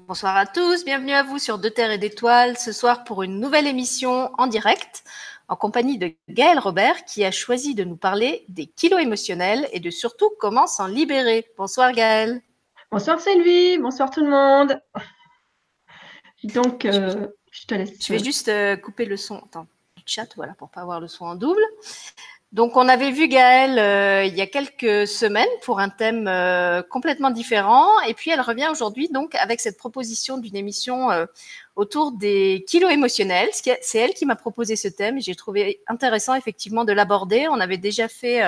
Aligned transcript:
Bonsoir 0.00 0.36
à 0.36 0.44
tous, 0.44 0.84
bienvenue 0.84 1.12
à 1.12 1.22
vous 1.22 1.38
sur 1.38 1.58
Deux 1.58 1.70
Terres 1.70 1.90
et 1.90 1.96
d'Étoiles 1.96 2.58
ce 2.58 2.70
soir 2.70 3.02
pour 3.04 3.22
une 3.22 3.40
nouvelle 3.40 3.66
émission 3.66 4.30
en 4.36 4.46
direct 4.46 5.02
en 5.48 5.56
compagnie 5.56 5.96
de 5.96 6.12
Gaël 6.28 6.58
Robert 6.58 7.06
qui 7.06 7.24
a 7.24 7.30
choisi 7.30 7.74
de 7.74 7.82
nous 7.82 7.96
parler 7.96 8.44
des 8.48 8.66
kilos 8.66 9.00
émotionnels 9.00 9.66
et 9.72 9.80
de 9.80 9.88
surtout 9.88 10.30
comment 10.38 10.66
s'en 10.66 10.86
libérer. 10.86 11.46
Bonsoir 11.56 11.92
Gaël. 11.92 12.42
Bonsoir 12.92 13.18
Sylvie, 13.20 13.78
bonsoir 13.78 14.10
tout 14.10 14.20
le 14.20 14.28
monde. 14.28 14.78
Donc, 16.44 16.84
euh, 16.84 17.28
je 17.50 17.66
te 17.66 17.74
laisse. 17.74 17.96
Je 17.98 18.12
vais 18.12 18.22
juste 18.22 18.48
euh, 18.48 18.76
couper 18.76 19.06
le 19.06 19.16
son 19.16 19.38
Attends, 19.38 19.66
du 19.96 20.02
chat, 20.04 20.28
voilà, 20.36 20.52
pour 20.54 20.68
pas 20.68 20.82
avoir 20.82 21.00
le 21.00 21.08
son 21.08 21.24
en 21.24 21.36
double. 21.36 21.64
Donc, 22.56 22.78
on 22.78 22.88
avait 22.88 23.10
vu 23.10 23.28
Gaëlle 23.28 23.78
euh, 23.78 24.24
il 24.24 24.34
y 24.34 24.40
a 24.40 24.46
quelques 24.46 25.06
semaines 25.06 25.46
pour 25.60 25.78
un 25.78 25.90
thème 25.90 26.26
euh, 26.26 26.80
complètement 26.80 27.30
différent, 27.30 28.00
et 28.08 28.14
puis 28.14 28.30
elle 28.30 28.40
revient 28.40 28.68
aujourd'hui 28.70 29.10
donc 29.10 29.34
avec 29.34 29.60
cette 29.60 29.76
proposition 29.76 30.38
d'une 30.38 30.56
émission 30.56 31.10
euh, 31.10 31.26
autour 31.74 32.12
des 32.12 32.64
kilos 32.66 32.90
émotionnels. 32.90 33.50
C'est 33.52 33.98
elle 33.98 34.14
qui 34.14 34.24
m'a 34.24 34.36
proposé 34.36 34.74
ce 34.74 34.88
thème, 34.88 35.18
et 35.18 35.20
j'ai 35.20 35.34
trouvé 35.34 35.82
intéressant 35.86 36.34
effectivement 36.34 36.86
de 36.86 36.94
l'aborder. 36.94 37.46
On 37.50 37.60
avait 37.60 37.76
déjà 37.76 38.08
fait 38.08 38.40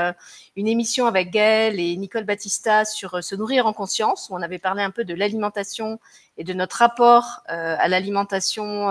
une 0.57 0.69
émission 0.69 1.05
avec 1.05 1.31
Gaëlle 1.31 1.79
et 1.79 1.95
Nicole 1.99 2.25
Battista 2.25 2.87
sur 2.87 3.23
se 3.23 3.35
nourrir 3.35 3.67
en 3.67 3.75
conscience, 3.75 4.31
où 4.31 4.35
on 4.35 4.41
avait 4.41 4.59
parlé 4.59 4.83
un 4.83 4.91
peu 4.91 5.05
de 5.05 5.13
l'alimentation 5.13 6.01
et 6.39 6.45
de 6.45 6.55
notre 6.55 6.77
rapport 6.77 7.43
à 7.47 7.87
l'alimentation 7.89 8.89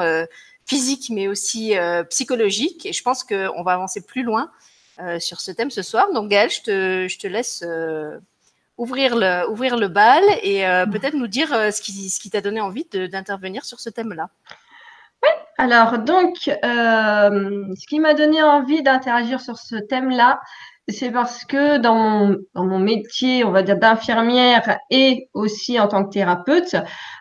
physique, 0.67 1.09
mais 1.09 1.27
aussi 1.27 1.73
psychologique. 2.11 2.85
Et 2.85 2.93
je 2.93 3.01
pense 3.01 3.23
qu'on 3.23 3.63
va 3.63 3.71
avancer 3.73 4.01
plus 4.01 4.21
loin 4.21 4.51
sur 5.19 5.41
ce 5.41 5.51
thème 5.51 5.71
ce 5.71 5.81
soir. 5.81 6.07
Donc 6.13 6.29
Gaëlle, 6.29 6.49
je 6.49 6.61
te, 6.61 7.07
je 7.07 7.17
te 7.19 7.27
laisse 7.27 7.63
euh, 7.65 8.17
ouvrir, 8.77 9.15
le, 9.15 9.49
ouvrir 9.49 9.77
le 9.77 9.87
bal 9.87 10.23
et 10.43 10.67
euh, 10.67 10.85
peut-être 10.85 11.15
nous 11.15 11.27
dire 11.27 11.49
ce 11.49 11.81
qui, 11.81 12.09
ce 12.09 12.19
qui 12.19 12.29
t'a 12.29 12.41
donné 12.41 12.61
envie 12.61 12.85
d'intervenir 12.91 13.65
sur 13.65 13.79
ce 13.79 13.89
thème-là. 13.89 14.29
Oui, 15.23 15.29
alors 15.57 15.97
donc, 15.99 16.35
ce 16.43 17.87
qui 17.87 17.99
m'a 17.99 18.13
donné 18.13 18.41
envie 18.43 18.83
d'interagir 18.83 19.41
sur 19.41 19.57
ce 19.57 19.75
thème-là, 19.75 20.39
c'est 20.89 21.11
parce 21.11 21.43
que 21.43 21.77
dans 21.79 21.95
mon, 21.95 22.37
dans 22.53 22.65
mon, 22.65 22.79
métier, 22.79 23.43
on 23.43 23.51
va 23.51 23.61
dire 23.61 23.77
d'infirmière 23.77 24.77
et 24.89 25.27
aussi 25.33 25.79
en 25.79 25.87
tant 25.87 26.05
que 26.05 26.11
thérapeute, 26.11 26.75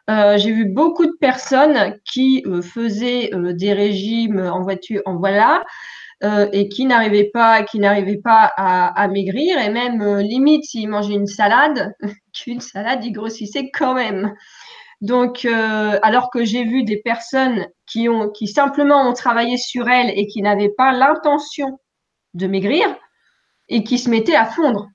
euh, 0.08 0.38
j'ai 0.38 0.52
vu 0.52 0.66
beaucoup 0.66 1.06
de 1.06 1.16
personnes 1.20 1.98
qui 2.04 2.44
faisaient 2.62 3.30
des 3.32 3.72
régimes 3.72 4.38
en 4.38 4.62
voiture, 4.62 5.02
en 5.04 5.16
voilà, 5.16 5.64
euh, 6.24 6.48
et 6.52 6.68
qui 6.68 6.86
n'arrivait 6.86 7.30
pas, 7.32 7.62
à, 8.56 9.08
maigrir 9.08 9.58
et 9.58 9.68
même 9.68 10.00
euh, 10.00 10.22
limite 10.22 10.64
s'il 10.64 10.88
mangeait 10.88 11.12
une 11.12 11.26
salade, 11.26 11.92
qu'une 12.32 12.60
salade 12.60 13.04
il 13.04 13.12
grossissait 13.12 13.70
quand 13.70 13.94
même. 13.94 14.34
Donc, 15.02 15.44
euh, 15.44 15.98
alors 16.02 16.30
que 16.30 16.42
j'ai 16.44 16.64
vu 16.64 16.84
des 16.84 17.02
personnes 17.02 17.66
qui 17.86 18.08
ont, 18.08 18.30
qui 18.30 18.48
simplement 18.48 19.06
ont 19.06 19.12
travaillé 19.12 19.58
sur 19.58 19.88
elles 19.88 20.10
et 20.16 20.26
qui 20.26 20.40
n'avaient 20.40 20.72
pas 20.74 20.92
l'intention 20.92 21.78
de 22.32 22.46
maigrir 22.46 22.96
et 23.68 23.84
qui 23.84 23.98
se 23.98 24.08
mettaient 24.08 24.36
à 24.36 24.46
fondre 24.46 24.88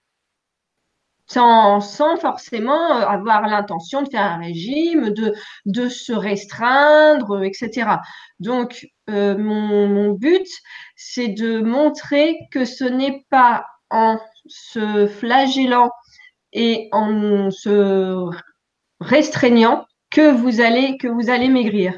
sans, 1.34 2.18
forcément 2.18 2.98
euh, 2.98 3.06
avoir 3.06 3.48
l'intention 3.48 4.02
de 4.02 4.10
faire 4.10 4.24
un 4.24 4.38
régime, 4.38 5.12
de, 5.12 5.90
se 5.90 6.14
restreindre, 6.14 7.44
etc. 7.44 7.98
Donc, 8.40 8.88
euh, 9.10 9.38
mon, 9.38 10.12
but, 10.12 10.48
c'est 10.96 11.30
de 11.30 11.62
montrer 11.62 12.38
que 12.52 12.66
ce 12.66 12.84
n'est 12.84 13.26
pas 13.30 13.66
en 13.90 14.20
se 14.48 15.08
flagellant 15.08 15.92
et 16.54 16.90
en 16.92 17.50
se 17.52 18.30
restreignant 19.00 19.86
que 20.10 20.32
vous 20.32 20.62
allez, 20.62 20.98
que 20.98 21.08
vous 21.08 21.30
allez 21.30 21.48
maigrir. 21.48 21.94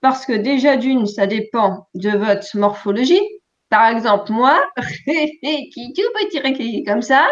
Parce 0.00 0.26
que 0.26 0.32
déjà 0.32 0.76
d'une, 0.76 1.06
ça 1.06 1.26
dépend 1.26 1.88
de 1.94 2.10
votre 2.10 2.56
morphologie. 2.56 3.22
Par 3.70 3.88
exemple, 3.88 4.32
moi, 4.32 4.62
qui 4.76 5.92
tout 5.94 6.02
petit 6.14 6.84
comme 6.84 7.02
ça, 7.02 7.26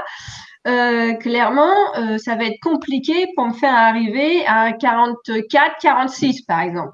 euh, 0.67 1.15
clairement, 1.15 1.75
euh, 1.99 2.19
ça 2.19 2.37
va 2.37 2.45
être 2.45 2.61
compliqué 2.63 3.27
pour 3.35 3.47
me 3.49 3.53
faire 3.53 3.75
arriver 3.75 4.45
à 4.47 4.73
44, 4.73 5.79
46 5.81 6.43
par 6.43 6.61
exemple. 6.61 6.93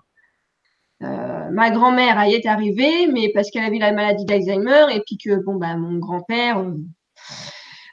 Euh, 1.03 1.51
ma 1.51 1.71
grand-mère 1.71 2.25
y 2.27 2.35
est 2.35 2.47
arrivée, 2.47 3.07
mais 3.07 3.31
parce 3.35 3.51
qu'elle 3.51 3.65
avait 3.65 3.79
la 3.79 3.93
maladie 3.93 4.25
d'Alzheimer 4.25 4.87
et 4.95 5.03
puis 5.07 5.17
que 5.17 5.37
bon 5.45 5.57
bah 5.57 5.77
mon 5.77 5.99
grand-père, 5.99 6.65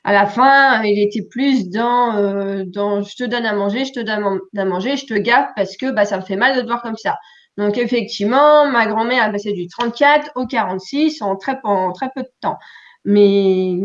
à 0.03 0.13
la 0.13 0.25
fin, 0.27 0.81
il 0.83 0.99
était 0.99 1.23
plus 1.23 1.69
dans, 1.69 2.13
je 2.63 3.15
te 3.15 3.23
donne 3.25 3.45
à 3.45 3.53
manger, 3.53 3.85
je 3.85 3.93
te 3.93 3.99
donne 3.99 4.39
à 4.57 4.65
manger, 4.65 4.97
je 4.97 5.05
te 5.05 5.13
gaffe 5.13 5.49
parce 5.55 5.75
que 5.77 5.91
bah 5.91 6.05
ça 6.05 6.17
me 6.17 6.23
fait 6.23 6.37
mal 6.37 6.55
de 6.55 6.61
te 6.61 6.67
voir 6.67 6.81
comme 6.81 6.97
ça. 6.97 7.17
Donc 7.57 7.77
effectivement, 7.77 8.69
ma 8.69 8.85
grand-mère 8.87 9.23
a 9.23 9.29
passé 9.29 9.53
du 9.53 9.67
34 9.67 10.31
au 10.35 10.45
46 10.47 11.21
en 11.21 11.35
très, 11.35 11.59
en 11.63 11.91
très 11.91 12.09
peu 12.15 12.21
de 12.23 12.31
temps. 12.41 12.57
Mais 13.05 13.77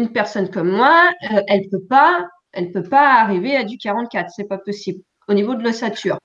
une 0.00 0.12
personne 0.12 0.50
comme 0.50 0.70
moi, 0.70 1.10
euh, 1.30 1.42
elle 1.46 1.68
peut 1.68 1.84
pas, 1.88 2.26
elle 2.52 2.72
peut 2.72 2.82
pas 2.82 3.20
arriver 3.20 3.56
à 3.56 3.64
du 3.64 3.76
44, 3.76 4.30
c'est 4.34 4.44
pas 4.44 4.58
possible 4.58 5.02
au 5.28 5.34
niveau 5.34 5.54
de 5.54 5.62
l'ossature. 5.62 6.18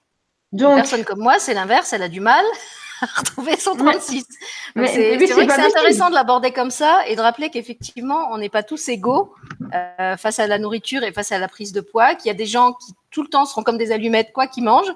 Donc, 0.51 0.71
une 0.71 0.75
personne 0.77 1.03
comme 1.03 1.19
moi, 1.19 1.39
c'est 1.39 1.53
l'inverse, 1.53 1.91
elle 1.91 2.03
a 2.03 2.07
du 2.07 2.21
mal 2.21 2.45
à 3.01 3.19
retrouver 3.19 3.57
son 3.57 3.75
36. 3.75 4.25
c'est 4.73 5.17
vrai 5.17 5.47
que 5.47 5.53
c'est 5.53 5.65
intéressant 5.65 6.09
de 6.09 6.15
l'aborder 6.15 6.51
comme 6.51 6.71
ça 6.71 7.05
et 7.07 7.17
de 7.17 7.21
rappeler 7.21 7.49
qu'effectivement, 7.49 8.29
on 8.31 8.37
n'est 8.37 8.49
pas 8.49 8.63
tous 8.63 8.87
égaux 8.87 9.33
euh, 9.73 10.15
face 10.15 10.39
à 10.39 10.47
la 10.47 10.57
nourriture 10.57 11.03
et 11.03 11.11
face 11.11 11.33
à 11.33 11.37
la 11.37 11.49
prise 11.49 11.73
de 11.73 11.81
poids, 11.81 12.15
qu'il 12.15 12.27
y 12.27 12.31
a 12.31 12.35
des 12.35 12.45
gens 12.45 12.73
qui 12.73 12.93
tout 13.15 13.23
le 13.23 13.29
temps 13.29 13.45
seront 13.45 13.63
comme 13.63 13.77
des 13.77 13.93
allumettes, 13.93 14.33
quoi 14.33 14.45
qu'ils 14.45 14.65
mangent. 14.65 14.91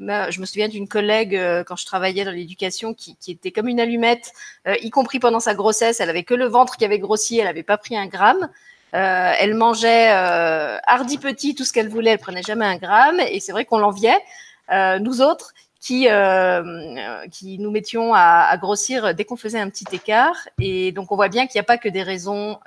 Mais, 0.00 0.32
je 0.32 0.40
me 0.40 0.44
souviens 0.44 0.66
d'une 0.66 0.88
collègue 0.88 1.36
euh, 1.36 1.62
quand 1.62 1.76
je 1.76 1.86
travaillais 1.86 2.24
dans 2.24 2.32
l'éducation 2.32 2.94
qui, 2.94 3.16
était 3.28 3.52
comme 3.52 3.68
une 3.68 3.78
allumette, 3.78 4.32
euh, 4.66 4.74
y 4.82 4.90
compris 4.90 5.20
pendant 5.20 5.38
sa 5.38 5.54
grossesse. 5.54 6.00
Elle 6.00 6.10
avait 6.10 6.24
que 6.24 6.34
le 6.34 6.46
ventre 6.46 6.76
qui 6.76 6.84
avait 6.84 6.98
grossi, 6.98 7.38
elle 7.38 7.44
n'avait 7.44 7.62
pas 7.62 7.78
pris 7.78 7.96
un 7.96 8.08
gramme. 8.08 8.48
Euh, 8.94 9.32
elle 9.38 9.54
mangeait 9.54 10.08
hardi 10.08 11.18
petit 11.18 11.54
tout 11.54 11.64
ce 11.64 11.72
qu'elle 11.72 11.88
voulait, 11.88 12.10
elle 12.10 12.18
prenait 12.18 12.42
jamais 12.42 12.66
un 12.66 12.76
gramme. 12.76 13.20
Et 13.20 13.38
c'est 13.38 13.52
vrai 13.52 13.64
qu'on 13.64 13.78
l'enviait, 13.78 14.18
nous 14.98 15.22
autres, 15.22 15.52
qui, 15.80 16.08
qui 17.30 17.58
nous 17.60 17.70
mettions 17.70 18.14
à, 18.14 18.56
grossir 18.56 19.14
dès 19.14 19.24
qu'on 19.24 19.36
faisait 19.36 19.60
un 19.60 19.70
petit 19.70 19.86
écart. 19.92 20.48
Et 20.58 20.90
donc 20.90 21.12
on 21.12 21.14
voit 21.14 21.28
bien 21.28 21.46
qu'il 21.46 21.58
n'y 21.60 21.60
a 21.60 21.68
pas 21.72 21.78
que 21.78 21.88
des 21.88 22.02
raisons 22.02 22.58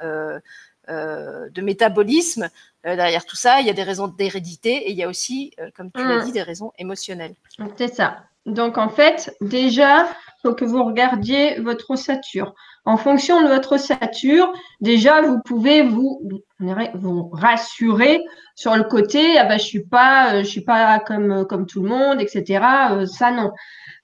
de 0.90 1.62
métabolisme 1.62 2.50
euh, 2.86 2.98
derrière 2.98 3.26
tout 3.26 3.38
ça. 3.38 3.62
Il 3.62 3.68
y 3.68 3.70
a 3.70 3.74
des 3.74 3.84
raisons 3.84 4.08
d'hérédité 4.08 4.72
et 4.72 4.92
il 4.92 4.98
y 4.98 5.04
a 5.04 5.08
aussi, 5.08 5.54
euh, 5.60 5.70
comme 5.74 5.90
tu 5.90 6.06
l'as 6.06 6.18
mm. 6.18 6.26
dit, 6.26 6.32
des 6.34 6.42
raisons 6.42 6.74
émotionnelles. 6.78 7.36
C'est 7.78 7.94
ça. 7.94 8.26
Donc 8.46 8.78
en 8.78 8.90
fait, 8.90 9.34
déjà, 9.40 10.04
il 10.04 10.50
faut 10.50 10.54
que 10.54 10.66
vous 10.66 10.84
regardiez 10.84 11.62
votre 11.62 11.92
ossature. 11.92 12.54
En 12.84 12.98
fonction 12.98 13.42
de 13.42 13.48
votre 13.48 13.76
ossature, 13.76 14.52
déjà, 14.82 15.22
vous 15.22 15.40
pouvez 15.46 15.82
vous, 15.84 16.22
vous 16.60 17.30
rassurer 17.30 18.22
sur 18.56 18.76
le 18.76 18.84
côté. 18.84 19.38
Ah 19.38 19.46
ben, 19.46 19.58
je 19.58 19.64
suis 19.64 19.86
pas, 19.86 20.44
je 20.44 20.48
suis 20.50 20.66
pas 20.66 21.00
comme 21.00 21.48
comme 21.48 21.66
tout 21.66 21.82
le 21.82 21.88
monde, 21.88 22.20
etc. 22.20 22.66
ça 23.06 23.32
non. 23.32 23.54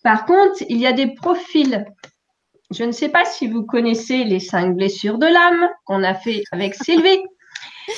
Par 0.03 0.25
contre, 0.25 0.63
il 0.69 0.77
y 0.77 0.87
a 0.87 0.93
des 0.93 1.13
profils 1.13 1.85
je 2.71 2.83
ne 2.83 2.91
sais 2.91 3.09
pas 3.09 3.25
si 3.25 3.47
vous 3.47 3.65
connaissez 3.65 4.23
les 4.23 4.39
cinq 4.39 4.75
blessures 4.75 5.17
de 5.17 5.25
l'âme 5.25 5.69
qu'on 5.85 6.03
a 6.03 6.13
fait 6.13 6.43
avec 6.51 6.75
Sylvie, 6.75 7.23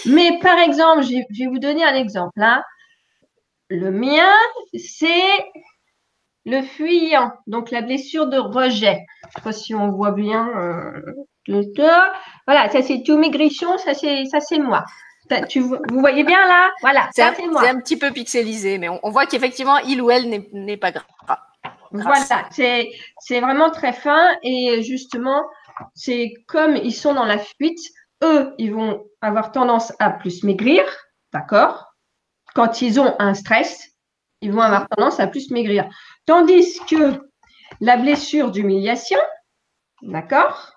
mais 0.05 0.39
par 0.41 0.57
exemple, 0.59 1.03
je 1.03 1.15
vais 1.15 1.47
vous 1.47 1.59
donner 1.59 1.83
un 1.83 1.95
exemple. 1.95 2.41
Hein. 2.41 2.63
Le 3.69 3.91
mien, 3.91 4.31
c'est 4.77 5.45
le 6.45 6.61
fuyant, 6.61 7.31
donc 7.47 7.71
la 7.71 7.81
blessure 7.81 8.27
de 8.27 8.37
rejet. 8.37 9.05
Je 9.23 9.27
ne 9.27 9.31
sais 9.35 9.41
pas 9.43 9.51
si 9.51 9.75
on 9.75 9.91
voit 9.91 10.11
bien. 10.11 10.49
Euh, 10.57 11.01
voilà, 12.47 12.69
ça 12.69 12.81
c'est 12.81 13.03
tout 13.05 13.17
maigrichon, 13.17 13.77
ça 13.77 13.93
c'est 13.93 14.25
ça 14.25 14.39
c'est 14.39 14.59
moi. 14.59 14.85
Tu, 15.47 15.61
vous 15.61 15.79
voyez 15.99 16.23
bien 16.25 16.45
là? 16.45 16.69
Voilà, 16.81 17.09
ça 17.15 17.33
c'est 17.35 17.47
moi. 17.47 17.61
C'est 17.61 17.69
un 17.69 17.79
petit 17.79 17.97
peu 17.97 18.11
pixelisé, 18.11 18.77
mais 18.77 18.89
on, 18.89 18.99
on 19.03 19.11
voit 19.11 19.25
qu'effectivement, 19.25 19.77
il 19.77 20.01
ou 20.01 20.11
elle 20.11 20.45
n'est 20.51 20.77
pas 20.77 20.91
gras. 20.91 21.05
Voilà, 21.91 22.47
c'est 23.19 23.39
vraiment 23.41 23.69
très 23.69 23.93
fin 23.93 24.37
et 24.43 24.81
justement, 24.81 25.43
c'est 25.93 26.33
comme 26.47 26.75
ils 26.75 26.93
sont 26.93 27.13
dans 27.13 27.25
la 27.25 27.37
fuite, 27.37 27.79
eux, 28.23 28.53
ils 28.57 28.73
vont 28.73 29.03
avoir 29.21 29.51
tendance 29.51 29.91
à 29.99 30.09
plus 30.09 30.43
maigrir, 30.43 30.83
d'accord? 31.33 31.93
Quand 32.53 32.81
ils 32.81 32.99
ont 32.99 33.15
un 33.19 33.33
stress, 33.33 33.89
ils 34.41 34.51
vont 34.51 34.61
avoir 34.61 34.87
tendance 34.89 35.19
à 35.19 35.27
plus 35.27 35.51
maigrir. 35.51 35.89
Tandis 36.25 36.79
que 36.89 37.21
la 37.79 37.97
blessure 37.97 38.51
d'humiliation, 38.51 39.19
d'accord? 40.01 40.71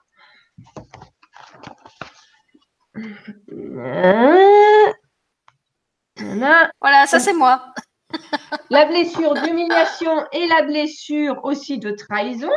Voilà, 6.16 7.06
ça 7.06 7.20
c'est 7.20 7.34
moi 7.34 7.72
la 8.70 8.86
blessure 8.86 9.34
d'humiliation 9.34 10.26
et 10.32 10.46
la 10.46 10.62
blessure 10.62 11.40
aussi 11.44 11.78
de 11.78 11.90
trahison. 11.90 12.50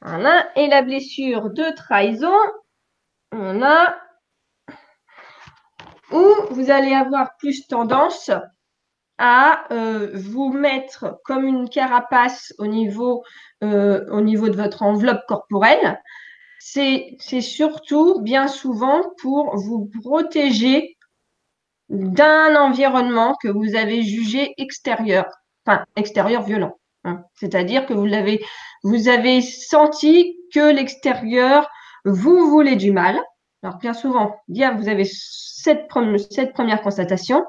Voilà. 0.00 0.48
Et 0.56 0.68
la 0.68 0.82
blessure 0.82 1.50
de 1.50 1.74
trahison, 1.74 2.36
on 3.32 3.62
a 3.62 3.96
ou 6.12 6.24
vous 6.50 6.70
allez 6.70 6.94
avoir 6.94 7.36
plus 7.38 7.66
tendance 7.66 8.30
à 9.18 9.72
euh, 9.72 10.10
vous 10.14 10.52
mettre 10.52 11.20
comme 11.24 11.44
une 11.44 11.68
carapace 11.68 12.52
au 12.58 12.66
niveau, 12.66 13.24
euh, 13.64 14.04
au 14.10 14.20
niveau 14.20 14.48
de 14.48 14.56
votre 14.56 14.82
enveloppe 14.82 15.24
corporelle. 15.26 16.00
C'est 16.58 17.40
surtout 17.40 18.20
bien 18.20 18.48
souvent 18.48 19.02
pour 19.20 19.56
vous 19.56 19.90
protéger 20.02 20.95
d'un 21.88 22.56
environnement 22.56 23.36
que 23.42 23.48
vous 23.48 23.74
avez 23.76 24.02
jugé 24.02 24.54
extérieur, 24.58 25.26
enfin 25.64 25.84
extérieur 25.96 26.42
violent. 26.42 26.78
Hein. 27.04 27.22
C'est-à-dire 27.34 27.86
que 27.86 27.94
vous 27.94 28.06
l'avez, 28.06 28.44
vous 28.82 29.08
avez 29.08 29.40
senti 29.40 30.36
que 30.52 30.72
l'extérieur 30.72 31.68
vous 32.04 32.48
voulez 32.50 32.76
du 32.76 32.92
mal. 32.92 33.20
Alors 33.62 33.78
bien 33.78 33.94
souvent, 33.94 34.36
vous 34.48 34.88
avez 34.88 35.04
cette, 35.04 35.88
cette 36.30 36.52
première 36.52 36.82
constatation. 36.82 37.44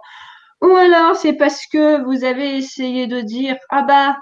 Ou 0.62 0.69
alors 0.72 1.16
c'est 1.16 1.34
parce 1.34 1.62
que 1.72 2.04
vous 2.04 2.24
avez 2.24 2.57
essayé 2.57 3.06
de 3.07 3.22
dire 3.22 3.56
ah 3.69 3.84
bah 3.84 4.18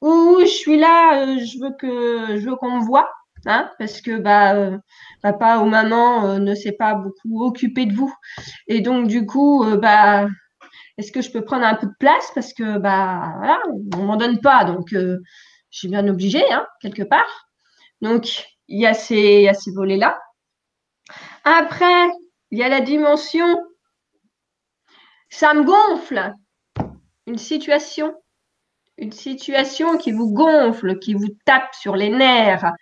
ou 0.00 0.40
je 0.40 0.46
suis 0.46 0.78
là, 0.78 1.22
euh, 1.22 1.38
je 1.38 1.58
veux 1.58 1.72
que 1.78 2.38
je 2.38 2.48
veux 2.48 2.56
qu'on 2.56 2.78
me 2.78 2.84
voit, 2.84 3.10
hein, 3.46 3.70
parce 3.78 4.00
que 4.00 4.18
bah 4.18 4.54
euh, 4.54 4.78
papa 5.22 5.58
ou 5.58 5.66
maman 5.66 6.26
euh, 6.26 6.38
ne 6.38 6.54
s'est 6.54 6.72
pas 6.72 6.94
beaucoup 6.94 7.44
occupé 7.44 7.86
de 7.86 7.94
vous 7.94 8.12
et 8.66 8.80
donc 8.80 9.08
du 9.08 9.26
coup 9.26 9.64
bah 9.80 10.26
est-ce 10.98 11.12
que 11.12 11.22
je 11.22 11.30
peux 11.30 11.44
prendre 11.44 11.64
un 11.64 11.74
peu 11.74 11.86
de 11.86 11.94
place? 11.98 12.30
Parce 12.34 12.52
que 12.52 12.78
bah 12.78 13.34
voilà 13.38 13.60
on 13.96 14.04
m'en 14.04 14.16
donne 14.16 14.40
pas 14.40 14.64
donc 14.64 14.88
je 14.90 15.18
suis 15.70 15.88
bien 15.88 16.06
obligée 16.08 16.44
hein, 16.52 16.66
quelque 16.80 17.02
part. 17.02 17.48
Donc 18.00 18.46
il 18.68 18.80
y 18.80 18.86
a 18.86 18.94
ces, 18.94 19.50
ces 19.58 19.72
volets 19.72 19.96
là. 19.96 20.18
Après 21.44 22.08
il 22.50 22.58
y 22.58 22.62
a 22.62 22.68
la 22.68 22.80
dimension 22.80 23.46
ça 25.28 25.54
me 25.54 25.64
gonfle. 25.64 26.32
Une 27.26 27.38
situation, 27.38 28.14
une 28.96 29.12
situation 29.12 29.98
qui 29.98 30.12
vous 30.12 30.32
gonfle, 30.32 30.98
qui 30.98 31.14
vous 31.14 31.28
tape 31.44 31.74
sur 31.74 31.96
les 31.96 32.08
nerfs. 32.08 32.72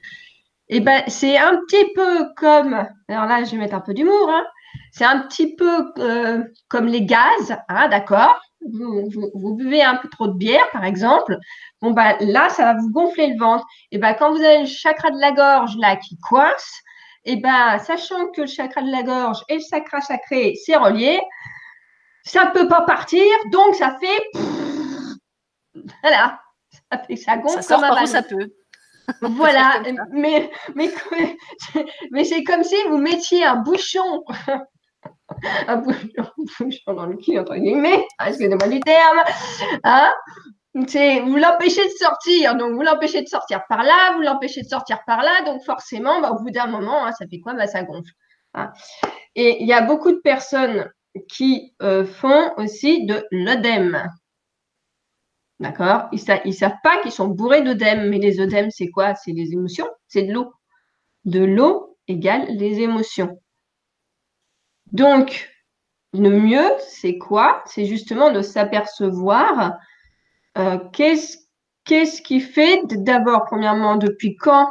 Et 0.75 0.79
eh 0.79 0.81
ben, 0.81 1.05
c'est 1.06 1.38
un 1.38 1.55
petit 1.69 1.93
peu 1.94 2.35
comme, 2.35 2.75
alors 3.06 3.26
là, 3.26 3.44
je 3.44 3.53
vais 3.53 3.59
mettre 3.59 3.76
un 3.76 3.81
peu 3.81 3.94
d'humour, 3.94 4.29
hein. 4.29 4.44
c'est 4.91 5.05
un 5.05 5.21
petit 5.21 5.55
peu 5.55 5.93
euh, 5.99 6.43
comme 6.67 6.87
les 6.87 7.03
gaz, 7.03 7.56
hein, 7.69 7.87
d'accord? 7.87 8.41
Vous, 8.73 9.55
buvez 9.55 9.85
un 9.85 9.94
peu 9.94 10.09
trop 10.09 10.26
de 10.26 10.37
bière, 10.37 10.69
par 10.73 10.85
exemple. 10.85 11.38
Bon, 11.81 11.93
bah, 11.93 12.17
là, 12.19 12.49
ça 12.49 12.65
va 12.65 12.81
vous 12.81 12.91
gonfler 12.91 13.29
le 13.29 13.38
ventre. 13.38 13.65
Et 13.93 13.99
ben, 13.99 14.15
quand 14.15 14.32
vous 14.32 14.43
avez 14.43 14.62
le 14.62 14.67
chakra 14.67 15.12
de 15.12 15.21
la 15.21 15.31
gorge 15.31 15.76
là 15.76 15.94
qui 15.94 16.19
coince, 16.19 16.81
et 17.25 17.37
ben, 17.37 17.79
sachant 17.79 18.32
que 18.32 18.41
le 18.41 18.49
chakra 18.49 18.82
de 18.82 18.91
la 18.91 19.05
gorge 19.05 19.44
et 19.49 19.59
le 19.59 19.62
chakra 19.70 20.00
sacré, 20.00 20.56
c'est 20.67 20.75
relié, 20.75 21.20
ça 22.25 22.47
ne 22.47 22.50
peut 22.50 22.67
pas 22.67 22.81
partir, 22.81 23.23
donc 23.53 23.77
ça 23.77 23.97
fait. 24.00 24.41
Voilà, 26.03 26.41
ça 26.91 26.99
fait 26.99 27.15
ça 27.15 27.37
gonfle. 27.37 27.62
Ça 27.62 27.62
sort 27.62 27.81
par 27.81 28.09
ça 28.09 28.25
peut? 28.25 28.50
Voilà, 29.21 29.83
mais, 30.12 30.51
mais, 30.75 30.93
mais 32.11 32.25
c'est 32.25 32.45
comme 32.45 32.62
si 32.62 32.77
vous 32.89 32.99
mettiez 32.99 33.45
un 33.45 33.56
bouchon, 33.56 34.25
un 35.67 35.77
bouchon, 35.77 36.95
dans 36.95 37.06
le 37.06 37.17
cul, 37.17 37.39
entre 37.39 37.56
guillemets, 37.56 38.05
ah, 38.19 38.29
excusez-moi 38.29 38.69
du 38.69 38.81
terme, 38.81 39.23
hein? 39.85 40.12
Vous 40.75 41.37
l'empêchez 41.37 41.85
de 41.85 41.95
sortir, 41.99 42.56
donc 42.56 42.73
vous 42.73 42.83
l'empêchez 42.83 43.23
de 43.23 43.29
sortir 43.29 43.62
par 43.69 43.85
là, 43.85 44.12
vous 44.17 44.23
l'empêchez 44.23 44.62
de 44.62 44.69
sortir 44.69 44.99
par 45.06 45.23
là, 45.23 45.43
donc 45.47 45.62
forcément, 45.62 46.21
bah, 46.21 46.33
au 46.33 46.43
bout 46.43 46.51
d'un 46.51 46.67
moment, 46.67 47.06
hein, 47.06 47.12
ça 47.12 47.27
fait 47.31 47.39
quoi? 47.39 47.55
Bah, 47.55 47.69
Ça 47.69 47.85
gonfle. 47.85 48.11
Hein? 48.55 48.73
Et 49.37 49.62
il 49.62 49.69
y 49.69 49.73
a 49.73 49.83
beaucoup 49.83 50.11
de 50.11 50.19
personnes 50.19 50.91
qui 51.29 51.75
euh, 51.83 52.05
font 52.05 52.53
aussi 52.56 53.06
de 53.06 53.25
l'œdème. 53.31 54.09
D'accord? 55.61 56.09
Ils 56.12 56.21
ne 56.47 56.53
savent 56.53 56.77
pas 56.83 57.01
qu'ils 57.03 57.12
sont 57.12 57.29
bourrés 57.29 57.62
d'œdème, 57.62 58.09
mais 58.09 58.19
les 58.19 58.41
œdèmes, 58.41 58.71
c'est 58.71 58.91
quoi? 58.91 59.15
C'est 59.15 59.33
les 59.33 59.53
émotions, 59.53 59.89
c'est 60.09 60.23
de 60.23 60.33
l'eau. 60.33 60.53
De 61.25 61.45
l'eau 61.45 61.97
égale 62.09 62.47
les 62.51 62.81
émotions. 62.81 63.39
Donc, 64.93 65.51
le 66.12 66.31
mieux, 66.31 66.71
c'est 66.79 67.19
quoi? 67.19 67.62
C'est 67.67 67.87
justement 67.87 68.31
de 68.31 68.43
s'apercevoir 68.43 69.75
euh, 70.59 70.79
qu'est-ce 70.93 71.39
qu'est-ce 71.85 72.23
qui 72.23 72.41
fait 72.41 72.81
d'abord, 72.91 73.45
premièrement, 73.45 73.97
depuis 73.97 74.37
quand 74.37 74.69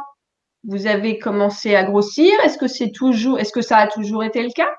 vous 0.64 0.86
avez 0.86 1.18
commencé 1.18 1.74
à 1.74 1.84
grossir? 1.84 2.32
Est-ce 2.44 2.58
que 2.58 2.68
c'est 2.68 2.90
toujours, 2.90 3.38
est-ce 3.38 3.52
que 3.52 3.62
ça 3.62 3.78
a 3.78 3.86
toujours 3.86 4.24
été 4.24 4.42
le 4.42 4.50
cas? 4.50 4.72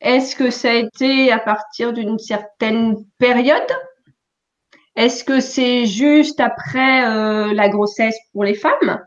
Est-ce 0.00 0.34
que 0.34 0.50
ça 0.50 0.70
a 0.70 0.74
été 0.74 1.30
à 1.30 1.38
partir 1.38 1.92
d'une 1.92 2.18
certaine 2.18 2.96
période? 3.18 3.70
Est-ce 4.96 5.24
que 5.24 5.40
c'est 5.40 5.86
juste 5.86 6.40
après 6.40 7.06
euh, 7.06 7.54
la 7.54 7.68
grossesse 7.68 8.16
pour 8.32 8.44
les 8.44 8.54
femmes? 8.54 9.00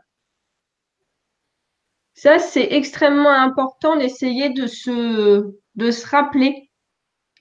Ça, 2.14 2.38
c'est 2.38 2.72
extrêmement 2.72 3.30
important 3.30 3.96
d'essayer 3.96 4.50
de 4.50 4.66
se, 4.66 5.52
de 5.74 5.90
se 5.90 6.06
rappeler 6.06 6.70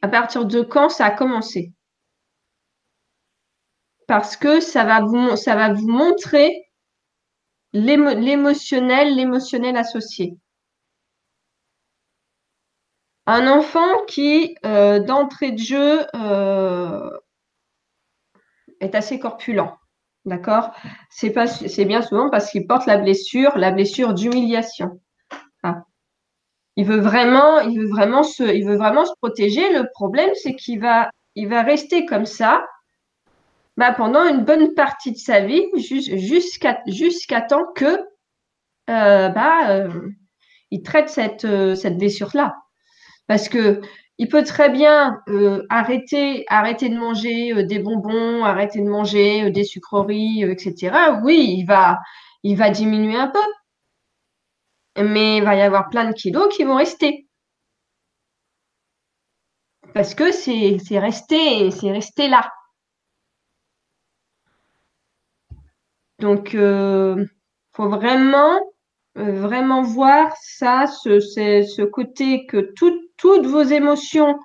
à 0.01 0.07
partir 0.07 0.45
de 0.45 0.62
quand 0.62 0.90
ça 0.90 1.06
a 1.06 1.12
commencé. 1.12 1.72
Parce 4.07 4.36
que 4.36 4.60
ça 4.60 4.84
va 4.84 5.00
vous, 5.01 5.38
ça 5.38 5.56
va 5.56 5.72
vous 5.72 5.88
montrer 5.88 6.51
l'émotionnel, 7.72 9.16
l'émotionnel 9.16 9.78
associé. 9.78 10.38
Un 13.25 13.48
enfant 13.48 14.04
qui, 14.07 14.56
euh, 14.66 15.00
d'entrée 15.00 15.51
de 15.51 15.57
jeu, 15.57 16.06
euh, 16.13 17.10
est 18.83 18.95
assez 18.95 19.19
corpulent. 19.19 19.77
D'accord? 20.25 20.71
C'est 21.09 21.85
bien 21.85 22.01
souvent 22.01 22.30
parce 22.30 22.50
qu'il 22.50 22.65
porte 22.65 22.85
la 22.85 22.97
blessure, 22.97 23.57
la 23.57 23.71
blessure 23.71 24.13
d'humiliation. 24.13 25.01
Ah. 25.63 25.83
Il 26.75 26.85
veut 26.85 27.00
vraiment, 27.00 27.59
il 27.59 27.80
veut 27.80 27.88
vraiment 27.88 28.24
se, 28.24 28.44
il 28.44 28.65
veut 28.65 28.77
vraiment 28.77 29.06
se 29.06 29.13
protéger. 29.21 29.71
Le 29.74 29.89
problème, 29.94 30.30
c'est 30.35 30.56
qu'il 30.56 30.80
va, 30.80 31.09
il 31.35 31.50
va 31.50 31.62
rester 31.62 32.06
comme 32.06 32.25
ça 32.25 32.65
bah, 33.75 33.91
pendant 33.91 34.25
une 34.25 34.45
bonne 34.45 34.74
partie 34.74 35.12
de 35.12 35.18
sa 35.18 35.41
vie, 35.41 35.63
jusqu'à 35.75 36.81
jusqu'à 36.88 37.41
temps 37.41 37.65
que 37.75 38.00
euh, 38.89 39.29
bah, 39.29 39.88
il 40.71 40.83
traite 40.83 41.09
cette, 41.09 41.47
cette 41.75 41.97
blessure-là. 41.97 42.56
Parce 43.27 43.50
que 43.50 43.81
il 44.24 44.30
peut 44.30 44.46
très 44.46 44.70
bien 44.70 45.22
euh, 45.28 45.66
arrêter, 45.70 46.46
arrêter 46.48 46.88
de 46.88 46.98
manger 46.98 47.51
euh, 47.51 47.65
des 47.65 47.80
bonbons, 47.80 48.46
arrêter 48.46 48.80
de 48.80 48.88
manger 48.88 49.44
euh, 49.44 49.51
des 49.51 49.65
sucreries, 49.65 50.44
etc. 50.44 51.20
Oui, 51.24 51.56
il 51.60 51.65
va, 51.65 52.00
il 52.44 52.56
va 52.56 52.70
diminuer 52.70 53.18
un 53.18 53.27
peu. 53.27 53.39
Mais 55.03 55.38
il 55.39 55.44
va 55.44 55.56
y 55.58 55.62
avoir 55.62 55.89
plein 55.89 56.06
de 56.10 56.13
kilos 56.13 56.56
qui 56.56 56.63
vont 56.63 56.77
rester. 56.77 57.27
Parce 59.94 60.15
que 60.15 60.32
c'est 60.32 60.77
resté, 61.00 62.30
là. 62.30 62.50
Donc, 66.20 66.53
il 66.53 67.27
faut 67.74 67.89
vraiment 67.89 68.58
vraiment 69.15 69.84
voir 69.84 70.34
ça, 70.42 70.88
ce, 70.88 71.20
ce 71.20 71.82
côté 71.82 72.46
que 72.46 72.72
tout, 72.75 73.02
toutes 73.17 73.46
vos 73.46 73.63
émotions, 73.63 74.38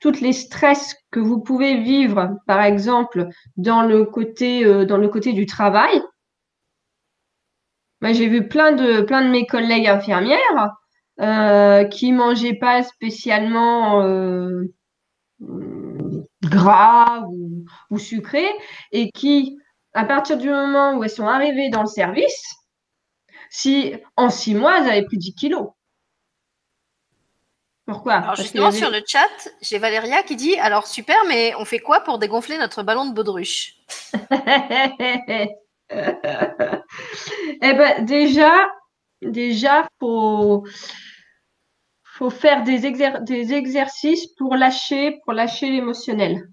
tous 0.00 0.20
les 0.20 0.32
stress 0.32 0.94
que 1.10 1.20
vous 1.20 1.40
pouvez 1.40 1.80
vivre, 1.80 2.36
par 2.46 2.62
exemple, 2.62 3.28
dans 3.56 3.82
le 3.82 4.04
côté, 4.04 4.64
euh, 4.64 4.84
dans 4.84 4.98
le 4.98 5.08
côté 5.08 5.32
du 5.32 5.46
travail. 5.46 6.00
Moi, 8.00 8.12
j'ai 8.12 8.28
vu 8.28 8.48
plein 8.48 8.72
de, 8.72 9.00
plein 9.02 9.24
de 9.24 9.30
mes 9.30 9.46
collègues 9.46 9.86
infirmières 9.86 10.70
euh, 11.20 11.84
qui 11.84 12.12
mangeaient 12.12 12.58
pas 12.58 12.82
spécialement 12.82 14.02
euh, 14.02 14.64
gras 16.42 17.24
ou, 17.30 17.64
ou 17.90 17.98
sucré 17.98 18.46
et 18.92 19.10
qui, 19.12 19.58
à 19.94 20.04
partir 20.04 20.36
du 20.36 20.50
moment 20.50 20.94
où 20.94 21.04
elles 21.04 21.10
sont 21.10 21.26
arrivées 21.26 21.70
dans 21.70 21.82
le 21.82 21.88
service, 21.88 22.54
si 23.50 23.94
en 24.16 24.28
six 24.28 24.54
mois, 24.54 24.78
elles 24.78 24.90
avaient 24.90 25.06
plus 25.06 25.18
10 25.18 25.34
kilos. 25.34 25.68
Pourquoi? 27.86 28.14
Alors 28.14 28.34
justement, 28.34 28.72
sur 28.72 28.90
le 28.90 29.00
chat, 29.06 29.48
j'ai 29.62 29.78
Valéria 29.78 30.22
qui 30.24 30.34
dit 30.34 30.56
Alors 30.56 30.88
super, 30.88 31.16
mais 31.28 31.54
on 31.58 31.64
fait 31.64 31.78
quoi 31.78 32.00
pour 32.00 32.18
dégonfler 32.18 32.58
notre 32.58 32.82
ballon 32.82 33.06
de 33.06 33.14
baudruche? 33.14 33.74
Eh 37.62 37.72
ben 37.72 38.04
déjà, 38.04 38.52
déjà, 39.22 39.86
faut, 40.00 40.64
faut 42.02 42.30
faire 42.30 42.64
des, 42.64 42.80
des 43.20 43.52
exercices 43.52 44.26
pour 44.36 44.56
lâcher, 44.56 45.18
pour 45.24 45.32
lâcher 45.32 45.70
l'émotionnel. 45.70 46.48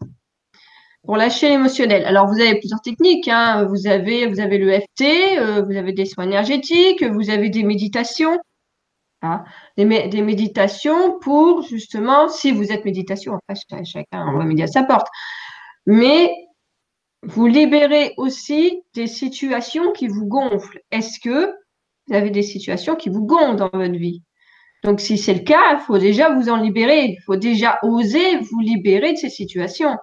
Pour 1.04 1.18
lâcher 1.18 1.50
l'émotionnel. 1.50 2.06
Alors, 2.06 2.28
vous 2.28 2.40
avez 2.40 2.60
plusieurs 2.60 2.82
techniques. 2.82 3.28
Hein. 3.28 3.66
Vous 3.66 3.88
avez, 3.88 4.28
vous 4.28 4.40
avez 4.40 4.58
le 4.58 4.80
FT, 4.80 5.40
euh, 5.40 5.64
vous 5.64 5.76
avez 5.76 5.94
des 5.94 6.06
soins 6.06 6.26
énergétiques, 6.26 7.04
vous 7.04 7.30
avez 7.30 7.50
des 7.50 7.64
méditations. 7.64 8.40
Hein. 9.24 9.44
Des, 9.78 9.86
méditations 9.86 11.18
pour 11.20 11.64
justement, 11.64 12.28
si 12.30 12.52
vous 12.52 12.72
êtes 12.72 12.86
méditation, 12.86 13.36
après 13.36 13.86
chacun 13.86 14.38
va 14.38 14.44
midi 14.44 14.64
à 14.64 14.68
sa 14.68 14.84
porte, 14.84 15.08
mais 15.86 16.32
vous 17.24 17.48
libérez 17.48 18.14
aussi 18.18 18.84
des 18.94 19.08
situations 19.08 19.92
qui 19.94 20.08
vous 20.08 20.26
gonflent. 20.26 20.82
Est-ce 20.92 21.20
que 21.20 21.54
vous 22.08 22.16
avez 22.16 22.30
des 22.30 22.44
situations 22.44 22.96
qui 22.96 23.10
vous 23.10 23.26
gonflent 23.26 23.56
dans 23.56 23.70
votre 23.72 23.98
vie? 23.98 24.24
Donc, 24.84 25.00
si 25.00 25.18
c'est 25.18 25.34
le 25.34 25.40
cas, 25.40 25.76
il 25.76 25.80
faut 25.80 25.98
déjà 25.98 26.34
vous 26.34 26.50
en 26.50 26.58
libérer. 26.58 27.06
Il 27.06 27.22
faut 27.26 27.38
déjà 27.38 27.80
oser 27.84 28.40
vous 28.40 28.60
libérer 28.60 29.14
de 29.14 29.18
ces 29.18 29.30
situations. 29.30 29.96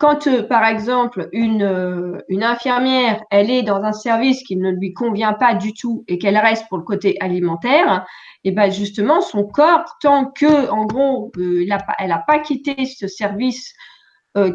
Quand, 0.00 0.26
euh, 0.28 0.42
par 0.42 0.64
exemple, 0.64 1.28
une, 1.32 1.62
euh, 1.62 2.18
une 2.28 2.42
infirmière, 2.42 3.22
elle 3.30 3.50
est 3.50 3.62
dans 3.62 3.82
un 3.84 3.92
service 3.92 4.42
qui 4.44 4.56
ne 4.56 4.70
lui 4.70 4.94
convient 4.94 5.34
pas 5.34 5.54
du 5.54 5.74
tout 5.74 6.04
et 6.08 6.18
qu'elle 6.18 6.38
reste 6.38 6.66
pour 6.70 6.78
le 6.78 6.84
côté 6.84 7.18
alimentaire, 7.20 8.06
et 8.42 8.48
eh 8.48 8.52
ben 8.52 8.70
justement, 8.70 9.20
son 9.20 9.44
corps, 9.44 9.98
tant 10.00 10.24
que, 10.24 10.70
en 10.70 10.86
gros, 10.86 11.30
euh, 11.36 11.66
elle 11.98 12.08
n'a 12.08 12.24
pas 12.26 12.38
quitté 12.38 12.86
ce 12.86 13.06
service 13.06 13.74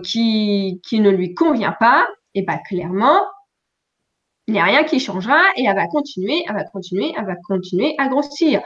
qui, 0.03 0.81
qui 0.83 0.99
ne 1.01 1.11
lui 1.11 1.35
convient 1.35 1.75
pas, 1.79 2.07
et 2.33 2.39
eh 2.39 2.41
ben 2.43 2.57
clairement, 2.67 3.19
il 4.47 4.53
n'y 4.53 4.59
a 4.59 4.63
rien 4.63 4.83
qui 4.83 4.99
changera 4.99 5.39
et 5.57 5.65
elle 5.65 5.75
va 5.75 5.85
continuer, 5.87 6.43
elle 6.47 6.55
va 6.55 6.63
continuer, 6.63 7.13
elle 7.15 7.25
va 7.25 7.35
continuer 7.47 7.93
à 7.99 8.07
grossir. 8.07 8.61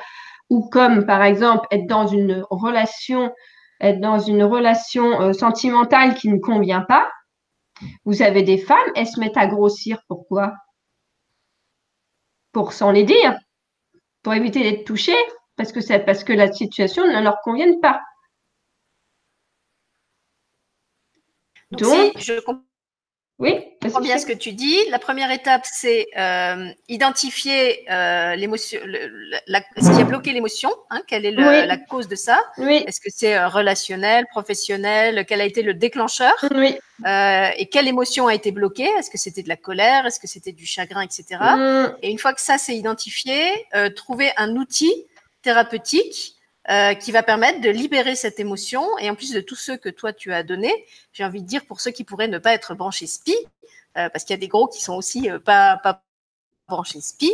Ou 0.49 0.69
comme, 0.69 1.05
par 1.05 1.23
exemple, 1.23 1.67
être 1.71 1.87
dans 1.87 2.07
une 2.07 2.45
relation 2.49 3.33
être 3.79 3.99
dans 3.99 4.19
une 4.19 4.43
relation 4.43 5.21
euh, 5.21 5.33
sentimentale 5.33 6.15
qui 6.15 6.29
ne 6.29 6.39
convient 6.39 6.81
pas, 6.81 7.09
vous 8.05 8.21
avez 8.21 8.43
des 8.43 8.57
femmes, 8.57 8.91
elles 8.95 9.07
se 9.07 9.19
mettent 9.19 9.37
à 9.37 9.47
grossir. 9.47 10.01
Pourquoi? 10.07 10.53
Pour 12.51 12.73
s'en 12.73 12.91
les 12.91 13.03
dire, 13.03 13.37
pour 14.23 14.33
éviter 14.33 14.63
d'être 14.63 14.85
touchées, 14.85 15.15
parce 15.55 15.71
que, 15.71 15.97
parce 16.05 16.23
que 16.23 16.33
la 16.33 16.51
situation 16.51 17.05
ne 17.07 17.21
leur 17.21 17.39
convient 17.41 17.79
pas. 17.79 18.01
Donc, 21.71 22.17
je 22.17 22.39
comprends 22.41 22.68
oui. 23.39 23.55
Je 23.81 23.87
comprends 23.87 24.01
bien 24.01 24.17
ce 24.17 24.25
que 24.25 24.33
tu 24.33 24.51
dis. 24.51 24.77
La 24.91 24.99
première 24.99 25.31
étape, 25.31 25.65
c'est 25.65 26.07
euh, 26.17 26.67
identifier 26.89 27.89
euh, 27.89 28.35
l'émotion, 28.35 28.79
ce 28.83 29.95
qui 29.95 30.01
a 30.01 30.03
bloqué 30.03 30.33
l'émotion. 30.33 30.69
Hein, 30.89 31.01
quelle 31.07 31.25
est 31.25 31.31
la 31.31 31.77
cause 31.77 32.09
de 32.09 32.15
ça 32.15 32.37
oui. 32.57 32.83
Est-ce 32.85 32.99
que 32.99 33.09
c'est 33.09 33.37
euh, 33.37 33.47
relationnel, 33.47 34.25
professionnel? 34.27 35.25
Quel 35.25 35.39
a 35.39 35.45
été 35.45 35.61
le 35.61 35.73
déclencheur? 35.73 36.33
Oui. 36.53 36.77
euh, 37.07 37.49
Et 37.57 37.67
quelle 37.67 37.87
émotion 37.87 38.27
a 38.27 38.35
été 38.35 38.51
bloquée? 38.51 38.89
Est-ce 38.99 39.09
que 39.09 39.17
c'était 39.17 39.43
de 39.43 39.49
la 39.49 39.55
colère? 39.57 40.05
Est-ce 40.05 40.19
que 40.19 40.27
c'était 40.27 40.51
du 40.51 40.65
chagrin, 40.65 41.01
etc. 41.01 41.23
Mm. 41.39 41.95
Et 42.01 42.11
une 42.11 42.19
fois 42.19 42.33
que 42.33 42.41
ça 42.41 42.57
c'est 42.57 42.75
identifié, 42.75 43.41
euh, 43.73 43.89
trouver 43.89 44.31
un 44.35 44.57
outil 44.57 45.05
thérapeutique 45.41 46.35
euh, 46.69 46.93
qui 46.93 47.11
va 47.11 47.23
permettre 47.23 47.61
de 47.61 47.69
libérer 47.69 48.15
cette 48.15 48.39
émotion. 48.39 48.85
Et 48.99 49.09
en 49.09 49.15
plus 49.15 49.31
de 49.31 49.41
tous 49.41 49.55
ceux 49.55 49.75
que 49.75 49.89
toi 49.89 50.13
tu 50.13 50.31
as 50.33 50.43
donnés, 50.43 50.85
j'ai 51.13 51.25
envie 51.25 51.41
de 51.41 51.47
dire 51.47 51.65
pour 51.65 51.81
ceux 51.81 51.89
qui 51.89 52.03
pourraient 52.03 52.27
ne 52.27 52.37
pas 52.37 52.53
être 52.53 52.75
branchés 52.75 53.07
SPI, 53.07 53.35
euh, 53.97 54.07
parce 54.09 54.23
qu'il 54.23 54.35
y 54.35 54.37
a 54.37 54.39
des 54.39 54.47
gros 54.47 54.67
qui 54.67 54.81
sont 54.81 54.93
aussi 54.93 55.31
euh, 55.31 55.39
pas, 55.39 55.77
pas 55.77 56.03
branchés 56.69 57.01
SPI, 57.01 57.31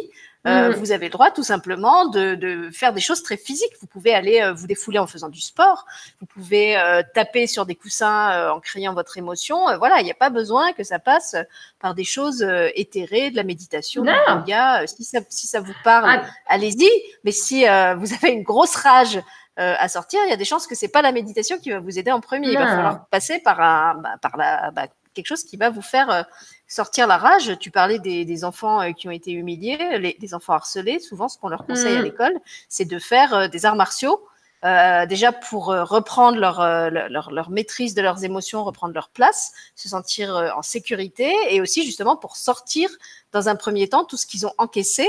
euh, 0.48 0.70
mm. 0.70 0.74
vous 0.76 0.92
avez 0.92 1.06
le 1.08 1.12
droit 1.12 1.32
tout 1.32 1.44
simplement 1.44 2.08
de, 2.08 2.36
de, 2.36 2.70
faire 2.72 2.94
des 2.94 3.02
choses 3.02 3.24
très 3.24 3.38
physiques. 3.38 3.74
Vous 3.82 3.88
pouvez 3.88 4.14
aller 4.14 4.42
euh, 4.42 4.54
vous 4.54 4.68
défouler 4.68 5.00
en 5.00 5.08
faisant 5.08 5.30
du 5.30 5.42
sport, 5.42 5.86
vous 6.20 6.28
pouvez 6.28 6.78
euh, 6.78 7.02
taper 7.14 7.48
sur 7.48 7.66
des 7.66 7.76
coussins 7.76 8.52
en 8.52 8.60
criant 8.60 8.94
votre 8.94 9.18
émotion. 9.18 9.78
voilà, 9.78 10.00
il 10.02 10.04
n'y 10.04 10.12
a 10.12 10.16
pas 10.16 10.30
besoin 10.30 10.74
que 10.74 10.84
ça 10.84 11.00
passe 11.00 11.36
par 11.80 11.96
des 11.96 12.04
choses 12.04 12.46
éthérées, 12.76 13.32
de 13.32 13.36
la 13.36 13.44
méditation, 13.44 14.04
du 14.04 14.12
yoga. 14.28 14.86
Si 14.88 15.04
ça, 15.04 15.20
si 15.30 15.48
ça 15.48 15.62
vous 15.62 15.74
parle, 15.84 16.22
ah. 16.24 16.30
allez-y. 16.48 16.90
Mais 17.24 17.32
si 17.32 17.64
vous 17.64 18.14
avez 18.14 18.30
une 18.30 18.44
grosse 18.44 18.76
rage 18.76 19.20
à 19.58 19.88
sortir, 19.88 20.20
il 20.26 20.30
y 20.30 20.34
a 20.34 20.38
des 20.38 20.46
chances 20.46 20.68
que 20.68 20.76
c'est 20.76 20.90
pas 20.90 21.02
la 21.02 21.12
méditation 21.12 21.58
qui 21.58 21.72
va 21.72 21.80
vous 21.80 21.98
aider 21.98 22.12
en 22.12 22.22
premier. 22.22 22.50
Il 22.50 22.58
va 22.58 22.68
falloir 22.68 23.08
passer 23.08 23.40
par 23.40 23.60
un, 23.62 23.96
bah, 23.96 24.16
par 24.22 24.38
la, 24.38 24.72
bah, 24.72 24.88
quelque 25.14 25.28
chose 25.28 25.44
qui 25.44 25.58
va 25.58 25.70
vous 25.70 25.82
faire 25.82 26.26
sortir 26.68 27.08
la 27.08 27.18
rage. 27.18 27.58
Tu 27.60 27.72
parlais 27.72 28.00
des, 28.00 28.44
enfants 28.44 28.82
euh, 28.82 28.92
qui 28.92 29.08
ont 29.08 29.12
été 29.12 29.32
humiliés, 29.32 29.78
les, 30.00 30.18
des 30.20 30.34
enfants 30.34 30.54
harcelés. 30.54 31.00
Souvent, 31.00 31.30
ce 31.30 31.38
qu'on 31.38 31.50
leur 31.50 31.66
conseille 31.66 31.98
à 31.98 32.02
mm. 32.02 32.04
l'école, 32.04 32.34
c'est 32.70 32.86
de 32.86 33.00
faire 33.00 33.34
euh, 33.34 33.48
des 33.48 33.66
arts 33.66 33.76
martiaux. 33.76 34.28
Euh, 34.64 35.06
déjà 35.06 35.32
pour 35.32 35.68
reprendre 35.68 36.40
leur, 36.40 36.60
leur, 36.90 37.32
leur, 37.32 37.50
maîtrise 37.52 37.94
de 37.94 38.02
leurs 38.02 38.24
émotions, 38.24 38.64
reprendre 38.64 38.96
leur 38.96 39.10
place, 39.10 39.52
se 39.76 39.88
sentir 39.88 40.54
en 40.58 40.64
sécurité 40.64 41.32
et 41.52 41.62
aussi 41.62 41.86
justement 41.86 42.16
pour 42.16 42.36
sortir 42.36 42.90
dans 43.32 43.48
un 43.48 43.56
premier 43.56 43.88
temps 43.90 44.06
tout 44.06 44.18
ce 44.18 44.26
qu'ils 44.26 44.48
ont 44.48 44.54
encaissé 44.58 45.08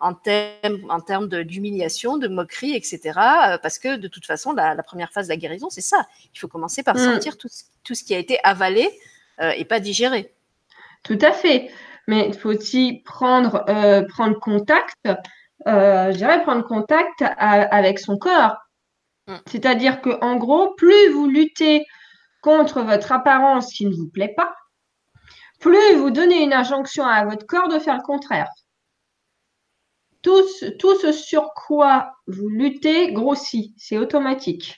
en 0.00 0.12
termes, 0.12 0.80
en 0.90 1.00
termes 1.00 1.28
d'humiliation, 1.42 2.18
de, 2.18 2.28
moquerie, 2.28 2.74
etc. 2.74 3.12
parce 3.62 3.78
que 3.78 3.96
de 3.96 4.08
toute 4.08 4.26
façon, 4.26 4.52
la, 4.52 4.74
la 4.74 4.82
première 4.82 5.10
phase 5.10 5.28
de 5.28 5.32
la 5.32 5.38
guérison, 5.38 5.70
c'est 5.70 5.80
ça. 5.80 6.06
Il 6.34 6.38
faut 6.38 6.48
commencer 6.48 6.82
par 6.82 6.94
mm. 6.94 6.98
sentir 6.98 7.38
tout, 7.38 7.48
tout, 7.84 7.94
ce 7.94 8.04
qui 8.04 8.14
a 8.14 8.18
été 8.18 8.38
avalé 8.44 8.90
et 9.40 9.64
pas 9.64 9.80
digéré. 9.80 10.34
Tout 11.08 11.18
à 11.22 11.32
fait. 11.32 11.70
Mais 12.06 12.28
il 12.28 12.34
faut 12.34 12.50
aussi 12.50 13.02
prendre, 13.04 13.64
euh, 13.70 14.06
prendre 14.06 14.38
contact, 14.38 15.06
euh, 15.66 16.12
je 16.12 16.16
dirais 16.16 16.42
prendre 16.42 16.64
contact 16.66 17.22
avec 17.38 17.98
son 17.98 18.18
corps. 18.18 18.56
Mm. 19.26 19.36
C'est-à-dire 19.46 20.00
que 20.02 20.22
en 20.22 20.36
gros, 20.36 20.74
plus 20.74 21.10
vous 21.10 21.26
luttez 21.26 21.86
contre 22.42 22.82
votre 22.82 23.10
apparence 23.10 23.72
qui 23.72 23.86
ne 23.86 23.94
vous 23.94 24.08
plaît 24.08 24.34
pas, 24.36 24.54
plus 25.60 25.96
vous 25.96 26.10
donnez 26.10 26.42
une 26.42 26.52
injonction 26.52 27.04
à 27.04 27.24
votre 27.24 27.46
corps 27.46 27.68
de 27.68 27.78
faire 27.78 27.96
le 27.96 28.02
contraire. 28.02 28.50
Tout 30.22 30.46
ce, 30.46 30.66
tout 30.66 30.98
ce 30.98 31.10
sur 31.12 31.54
quoi 31.54 32.12
vous 32.26 32.48
luttez 32.48 33.12
grossit, 33.12 33.74
c'est 33.78 33.96
automatique. 33.96 34.76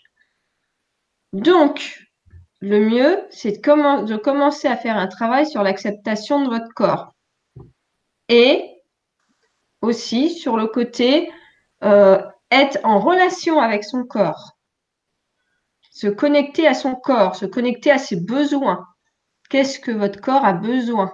Donc, 1.33 1.99
le 2.61 2.81
mieux, 2.81 3.27
c'est 3.31 3.53
de, 3.53 4.17
commencer 4.17 4.69
à 4.69 4.77
faire 4.77 4.97
un 4.97 5.07
travail 5.07 5.47
sur 5.47 5.63
l'acceptation 5.63 6.45
de 6.45 6.51
votre 6.51 6.73
corps. 6.75 7.15
Et 8.29 8.83
aussi 9.81 10.31
sur 10.31 10.57
le 10.57 10.67
côté 10.67 11.31
euh, 11.83 12.23
être 12.51 12.79
en 12.85 13.01
relation 13.01 13.61
avec 13.61 13.83
son 13.85 14.05
corps. 14.05 14.53
Se 15.91 16.07
connecter 16.07 16.67
à 16.67 16.75
son 16.75 16.95
corps, 16.95 17.35
se 17.35 17.47
connecter 17.47 17.91
à 17.91 17.99
ses 17.99 18.17
besoins. 18.17 18.87
Qu'est-ce 19.49 19.81
que 19.81 19.91
votre 19.91 20.21
corps 20.21 20.45
a 20.45 20.53
besoin? 20.53 21.13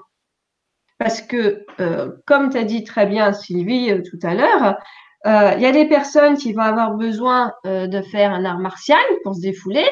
Parce 0.98 1.22
que, 1.22 1.64
euh, 1.78 2.10
comme 2.26 2.50
tu 2.50 2.58
as 2.58 2.64
dit 2.64 2.82
très 2.82 3.06
bien 3.06 3.32
Sylvie 3.32 3.92
euh, 3.92 4.02
tout 4.02 4.18
à 4.26 4.34
l'heure, 4.34 4.76
il 5.24 5.60
y 5.60 5.66
a 5.66 5.72
des 5.72 5.88
personnes 5.88 6.36
qui 6.36 6.52
vont 6.52 6.62
avoir 6.62 6.92
besoin 6.94 7.52
de 7.64 8.00
faire 8.00 8.30
un 8.30 8.44
art 8.44 8.60
martial 8.60 9.02
pour 9.24 9.34
se 9.34 9.40
défouler 9.40 9.84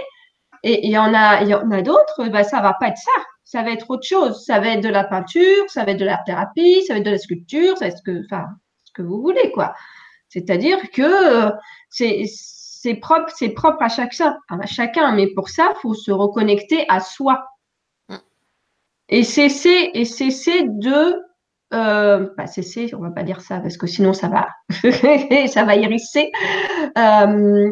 et 0.64 0.86
il 0.86 0.90
y 0.90 0.98
en 0.98 1.12
a, 1.12 1.42
il 1.42 1.48
y 1.48 1.54
en 1.54 1.70
a 1.70 1.82
d'autres, 1.82 2.28
bah, 2.28 2.42
ça 2.42 2.62
va 2.62 2.72
pas 2.72 2.88
être 2.88 2.96
ça. 2.96 3.22
Ça 3.44 3.62
va 3.62 3.70
être 3.70 3.90
autre 3.90 4.06
chose. 4.06 4.42
Ça 4.44 4.58
va 4.58 4.68
être 4.68 4.82
de 4.82 4.88
la 4.88 5.04
peinture, 5.04 5.64
ça 5.68 5.84
va 5.84 5.92
être 5.92 6.00
de 6.00 6.06
l'art 6.06 6.24
thérapie, 6.24 6.82
ça 6.86 6.94
va 6.94 7.00
être 7.00 7.06
de 7.06 7.10
la 7.10 7.18
sculpture, 7.18 7.76
ça 7.76 7.84
va 7.84 7.90
être 7.90 7.98
ce 7.98 8.02
que, 8.02 8.24
enfin, 8.24 8.46
ce 8.84 8.92
que 8.92 9.02
vous 9.02 9.20
voulez, 9.20 9.52
quoi. 9.52 9.74
C'est-à-dire 10.30 10.78
que 10.90 11.02
euh, 11.02 11.50
c'est, 11.90 12.24
c'est 12.26 12.94
propre, 12.94 13.30
c'est 13.36 13.50
propre 13.50 13.82
à 13.82 13.90
chacun, 13.90 14.38
à 14.48 14.66
chacun. 14.66 15.14
Mais 15.14 15.26
pour 15.34 15.50
ça, 15.50 15.74
faut 15.82 15.92
se 15.92 16.10
reconnecter 16.10 16.86
à 16.88 17.00
soi. 17.00 17.44
Mm. 18.08 18.16
Et 19.10 19.22
cesser, 19.22 19.90
et 19.92 20.06
cesser 20.06 20.62
de, 20.64 21.14
euh, 21.74 22.30
bah, 22.38 22.46
cesser, 22.46 22.94
on 22.94 23.00
va 23.00 23.10
pas 23.10 23.22
dire 23.22 23.42
ça 23.42 23.60
parce 23.60 23.76
que 23.76 23.86
sinon 23.86 24.14
ça 24.14 24.28
va, 24.28 24.48
ça 25.48 25.64
va 25.64 25.76
hérisser. 25.76 26.32
Euh, 26.96 27.70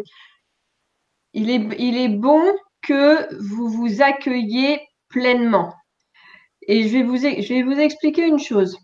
il 1.32 1.48
est, 1.48 1.66
il 1.78 1.96
est 1.96 2.08
bon 2.08 2.44
que 2.82 3.34
vous 3.40 3.68
vous 3.68 4.02
accueillez 4.02 4.80
pleinement. 5.08 5.72
Et 6.68 6.88
je 6.88 6.98
vais 6.98 7.62
vous, 7.62 7.80
expliquer 7.80 8.26
une 8.26 8.38
chose. 8.38 8.78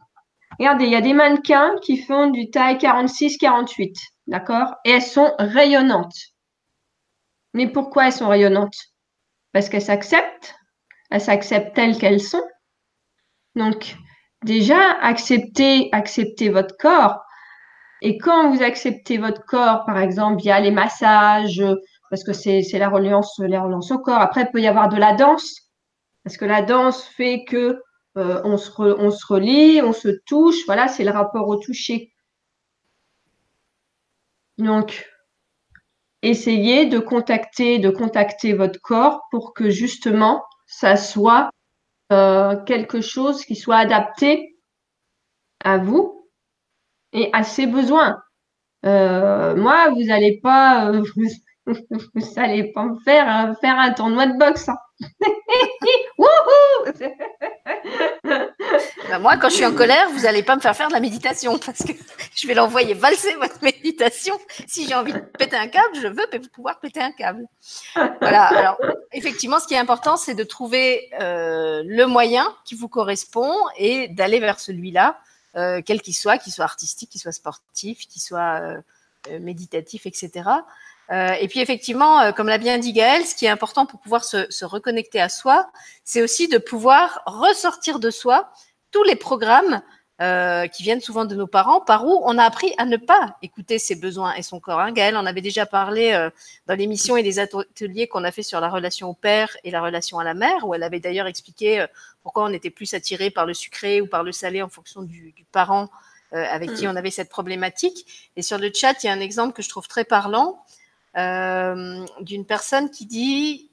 Regardez, 0.58 0.86
il 0.86 0.92
y 0.92 0.96
a 0.96 1.00
des 1.00 1.14
mannequins 1.14 1.76
qui 1.82 1.98
font 1.98 2.28
du 2.30 2.50
taille 2.50 2.76
46-48, 2.76 3.94
d'accord? 4.26 4.74
Et 4.84 4.90
elles 4.90 5.02
sont 5.02 5.32
rayonnantes. 5.38 6.16
Mais 7.54 7.68
pourquoi 7.68 8.06
elles 8.06 8.12
sont 8.12 8.28
rayonnantes? 8.28 8.76
Parce 9.52 9.68
qu'elles 9.68 9.82
s'acceptent, 9.82 10.56
elles 11.10 11.20
s'acceptent 11.20 11.74
telles 11.74 11.98
qu'elles 11.98 12.20
sont. 12.20 12.42
Donc, 13.54 13.96
déjà, 14.44 14.92
acceptez, 15.00 15.88
acceptez 15.92 16.48
votre 16.48 16.76
corps. 16.76 17.20
Et 18.02 18.18
quand 18.18 18.50
vous 18.50 18.62
acceptez 18.62 19.18
votre 19.18 19.44
corps, 19.44 19.84
par 19.84 19.98
exemple, 19.98 20.42
via 20.42 20.60
les 20.60 20.70
massages, 20.70 21.62
parce 22.10 22.24
que 22.24 22.32
c'est 22.32 22.62
la 22.78 22.88
reliance, 22.88 23.38
reliance 23.38 23.90
au 23.90 23.98
corps. 23.98 24.20
Après, 24.20 24.42
il 24.42 24.50
peut 24.50 24.60
y 24.60 24.66
avoir 24.66 24.88
de 24.88 24.96
la 24.96 25.14
danse, 25.14 25.68
parce 26.24 26.36
que 26.36 26.44
la 26.44 26.62
danse 26.62 27.04
fait 27.04 27.44
que 27.44 27.82
euh, 28.16 28.40
on, 28.44 28.56
se 28.56 28.70
on 28.80 29.10
se 29.10 29.26
relie, 29.26 29.80
on 29.82 29.92
se 29.92 30.08
touche. 30.26 30.64
Voilà, 30.66 30.88
c'est 30.88 31.04
le 31.04 31.10
rapport 31.10 31.48
au 31.48 31.56
toucher. 31.56 32.12
Donc, 34.56 35.08
essayez 36.22 36.86
de 36.86 36.98
contacter, 36.98 37.78
de 37.78 37.90
contacter 37.90 38.54
votre 38.54 38.80
corps 38.80 39.22
pour 39.30 39.54
que 39.54 39.70
justement, 39.70 40.42
ça 40.66 40.96
soit 40.96 41.50
euh, 42.12 42.56
quelque 42.64 43.00
chose 43.00 43.44
qui 43.44 43.54
soit 43.54 43.76
adapté 43.76 44.56
à 45.64 45.78
vous 45.78 46.28
et 47.12 47.30
à 47.32 47.44
ses 47.44 47.66
besoins. 47.66 48.20
moi, 48.82 49.90
vous 49.90 50.04
n'allez 50.04 50.40
pas, 50.40 50.92
n'allez 52.36 52.72
pas 52.72 52.84
me 52.84 52.98
faire, 53.00 53.54
faire 53.60 53.78
un 53.78 53.92
tournoi 53.92 54.26
de 54.26 54.38
boxe. 54.38 54.68
Hein. 54.68 54.78
Bah, 59.08 59.18
moi, 59.18 59.36
quand 59.38 59.48
je 59.48 59.54
suis 59.54 59.64
en 59.64 59.74
colère, 59.74 60.10
vous 60.10 60.20
n'allez 60.20 60.42
pas 60.42 60.54
me 60.54 60.60
faire 60.60 60.76
faire 60.76 60.88
de 60.88 60.92
la 60.92 61.00
méditation 61.00 61.58
parce 61.58 61.78
que 61.78 61.92
je 62.34 62.46
vais 62.46 62.54
l'envoyer 62.54 62.92
valser 62.92 63.34
votre 63.36 63.56
méditation. 63.62 64.38
Si 64.66 64.86
j'ai 64.86 64.94
envie 64.94 65.14
de 65.14 65.18
péter 65.18 65.56
un 65.56 65.68
câble, 65.68 65.94
je 65.94 66.08
veux 66.08 66.26
pouvoir 66.52 66.78
péter 66.80 67.00
un 67.00 67.12
câble. 67.12 67.46
Voilà. 68.20 68.44
Alors, 68.44 68.78
effectivement, 69.12 69.60
ce 69.60 69.66
qui 69.66 69.74
est 69.74 69.78
important, 69.78 70.16
c'est 70.16 70.34
de 70.34 70.44
trouver 70.44 71.08
euh, 71.20 71.82
le 71.86 72.06
moyen 72.06 72.54
qui 72.64 72.74
vous 72.74 72.88
correspond 72.88 73.54
et 73.78 74.08
d'aller 74.08 74.40
vers 74.40 74.60
celui-là, 74.60 75.18
euh, 75.56 75.80
quel 75.84 76.02
qu'il 76.02 76.14
soit, 76.14 76.36
qu'il 76.36 76.52
soit 76.52 76.64
artistique, 76.64 77.08
qu'il 77.08 77.20
soit 77.20 77.32
sportif, 77.32 78.06
qu'il 78.08 78.20
soit 78.20 78.60
euh, 79.30 79.38
méditatif, 79.40 80.06
etc. 80.06 80.50
Euh, 81.10 81.32
et 81.40 81.48
puis 81.48 81.60
effectivement, 81.60 82.20
euh, 82.20 82.32
comme 82.32 82.48
l'a 82.48 82.58
bien 82.58 82.78
dit 82.78 82.92
Gaël, 82.92 83.24
ce 83.24 83.34
qui 83.34 83.46
est 83.46 83.50
important 83.50 83.86
pour 83.86 83.98
pouvoir 84.00 84.24
se, 84.24 84.50
se 84.50 84.64
reconnecter 84.64 85.20
à 85.20 85.28
soi, 85.28 85.70
c'est 86.04 86.22
aussi 86.22 86.48
de 86.48 86.58
pouvoir 86.58 87.22
ressortir 87.26 87.98
de 87.98 88.10
soi 88.10 88.50
tous 88.90 89.02
les 89.04 89.16
programmes 89.16 89.80
euh, 90.20 90.66
qui 90.66 90.82
viennent 90.82 91.00
souvent 91.00 91.24
de 91.24 91.34
nos 91.34 91.46
parents, 91.46 91.80
par 91.80 92.04
où 92.04 92.20
on 92.24 92.36
a 92.38 92.42
appris 92.42 92.74
à 92.76 92.84
ne 92.84 92.96
pas 92.96 93.36
écouter 93.40 93.78
ses 93.78 93.94
besoins 93.94 94.34
et 94.34 94.42
son 94.42 94.58
corps. 94.60 94.80
Hein. 94.80 94.92
Gaël 94.92 95.16
en 95.16 95.24
avait 95.24 95.40
déjà 95.40 95.64
parlé 95.64 96.12
euh, 96.12 96.28
dans 96.66 96.74
l'émission 96.74 97.16
et 97.16 97.22
les 97.22 97.38
ateliers 97.38 98.08
qu'on 98.08 98.24
a 98.24 98.32
fait 98.32 98.42
sur 98.42 98.60
la 98.60 98.68
relation 98.68 99.08
au 99.08 99.14
père 99.14 99.56
et 99.64 99.70
la 99.70 99.80
relation 99.80 100.18
à 100.18 100.24
la 100.24 100.34
mère, 100.34 100.66
où 100.66 100.74
elle 100.74 100.82
avait 100.82 101.00
d'ailleurs 101.00 101.28
expliqué 101.28 101.86
pourquoi 102.22 102.44
on 102.44 102.52
était 102.52 102.70
plus 102.70 102.92
attiré 102.94 103.30
par 103.30 103.46
le 103.46 103.54
sucré 103.54 104.00
ou 104.00 104.08
par 104.08 104.24
le 104.24 104.32
salé 104.32 104.60
en 104.60 104.68
fonction 104.68 105.02
du, 105.02 105.32
du 105.32 105.44
parent 105.44 105.88
avec 106.32 106.74
qui 106.74 106.86
mm. 106.86 106.90
on 106.90 106.96
avait 106.96 107.12
cette 107.12 107.30
problématique. 107.30 108.30
Et 108.36 108.42
sur 108.42 108.58
le 108.58 108.70
chat, 108.74 109.02
il 109.02 109.06
y 109.06 109.10
a 109.10 109.12
un 109.12 109.20
exemple 109.20 109.54
que 109.54 109.62
je 109.62 109.68
trouve 109.70 109.86
très 109.88 110.04
parlant. 110.04 110.62
Euh, 111.16 112.04
d'une 112.20 112.44
personne 112.44 112.90
qui 112.90 113.06
dit 113.06 113.70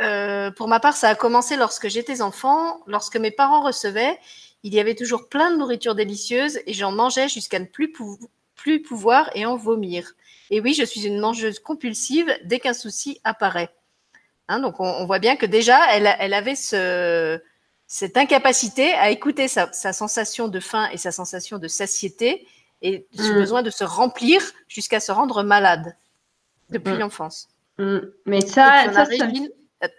euh, 0.00 0.50
Pour 0.50 0.68
ma 0.68 0.80
part, 0.80 0.96
ça 0.96 1.08
a 1.08 1.14
commencé 1.14 1.56
lorsque 1.56 1.88
j'étais 1.88 2.20
enfant, 2.20 2.80
lorsque 2.86 3.16
mes 3.16 3.30
parents 3.30 3.62
recevaient, 3.62 4.18
il 4.62 4.74
y 4.74 4.80
avait 4.80 4.94
toujours 4.94 5.28
plein 5.28 5.50
de 5.50 5.56
nourriture 5.56 5.94
délicieuse 5.94 6.58
et 6.66 6.72
j'en 6.72 6.90
mangeais 6.90 7.28
jusqu'à 7.28 7.58
ne 7.58 7.66
plus, 7.66 7.92
plus 8.56 8.82
pouvoir 8.82 9.30
et 9.34 9.46
en 9.46 9.56
vomir. 9.56 10.12
Et 10.50 10.60
oui, 10.60 10.74
je 10.74 10.84
suis 10.84 11.06
une 11.06 11.20
mangeuse 11.20 11.58
compulsive 11.58 12.30
dès 12.44 12.58
qu'un 12.58 12.74
souci 12.74 13.20
apparaît. 13.24 13.70
Hein, 14.48 14.60
donc 14.60 14.78
on, 14.78 15.06
voit 15.06 15.20
bien 15.20 15.36
que 15.36 15.46
déjà, 15.46 15.90
elle, 15.94 16.14
elle 16.18 16.34
avait 16.34 16.54
ce, 16.54 17.40
cette 17.86 18.16
incapacité 18.16 18.92
à 18.92 19.10
écouter 19.10 19.48
sa, 19.48 19.72
sa, 19.72 19.94
sensation 19.94 20.48
de 20.48 20.60
faim 20.60 20.88
et 20.92 20.98
sa 20.98 21.12
sensation 21.12 21.58
de 21.58 21.68
satiété 21.68 22.46
et 22.82 23.06
ce 23.14 23.32
mm. 23.32 23.34
besoin 23.34 23.62
de 23.62 23.70
se 23.70 23.84
remplir 23.84 24.42
jusqu'à 24.68 25.00
se 25.00 25.12
rendre 25.12 25.42
malade 25.42 25.96
depuis 26.70 26.94
mm. 26.94 26.98
l'enfance. 26.98 27.48
Mm. 27.78 27.98
Mais 28.26 28.40
ça, 28.40 28.92
ça, 28.92 29.06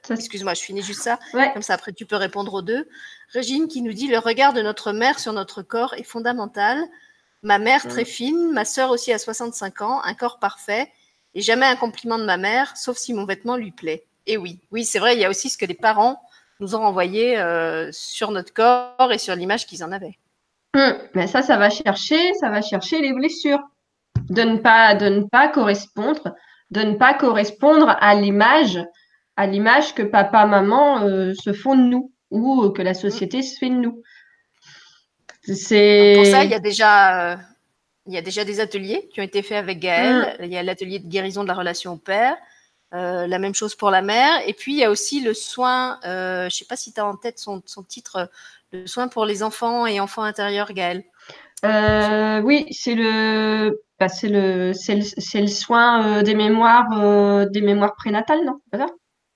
Excuse-moi, 0.09 0.53
je 0.55 0.61
finis 0.61 0.81
juste 0.81 1.01
ça. 1.01 1.19
Comme 1.53 1.61
ça, 1.61 1.73
après, 1.75 1.93
tu 1.93 2.05
peux 2.05 2.15
répondre 2.15 2.53
aux 2.53 2.61
deux. 2.61 2.87
Régine 3.31 3.67
qui 3.67 3.81
nous 3.81 3.93
dit 3.93 4.07
Le 4.07 4.17
regard 4.17 4.53
de 4.53 4.61
notre 4.61 4.91
mère 4.91 5.19
sur 5.19 5.33
notre 5.33 5.61
corps 5.61 5.93
est 5.93 6.03
fondamental. 6.03 6.83
Ma 7.43 7.59
mère, 7.59 7.85
mm. 7.85 7.89
très 7.89 8.05
fine, 8.05 8.51
ma 8.51 8.65
sœur 8.65 8.89
aussi 8.89 9.13
à 9.13 9.19
65 9.19 9.81
ans, 9.81 10.01
un 10.03 10.13
corps 10.13 10.39
parfait, 10.39 10.91
et 11.35 11.41
jamais 11.41 11.65
un 11.65 11.75
compliment 11.75 12.17
de 12.17 12.25
ma 12.25 12.37
mère, 12.37 12.75
sauf 12.75 12.97
si 12.97 13.13
mon 13.13 13.25
vêtement 13.25 13.57
lui 13.57 13.71
plaît. 13.71 14.05
Et 14.25 14.37
oui, 14.37 14.59
oui, 14.71 14.85
c'est 14.85 14.99
vrai, 14.99 15.15
il 15.15 15.19
y 15.19 15.25
a 15.25 15.29
aussi 15.29 15.49
ce 15.49 15.57
que 15.57 15.65
les 15.65 15.75
parents 15.75 16.19
nous 16.59 16.75
ont 16.75 16.83
envoyé 16.83 17.37
euh, 17.37 17.89
sur 17.91 18.31
notre 18.31 18.53
corps 18.53 19.11
et 19.11 19.17
sur 19.17 19.35
l'image 19.35 19.67
qu'ils 19.67 19.83
en 19.83 19.91
avaient. 19.91 20.17
Mais 21.13 21.27
ça, 21.27 21.41
ça 21.41 21.57
va 21.57 21.69
chercher, 21.69 22.33
ça 22.33 22.49
va 22.49 22.61
chercher 22.61 23.01
les 23.01 23.13
blessures. 23.13 23.61
De 24.29 24.41
ne 24.41 24.57
pas, 24.57 24.95
de 24.95 25.07
ne 25.07 25.23
pas 25.23 25.47
correspondre 25.47 26.35
de 26.75 26.81
ne 26.81 26.95
pas 26.95 27.13
correspondre 27.13 27.95
à 27.99 28.15
l'image, 28.15 28.79
à 29.37 29.47
l'image 29.47 29.95
que 29.95 30.03
papa, 30.03 30.45
maman 30.45 31.03
euh, 31.03 31.33
se 31.33 31.53
font 31.53 31.75
de 31.75 31.83
nous 31.83 32.11
ou 32.31 32.69
que 32.69 32.81
la 32.81 32.93
société 32.93 33.41
se 33.41 33.57
fait 33.57 33.69
de 33.69 33.75
nous. 33.75 34.03
C'est 35.43 36.13
pour 36.15 36.25
ça 36.25 36.43
il 36.43 36.49
y 36.49 36.55
a 36.55 36.59
déjà 36.59 37.33
euh, 37.33 37.37
il 38.07 38.13
y 38.13 38.17
a 38.17 38.21
déjà 38.21 38.43
des 38.43 38.59
ateliers 38.59 39.09
qui 39.13 39.21
ont 39.21 39.23
été 39.23 39.41
faits 39.41 39.57
avec 39.57 39.79
Gaël. 39.79 40.37
Mm. 40.39 40.43
Il 40.43 40.51
y 40.51 40.57
a 40.57 40.63
l'atelier 40.63 40.99
de 40.99 41.07
guérison 41.07 41.43
de 41.43 41.47
la 41.47 41.53
relation 41.53 41.93
au 41.93 41.97
père. 41.97 42.35
Euh, 42.93 43.25
la 43.27 43.39
même 43.39 43.55
chose 43.55 43.75
pour 43.75 43.89
la 43.89 44.01
mère. 44.01 44.41
Et 44.47 44.53
puis, 44.53 44.73
il 44.73 44.79
y 44.79 44.83
a 44.83 44.91
aussi 44.91 45.21
le 45.21 45.33
soin, 45.33 45.99
je 46.03 46.45
ne 46.45 46.49
sais 46.49 46.65
pas 46.65 46.75
si 46.75 46.93
tu 46.93 46.99
as 46.99 47.05
en 47.05 47.15
tête 47.15 47.39
son, 47.39 47.61
son, 47.65 47.83
titre, 47.83 48.29
le 48.71 48.85
soin 48.87 49.07
pour 49.07 49.25
les 49.25 49.43
enfants 49.43 49.87
et 49.87 49.99
enfants 49.99 50.21
intérieurs, 50.21 50.71
Gaël. 50.71 51.03
Oui, 51.63 52.67
c'est 52.71 52.95
le 52.95 53.81
bah, 53.99 54.09
c'est 54.09 54.27
le, 54.27 54.71
le, 54.73 55.41
le, 55.41 55.47
soin 55.47 56.19
euh, 56.19 56.21
des 56.21 56.35
mémoires, 56.35 57.01
euh, 57.01 57.45
des 57.45 57.61
mémoires 57.61 57.95
prénatales, 57.95 58.43
non 58.45 58.59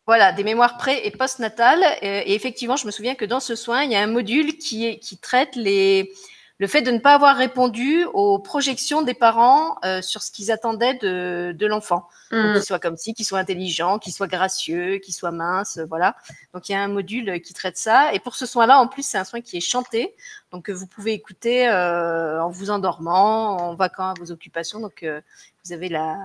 voilà, 0.06 0.32
des 0.32 0.44
mémoires 0.44 0.78
pré- 0.78 1.06
et 1.06 1.12
post-natales. 1.12 1.84
Et, 2.02 2.34
effectivement, 2.34 2.76
je 2.76 2.88
me 2.88 2.92
souviens 2.92 3.14
que 3.14 3.26
dans 3.26 3.40
ce 3.40 3.56
soin, 3.56 3.84
il 3.84 3.92
y 3.92 3.96
a 3.96 4.02
un 4.02 4.08
module 4.08 4.58
qui 4.58 5.20
traite 5.22 5.56
les, 5.56 6.12
le 6.60 6.68
fait 6.68 6.82
de 6.82 6.92
ne 6.92 7.00
pas 7.00 7.14
avoir 7.14 7.38
répondu 7.38 8.04
aux 8.14 8.38
projections 8.38 9.02
des 9.02 9.14
parents 9.14 9.78
euh, 9.86 10.02
sur 10.02 10.22
ce 10.22 10.30
qu'ils 10.30 10.52
attendaient 10.52 10.96
de, 10.96 11.56
de 11.58 11.66
l'enfant. 11.66 12.08
Mm. 12.32 12.54
Qu'il 12.54 12.64
soit 12.64 12.80
comme 12.80 12.98
ci, 12.98 13.14
qu'il 13.14 13.26
soit 13.26 13.40
intelligent, 13.40 13.98
qu'il 13.98 14.12
soit 14.12 14.28
gracieux, 14.28 14.98
qu'il 14.98 15.14
soit 15.14 15.32
mince, 15.32 15.80
voilà. 15.88 16.18
Donc 16.54 16.68
il 16.68 16.74
y 16.74 16.76
a 16.76 16.82
un 16.84 16.90
module 16.90 17.42
qui 17.42 17.54
traite 17.54 17.78
ça. 17.78 18.14
Et 18.14 18.20
pour 18.20 18.36
ce 18.36 18.46
soin-là, 18.46 18.78
en 18.78 18.88
plus, 18.88 19.04
c'est 19.04 19.18
un 19.18 19.24
soin 19.24 19.40
qui 19.40 19.56
est 19.56 19.62
chanté, 19.62 20.14
donc 20.52 20.66
que 20.66 20.74
vous 20.74 20.86
pouvez 20.86 21.14
écouter 21.14 21.70
euh, 21.70 22.44
en 22.44 22.50
vous 22.50 22.72
endormant, 22.72 23.56
en 23.56 23.74
vacances 23.74 24.18
à 24.18 24.22
vos 24.22 24.32
occupations. 24.32 24.82
Donc 24.82 25.04
euh, 25.04 25.22
vous 25.64 25.72
avez 25.72 25.88
la, 25.88 26.18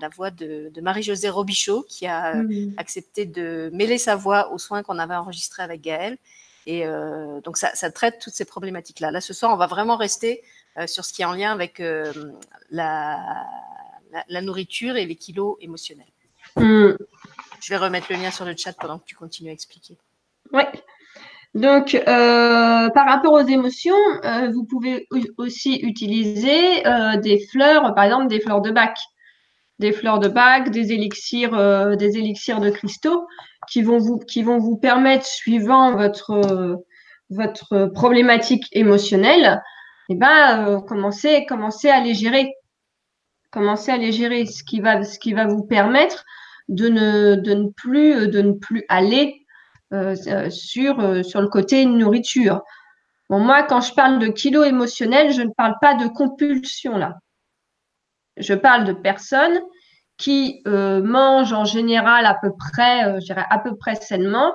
la 0.00 0.08
voix 0.08 0.30
de, 0.30 0.70
de 0.74 0.80
Marie-Josée 0.80 1.28
Robichaud 1.28 1.84
qui 1.86 2.06
a 2.06 2.36
mm. 2.36 2.74
accepté 2.78 3.26
de 3.26 3.70
mêler 3.74 3.98
sa 3.98 4.16
voix 4.16 4.52
au 4.52 4.58
soin 4.58 4.82
qu'on 4.82 4.98
avait 4.98 5.16
enregistré 5.16 5.62
avec 5.62 5.82
Gaël. 5.82 6.16
Et 6.66 6.86
euh, 6.86 7.40
donc, 7.40 7.56
ça, 7.56 7.74
ça, 7.74 7.90
traite 7.90 8.18
toutes 8.20 8.34
ces 8.34 8.44
problématiques-là. 8.44 9.10
Là, 9.10 9.20
ce 9.20 9.34
soir, 9.34 9.52
on 9.52 9.56
va 9.56 9.66
vraiment 9.66 9.96
rester 9.96 10.42
euh, 10.78 10.86
sur 10.86 11.04
ce 11.04 11.12
qui 11.12 11.22
est 11.22 11.24
en 11.24 11.32
lien 11.32 11.52
avec 11.52 11.80
euh, 11.80 12.12
la, 12.70 13.18
la, 14.12 14.24
la, 14.28 14.42
nourriture 14.42 14.96
et 14.96 15.04
les 15.04 15.16
kilos 15.16 15.56
émotionnels. 15.60 16.06
Mm. 16.56 16.92
Je 17.60 17.68
vais 17.68 17.76
remettre 17.76 18.06
le 18.10 18.16
lien 18.16 18.30
sur 18.30 18.44
le 18.44 18.54
chat 18.56 18.72
pendant 18.74 18.98
que 18.98 19.04
tu 19.04 19.16
continues 19.16 19.50
à 19.50 19.52
expliquer. 19.52 19.96
Oui. 20.52 20.62
Donc, 21.54 22.00
par 22.04 23.06
rapport 23.06 23.32
aux 23.34 23.46
émotions, 23.46 23.94
vous 24.52 24.64
pouvez 24.64 25.06
aussi 25.36 25.76
utiliser 25.82 26.82
des 27.18 27.46
fleurs, 27.52 27.94
par 27.94 28.04
exemple 28.04 28.28
des 28.28 28.40
fleurs 28.40 28.62
de 28.62 28.70
bac, 28.70 28.96
des 29.82 29.92
fleurs 29.92 30.18
de 30.18 30.28
bac, 30.28 30.70
des 30.70 30.92
élixirs, 30.92 31.96
des 31.96 32.16
élixirs 32.16 32.60
de 32.60 32.70
cristaux 32.70 33.26
qui 33.68 33.82
vont 33.82 33.98
vous, 33.98 34.76
permettre, 34.76 35.26
suivant 35.26 35.96
votre, 35.96 37.86
problématique 37.94 38.64
émotionnelle, 38.72 39.62
eh 40.08 40.14
ben, 40.14 40.66
euh, 40.66 40.80
commencer, 40.80 41.46
commencer 41.46 41.88
à 41.88 42.00
les 42.00 42.14
gérer. 42.14 42.52
Commencer 43.50 43.92
à 43.92 43.96
les 43.96 44.12
gérer, 44.12 44.46
ce 44.46 44.62
qui 44.64 44.80
va, 44.80 45.46
vous 45.46 45.64
permettre 45.64 46.24
de 46.68 46.88
ne, 46.88 47.68
plus, 47.70 48.84
aller 48.88 49.46
euh, 49.92 50.14
sur, 50.50 51.00
euh, 51.00 51.22
le 51.22 51.48
côté 51.48 51.84
nourriture. 51.84 52.62
Moi, 53.30 53.62
quand 53.62 53.80
je 53.80 53.94
parle 53.94 54.18
de 54.18 54.28
kilos 54.28 54.66
émotionnels, 54.66 55.32
je 55.32 55.42
ne 55.42 55.52
parle 55.56 55.76
pas 55.80 55.94
de 55.94 56.06
compulsion 56.08 56.98
là. 56.98 57.18
Je 58.42 58.54
parle 58.54 58.84
de 58.84 58.92
personnes 58.92 59.60
qui 60.18 60.62
euh, 60.68 61.02
mangent 61.02 61.52
en 61.52 61.64
général 61.64 62.26
à 62.26 62.36
peu 62.40 62.52
près, 62.56 63.04
euh, 63.06 63.20
je 63.20 63.26
dirais 63.26 63.44
à 63.50 63.58
peu 63.58 63.76
près 63.76 63.96
sainement, 63.96 64.54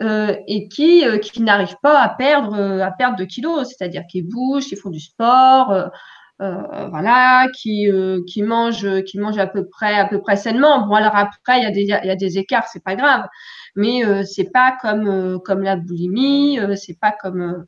euh, 0.00 0.34
et 0.48 0.68
qui, 0.68 1.04
qui 1.20 1.42
n'arrivent 1.42 1.76
pas 1.82 2.00
à 2.00 2.08
perdre, 2.08 2.54
à 2.82 3.10
de 3.12 3.24
kilos, 3.24 3.68
c'est-à-dire 3.68 4.02
qui 4.10 4.22
bougent, 4.22 4.66
qui 4.66 4.76
font 4.76 4.90
du 4.90 5.00
sport, 5.00 5.90
voilà, 6.38 7.46
qui, 7.54 7.88
qui 8.26 8.42
mangent, 8.42 9.04
qui 9.04 9.18
mangent 9.18 9.38
à 9.38 9.46
peu 9.46 9.68
près, 9.68 9.94
à 9.94 10.06
peu 10.06 10.20
près 10.20 10.36
sainement. 10.36 10.86
Bon 10.86 10.94
alors 10.94 11.14
après 11.14 11.60
il 11.60 11.62
y 11.62 11.66
a 11.66 11.70
des, 11.70 11.82
il 11.82 12.08
y 12.08 12.10
a 12.10 12.16
des 12.16 12.38
écarts, 12.38 12.66
c'est 12.66 12.82
pas 12.82 12.96
grave, 12.96 13.28
mais 13.76 14.02
c'est 14.24 14.50
pas 14.50 14.76
comme, 14.82 15.38
comme 15.44 15.62
la 15.62 15.76
boulimie, 15.76 16.58
c'est 16.74 16.98
pas 16.98 17.12
comme, 17.12 17.64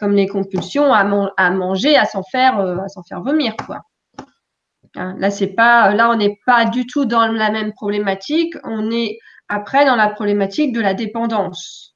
comme 0.00 0.14
les 0.14 0.26
compulsions 0.26 0.92
à, 0.92 1.06
à 1.36 1.50
manger, 1.50 1.96
à 1.96 2.04
s'en 2.04 2.24
faire, 2.24 2.58
à 2.58 3.02
faire 3.08 3.22
vomir 3.22 3.54
quoi. 3.64 3.82
Hein, 4.96 5.14
là, 5.18 5.30
c'est 5.30 5.48
pas, 5.48 5.94
là, 5.94 6.10
on 6.10 6.16
n'est 6.16 6.40
pas 6.46 6.64
du 6.64 6.86
tout 6.86 7.04
dans 7.04 7.26
la 7.26 7.50
même 7.50 7.72
problématique. 7.72 8.54
On 8.64 8.90
est 8.90 9.18
après 9.48 9.84
dans 9.84 9.96
la 9.96 10.08
problématique 10.08 10.72
de 10.72 10.80
la 10.80 10.94
dépendance. 10.94 11.94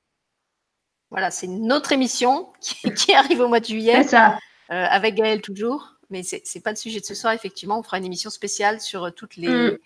Voilà, 1.11 1.30
c'est 1.30 1.46
une 1.46 1.72
autre 1.72 1.92
émission 1.92 2.52
qui, 2.61 3.14
arrive 3.14 3.40
au 3.40 3.48
mois 3.48 3.61
de 3.61 3.66
juillet. 3.66 4.02
Ça. 4.04 4.38
Euh, 4.70 4.87
avec 4.88 5.14
Gaël 5.14 5.40
toujours. 5.40 5.90
Mais 6.11 6.22
c'est 6.22 6.42
n'est 6.54 6.61
pas 6.61 6.70
le 6.70 6.76
sujet 6.76 7.00
de 7.00 7.04
ce 7.04 7.14
soir, 7.14 7.33
effectivement. 7.33 7.78
On 7.78 7.83
fera 7.83 7.98
une 7.98 8.04
émission 8.04 8.30
spéciale 8.30 8.80
sur 8.80 9.12
toutes 9.14 9.37
les, 9.37 9.48
mm. 9.48 9.78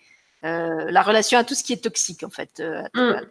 euh, 0.45 0.91
la 0.91 1.01
relation 1.01 1.39
à 1.39 1.43
tout 1.43 1.55
ce 1.55 1.63
qui 1.63 1.73
est 1.73 1.83
toxique, 1.83 2.23
en 2.23 2.29
fait, 2.29 2.59
euh, 2.59 2.83
mm. 2.93 3.21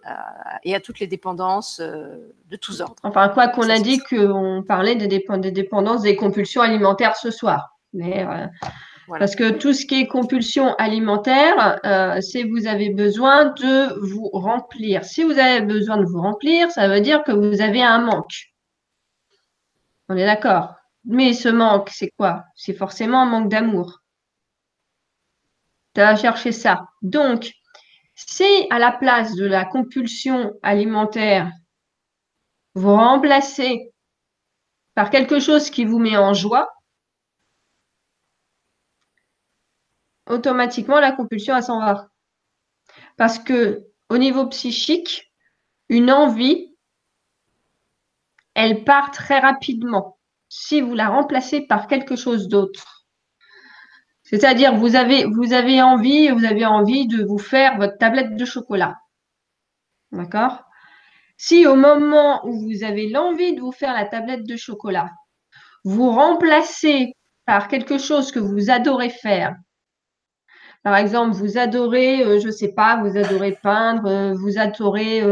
et 0.64 0.74
à 0.74 0.80
toutes 0.80 1.00
les 1.00 1.06
dépendances 1.06 1.80
de 1.80 2.56
tous 2.56 2.80
ordres. 2.80 2.96
Enfin, 3.02 3.28
quoi 3.28 3.48
qu'on 3.48 3.68
a 3.68 3.78
dit 3.78 4.00
qu'on 4.00 4.64
parlait 4.66 4.96
des, 4.96 5.06
des, 5.06 5.50
dépendances, 5.50 6.02
des 6.02 6.16
compulsions 6.16 6.62
alimentaires 6.62 7.16
ce 7.16 7.30
soir. 7.30 7.76
Mais 7.92 8.26
Parce 9.08 9.36
que 9.36 9.50
tout 9.50 9.72
ce 9.72 9.86
qui 9.86 10.00
est 10.00 10.06
compulsion 10.06 10.74
alimentaire, 10.74 11.80
euh, 11.84 12.20
c'est 12.20 12.42
vous 12.44 12.66
avez 12.66 12.90
besoin 12.90 13.46
de 13.46 13.98
vous 14.00 14.28
remplir. 14.28 15.04
Si 15.04 15.22
vous 15.24 15.38
avez 15.38 15.60
besoin 15.60 15.96
de 15.96 16.04
vous 16.04 16.20
remplir, 16.20 16.70
ça 16.70 16.88
veut 16.88 17.00
dire 17.00 17.22
que 17.22 17.32
vous 17.32 17.60
avez 17.60 17.82
un 17.82 18.00
manque. 18.00 18.52
On 20.08 20.16
est 20.16 20.26
d'accord? 20.26 20.74
Mais 21.04 21.32
ce 21.32 21.48
manque, 21.48 21.88
c'est 21.90 22.10
quoi? 22.16 22.44
C'est 22.54 22.74
forcément 22.74 23.22
un 23.22 23.26
manque 23.26 23.48
d'amour. 23.48 24.00
Tu 25.94 26.00
vas 26.00 26.16
chercher 26.16 26.52
ça. 26.52 26.88
Donc, 27.02 27.52
si 28.14 28.66
à 28.70 28.78
la 28.78 28.92
place 28.92 29.34
de 29.34 29.46
la 29.46 29.64
compulsion 29.64 30.52
alimentaire, 30.62 31.50
vous 32.74 32.94
remplacez 32.94 33.90
par 34.94 35.10
quelque 35.10 35.40
chose 35.40 35.70
qui 35.70 35.84
vous 35.84 35.98
met 35.98 36.16
en 36.16 36.34
joie, 36.34 36.68
automatiquement 40.28 41.00
la 41.00 41.12
compulsion 41.12 41.56
elle 41.56 41.62
s'en 41.62 41.80
va. 41.80 42.08
Parce 43.16 43.38
que 43.38 43.86
au 44.08 44.18
niveau 44.18 44.46
psychique, 44.46 45.32
une 45.88 46.10
envie, 46.10 46.74
elle 48.54 48.84
part 48.84 49.10
très 49.10 49.38
rapidement 49.38 50.18
si 50.48 50.80
vous 50.80 50.94
la 50.94 51.08
remplacez 51.08 51.62
par 51.62 51.86
quelque 51.86 52.16
chose 52.16 52.48
d'autre. 52.48 53.06
C'est-à-dire, 54.22 54.74
vous 54.74 54.94
avez, 54.94 55.24
vous 55.24 55.52
avez 55.52 55.80
envie, 55.80 56.28
vous 56.30 56.44
avez 56.44 56.66
envie 56.66 57.06
de 57.06 57.24
vous 57.24 57.38
faire 57.38 57.78
votre 57.78 57.96
tablette 57.96 58.36
de 58.36 58.44
chocolat. 58.44 58.96
D'accord? 60.12 60.64
Si 61.36 61.66
au 61.66 61.76
moment 61.76 62.44
où 62.46 62.60
vous 62.60 62.84
avez 62.84 63.08
l'envie 63.08 63.54
de 63.54 63.60
vous 63.60 63.72
faire 63.72 63.94
la 63.94 64.04
tablette 64.04 64.44
de 64.44 64.56
chocolat, 64.56 65.10
vous 65.84 66.10
remplacez 66.10 67.14
par 67.46 67.68
quelque 67.68 67.96
chose 67.96 68.32
que 68.32 68.38
vous 68.38 68.70
adorez 68.70 69.10
faire, 69.10 69.56
par 70.84 70.96
exemple, 70.96 71.34
vous 71.34 71.58
adorez, 71.58 72.22
euh, 72.22 72.40
je 72.40 72.46
ne 72.46 72.52
sais 72.52 72.72
pas, 72.72 73.02
vous 73.02 73.16
adorez 73.16 73.58
peindre, 73.62 74.06
euh, 74.06 74.34
vous 74.34 74.58
adorez 74.58 75.22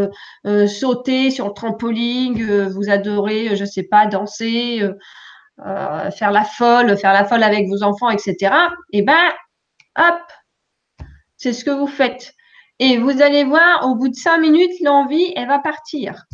euh, 0.45 0.67
sauter 0.67 1.31
sur 1.31 1.47
le 1.47 1.53
trampoline, 1.53 2.67
vous 2.69 2.91
adorez, 2.91 3.57
je 3.57 3.63
ne 3.63 3.69
sais 3.69 3.85
pas, 3.85 4.07
danser, 4.07 4.83
faire 5.59 6.31
la 6.31 6.45
folle, 6.45 6.97
faire 6.99 7.13
la 7.13 7.25
folle 7.25 7.43
avec 7.43 7.69
vos 7.69 7.83
enfants, 7.83 8.11
etc. 8.11 8.55
Eh 8.93 9.03
ben, 9.03 9.33
hop, 9.97 10.21
c'est 11.37 11.53
ce 11.53 11.65
que 11.65 11.71
vous 11.71 11.87
faites. 11.87 12.35
Et 12.79 12.99
vous 12.99 13.23
allez 13.23 13.45
voir, 13.45 13.89
au 13.89 13.95
bout 13.95 14.09
de 14.09 14.15
cinq 14.15 14.39
minutes, 14.39 14.79
l'envie, 14.83 15.33
elle 15.37 15.49
va 15.49 15.59
partir. 15.59 16.27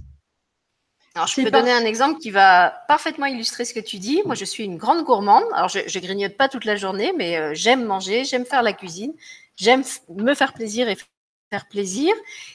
Alors, 1.15 1.27
je 1.27 1.43
peux 1.43 1.51
donner 1.51 1.73
un 1.73 1.85
exemple 1.85 2.21
qui 2.21 2.31
va 2.31 2.85
parfaitement 2.89 3.27
illustrer 3.27 3.65
ce 3.65 3.75
que 3.75 3.81
tu 3.81 3.99
dis. 3.99 4.23
Moi, 4.25 4.35
je 4.35 4.45
suis 4.45 4.65
une 4.65 4.79
grande 4.79 5.05
gourmande. 5.05 5.45
Alors, 5.53 5.69
je, 5.69 5.81
je 5.87 5.99
grignote 5.99 6.37
pas 6.37 6.49
toute 6.49 6.65
la 6.65 6.77
journée, 6.77 7.13
mais 7.17 7.37
euh, 7.37 7.51
j'aime 7.55 7.85
manger, 7.85 8.25
j'aime 8.25 8.47
faire 8.47 8.63
la 8.63 8.73
cuisine, 8.73 9.13
j'aime 9.57 9.83
me 10.09 10.35
faire 10.35 10.55
plaisir 10.55 10.89
et 10.89 10.97
faire 11.51 11.69
plaisir. 11.69 12.15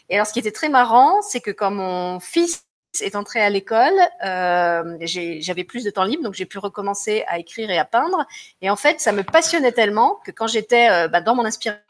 Et 0.10 0.16
alors, 0.16 0.26
ce 0.26 0.34
qui 0.34 0.40
était 0.40 0.52
très 0.52 0.70
marrant, 0.70 1.22
c'est 1.22 1.40
que 1.40 1.52
quand 1.52 1.70
mon 1.70 2.20
fils 2.20 2.64
est 3.02 3.16
entré 3.16 3.42
à 3.42 3.50
l'école, 3.50 3.94
euh, 4.26 4.98
j'avais 5.02 5.64
plus 5.64 5.84
de 5.84 5.92
temps 5.92 6.04
libre, 6.04 6.24
donc 6.24 6.34
j'ai 6.34 6.46
pu 6.46 6.58
recommencer 6.58 7.24
à 7.28 7.38
écrire 7.38 7.70
et 7.70 7.78
à 7.78 7.86
peindre. 7.86 8.26
Et 8.62 8.72
en 8.72 8.76
fait, 8.76 9.00
ça 9.00 9.12
me 9.12 9.24
passionnait 9.24 9.72
tellement 9.72 10.16
que 10.26 10.32
quand 10.32 10.48
j'étais 10.48 10.90
euh, 10.90 11.08
bah, 11.08 11.22
dans 11.22 11.36
mon 11.36 11.46
inspiration, 11.46 11.82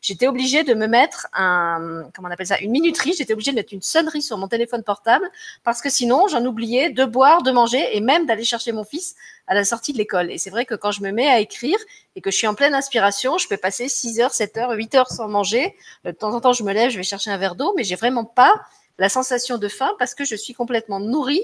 j'étais 0.00 0.26
obligée 0.26 0.64
de 0.64 0.74
me 0.74 0.86
mettre 0.86 1.28
un, 1.34 2.08
comment 2.14 2.28
on 2.28 2.30
appelle 2.30 2.46
ça, 2.46 2.58
une 2.60 2.70
minuterie. 2.70 3.14
J'étais 3.16 3.32
obligée 3.32 3.50
de 3.50 3.56
mettre 3.56 3.72
une 3.72 3.82
sonnerie 3.82 4.22
sur 4.22 4.38
mon 4.38 4.48
téléphone 4.48 4.82
portable 4.82 5.28
parce 5.64 5.80
que 5.80 5.90
sinon, 5.90 6.28
j'en 6.28 6.44
oubliais 6.44 6.90
de 6.90 7.04
boire, 7.04 7.42
de 7.42 7.50
manger 7.50 7.96
et 7.96 8.00
même 8.00 8.26
d'aller 8.26 8.44
chercher 8.44 8.72
mon 8.72 8.84
fils 8.84 9.14
à 9.46 9.54
la 9.54 9.64
sortie 9.64 9.92
de 9.92 9.98
l'école. 9.98 10.30
Et 10.30 10.38
c'est 10.38 10.50
vrai 10.50 10.64
que 10.64 10.74
quand 10.74 10.92
je 10.92 11.02
me 11.02 11.10
mets 11.10 11.28
à 11.28 11.40
écrire 11.40 11.78
et 12.16 12.20
que 12.20 12.30
je 12.30 12.36
suis 12.36 12.46
en 12.46 12.54
pleine 12.54 12.74
inspiration, 12.74 13.36
je 13.38 13.48
peux 13.48 13.56
passer 13.56 13.88
6 13.88 14.20
heures, 14.20 14.32
7 14.32 14.56
heures, 14.56 14.70
8 14.72 14.94
heures 14.94 15.10
sans 15.10 15.28
manger. 15.28 15.74
De 16.04 16.12
temps 16.12 16.32
en 16.34 16.40
temps, 16.40 16.52
je 16.52 16.62
me 16.62 16.72
lève, 16.72 16.90
je 16.90 16.96
vais 16.96 17.02
chercher 17.02 17.30
un 17.30 17.36
verre 17.36 17.56
d'eau, 17.56 17.74
mais 17.76 17.84
j'ai 17.84 17.96
vraiment 17.96 18.24
pas 18.24 18.52
la 18.98 19.08
sensation 19.08 19.58
de 19.58 19.68
faim 19.68 19.90
parce 19.98 20.14
que 20.14 20.24
je 20.24 20.36
suis 20.36 20.54
complètement 20.54 21.00
nourrie 21.00 21.42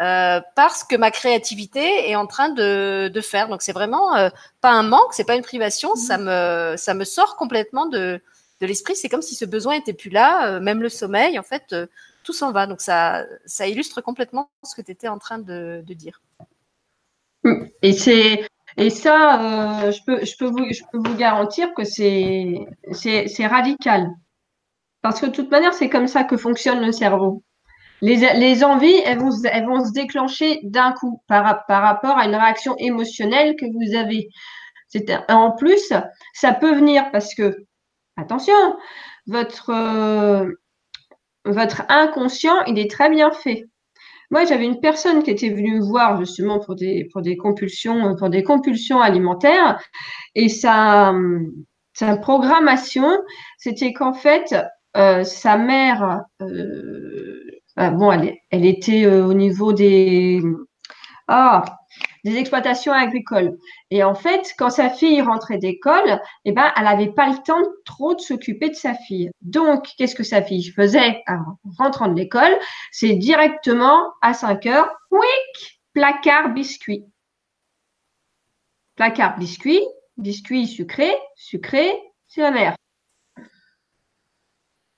euh, 0.00 0.40
parce 0.54 0.84
que 0.84 0.96
ma 0.96 1.10
créativité 1.10 2.10
est 2.10 2.16
en 2.16 2.26
train 2.26 2.50
de, 2.50 3.08
de 3.08 3.20
faire. 3.20 3.48
Donc 3.48 3.62
c'est 3.62 3.72
vraiment 3.72 4.14
euh, 4.16 4.28
pas 4.60 4.70
un 4.70 4.82
manque, 4.82 5.12
c'est 5.12 5.24
pas 5.24 5.36
une 5.36 5.42
privation, 5.42 5.92
mmh. 5.94 5.96
ça 5.96 6.18
me 6.18 6.74
ça 6.76 6.94
me 6.94 7.04
sort 7.04 7.36
complètement 7.36 7.86
de 7.86 8.20
de 8.60 8.66
l'esprit. 8.66 8.96
C'est 8.96 9.08
comme 9.08 9.22
si 9.22 9.34
ce 9.34 9.44
besoin 9.44 9.74
était 9.74 9.92
plus 9.92 10.10
là, 10.10 10.48
euh, 10.48 10.60
même 10.60 10.82
le 10.82 10.88
sommeil, 10.88 11.38
en 11.38 11.42
fait, 11.42 11.74
tout 12.24 12.32
s'en 12.32 12.52
va. 12.52 12.66
Donc 12.66 12.80
ça 12.80 13.24
ça 13.46 13.66
illustre 13.66 14.00
complètement 14.00 14.50
ce 14.64 14.74
que 14.74 14.82
tu 14.82 14.92
étais 14.92 15.08
en 15.08 15.18
train 15.18 15.38
de, 15.38 15.82
de 15.86 15.94
dire. 15.94 16.20
Et 17.82 17.92
c'est 17.92 18.46
et 18.76 18.90
ça, 18.90 19.90
je 19.90 20.00
peux 20.04 20.24
je 20.24 20.36
peux 20.36 20.46
vous 20.46 20.66
je 20.72 20.82
peux 20.92 20.98
vous 20.98 21.16
garantir 21.16 21.72
que 21.74 21.84
c'est 21.84 22.66
c'est 22.92 23.28
c'est 23.28 23.46
radical. 23.46 24.10
Parce 25.02 25.20
que 25.20 25.26
de 25.26 25.30
toute 25.30 25.52
manière, 25.52 25.72
c'est 25.72 25.88
comme 25.88 26.08
ça 26.08 26.24
que 26.24 26.36
fonctionne 26.36 26.84
le 26.84 26.90
cerveau. 26.90 27.44
Les, 28.02 28.64
envies, 28.64 29.00
elles 29.04 29.18
vont, 29.18 29.30
se 29.30 29.92
déclencher 29.92 30.60
d'un 30.64 30.92
coup 30.92 31.22
par, 31.28 31.44
rapport 31.68 32.18
à 32.18 32.26
une 32.26 32.34
réaction 32.34 32.76
émotionnelle 32.78 33.56
que 33.56 33.66
vous 33.66 33.96
avez. 33.96 34.28
En 35.28 35.52
plus, 35.52 35.92
ça 36.34 36.52
peut 36.52 36.74
venir 36.74 37.10
parce 37.10 37.34
que, 37.34 37.56
attention, 38.16 38.54
votre, 39.26 39.70
euh, 39.70 40.50
votre 41.44 41.82
inconscient, 41.88 42.64
il 42.66 42.78
est 42.78 42.90
très 42.90 43.10
bien 43.10 43.30
fait. 43.30 43.64
Moi, 44.30 44.44
j'avais 44.44 44.64
une 44.64 44.80
personne 44.80 45.22
qui 45.22 45.30
était 45.30 45.50
venue 45.50 45.78
me 45.78 45.84
voir 45.84 46.18
justement 46.18 46.58
pour 46.58 46.74
des, 46.74 47.08
compulsions, 47.40 48.16
pour 48.16 48.28
des 48.28 48.42
compulsions 48.42 49.00
alimentaires, 49.00 49.80
et 50.34 50.48
sa, 50.48 51.14
sa 51.92 52.16
programmation, 52.16 53.18
c'était 53.58 53.92
qu'en 53.92 54.12
fait, 54.12 54.54
euh, 54.96 55.24
sa 55.24 55.56
mère 55.56 56.24
euh, 56.42 57.45
euh, 57.78 57.90
bon, 57.90 58.10
elle, 58.12 58.64
était 58.64 59.04
euh, 59.04 59.26
au 59.26 59.34
niveau 59.34 59.72
des, 59.72 60.40
ah, 61.28 61.64
des 62.24 62.36
exploitations 62.36 62.92
agricoles. 62.92 63.56
Et 63.90 64.02
en 64.02 64.14
fait, 64.14 64.52
quand 64.58 64.70
sa 64.70 64.90
fille 64.90 65.20
rentrait 65.20 65.58
d'école, 65.58 66.20
eh 66.44 66.52
ben, 66.52 66.72
elle 66.76 66.84
n'avait 66.84 67.12
pas 67.12 67.28
le 67.28 67.36
temps 67.44 67.62
trop 67.84 68.14
de 68.14 68.20
s'occuper 68.20 68.70
de 68.70 68.74
sa 68.74 68.94
fille. 68.94 69.30
Donc, 69.42 69.88
qu'est-ce 69.98 70.14
que 70.14 70.22
sa 70.22 70.42
fille 70.42 70.70
faisait 70.70 71.22
en 71.28 71.58
rentrant 71.78 72.08
de 72.08 72.14
l'école? 72.14 72.56
C'est 72.92 73.14
directement 73.14 74.12
à 74.22 74.34
5 74.34 74.66
heures, 74.66 74.90
quick, 75.10 75.80
placard 75.92 76.50
biscuit. 76.50 77.04
Placard 78.96 79.38
biscuit, 79.38 79.82
biscuit 80.16 80.66
sucré, 80.66 81.12
sucré, 81.34 81.92
c'est 82.26 82.40
la 82.40 82.50
mère 82.50 82.75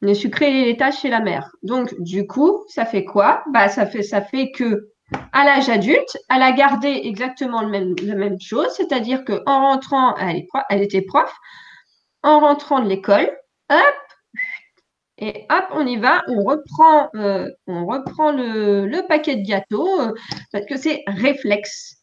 les 0.01 0.15
sucré 0.15 0.69
et 0.69 0.77
tâches 0.77 1.01
chez 1.01 1.09
la 1.09 1.21
mère. 1.21 1.51
Donc, 1.63 1.95
du 2.01 2.27
coup, 2.27 2.65
ça 2.69 2.85
fait 2.85 3.05
quoi? 3.05 3.43
Bah, 3.53 3.69
ça, 3.69 3.87
fait, 3.87 4.03
ça 4.03 4.23
fait 4.23 4.51
que 4.51 4.91
à 5.33 5.45
l'âge 5.45 5.69
adulte, 5.69 6.19
elle 6.29 6.43
a 6.43 6.53
gardé 6.53 6.89
exactement 7.05 7.63
le 7.63 7.69
même, 7.69 7.95
la 8.03 8.15
même 8.15 8.41
chose, 8.41 8.69
c'est-à-dire 8.77 9.25
qu'en 9.25 9.71
rentrant, 9.71 10.15
elle, 10.17 10.45
elle, 10.69 10.83
était 10.83 11.03
prof, 11.03 11.33
en 12.23 12.41
rentrant 12.41 12.81
de 12.81 12.89
l'école, 12.89 13.31
hop, 13.71 13.95
et 15.19 15.47
hop, 15.51 15.65
on 15.73 15.87
y 15.87 15.97
va, 15.97 16.23
on 16.29 16.45
reprend, 16.45 17.09
euh, 17.17 17.49
on 17.67 17.87
reprend 17.87 18.31
le, 18.31 18.87
le, 18.87 19.07
paquet 19.07 19.37
de 19.37 19.47
gâteaux, 19.47 20.01
euh, 20.01 20.13
parce 20.53 20.65
que 20.67 20.77
c'est 20.77 21.03
réflexe. 21.07 21.97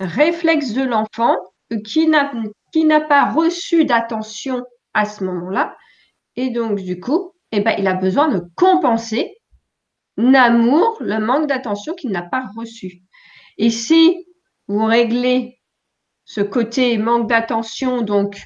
Réflexe 0.00 0.72
de 0.72 0.82
l'enfant 0.82 1.36
euh, 1.72 1.76
qui 1.84 2.06
n'a 2.06 3.00
pas 3.00 3.30
reçu 3.30 3.84
d'attention 3.84 4.64
à 4.94 5.04
ce 5.04 5.24
moment-là 5.24 5.76
et 6.36 6.50
donc, 6.50 6.80
du 6.80 7.00
coup, 7.00 7.32
eh 7.52 7.60
ben, 7.60 7.74
il 7.78 7.86
a 7.86 7.94
besoin 7.94 8.28
de 8.28 8.42
compenser 8.56 9.36
l'amour, 10.16 10.96
le 11.00 11.18
manque 11.18 11.48
d'attention 11.48 11.94
qu'il 11.94 12.10
n'a 12.10 12.22
pas 12.22 12.44
reçu. 12.56 13.02
Et 13.58 13.70
si 13.70 14.26
vous 14.68 14.84
réglez 14.84 15.58
ce 16.24 16.40
côté 16.40 16.96
manque 16.98 17.28
d'attention, 17.28 18.02
donc 18.02 18.42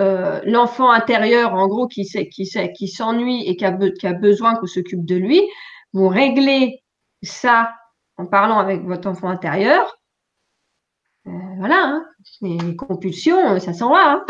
euh, 0.00 0.40
l'enfant 0.44 0.90
intérieur, 0.90 1.54
en 1.54 1.68
gros, 1.68 1.86
qui, 1.86 2.04
s'ennuie 2.04 3.44
et 3.46 3.56
qui 3.56 3.64
a, 3.64 3.72
qui 3.72 4.06
a 4.06 4.12
besoin 4.12 4.56
qu'on 4.56 4.66
s'occupe 4.66 5.04
de 5.04 5.16
lui, 5.16 5.42
vous 5.92 6.08
réglez 6.08 6.82
ça 7.22 7.74
en 8.16 8.26
parlant 8.26 8.58
avec 8.58 8.82
votre 8.82 9.08
enfant 9.08 9.28
intérieur. 9.28 9.96
Euh, 11.26 11.30
voilà, 11.58 11.86
hein. 11.86 12.06
les 12.40 12.76
compulsions, 12.76 13.58
ça 13.60 13.72
s'en 13.72 13.90
va. 13.90 14.12
Hein. 14.12 14.24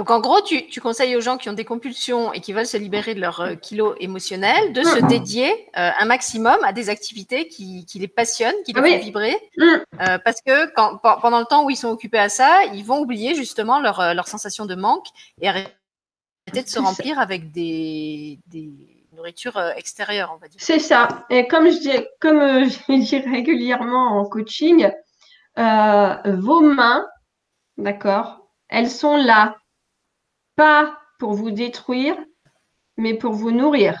Donc 0.00 0.10
en 0.10 0.20
gros, 0.20 0.40
tu, 0.40 0.80
conseilles 0.80 1.14
aux 1.14 1.20
gens 1.20 1.36
qui 1.36 1.50
ont 1.50 1.52
des 1.52 1.66
compulsions 1.66 2.32
et 2.32 2.40
qui 2.40 2.54
veulent 2.54 2.64
se 2.64 2.78
libérer 2.78 3.14
de 3.14 3.20
leur 3.20 3.42
euh, 3.42 3.54
kilo 3.54 3.94
émotionnel 4.00 4.72
de 4.72 4.82
se 4.82 4.98
dédier 5.08 5.50
euh, 5.76 5.90
un 6.00 6.06
maximum 6.06 6.56
à 6.64 6.72
des 6.72 6.88
activités 6.88 7.48
qui, 7.48 7.84
les 7.96 8.08
passionnent, 8.08 8.54
qui 8.64 8.72
les 8.72 8.80
font 8.80 8.98
vibrer. 8.98 9.36
Mm. 9.58 9.64
Euh, 10.00 10.18
parce 10.24 10.40
que 10.40 10.72
pendant 11.20 11.38
le 11.38 11.44
temps 11.44 11.66
où 11.66 11.70
ils 11.70 11.76
sont 11.76 11.90
occupés 11.90 12.18
à 12.18 12.30
ça, 12.30 12.64
ils 12.72 12.82
vont 12.82 12.98
oublier 12.98 13.34
justement 13.34 13.78
leur, 13.78 14.14
leur 14.14 14.26
sensation 14.26 14.64
de 14.64 14.74
manque 14.74 15.04
et 15.42 15.50
arrêter 15.50 15.68
de 16.50 16.66
se 16.66 16.78
remplir 16.78 17.18
avec 17.18 17.52
des, 17.52 18.38
nourritures 19.12 19.60
extérieures, 19.76 20.32
on 20.34 20.38
va 20.38 20.48
dire. 20.48 20.62
C'est 20.62 20.78
ça. 20.78 21.26
Et 21.28 21.46
comme 21.46 21.68
je 21.68 21.78
dis, 21.78 22.06
comme 22.22 22.40
je 22.64 23.04
dis 23.04 23.18
régulièrement 23.18 24.18
en 24.18 24.24
coaching, 24.24 24.90
euh, 25.58 26.14
vos 26.38 26.60
mains, 26.62 27.06
d'accord, 27.76 28.46
elles 28.70 28.90
sont 28.90 29.16
là, 29.16 29.56
pas 30.60 31.00
pour 31.18 31.32
vous 31.32 31.50
détruire, 31.50 32.18
mais 32.98 33.14
pour 33.14 33.32
vous 33.32 33.50
nourrir. 33.50 33.94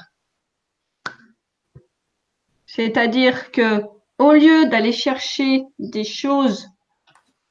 C'est-à-dire 2.66 3.50
que 3.50 3.82
au 4.18 4.32
lieu 4.32 4.66
d'aller 4.66 4.92
chercher 4.92 5.62
des 5.78 6.04
choses, 6.04 6.68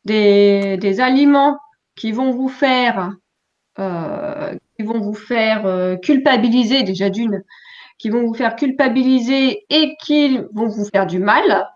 des, 0.05 0.99
aliments 1.01 1.57
qui 1.95 2.11
vont 2.11 2.29
vous 2.29 2.49
faire, 2.49 3.11
euh, 3.79 4.55
qui 4.77 4.83
vont 4.83 4.99
vous 4.99 5.15
faire 5.15 5.65
euh, 5.65 5.95
culpabiliser 5.95 6.83
déjà 6.83 7.09
d'une, 7.09 7.43
qui 7.97 8.11
vont 8.11 8.21
vous 8.27 8.35
faire 8.35 8.55
culpabiliser 8.55 9.65
et 9.71 9.95
qui 10.03 10.37
vont 10.53 10.67
vous 10.67 10.85
faire 10.85 11.07
du 11.07 11.17
mal, 11.17 11.67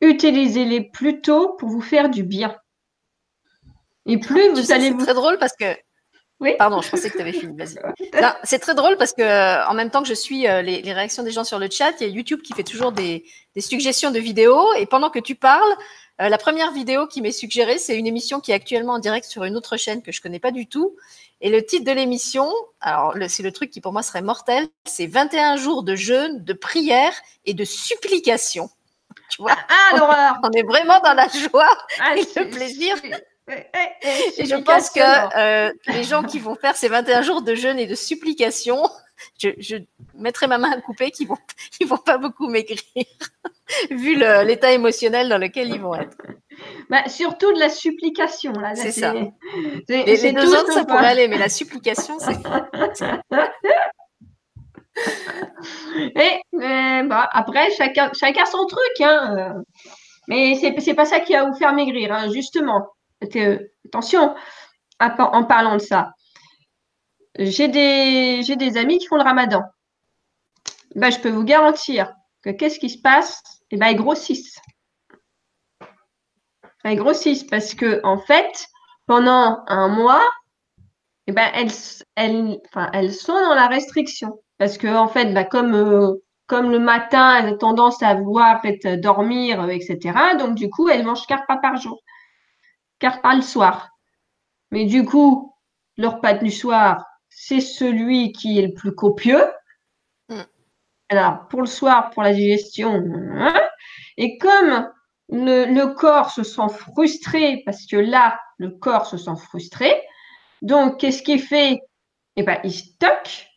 utilisez-les 0.00 0.82
plutôt 0.92 1.56
pour 1.56 1.70
vous 1.70 1.82
faire 1.82 2.08
du 2.08 2.22
bien. 2.22 2.54
Et 4.06 4.18
plus 4.18 4.48
vous 4.50 4.70
allez. 4.70 4.90
C'est 4.90 4.98
très 4.98 5.14
drôle 5.14 5.38
parce 5.38 5.56
que. 5.56 5.74
Oui. 6.42 6.56
Pardon, 6.58 6.80
je 6.82 6.90
pensais 6.90 7.08
que 7.08 7.14
tu 7.14 7.20
avais 7.20 7.32
fini. 7.32 7.56
Vas-y. 7.56 7.78
C'est 8.42 8.58
très 8.58 8.74
drôle 8.74 8.96
parce 8.96 9.12
que 9.12 9.22
euh, 9.22 9.64
en 9.68 9.74
même 9.74 9.90
temps 9.90 10.02
que 10.02 10.08
je 10.08 10.14
suis 10.14 10.48
euh, 10.48 10.60
les, 10.60 10.92
réactions 10.92 11.22
des 11.22 11.30
gens 11.30 11.44
sur 11.44 11.60
le 11.60 11.70
chat, 11.70 11.92
il 12.00 12.08
y 12.08 12.10
a 12.10 12.12
YouTube 12.12 12.42
qui 12.42 12.52
fait 12.52 12.64
toujours 12.64 12.90
des, 12.90 13.24
suggestions 13.56 14.10
de 14.10 14.18
vidéos. 14.18 14.74
Et 14.74 14.86
pendant 14.86 15.08
que 15.08 15.20
tu 15.20 15.36
parles, 15.36 15.72
euh, 16.20 16.28
la 16.28 16.38
première 16.38 16.72
vidéo 16.72 17.06
qui 17.06 17.22
m'est 17.22 17.30
suggérée, 17.30 17.78
c'est 17.78 17.96
une 17.96 18.08
émission 18.08 18.40
qui 18.40 18.50
est 18.50 18.54
actuellement 18.54 18.94
en 18.94 18.98
direct 18.98 19.24
sur 19.24 19.44
une 19.44 19.56
autre 19.56 19.76
chaîne 19.76 20.02
que 20.02 20.10
je 20.10 20.20
connais 20.20 20.40
pas 20.40 20.50
du 20.50 20.66
tout. 20.66 20.96
Et 21.40 21.48
le 21.48 21.64
titre 21.64 21.84
de 21.84 21.92
l'émission, 21.92 22.50
alors 22.80 23.14
c'est 23.28 23.44
le 23.44 23.52
truc 23.52 23.70
qui 23.70 23.80
pour 23.80 23.92
moi 23.92 24.02
serait 24.02 24.22
mortel, 24.22 24.66
c'est 24.84 25.06
21 25.06 25.56
jours 25.56 25.84
de 25.84 25.94
jeûne, 25.94 26.42
de 26.42 26.52
prière 26.54 27.12
et 27.44 27.54
de 27.54 27.64
supplication. 27.64 28.68
Tu 29.30 29.42
vois? 29.42 29.56
Ah, 29.68 29.96
l'horreur 29.96 30.38
On 30.42 30.50
est 30.50 30.62
vraiment 30.62 30.98
dans 31.00 31.14
la 31.14 31.28
joie 31.28 31.70
ah, 32.00 32.16
et 32.16 32.26
le 32.36 32.50
plaisir. 32.50 32.96
Et 33.48 34.44
je 34.46 34.56
pense 34.62 34.90
que 34.90 35.00
euh, 35.00 35.72
les 35.88 36.04
gens 36.04 36.22
qui 36.22 36.38
vont 36.38 36.54
faire 36.54 36.76
ces 36.76 36.88
21 36.88 37.22
jours 37.22 37.42
de 37.42 37.54
jeûne 37.54 37.78
et 37.78 37.86
de 37.86 37.94
supplication, 37.94 38.82
je, 39.38 39.76
mettrai 40.14 40.46
ma 40.46 40.58
main 40.58 40.70
à 40.70 40.80
couper 40.80 41.10
qu'ils 41.10 41.28
vont, 41.28 41.38
ils 41.80 41.86
vont 41.86 41.96
pas 41.96 42.18
beaucoup 42.18 42.48
maigrir, 42.48 42.78
vu 43.90 44.16
l'état 44.16 44.72
émotionnel 44.72 45.28
dans 45.28 45.38
lequel 45.38 45.70
ils 45.70 45.80
vont 45.80 45.94
être. 45.94 46.16
Bah, 46.88 47.08
surtout 47.08 47.52
de 47.52 47.58
la 47.58 47.68
supplication. 47.68 48.52
Là, 48.52 48.74
c'est 48.74 48.92
ça. 48.92 49.12
Les, 49.14 50.04
les 50.04 50.32
deux 50.32 50.54
autres, 50.54 50.72
ça 50.72 50.84
pourrait 50.84 51.06
aller, 51.06 51.28
mais 51.28 51.38
la 51.38 51.48
supplication, 51.48 52.18
c'est. 52.18 52.36
Et 55.96 56.40
bah, 56.52 57.28
après, 57.32 57.70
chacun, 57.72 58.10
chacun 58.12 58.44
son 58.44 58.66
truc. 58.66 59.00
Hein. 59.00 59.36
Euh. 59.38 59.62
Mais 60.28 60.54
c'est, 60.56 60.78
c'est 60.80 60.94
pas 60.94 61.04
ça 61.04 61.20
qui 61.20 61.32
va 61.32 61.48
vous 61.48 61.54
faire 61.54 61.72
maigrir, 61.72 62.12
hein, 62.12 62.30
justement. 62.32 62.86
Attention 63.84 64.34
en 65.00 65.44
parlant 65.44 65.74
de 65.74 65.80
ça. 65.80 66.12
J'ai 67.38 67.68
des, 67.68 68.76
amis 68.76 68.98
qui 68.98 69.06
font 69.06 69.16
le 69.16 69.22
ramadan. 69.22 69.62
Bah, 70.94 71.10
je 71.10 71.18
peux 71.18 71.30
vous 71.30 71.44
garantir 71.44 72.12
que 72.42 72.50
qu'est-ce 72.50 72.78
qui 72.78 72.90
se 72.90 73.00
passe? 73.00 73.42
Eh 73.70 73.76
ben, 73.76 73.88
ils 73.88 73.96
grossissent. 73.96 74.60
Ils 76.84 76.96
grossissent 76.96 77.44
parce 77.44 77.74
que, 77.74 78.00
en 78.04 78.18
fait, 78.18 78.68
pendant 79.06 79.62
un 79.66 79.88
mois, 79.88 80.22
eh 81.26 81.32
ben, 81.32 81.50
elles, 81.54 81.70
elles, 82.16 82.60
elles 82.92 83.14
sont 83.14 83.32
dans 83.32 83.54
la 83.54 83.68
restriction. 83.68 84.40
Parce 84.58 84.76
que, 84.76 84.88
en 84.88 85.08
fait, 85.08 85.48
comme, 85.48 85.74
euh, 85.74 86.22
comme 86.46 86.70
le 86.70 86.78
matin, 86.78 87.38
elles 87.38 87.54
ont 87.54 87.58
tendance 87.58 88.02
à 88.02 88.14
vouloir 88.14 88.60
dormir, 88.98 89.62
euh, 89.62 89.68
etc. 89.68 90.36
Donc, 90.38 90.54
du 90.54 90.68
coup, 90.68 90.88
elles 90.88 91.04
mangent 91.04 91.26
quatre 91.26 91.46
pas 91.46 91.56
par 91.56 91.76
jour. 91.76 92.02
Quatre 93.02 93.20
pas 93.20 93.34
le 93.34 93.42
soir. 93.42 93.90
Mais 94.70 94.84
du 94.84 95.04
coup, 95.04 95.56
leur 95.96 96.14
repas 96.14 96.34
du 96.34 96.52
soir, 96.52 97.04
c'est 97.28 97.60
celui 97.60 98.30
qui 98.30 98.60
est 98.60 98.68
le 98.68 98.74
plus 98.74 98.94
copieux. 98.94 99.44
Mm. 100.28 100.42
Alors, 101.08 101.48
pour 101.48 101.62
le 101.62 101.66
soir, 101.66 102.10
pour 102.10 102.22
la 102.22 102.32
digestion, 102.32 103.02
hein. 103.34 103.60
et 104.16 104.38
comme 104.38 104.88
le, 105.28 105.64
le, 105.66 105.94
corps 105.94 106.30
se 106.30 106.44
sent 106.44 106.68
frustré, 106.70 107.64
parce 107.66 107.86
que 107.86 107.96
là, 107.96 108.38
le 108.58 108.70
corps 108.70 109.06
se 109.06 109.16
sent 109.16 109.36
frustré, 109.36 109.92
donc 110.62 111.00
qu'est-ce 111.00 111.24
qu'il 111.24 111.42
fait? 111.42 111.80
Eh 112.36 112.44
bien, 112.44 112.60
il 112.62 112.72
stocke 112.72 113.48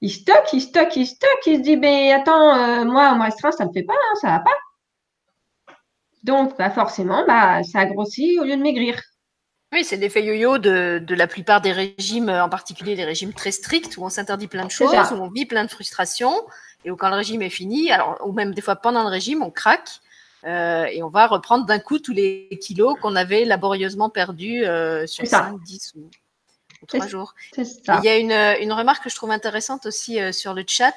il 0.00 0.10
stocke, 0.12 0.52
il 0.52 0.60
stocke, 0.60 0.94
il 0.94 1.06
stocke, 1.06 1.46
il 1.46 1.56
se 1.56 1.62
dit, 1.62 1.76
ben 1.76 2.12
attends, 2.12 2.54
euh, 2.54 2.84
moi, 2.84 3.14
moi, 3.16 3.24
restreint, 3.26 3.50
ça 3.50 3.64
ne 3.64 3.70
le 3.70 3.74
fait 3.74 3.82
pas, 3.82 3.94
hein, 3.94 4.14
ça 4.20 4.28
ne 4.28 4.32
va 4.34 4.40
pas. 4.40 4.50
Donc, 6.24 6.56
bah, 6.58 6.70
forcément, 6.70 7.24
bah, 7.26 7.62
ça 7.62 7.86
grossit 7.86 8.38
au 8.40 8.44
lieu 8.44 8.56
de 8.56 8.62
maigrir. 8.62 9.00
Oui, 9.72 9.84
c'est 9.84 9.96
l'effet 9.96 10.24
yo-yo 10.24 10.58
de, 10.58 11.14
la 11.14 11.26
plupart 11.26 11.60
des 11.60 11.72
régimes, 11.72 12.30
en 12.30 12.48
particulier 12.48 12.94
les 12.94 13.04
régimes 13.04 13.34
très 13.34 13.52
stricts, 13.52 13.96
où 13.98 14.04
on 14.04 14.08
s'interdit 14.08 14.46
plein 14.46 14.64
de 14.64 14.70
choses, 14.70 14.94
où 15.12 15.16
on 15.16 15.28
vit 15.28 15.44
plein 15.44 15.64
de 15.64 15.70
frustrations, 15.70 16.34
et 16.84 16.90
où 16.90 16.96
quand 16.96 17.10
le 17.10 17.16
régime 17.16 17.42
est 17.42 17.50
fini, 17.50 17.90
alors, 17.90 18.18
ou 18.24 18.32
même 18.32 18.54
des 18.54 18.62
fois 18.62 18.76
pendant 18.76 19.02
le 19.02 19.10
régime, 19.10 19.42
on 19.42 19.50
craque, 19.50 20.00
euh, 20.44 20.84
et 20.84 21.02
on 21.02 21.08
va 21.08 21.26
reprendre 21.26 21.66
d'un 21.66 21.80
coup 21.80 21.98
tous 21.98 22.12
les 22.12 22.48
kilos 22.62 22.96
qu'on 23.00 23.16
avait 23.16 23.44
laborieusement 23.44 24.08
perdus 24.08 24.64
euh, 24.64 25.06
sur 25.06 25.26
5, 25.26 25.60
10 25.60 25.94
ou 25.96 26.86
trois 26.86 27.08
jours. 27.08 27.34
Il 27.56 28.04
y 28.04 28.08
a 28.08 28.16
une, 28.16 28.32
une, 28.62 28.72
remarque 28.72 29.04
que 29.04 29.10
je 29.10 29.16
trouve 29.16 29.32
intéressante 29.32 29.86
aussi 29.86 30.20
euh, 30.20 30.30
sur 30.30 30.54
le 30.54 30.64
chat. 30.66 30.94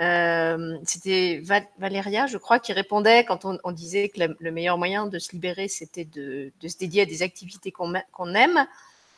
Euh, 0.00 0.76
C'était 0.84 1.42
Valéria, 1.78 2.26
je 2.26 2.38
crois, 2.38 2.58
qui 2.58 2.72
répondait 2.72 3.24
quand 3.24 3.44
on, 3.44 3.58
on 3.64 3.72
disait 3.72 4.08
que 4.08 4.22
le 4.38 4.50
meilleur 4.50 4.78
moyen 4.78 5.06
de 5.06 5.18
se 5.18 5.32
libérer, 5.32 5.68
c'était 5.68 6.04
de, 6.04 6.52
de, 6.60 6.68
se 6.68 6.78
dédier 6.78 7.02
à 7.02 7.06
des 7.06 7.22
activités 7.22 7.72
qu'on 7.72 8.34
aime. 8.34 8.66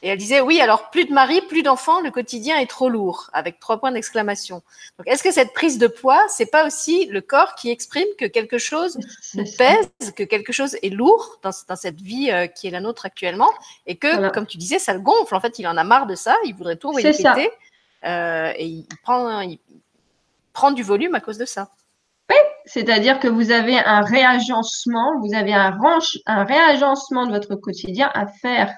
Et 0.05 0.09
elle 0.09 0.19
disait 0.19 0.43
oui, 0.43 0.61
alors 0.61 0.91
plus 0.91 1.07
de 1.07 1.15
mari, 1.15 1.41
plus 1.49 1.63
d'enfants, 1.63 2.03
le 2.03 2.11
quotidien 2.11 2.59
est 2.59 2.67
trop 2.67 2.91
lourd, 2.91 3.31
avec 3.33 3.59
trois 3.59 3.81
points 3.81 3.91
d'exclamation. 3.91 4.63
Donc 4.99 5.09
est-ce 5.09 5.23
que 5.23 5.33
cette 5.33 5.55
prise 5.55 5.79
de 5.79 5.87
poids, 5.87 6.23
c'est 6.29 6.51
pas 6.51 6.67
aussi 6.67 7.07
le 7.07 7.23
corps 7.23 7.55
qui 7.55 7.71
exprime 7.71 8.07
que 8.19 8.27
quelque 8.27 8.59
chose 8.59 8.99
nous 9.35 9.47
pèse, 9.57 9.89
que 10.15 10.23
quelque 10.23 10.53
chose 10.53 10.77
est 10.83 10.91
lourd 10.91 11.39
dans, 11.43 11.53
dans 11.69 11.77
cette 11.77 12.03
vie 12.03 12.31
euh, 12.31 12.47
qui 12.47 12.67
est 12.67 12.71
la 12.71 12.81
nôtre 12.81 13.07
actuellement, 13.07 13.49
et 13.87 13.97
que, 13.97 14.29
comme 14.29 14.45
tu 14.45 14.59
disais, 14.59 14.79
ça 14.79 14.93
le 14.93 15.01
gonfle. 15.01 15.35
En 15.35 15.41
fait, 15.41 15.59
il 15.59 15.67
en 15.67 15.77
a 15.79 15.85
marre 15.85 16.07
de 16.07 16.17
ça, 16.17 16.37
il 16.45 16.55
voudrait 16.55 16.77
tout 16.77 16.91
répéter, 16.91 17.51
euh, 18.05 18.53
et 18.59 18.67
il 18.67 18.87
prend, 19.03 19.41
il 19.41 19.59
prend 20.55 20.71
du 20.71 20.83
volume 20.83 21.15
à 21.15 21.21
cause 21.21 21.37
de 21.37 21.45
ça. 21.45 21.69
Oui, 22.31 22.37
c'est-à-dire 22.65 23.21
que 23.21 23.29
vous 23.29 23.51
avez 23.51 23.79
un 23.79 24.01
réagencement, 24.01 25.21
vous 25.21 25.35
avez 25.35 25.53
un, 25.53 25.77
réagencement 26.45 27.27
de 27.27 27.33
votre 27.33 27.57
quotidien 27.57 28.11
à 28.15 28.27
faire 28.27 28.73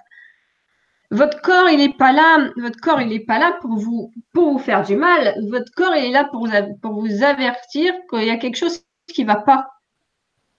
votre 1.12 1.40
corps, 1.40 1.70
il 1.70 1.78
n'est 1.78 1.94
pas 1.94 2.12
là. 2.12 2.50
Pour 3.60 3.78
vous 3.78 4.58
faire 4.58 4.82
du 4.82 4.96
mal. 4.96 5.36
Votre 5.50 5.70
corps, 5.76 5.94
il 5.94 6.06
est 6.06 6.10
là 6.10 6.24
pour 6.24 6.48
vous, 7.00 7.22
avertir 7.22 7.94
qu'il 8.10 8.24
y 8.24 8.30
a 8.30 8.38
quelque 8.38 8.56
chose 8.56 8.82
qui 9.06 9.22
va 9.22 9.36
pas. 9.36 9.68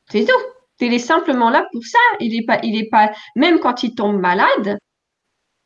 C'est 0.09 0.23
tout. 0.23 0.31
Il 0.79 0.93
est 0.93 0.99
simplement 0.99 1.49
là 1.49 1.67
pour 1.73 1.83
ça. 1.83 1.99
Il 2.21 2.45
pas. 2.45 3.11
Même 3.35 3.59
quand 3.59 3.83
il 3.83 3.93
tombe 3.93 4.21
malade, 4.21 4.77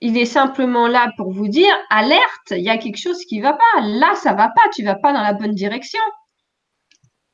il 0.02 0.18
est 0.18 0.26
simplement 0.26 0.88
là 0.88 1.12
pour 1.16 1.32
vous 1.32 1.48
dire 1.48 1.74
alerte. 1.90 2.52
Il 2.52 2.64
y 2.64 2.70
a 2.70 2.78
quelque 2.78 2.98
chose 2.98 3.24
qui 3.26 3.40
va 3.40 3.54
pas. 3.54 3.82
Là, 3.82 4.16
ça 4.16 4.34
va 4.34 4.50
pas. 4.50 4.70
Tu 4.74 4.84
vas 4.84 4.96
pas 4.96 5.14
dans 5.14 5.22
la 5.22 5.34
bonne 5.34 5.54
direction. 5.54 6.02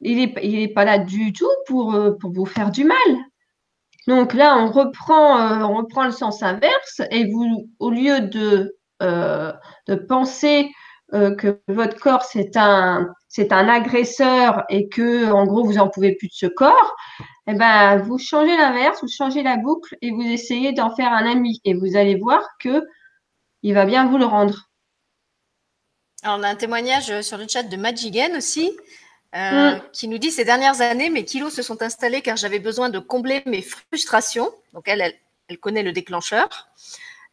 Il 0.01 0.19
est, 0.19 0.33
il 0.43 0.59
est 0.59 0.67
pas 0.67 0.85
là 0.85 0.99
du 0.99 1.33
tout 1.33 1.49
pour 1.65 1.95
euh, 1.95 2.11
pour 2.19 2.31
vous 2.31 2.45
faire 2.45 2.69
du 2.69 2.83
mal. 2.83 2.97
Donc 4.07 4.33
là, 4.33 4.57
on 4.57 4.71
reprend, 4.71 5.37
euh, 5.37 5.63
on 5.65 5.75
reprend 5.75 6.05
le 6.05 6.11
sens 6.11 6.41
inverse 6.41 7.01
et 7.11 7.29
vous, 7.29 7.69
au 7.79 7.91
lieu 7.91 8.21
de, 8.21 8.77
euh, 9.01 9.51
de 9.87 9.95
penser 9.95 10.71
euh, 11.13 11.35
que 11.35 11.59
votre 11.67 11.97
corps 11.99 12.23
c'est 12.23 12.57
un, 12.57 13.07
c'est 13.27 13.51
un 13.51 13.69
agresseur 13.69 14.63
et 14.69 14.89
que 14.89 15.31
en 15.31 15.45
gros 15.45 15.63
vous 15.63 15.77
en 15.77 15.87
pouvez 15.87 16.15
plus 16.15 16.27
de 16.27 16.33
ce 16.33 16.45
corps, 16.47 16.95
eh 17.47 17.53
ben 17.53 17.97
vous 17.97 18.17
changez 18.17 18.55
l'inverse, 18.57 18.99
vous 19.01 19.07
changez 19.07 19.43
la 19.43 19.57
boucle 19.57 19.95
et 20.01 20.11
vous 20.11 20.23
essayez 20.23 20.73
d'en 20.73 20.95
faire 20.95 21.13
un 21.13 21.25
ami 21.25 21.61
et 21.63 21.73
vous 21.73 21.95
allez 21.95 22.15
voir 22.15 22.43
que 22.59 22.83
il 23.63 23.73
va 23.73 23.85
bien 23.85 24.07
vous 24.07 24.17
le 24.17 24.25
rendre. 24.25 24.69
Alors, 26.23 26.39
on 26.39 26.43
a 26.43 26.49
un 26.49 26.55
témoignage 26.55 27.21
sur 27.21 27.37
le 27.37 27.47
chat 27.47 27.63
de 27.63 27.77
Magigan 27.77 28.35
aussi. 28.35 28.71
Euh, 29.35 29.75
mm. 29.75 29.81
qui 29.91 30.07
nous 30.07 30.17
dit 30.17 30.31
ces 30.31 30.45
dernières 30.45 30.79
années, 30.79 31.09
mes 31.09 31.25
kilos 31.25 31.53
se 31.53 31.61
sont 31.61 31.81
installés 31.81 32.21
car 32.21 32.37
j'avais 32.37 32.59
besoin 32.59 32.89
de 32.89 32.97
combler 32.97 33.43
mes 33.45 33.61
frustrations. 33.61 34.49
Donc 34.73 34.87
elle, 34.87 35.13
elle, 35.49 35.57
connaît 35.59 35.83
le 35.83 35.91
déclencheur. 35.91 36.69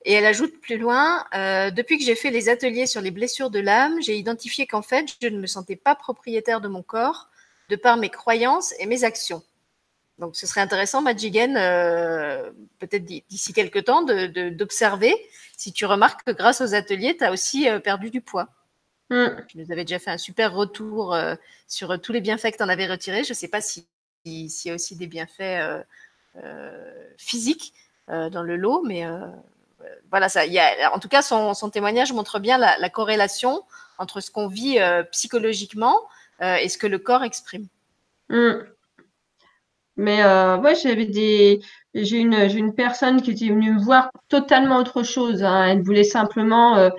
Et 0.05 0.13
elle 0.13 0.27
ajoute 0.27 0.61
plus 0.61 0.77
loin, 0.77 1.25
euh, 1.35 1.71
depuis 1.71 1.99
que 1.99 2.05
j'ai 2.05 2.15
fait 2.15 2.31
les 2.31 2.51
ateliers 2.51 2.87
sur 2.87 3.01
les 3.01 3.11
blessures 3.11 3.49
de 3.51 3.59
l'âme, 3.59 4.03
j'ai 4.03 4.17
identifié 4.17 4.67
qu'en 4.67 4.83
fait, 4.83 5.07
je 5.21 5.29
ne 5.29 5.39
me 5.39 5.47
sentais 5.47 5.77
pas 5.77 5.95
propriétaire 5.95 6.61
de 6.61 6.69
mon 6.69 6.83
corps 6.83 7.31
de 7.71 7.77
par 7.77 7.97
mes 7.97 8.11
croyances 8.11 8.75
et 8.79 8.87
mes 8.87 9.05
actions. 9.05 9.43
Donc 10.19 10.37
ce 10.37 10.47
serait 10.47 10.61
intéressant, 10.61 11.01
Madjigen, 11.01 11.57
euh, 11.57 12.51
peut-être 12.79 13.05
d'ici 13.05 13.53
quelques 13.55 13.85
temps, 13.85 14.03
d'observer 14.03 15.11
de, 15.11 15.19
si 15.57 15.73
tu 15.73 15.87
remarques 15.87 16.25
que 16.25 16.33
grâce 16.33 16.61
aux 16.61 16.75
ateliers, 16.75 17.17
tu 17.17 17.25
as 17.25 17.33
aussi 17.33 17.67
perdu 17.83 18.11
du 18.11 18.21
poids. 18.21 18.49
Mm. 19.11 19.29
Tu 19.49 19.59
nous 19.59 19.73
avais 19.73 19.85
déjà 19.85 19.99
fait 19.99 20.11
un 20.11 20.19
super 20.19 20.53
retour 20.53 21.15
euh, 21.15 21.35
sur 21.67 21.99
tous 22.01 22.13
les 22.13 22.21
bienfaits 22.21 22.53
que 22.53 22.59
tu 22.59 22.63
en 22.63 22.69
avais 22.69 22.87
retirés. 22.87 23.25
Je 23.25 23.31
ne 23.31 23.35
sais 23.35 23.49
pas 23.49 23.63
s'il 23.63 23.85
si, 24.25 24.69
y 24.69 24.71
a 24.71 24.75
aussi 24.75 24.97
des 24.97 25.07
bienfaits 25.07 25.85
euh, 26.37 27.13
physique 27.17 27.73
dans 28.07 28.43
le 28.43 28.57
lot, 28.57 28.83
mais 28.85 29.03
voilà, 30.11 30.29
ça, 30.29 30.47
y 30.47 30.59
a, 30.59 30.95
en 30.95 30.99
tout 30.99 31.09
cas, 31.09 31.23
son, 31.23 31.55
témoignage 31.71 32.13
montre 32.13 32.39
bien 32.39 32.59
la, 32.59 32.89
corrélation 32.89 33.63
entre 33.99 34.21
ce 34.21 34.31
qu'on 34.31 34.49
vit 34.49 34.79
psychologiquement 35.13 36.01
et 36.41 36.69
ce 36.69 36.79
que 36.79 36.87
le 36.87 36.99
corps 36.99 37.25
exprime. 37.25 37.67
Mmh. 38.29 38.53
Mais 39.97 40.25
euh, 40.25 40.75
j'avais 40.83 41.07
des, 41.07 41.61
j'ai 41.95 42.19
une, 42.19 42.35
une 42.35 42.75
personne 42.75 43.23
qui 43.23 43.31
était 43.31 43.49
venue 43.49 43.75
me 43.75 43.81
voir 43.81 44.11
totalement 44.29 44.79
autre 44.79 45.03
chose. 45.03 45.45
Hein. 45.45 45.67
Elle 45.67 45.83
voulait 45.83 46.03
simplement 46.03 46.77
euh, 46.77 46.91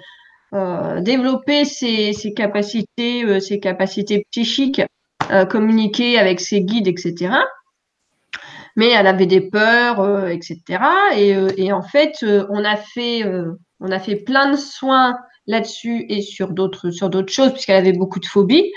euh, 0.53 1.01
développer 1.01 1.65
ses, 1.65 2.13
capacités, 2.35 3.25
euh, 3.25 3.39
ses 3.41 3.59
capacités 3.59 4.25
psychiques, 4.31 4.81
euh, 5.31 5.45
communiquer 5.45 6.17
avec 6.17 6.39
ses 6.39 6.61
guides, 6.61 6.87
etc. 6.87 7.33
Mais 8.75 8.89
elle 8.89 9.07
avait 9.07 9.25
des 9.25 9.41
peurs, 9.41 10.27
etc. 10.27 10.61
Et, 11.15 11.35
et, 11.57 11.71
en 11.71 11.81
fait, 11.81 12.25
on 12.49 12.63
a 12.65 12.75
fait, 12.75 13.23
on 13.79 13.91
a 13.91 13.99
fait 13.99 14.17
plein 14.17 14.51
de 14.51 14.57
soins 14.57 15.17
là-dessus 15.47 16.05
et 16.09 16.21
sur 16.21 16.51
d'autres, 16.51 16.89
sur 16.89 17.09
d'autres 17.09 17.31
choses 17.31 17.53
puisqu'elle 17.53 17.77
avait 17.77 17.93
beaucoup 17.93 18.19
de 18.19 18.25
phobies. 18.25 18.71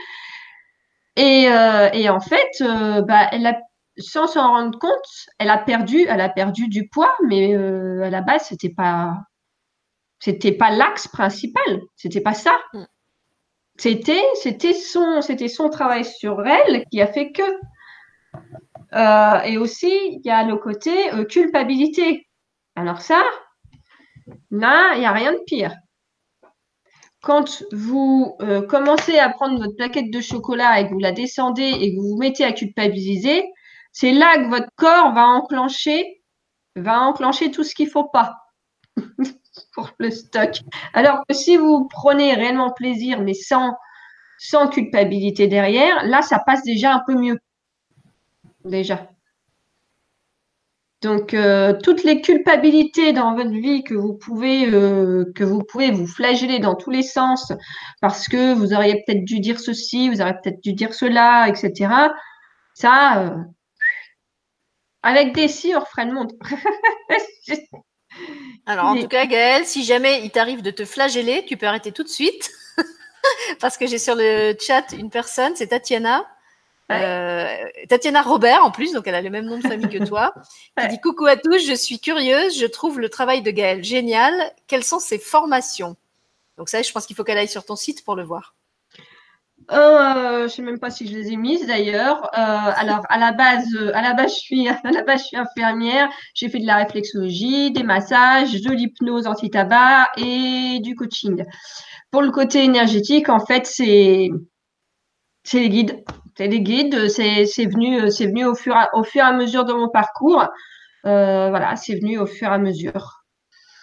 Et, 1.17 1.49
et 1.95 2.09
en 2.09 2.21
fait, 2.21 2.63
bah, 3.09 3.29
elle 3.33 3.47
a 3.47 3.59
sans 3.99 4.27
s'en 4.27 4.49
rendre 4.49 4.79
compte, 4.79 5.27
elle 5.39 5.51
a 5.51 5.59
perdu, 5.59 6.07
elle 6.09 6.21
a 6.21 6.29
perdu 6.29 6.69
du 6.69 6.89
poids, 6.89 7.15
mais 7.27 7.55
euh, 7.55 8.03
à 8.03 8.11
la 8.11 8.21
base, 8.21 8.47
c'était 8.49 8.71
pas, 8.71 9.17
c'était 10.19 10.53
pas 10.53 10.71
l'axe 10.71 11.09
principal, 11.09 11.81
c'était 11.97 12.21
pas 12.21 12.35
ça. 12.35 12.57
Mm. 12.73 12.85
C'était, 13.77 14.25
c'était 14.35 14.75
son, 14.75 15.21
c'était 15.21 15.49
son 15.49 15.69
travail 15.69 16.05
sur 16.05 16.45
elle 16.47 16.85
qui 16.91 17.01
a 17.01 17.07
fait 17.07 17.31
que. 17.33 17.43
Euh, 18.95 19.41
et 19.43 19.59
aussi, 19.59 19.91
il 19.91 20.21
y 20.25 20.31
a 20.31 20.45
le 20.45 20.57
côté 20.57 21.13
euh, 21.13 21.25
culpabilité. 21.25 22.27
Alors 22.77 23.01
ça, 23.01 23.23
là, 24.51 24.95
il 24.95 25.01
n'y 25.01 25.07
a 25.07 25.13
rien 25.13 25.33
de 25.33 25.43
pire. 25.47 25.75
Quand 27.21 27.65
vous 27.73 28.39
commencez 28.69 29.19
à 29.19 29.29
prendre 29.29 29.59
votre 29.59 29.75
plaquette 29.75 30.13
de 30.13 30.21
chocolat 30.21 30.81
et 30.81 30.87
que 30.87 30.93
vous 30.93 31.01
la 31.01 31.11
descendez 31.11 31.65
et 31.65 31.91
que 31.91 32.01
vous 32.01 32.11
vous 32.11 32.17
mettez 32.17 32.45
à 32.45 32.53
culpabiliser, 32.53 33.45
c'est 33.93 34.13
là 34.13 34.37
que 34.37 34.49
votre 34.49 34.71
corps 34.77 35.13
va 35.13 35.27
enclencher, 35.27 36.23
va 36.77 37.01
enclencher 37.01 37.51
tout 37.51 37.65
ce 37.65 37.75
qu'il 37.75 37.87
ne 37.87 37.91
faut 37.91 38.09
pas 38.09 38.37
pour 39.73 39.91
le 39.99 40.11
stock. 40.11 40.61
Alors 40.95 41.25
que 41.29 41.35
si 41.35 41.57
vous 41.57 41.89
prenez 41.89 42.35
réellement 42.35 42.73
plaisir, 42.73 43.21
mais 43.21 43.35
sans, 43.35 43.75
sans 44.39 44.69
culpabilité 44.69 45.49
derrière, 45.49 46.05
là, 46.05 46.23
ça 46.23 46.39
passe 46.39 46.63
déjà 46.63 46.95
un 46.95 47.03
peu 47.07 47.15
mieux. 47.15 47.39
Déjà. 48.69 49.09
Donc, 51.01 51.33
euh, 51.33 51.75
toutes 51.81 52.03
les 52.03 52.21
culpabilités 52.21 53.13
dans 53.13 53.37
votre 53.37 53.51
vie 53.51 53.85
que 53.85 53.95
vous 53.95 54.15
pouvez 54.15 54.67
euh, 54.67 55.25
que 55.37 55.45
vous 55.45 55.63
pouvez 55.63 55.93
vous 55.93 56.09
flageller 56.09 56.59
dans 56.59 56.75
tous 56.75 56.91
les 56.91 57.05
sens 57.05 57.53
parce 58.01 58.29
que 58.29 58.53
vous 58.53 58.73
auriez 58.73 59.05
peut-être 59.07 59.25
dû 59.25 59.39
dire 59.39 59.61
ceci, 59.61 60.09
vous 60.09 60.21
auriez 60.21 60.35
peut-être 60.43 60.61
dû 60.61 60.73
dire 60.73 60.93
cela, 60.93 61.49
etc. 61.49 62.11
Ça, 62.75 63.23
euh, 63.23 63.37
avec 65.03 65.35
des 65.35 65.47
si, 65.47 65.73
on 65.77 65.81
referait 65.81 66.07
le 66.07 66.15
monde. 66.15 66.33
Alors, 68.67 68.87
en 68.87 69.01
tout 69.01 69.07
cas, 69.07 69.27
Gaël, 69.27 69.65
si 69.65 69.85
jamais 69.85 70.25
il 70.25 70.31
t'arrive 70.31 70.63
de 70.63 70.73
te 70.73 70.85
flageller, 70.85 71.45
tu 71.47 71.57
peux 71.57 71.67
arrêter 71.67 71.93
tout 71.93 72.03
de 72.03 72.09
suite. 72.09 72.51
Parce 73.61 73.79
que 73.79 73.87
j'ai 73.87 73.99
sur 73.99 74.17
le 74.17 74.57
chat 74.61 74.93
une 74.93 75.11
personne, 75.11 75.55
c'est 75.55 75.69
Tatiana. 75.69 76.27
Euh, 76.91 77.55
Tatiana 77.89 78.23
Robert 78.23 78.65
en 78.65 78.71
plus, 78.71 78.93
donc 78.93 79.07
elle 79.07 79.15
a 79.15 79.21
le 79.21 79.29
même 79.29 79.45
nom 79.45 79.59
de 79.59 79.67
famille 79.67 79.89
que 79.89 80.05
toi, 80.05 80.33
qui 80.81 80.89
dit 80.89 81.01
coucou 81.01 81.27
à 81.27 81.37
tous, 81.37 81.59
je 81.59 81.75
suis 81.75 82.01
curieuse, 82.01 82.59
je 82.59 82.67
trouve 82.67 82.99
le 82.99 83.11
travail 83.11 83.43
de 83.43 83.51
Gaël 83.51 83.85
génial. 83.85 84.33
Quelles 84.67 84.85
sont 84.85 84.99
ses 84.99 85.19
formations? 85.19 85.97
Donc 86.57 86.69
ça, 86.69 86.81
je 86.83 86.91
pense 86.91 87.07
qu'il 87.07 87.15
faut 87.15 87.25
qu'elle 87.25 87.39
aille 87.39 87.49
sur 87.49 87.65
ton 87.65 87.77
site 87.77 88.05
pour 88.05 88.17
le 88.17 88.25
voir. 88.25 88.55
Euh, 89.71 90.39
je 90.39 90.43
ne 90.45 90.49
sais 90.49 90.63
même 90.63 90.79
pas 90.79 90.91
si 90.91 91.07
je 91.07 91.13
les 91.13 91.31
ai 91.33 91.37
mises 91.37 91.67
d'ailleurs. 91.67 92.25
Euh, 92.27 92.29
alors 92.77 93.03
à 93.11 93.19
la 93.19 93.33
base, 93.33 93.67
à 93.93 94.01
la 94.01 94.15
base, 94.15 94.33
je 94.35 94.39
suis, 94.39 94.69
à 94.69 94.81
la 94.91 95.03
base, 95.03 95.21
je 95.21 95.27
suis 95.27 95.37
infirmière. 95.37 96.09
J'ai 96.35 96.49
fait 96.49 96.59
de 96.59 96.67
la 96.67 96.77
réflexologie, 96.77 97.71
des 97.71 97.83
massages, 97.83 98.61
de 98.63 98.73
l'hypnose 98.73 99.27
anti-tabac 99.27 100.09
et 100.17 100.81
du 100.81 100.95
coaching. 100.95 101.45
Pour 102.11 102.23
le 102.23 102.31
côté 102.31 102.65
énergétique, 102.65 103.29
en 103.29 103.45
fait, 103.45 103.67
c'est 103.67 104.31
c'est 105.45 105.61
les 105.61 105.69
guides. 105.69 106.05
C'est 106.39 106.49
guides. 106.49 107.09
C'est 107.09 107.67
venu, 107.67 108.11
c'est 108.11 108.27
venu 108.27 108.47
au 108.47 108.55
fur, 108.55 108.75
au 108.95 109.03
fur 109.03 109.23
et 109.23 109.27
à 109.27 109.33
mesure 109.33 109.67
de 109.67 109.75
mon 109.75 109.91
parcours. 109.91 110.47
voilà, 111.05 111.77
c'est 111.77 111.97
venu 111.97 112.19
au 112.19 112.27
fur 112.27 112.49
et 112.49 112.55
à 112.55 112.59
mesure. 112.59 113.19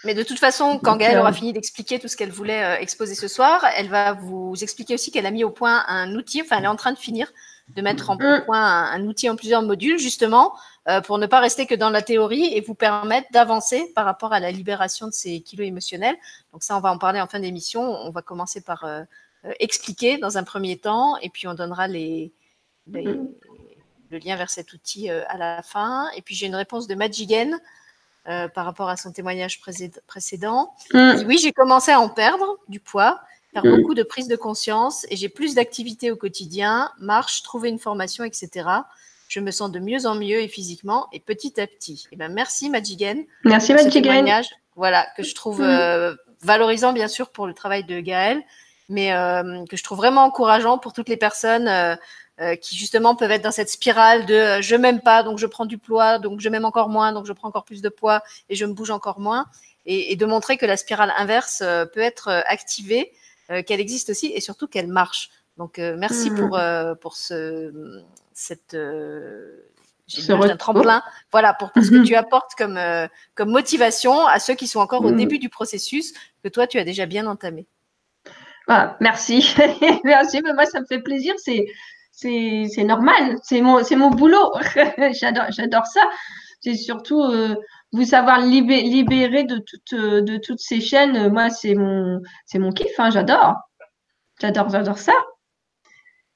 Mais 0.06 0.14
de 0.14 0.22
toute 0.22 0.38
façon, 0.38 0.80
quand 0.82 0.98
Gaëlle 0.98 1.18
aura 1.18 1.34
fini 1.34 1.52
d'expliquer 1.52 1.98
tout 2.00 2.08
ce 2.08 2.16
qu'elle 2.16 2.30
voulait 2.30 2.64
euh, 2.64 2.80
exposer 2.80 3.16
ce 3.16 3.28
soir, 3.28 3.66
elle 3.76 3.90
va 3.90 4.14
vous 4.14 4.54
expliquer 4.62 4.94
aussi 4.94 5.12
qu'elle 5.12 5.26
a 5.26 5.32
mis 5.32 5.44
au 5.44 5.50
point 5.50 5.84
un 5.88 6.14
outil, 6.14 6.44
enfin 6.44 6.60
elle 6.60 6.66
est 6.66 6.68
en 6.68 6.76
train 6.76 6.94
de 6.94 7.00
finir 7.00 7.32
de 7.76 7.82
mettre 7.82 8.12
en 8.12 8.16
mm. 8.16 8.44
point 8.46 8.92
un, 8.92 9.04
outil 9.08 9.28
en 9.28 9.36
plusieurs 9.36 9.64
modules, 9.64 9.98
justement, 9.98 10.54
euh, 10.88 11.02
pour 11.02 11.18
ne 11.18 11.26
pas 11.26 11.40
rester 11.40 11.66
que 11.66 11.74
dans 11.74 11.90
la 11.90 12.04
théorie 12.04 12.54
et 12.54 12.62
vous 12.62 12.76
permettre 12.76 13.28
d'avancer 13.32 13.92
par 13.96 14.06
rapport 14.06 14.34
à 14.34 14.40
la 14.40 14.52
libération 14.52 15.08
de 15.08 15.14
ces 15.14 15.42
kilos 15.42 15.66
émotionnels. 15.66 16.16
Donc 16.54 16.62
ça, 16.62 16.78
on 16.78 16.80
va 16.80 16.92
en 16.92 17.00
parler 17.00 17.20
en 17.20 17.26
fin 17.26 17.40
d'émission. 17.40 17.82
On 17.82 18.12
va 18.12 18.22
commencer 18.22 18.62
par 18.62 18.84
euh, 18.84 19.02
expliquer 19.60 20.20
dans 20.20 20.38
un 20.38 20.44
premier 20.44 20.78
temps 20.78 21.18
et 21.18 21.30
puis 21.30 21.48
on 21.48 21.56
donnera 21.56 21.88
les, 21.88 22.32
mm. 22.88 23.28
le 24.12 24.18
lien 24.18 24.36
vers 24.36 24.50
cet 24.50 24.74
outil 24.74 25.10
à 25.10 25.38
la 25.38 25.62
fin. 25.64 26.10
Et 26.16 26.22
puis 26.22 26.36
j'ai 26.36 26.48
une 26.48 26.56
réponse 26.56 26.88
de 26.88 26.96
Magigen 26.96 27.60
euh, 28.28 28.48
par 28.48 28.66
rapport 28.66 28.90
à 28.90 28.98
son 28.98 29.12
témoignage 29.12 29.62
précédent. 30.08 30.74
Mm. 30.92 31.28
Oui, 31.28 31.38
j'ai 31.38 31.52
commencé 31.52 31.92
à 31.92 32.00
en 32.00 32.10
perdre 32.10 32.58
du 32.68 32.80
poids, 32.80 33.22
faire 33.54 33.64
mm. 33.64 33.76
beaucoup 33.76 33.94
de 33.94 34.02
prise 34.02 34.28
de 34.28 34.36
conscience 34.36 35.06
et 35.12 35.16
j'ai 35.16 35.30
plus 35.30 35.54
d'activités 35.54 36.10
au 36.10 36.16
quotidien, 36.16 36.90
marche, 36.98 37.44
trouver 37.44 37.70
une 37.70 37.78
formation, 37.78 38.24
etc. 38.24 38.68
Je 39.28 39.40
me 39.40 39.52
sens 39.52 39.72
de 39.72 39.78
mieux 39.78 40.08
en 40.08 40.16
mieux 40.16 40.42
et 40.42 40.48
physiquement 40.48 41.08
et 41.12 41.20
petit 41.20 41.62
à 41.62 41.68
petit. 41.68 42.08
Eh 42.12 42.16
ben, 42.16 42.34
merci 42.34 42.72
Majigen. 42.72 43.26
Merci 43.44 43.76
Majigen. 43.76 44.42
Voilà, 44.76 45.06
que 45.16 45.22
je 45.22 45.36
trouve 45.36 45.62
mm. 45.62 45.66
euh, 45.66 46.16
valorisant 46.42 46.94
bien 46.94 47.08
sûr 47.08 47.30
pour 47.30 47.46
le 47.46 47.54
travail 47.54 47.84
de 47.84 48.00
Gaël, 48.00 48.42
mais 48.90 49.14
euh, 49.14 49.66
que 49.70 49.78
je 49.78 49.84
trouve 49.84 50.00
vraiment 50.00 50.24
encourageant 50.24 50.80
pour 50.80 50.94
toutes 50.94 51.10
les 51.10 51.18
personnes 51.18 51.68
euh, 52.42 52.58
qui 52.58 52.76
justement 52.76 53.16
peuvent 53.16 53.32
être 53.32 53.44
dans 53.44 53.52
cette 53.52 53.70
spirale 53.70 54.26
de 54.26 54.34
euh, 54.34 54.62
je 54.62 54.76
m'aime 54.76 55.00
pas, 55.00 55.24
donc 55.24 55.38
je 55.38 55.46
prends 55.46 55.66
du 55.66 55.78
poids, 55.78 56.20
donc 56.20 56.42
je 56.42 56.50
m'aime 56.50 56.66
encore 56.66 56.90
moins, 56.90 57.14
donc 57.14 57.26
je 57.26 57.32
prends 57.32 57.48
encore 57.48 57.64
plus 57.64 57.82
de 57.82 57.88
poids 57.88 58.22
et 58.50 58.56
je 58.56 58.66
me 58.66 58.74
bouge 58.74 58.92
encore 58.92 59.22
moins, 59.22 59.46
et, 59.86 60.12
et 60.12 60.18
de 60.18 60.26
montrer 60.26 60.58
que 60.58 60.66
la 60.66 60.76
spirale 60.76 61.14
inverse 61.18 61.62
euh, 61.62 61.86
peut 61.86 62.02
être 62.02 62.44
activée, 62.48 63.14
qu'elle 63.68 63.80
existe 63.80 64.10
aussi 64.10 64.34
et 64.34 64.42
surtout 64.42 64.68
qu'elle 64.68 64.88
marche. 64.88 65.30
Donc 65.58 65.78
merci 65.78 66.32
mmh. 66.32 66.36
pour 66.36 66.60
pour 67.00 67.16
ce 67.16 68.04
cette 68.34 68.76
un 68.76 70.58
tremplin, 70.58 71.04
voilà 71.32 71.54
pour, 71.54 71.70
ce 71.76 71.92
que 71.92 71.98
mmh. 71.98 72.04
tu 72.06 72.16
apportes 72.16 72.56
comme 72.58 72.80
comme 73.36 73.52
motivation 73.52 74.26
à 74.26 74.40
ceux 74.40 74.56
qui 74.56 74.68
sont 74.68 74.80
encore 74.80 75.06
au 75.06 75.12
mmh. 75.12 75.18
début 75.18 75.38
du 75.38 75.50
processus 75.50 76.14
que 76.44 76.50
toi 76.50 76.66
tu 76.66 76.80
as 76.80 76.84
déjà 76.84 77.06
bien 77.06 77.28
entamé. 77.28 77.68
Ah, 78.68 78.98
merci, 79.00 79.56
merci. 80.04 80.42
Mais 80.42 80.54
moi, 80.54 80.66
ça 80.66 80.80
me 80.80 80.86
fait 80.86 81.00
plaisir. 81.00 81.36
C'est 81.38 81.68
c'est 82.16 82.84
normal, 82.84 83.38
c'est 83.44 83.62
mon, 83.62 83.82
mon 83.98 84.10
boulot. 84.10 84.54
J'adore 85.12 85.86
ça. 85.86 86.02
C'est 86.62 86.76
surtout 86.76 87.22
euh, 87.22 87.56
vous 87.92 88.06
savoir 88.06 88.40
libérer 88.40 89.44
de, 89.44 89.58
toutes 89.58 89.94
de 89.94 90.38
toutes 90.38 90.60
ces 90.60 90.82
chaînes. 90.82 91.32
Moi, 91.32 91.50
c'est 91.50 91.76
mon, 91.76 92.22
mon 92.56 92.72
kiff, 92.72 93.00
hein, 93.00 93.10
j'adore. 93.12 93.56
J'adore, 94.40 94.70
j'adore 94.70 94.98
ça. 94.98 95.14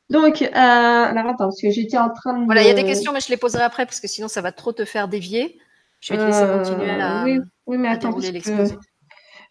Donc, 0.09 0.41
euh, 0.41 0.49
alors 0.53 1.27
attends, 1.27 1.45
parce 1.45 1.61
que 1.61 1.69
j'étais 1.69 1.97
en 1.97 2.09
train 2.09 2.39
de. 2.39 2.45
Voilà, 2.45 2.61
il 2.61 2.67
y 2.67 2.71
a 2.71 2.73
des 2.73 2.83
questions, 2.83 3.13
mais 3.13 3.21
je 3.21 3.29
les 3.29 3.37
poserai 3.37 3.63
après 3.63 3.85
parce 3.85 3.99
que 3.99 4.07
sinon 4.07 4.27
ça 4.27 4.41
va 4.41 4.51
trop 4.51 4.73
te 4.73 4.85
faire 4.85 5.07
dévier. 5.07 5.59
Je 6.01 6.13
vais 6.13 6.19
te 6.19 6.25
laisser 6.25 6.43
euh, 6.43 6.57
continuer 6.57 6.89
à. 6.89 7.23
Oui, 7.23 7.39
oui 7.67 7.77
mais 7.77 7.89
attends. 7.89 8.15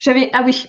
J'avais. 0.00 0.30
Ah 0.32 0.42
oui. 0.44 0.66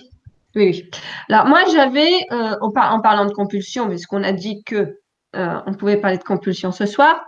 Oui, 0.56 0.64
oui. 0.64 0.90
Alors, 1.28 1.46
moi, 1.46 1.60
j'avais, 1.72 2.26
en, 2.30 3.00
parlant 3.00 3.24
de 3.24 3.32
compulsion, 3.32 3.88
puisqu'on 3.88 4.24
a 4.24 4.32
dit 4.32 4.64
que 4.64 4.98
euh, 5.36 5.60
on 5.66 5.74
pouvait 5.74 5.96
parler 5.96 6.18
de 6.18 6.24
compulsion 6.24 6.72
ce 6.72 6.86
soir. 6.86 7.24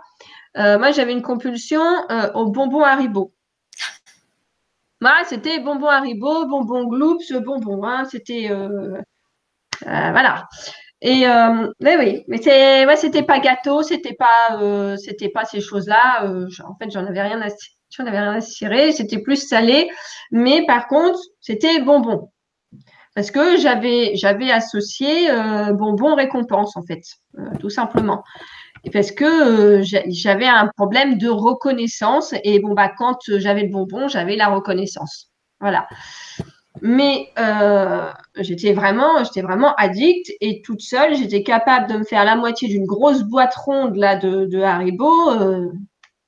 Euh, 0.57 0.77
moi, 0.77 0.91
j'avais 0.91 1.13
une 1.13 1.21
compulsion 1.21 1.81
euh, 2.11 2.31
au 2.33 2.47
bonbon 2.51 2.81
Haribo. 2.81 3.33
Moi, 5.01 5.23
c'était 5.25 5.59
bonbon 5.59 5.87
Haribo, 5.87 6.45
bonbon 6.45 6.85
Gloops, 6.85 7.33
bonbon. 7.33 7.83
Hein, 7.83 8.05
c'était. 8.05 8.49
voilà. 9.81 10.47
Et 11.01 11.25
mais 11.81 11.97
oui, 11.97 12.23
mais 12.27 12.37
c'était 12.37 13.23
pas 13.23 13.39
gâteau, 13.39 13.83
c'était 13.83 14.13
pas, 14.13 14.95
c'était 14.97 15.29
pas 15.29 15.43
ces 15.43 15.59
choses-là. 15.59 16.25
en 16.25 16.75
fait, 16.75 16.89
j'en 16.91 17.05
avais 17.05 17.21
rien 17.21 17.41
à, 17.41 17.47
j'en 17.89 18.41
cirer. 18.41 18.93
C'était 18.93 19.21
plus 19.21 19.47
salé, 19.47 19.89
mais 20.31 20.65
par 20.65 20.87
contre, 20.87 21.19
c'était 21.41 21.81
bonbon 21.81 22.31
parce 23.15 23.31
que 23.31 23.57
j'avais 23.57 24.15
j'avais 24.15 24.51
associé 24.51 25.29
euh, 25.29 25.73
bonbon 25.73 26.15
récompense 26.15 26.75
en 26.77 26.83
fait, 26.83 27.03
euh, 27.37 27.43
tout 27.59 27.69
simplement. 27.69 28.23
parce 28.91 29.11
que 29.11 29.81
j'avais 29.83 30.47
un 30.47 30.67
problème 30.75 31.17
de 31.17 31.29
reconnaissance. 31.29 32.33
Et 32.43 32.59
bon, 32.59 32.73
bah, 32.73 32.91
quand 32.97 33.17
j'avais 33.27 33.63
le 33.63 33.69
bonbon, 33.69 34.07
j'avais 34.07 34.35
la 34.35 34.47
reconnaissance. 34.47 35.29
Voilà. 35.59 35.87
Mais 36.81 37.29
euh, 37.37 38.11
j'étais 38.39 38.73
vraiment, 38.73 39.23
j'étais 39.23 39.41
vraiment 39.41 39.75
addict 39.75 40.31
et 40.41 40.61
toute 40.63 40.81
seule, 40.81 41.15
j'étais 41.15 41.43
capable 41.43 41.87
de 41.87 41.99
me 41.99 42.03
faire 42.03 42.25
la 42.25 42.35
moitié 42.35 42.67
d'une 42.67 42.85
grosse 42.85 43.23
boîte 43.23 43.55
ronde 43.55 43.95
là 43.95 44.15
de, 44.15 44.45
de 44.45 44.59
Haribo, 44.59 45.31
euh, 45.31 45.71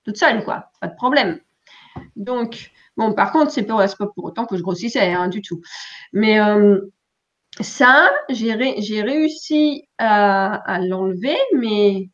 toute 0.06 0.18
seule 0.18 0.44
quoi, 0.44 0.70
pas 0.80 0.88
de 0.88 0.96
problème. 0.96 1.40
Donc 2.16 2.72
bon, 2.98 3.14
par 3.14 3.32
contre, 3.32 3.52
c'est 3.52 3.64
pas, 3.64 3.88
pas 3.88 4.08
pour 4.08 4.26
autant 4.26 4.46
que 4.46 4.58
je 4.58 4.62
grossissais 4.62 5.14
hein, 5.14 5.28
du 5.28 5.42
tout. 5.42 5.62
Mais 6.14 6.40
euh, 6.40 6.80
ça, 7.62 8.12
j'ai 8.30 8.54
réussi 8.54 9.88
à, 9.98 10.80
l'enlever, 10.82 11.38
mais 11.56 12.10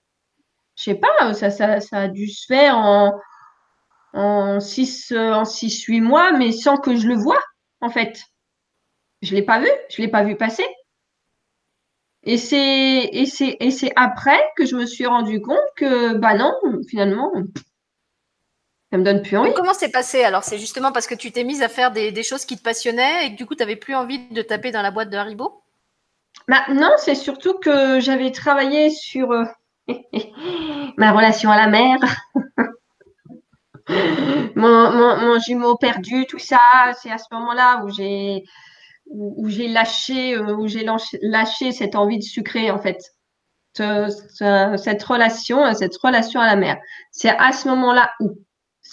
je 0.77 0.84
sais 0.84 0.95
pas, 0.95 1.34
ça, 1.34 1.79
a 1.91 2.07
dû 2.07 2.27
se 2.27 2.45
faire 2.45 2.77
en 2.77 3.19
en 4.13 4.59
6 4.59 5.13
en 5.15 5.45
six, 5.45 5.84
8 5.84 6.01
mois, 6.01 6.34
mais 6.34 6.51
sans 6.51 6.75
que 6.75 6.97
je 6.97 7.07
le 7.07 7.15
voie 7.15 7.39
en 7.79 7.89
fait. 7.89 8.21
Je 9.21 9.32
ne 9.32 9.39
l'ai 9.39 9.45
pas 9.45 9.59
vu, 9.59 9.69
je 9.89 10.01
ne 10.01 10.05
l'ai 10.05 10.11
pas 10.11 10.23
vu 10.23 10.36
passer. 10.36 10.65
Et 12.23 12.38
c'est 12.38 13.91
après 13.95 14.39
que 14.55 14.65
je 14.65 14.75
me 14.75 14.86
suis 14.86 15.05
rendu 15.05 15.41
compte 15.41 15.57
que, 15.75 16.13
bah 16.15 16.36
non, 16.36 16.53
finalement, 16.88 17.32
ça 18.92 18.98
me 18.98 19.04
donne 19.04 19.22
plus 19.22 19.38
envie. 19.38 19.54
comment 19.54 19.74
c'est 19.74 19.92
passé 19.92 20.24
alors? 20.24 20.44
C'est 20.44 20.58
justement 20.58 20.92
parce 20.92 21.08
que 21.08 21.16
tu 21.16 21.32
t'es 21.32 21.46
mise 21.46 21.62
à 21.62 21.70
faire 21.70 21.92
des, 21.92 22.24
choses 22.24 22.44
qui 22.44 22.58
te 22.58 22.62
passionnaient 22.62 23.26
et 23.26 23.32
que 23.32 23.38
du 23.38 23.46
coup, 23.46 23.56
tu 23.56 23.62
n'avais 23.62 23.78
plus 23.78 23.96
envie 23.96 24.28
de 24.30 24.42
taper 24.42 24.72
dans 24.72 24.82
la 24.82 24.92
boîte 24.92 25.10
de 25.10 25.16
Haribo? 25.16 25.64
Bah, 26.50 26.64
Non, 26.70 26.92
c'est 26.98 27.16
surtout 27.16 27.58
que 27.60 28.02
j'avais 28.02 28.32
travaillé 28.32 28.89
sur 28.89 29.32
euh, 29.32 29.46
ma 30.98 31.14
relation 31.14 31.50
à 31.50 31.56
la 31.56 31.68
mer. 31.68 32.00
mon, 34.56 35.39
jumeau 35.39 35.78
perdu, 35.78 36.26
tout 36.26 36.39
ça, 36.39 36.60
c'est 37.02 37.12
à 37.12 37.18
ce 37.18 37.28
moment-là 37.32 37.84
où 37.86 37.89
j'ai 37.89 38.44
où, 39.06 39.48
j'ai 39.48 39.70
lâché 39.70 40.36
euh, 40.36 40.54
où 40.56 40.68
j'ai 40.68 40.86
lâché 41.22 41.72
cette 41.72 41.96
envie 41.96 42.18
de 42.18 42.24
sucrer 42.24 42.72
en 42.72 42.80
fait. 42.80 43.00
cette 43.74 45.04
relation, 45.04 45.74
cette 45.76 45.96
relation 45.96 46.42
à 46.42 46.46
la 46.46 46.58
mer. 46.58 46.78
C'est 47.12 47.30
à 47.30 47.54
ce 47.54 47.70
moment-là 47.70 48.12
où. 48.20 48.36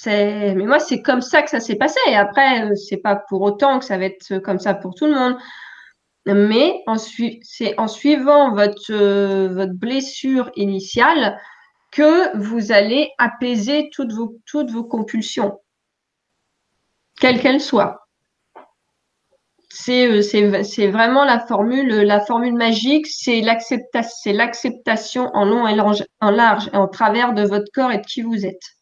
Mais 0.07 0.55
moi, 0.55 0.79
c'est 0.79 1.03
comme 1.03 1.21
ça 1.21 1.43
que 1.43 1.51
ça 1.51 1.61
s'est 1.61 1.77
passé. 1.77 1.99
Et 2.09 2.17
après, 2.17 2.65
euh, 2.65 2.75
c'est 2.77 2.99
pas 2.99 3.17
pour 3.17 3.43
autant 3.43 3.79
que 3.79 3.85
ça 3.85 3.99
va 3.99 4.05
être 4.05 4.39
comme 4.39 4.59
ça 4.59 4.75
pour 4.75 4.95
tout 4.95 5.07
le 5.07 5.15
monde. 5.15 5.37
Mais 6.27 6.85
c'est 7.43 7.79
en 7.79 7.89
suivant 7.89 8.55
votre, 8.55 8.93
euh, 8.93 9.49
votre 9.49 9.73
blessure 9.73 10.51
initiale 10.57 11.41
que 11.91 12.37
vous 12.37 12.71
allez 12.71 13.11
apaiser 13.19 13.89
toutes 13.93 14.13
vos, 14.13 14.85
compulsions, 14.85 15.59
quelles 17.19 17.41
qu'elles 17.41 17.61
soient. 17.61 18.07
C'est 19.71 20.07
euh, 20.07 20.91
vraiment 20.91 21.25
la 21.25 21.41
formule, 21.41 21.89
la 22.03 22.21
formule 22.21 22.55
magique, 22.55 23.07
c'est 23.07 23.41
l'acceptation 23.41 25.31
en 25.33 25.45
long 25.45 25.67
et 25.67 25.81
en 26.21 26.31
large 26.31 26.69
et 26.73 26.77
en 26.77 26.89
travers 26.89 27.33
de 27.33 27.43
votre 27.45 27.71
corps 27.73 27.93
et 27.93 27.99
de 27.99 28.07
qui 28.07 28.23
vous 28.23 28.45
êtes. 28.45 28.78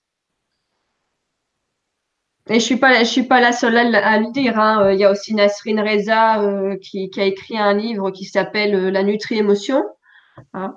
Et 2.49 2.61
je 2.61 2.65
suis 2.65 2.77
pas, 2.77 3.01
je 3.01 3.09
suis 3.09 3.25
pas 3.25 3.41
la 3.41 3.53
seule 3.53 3.77
à, 3.77 4.19
le 4.19 4.31
dire. 4.33 4.59
Hein. 4.59 4.83
Euh, 4.83 4.95
il 4.95 5.01
y 5.01 5.05
a 5.05 5.11
aussi 5.11 5.35
Nasrin 5.35 5.83
Reza 5.83 6.41
euh, 6.43 6.77
qui, 6.77 7.11
a 7.17 7.25
écrit 7.25 7.59
un 7.59 7.75
livre 7.75 8.11
qui 8.11 8.25
s'appelle 8.25 8.89
La 8.89 9.03
Nutri-émotion. 9.03 9.85
Hein. 10.55 10.77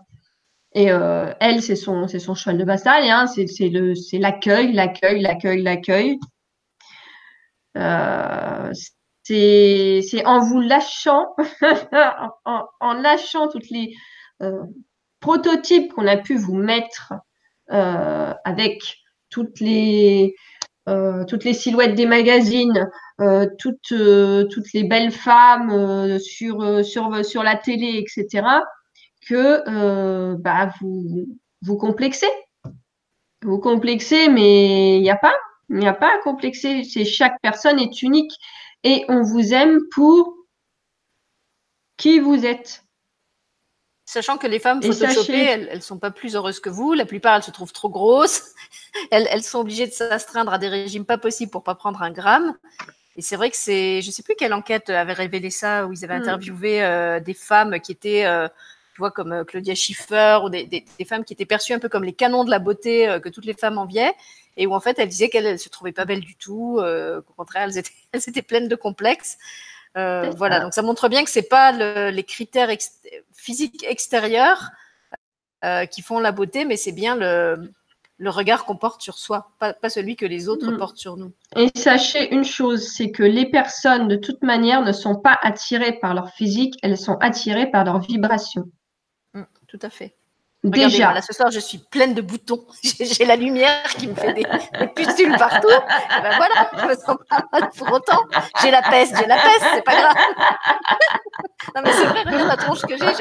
Et 0.73 0.91
euh, 0.91 1.31
elle, 1.39 1.61
c'est 1.61 1.75
son, 1.75 2.07
c'est 2.07 2.19
son 2.19 2.35
cheval 2.35 2.57
de 2.57 2.63
bataille. 2.63 3.09
Hein. 3.09 3.27
C'est, 3.27 3.47
c'est, 3.47 3.69
le, 3.69 3.93
c'est 3.95 4.17
l'accueil, 4.17 4.73
l'accueil, 4.73 5.21
l'accueil, 5.21 5.61
l'accueil. 5.61 6.19
Euh, 7.77 8.71
c'est, 9.23 10.01
c'est 10.09 10.25
en 10.25 10.39
vous 10.39 10.59
lâchant, 10.59 11.35
en, 12.45 12.93
lâchant 12.93 13.47
toutes 13.47 13.69
les 13.69 13.93
euh, 14.41 14.63
prototypes 15.19 15.93
qu'on 15.93 16.07
a 16.07 16.17
pu 16.17 16.35
vous 16.35 16.55
mettre 16.55 17.13
euh, 17.71 18.33
avec 18.43 18.97
toutes 19.29 19.59
les, 19.59 20.33
euh, 20.35 20.48
toutes 21.27 21.43
les 21.43 21.53
silhouettes 21.53 21.95
des 21.95 22.05
magazines, 22.05 22.89
toutes, 23.59 23.93
toutes 24.51 24.73
les 24.73 24.83
belles 24.83 25.11
femmes 25.11 26.19
sur, 26.19 26.85
sur, 26.85 27.25
sur 27.25 27.43
la 27.43 27.55
télé, 27.55 28.03
etc 28.03 28.41
que 29.29 29.63
euh, 29.67 30.35
bah, 30.37 30.71
vous, 30.79 31.27
vous 31.61 31.77
complexez. 31.77 32.29
Vous 33.43 33.59
complexez, 33.59 34.27
mais 34.29 34.97
il 34.97 35.01
n'y 35.01 35.09
a 35.09 35.15
pas. 35.15 35.35
Il 35.69 35.77
n'y 35.77 35.87
a 35.87 35.93
pas 35.93 36.13
à 36.13 36.17
complexer. 36.19 36.83
C'est 36.83 37.05
chaque 37.05 37.39
personne 37.41 37.79
est 37.79 38.01
unique 38.01 38.31
et 38.83 39.05
on 39.07 39.21
vous 39.21 39.53
aime 39.53 39.79
pour 39.93 40.35
qui 41.97 42.19
vous 42.19 42.45
êtes. 42.45 42.83
Sachant 44.11 44.37
que 44.37 44.47
les 44.47 44.59
femmes 44.59 44.81
photoshopées, 44.81 45.45
elles 45.45 45.75
ne 45.75 45.81
sont 45.81 45.99
pas 45.99 46.09
plus 46.09 46.35
heureuses 46.35 46.59
que 46.59 46.69
vous. 46.69 46.93
La 46.93 47.05
plupart, 47.05 47.35
elles 47.35 47.43
se 47.43 47.51
trouvent 47.51 47.73
trop 47.73 47.89
grosses. 47.89 48.55
Elles, 49.11 49.27
elles 49.29 49.43
sont 49.43 49.59
obligées 49.59 49.85
de 49.85 49.91
s'astreindre 49.91 50.51
à 50.51 50.57
des 50.57 50.67
régimes 50.67 51.05
pas 51.05 51.19
possibles 51.19 51.51
pour 51.51 51.63
pas 51.63 51.75
prendre 51.75 52.01
un 52.01 52.09
gramme. 52.09 52.55
Et 53.17 53.21
c'est 53.21 53.35
vrai 53.35 53.51
que 53.51 53.55
c'est, 53.55 54.01
je 54.01 54.09
sais 54.09 54.23
plus 54.23 54.33
quelle 54.35 54.53
enquête 54.53 54.89
avait 54.89 55.13
révélé 55.13 55.51
ça, 55.51 55.85
où 55.85 55.93
ils 55.93 56.03
avaient 56.03 56.17
hmm. 56.17 56.23
interviewé 56.23 56.83
euh, 56.83 57.19
des 57.19 57.35
femmes 57.35 57.79
qui 57.79 57.91
étaient 57.91 58.25
euh, 58.25 58.47
vois, 58.99 59.11
comme 59.11 59.31
euh, 59.31 59.43
Claudia 59.43 59.73
Schiffer 59.73 60.39
ou 60.43 60.49
des, 60.49 60.85
femmes 61.07 61.23
qui 61.23 61.33
étaient 61.33 61.45
perçues 61.45 61.73
un 61.73 61.79
peu 61.79 61.89
comme 61.89 62.03
les 62.03 62.13
canons 62.13 62.43
de 62.43 62.51
la 62.51 62.59
beauté 62.59 63.07
euh, 63.07 63.19
que 63.19 63.29
toutes 63.29 63.45
les 63.45 63.53
femmes 63.53 63.77
enviaient, 63.77 64.13
et 64.57 64.67
où 64.67 64.73
en 64.75 64.79
fait 64.79 64.99
elles 64.99 65.09
disaient 65.09 65.29
qu'elles 65.29 65.53
ne 65.53 65.57
se 65.57 65.69
trouvaient 65.69 65.91
pas 65.91 66.05
belles 66.05 66.19
du 66.19 66.35
tout, 66.35 66.79
qu'au 66.79 67.33
contraire 67.33 67.63
elles 67.63 67.77
étaient, 67.77 67.91
elles 68.11 68.21
étaient, 68.27 68.41
pleines 68.41 68.67
de 68.67 68.75
complexes. 68.75 69.37
Voilà, 69.95 70.59
donc 70.59 70.73
ça 70.73 70.81
montre 70.81 71.09
bien 71.09 71.23
que 71.23 71.29
c'est 71.29 71.49
pas 71.49 71.71
les 72.11 72.23
critères 72.23 72.69
physiques 73.33 73.83
extérieurs 73.87 74.71
qui 75.91 76.01
font 76.01 76.19
la 76.19 76.31
beauté, 76.31 76.65
mais 76.65 76.77
c'est 76.77 76.91
bien 76.91 77.15
le, 77.15 77.71
le 78.19 78.29
regard 78.29 78.65
qu'on 78.65 78.75
porte 78.75 79.01
sur 79.01 79.17
soi, 79.17 79.53
pas, 79.59 79.73
celui 79.89 80.15
que 80.15 80.25
les 80.25 80.49
autres 80.49 80.71
mm. 80.71 80.77
portent 80.77 80.97
sur 80.97 81.17
nous. 81.17 81.31
Et 81.55 81.69
sachez 81.73 82.33
une 82.33 82.43
chose, 82.43 82.91
c'est 82.93 83.11
que 83.11 83.23
les 83.23 83.49
personnes, 83.49 84.07
de 84.07 84.17
toute 84.17 84.43
manière, 84.43 84.83
ne 84.83 84.91
sont 84.91 85.15
pas 85.15 85.39
attirées 85.41 85.93
par 85.93 86.13
leur 86.13 86.29
physique, 86.29 86.77
elles 86.83 86.97
sont 86.97 87.17
attirées 87.21 87.71
par 87.71 87.85
leur 87.85 87.99
vibration. 87.99 88.69
Mm, 89.33 89.43
tout 89.67 89.79
à 89.81 89.89
fait. 89.89 90.15
Déjà. 90.63 91.13
Là, 91.13 91.21
ce 91.21 91.33
soir, 91.33 91.49
je 91.51 91.59
suis 91.59 91.77
pleine 91.77 92.13
de 92.13 92.21
boutons. 92.21 92.65
J'ai 92.83 93.23
la 93.23 93.37
lumière 93.37 93.83
qui 93.97 94.07
me 94.07 94.15
fait 94.15 94.33
des, 94.33 94.45
pustules 94.93 95.35
partout. 95.37 95.69
Et 95.69 96.21
ben 96.21 96.35
voilà, 96.35 96.69
je 96.77 96.85
me 96.85 96.95
sens 96.95 97.15
pas 97.29 97.43
mal 97.53 97.69
pour 97.77 97.93
autant. 97.93 98.19
J'ai 98.61 98.69
la 98.69 98.81
peste, 98.81 99.15
j'ai 99.17 99.25
la 99.25 99.37
peste, 99.37 99.65
c'est 99.73 99.83
pas 99.83 99.95
grave. 99.95 100.15
non, 101.75 101.81
mais 101.85 101.93
c'est 101.93 102.05
vrai, 102.05 102.23
regarde 102.25 102.47
la 102.47 102.57
tronche 102.57 102.81
que 102.81 102.97
j'ai. 102.97 103.05
Je... 103.05 103.05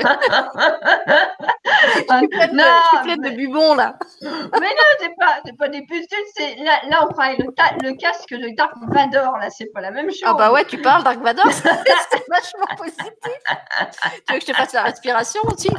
je, 1.86 1.93
suis 1.93 2.05
pleine, 2.28 2.57
de, 2.57 2.59
je 2.59 2.89
suis 2.89 3.05
pleine 3.05 3.20
de 3.20 3.30
bubons, 3.30 3.74
là. 3.74 3.95
mais 4.20 4.30
non, 4.61 4.89
c'est 4.99 5.14
pas, 5.16 5.39
pas 5.57 5.68
des 5.68 5.82
pustules. 5.82 6.64
Là, 6.64 6.80
là, 6.89 7.07
on 7.09 7.12
prend 7.12 7.30
le, 7.30 7.45
le, 7.89 7.97
casque 7.97 8.30
de 8.30 8.57
Dark 8.57 8.74
Vador. 8.89 9.39
Là, 9.39 9.49
c'est 9.51 9.72
pas 9.72 9.80
la 9.80 9.93
même 9.93 10.11
chose. 10.11 10.24
Ah, 10.24 10.34
bah 10.34 10.51
ouais, 10.51 10.64
tu 10.64 10.78
parles 10.78 11.05
Dark 11.05 11.20
Vador. 11.20 11.47
c'est 11.53 12.28
vachement 12.28 12.76
positif. 12.76 13.12
Tu 14.26 14.32
veux 14.32 14.39
que 14.41 14.45
je 14.45 14.51
te 14.51 14.57
fasse 14.57 14.72
la 14.72 14.82
respiration 14.82 15.41
aussi? 15.45 15.70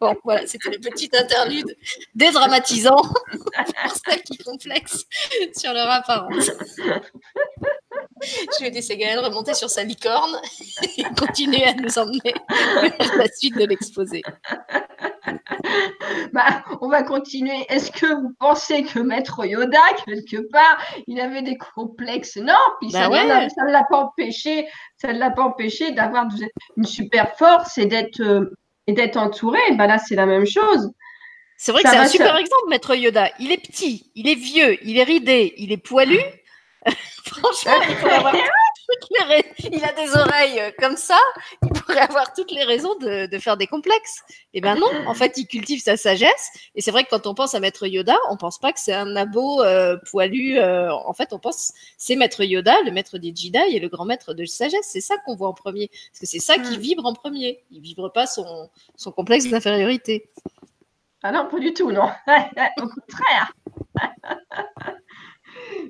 Bon, 0.00 0.14
voilà, 0.24 0.46
c'était 0.46 0.70
le 0.70 0.78
petit 0.78 1.10
interlude 1.12 1.76
dédramatisant 2.14 3.02
pour 3.02 3.92
celles 4.06 4.22
qui 4.22 4.38
complexent 4.38 5.04
sur 5.56 5.72
leur 5.72 5.90
apparence. 5.90 6.50
Je 8.58 8.64
vais 8.64 8.70
laisser 8.70 8.96
Gaëlle 8.96 9.18
remonter 9.20 9.54
sur 9.54 9.70
sa 9.70 9.84
licorne 9.84 10.36
et 10.98 11.04
continuer 11.18 11.64
à 11.64 11.74
nous 11.74 11.98
emmener 11.98 12.34
vers 12.98 13.16
la 13.16 13.28
suite 13.28 13.56
de 13.56 13.64
l'exposé. 13.64 14.22
Bah, 16.32 16.64
on 16.80 16.88
va 16.88 17.02
continuer. 17.02 17.66
Est-ce 17.68 17.90
que 17.90 18.06
vous 18.06 18.32
pensez 18.38 18.82
que 18.82 18.98
Maître 18.98 19.44
Yoda, 19.44 19.80
quelque 20.06 20.48
part, 20.50 20.78
il 21.06 21.20
avait 21.20 21.42
des 21.42 21.56
complexes? 21.56 22.36
Non, 22.36 22.54
puis 22.80 22.90
ça 22.90 23.08
bah 23.08 23.24
ne 23.24 23.72
l'a 23.72 23.84
pas 23.90 23.98
empêché, 23.98 24.66
ça 24.96 25.12
ne 25.12 25.18
l'a 25.18 25.30
pas 25.30 25.42
empêché 25.42 25.92
d'avoir 25.92 26.26
une 26.76 26.84
super 26.84 27.36
force 27.36 27.78
et 27.78 27.86
d'être 27.86 28.20
euh, 28.20 28.56
et 28.86 28.92
d'être 28.92 29.16
entouré. 29.16 29.60
Bah 29.72 29.86
là, 29.86 29.98
c'est 29.98 30.16
la 30.16 30.26
même 30.26 30.46
chose. 30.46 30.90
C'est 31.56 31.72
vrai 31.72 31.82
que 31.82 31.90
c'est 31.90 31.96
un 31.96 32.06
super 32.06 32.36
exemple, 32.36 32.68
Maître 32.68 32.94
Yoda. 32.94 33.30
Il 33.40 33.50
est 33.50 33.60
petit, 33.60 34.10
il 34.14 34.28
est 34.28 34.36
vieux, 34.36 34.78
il 34.84 34.96
est 34.96 35.04
ridé, 35.04 35.54
il 35.58 35.72
est 35.72 35.76
poilu. 35.76 36.18
Franchement, 37.24 37.80
il 37.88 37.96
faut 37.96 38.06
avoir 38.06 38.34
il 39.72 39.84
a 39.84 39.92
des 39.92 40.16
oreilles 40.16 40.60
euh, 40.60 40.70
comme 40.78 40.96
ça, 40.96 41.18
il 41.62 41.68
pourrait 41.68 42.00
avoir 42.00 42.32
toutes 42.32 42.50
les 42.50 42.64
raisons 42.64 42.94
de, 42.96 43.28
faire 43.38 43.56
des 43.56 43.66
complexes. 43.66 44.22
Eh 44.54 44.60
bien 44.60 44.76
non, 44.76 44.88
en 45.06 45.14
fait, 45.14 45.36
il 45.36 45.46
cultive 45.46 45.80
sa 45.80 45.96
sagesse. 45.96 46.50
Et 46.74 46.80
c'est 46.80 46.90
vrai 46.90 47.04
que 47.04 47.10
quand 47.10 47.26
on 47.26 47.34
pense 47.34 47.54
à 47.54 47.60
Maître 47.60 47.86
Yoda, 47.86 48.16
on 48.30 48.36
pense 48.36 48.58
pas 48.58 48.72
que 48.72 48.80
c'est 48.80 48.94
un 48.94 49.14
abo 49.16 49.62
euh, 49.62 49.96
poilu. 50.10 50.58
Euh, 50.58 50.92
en 50.92 51.12
fait, 51.12 51.32
on 51.32 51.38
pense 51.38 51.72
c'est 51.96 52.16
Maître 52.16 52.42
Yoda, 52.42 52.74
le 52.84 52.90
maître 52.90 53.18
des 53.18 53.34
Jedi 53.34 53.58
et 53.70 53.80
le 53.80 53.88
grand 53.88 54.04
maître 54.04 54.34
de 54.34 54.44
sagesse. 54.44 54.88
C'est 54.90 55.00
ça 55.00 55.16
qu'on 55.24 55.36
voit 55.36 55.48
en 55.48 55.54
premier, 55.54 55.88
parce 55.88 56.20
que 56.20 56.26
c'est 56.26 56.38
ça 56.38 56.58
qui 56.58 56.78
hmm. 56.78 56.80
vibre 56.80 57.06
en 57.06 57.12
premier. 57.12 57.62
Il 57.70 57.80
vibre 57.80 58.12
pas 58.12 58.26
son, 58.26 58.70
son 58.96 59.12
complexe 59.12 59.46
d'infériorité. 59.48 60.30
Ah 61.22 61.32
non, 61.32 61.48
pas 61.48 61.58
du 61.58 61.74
tout, 61.74 61.90
non. 61.90 62.08
Au 62.78 62.88
contraire. 62.88 63.52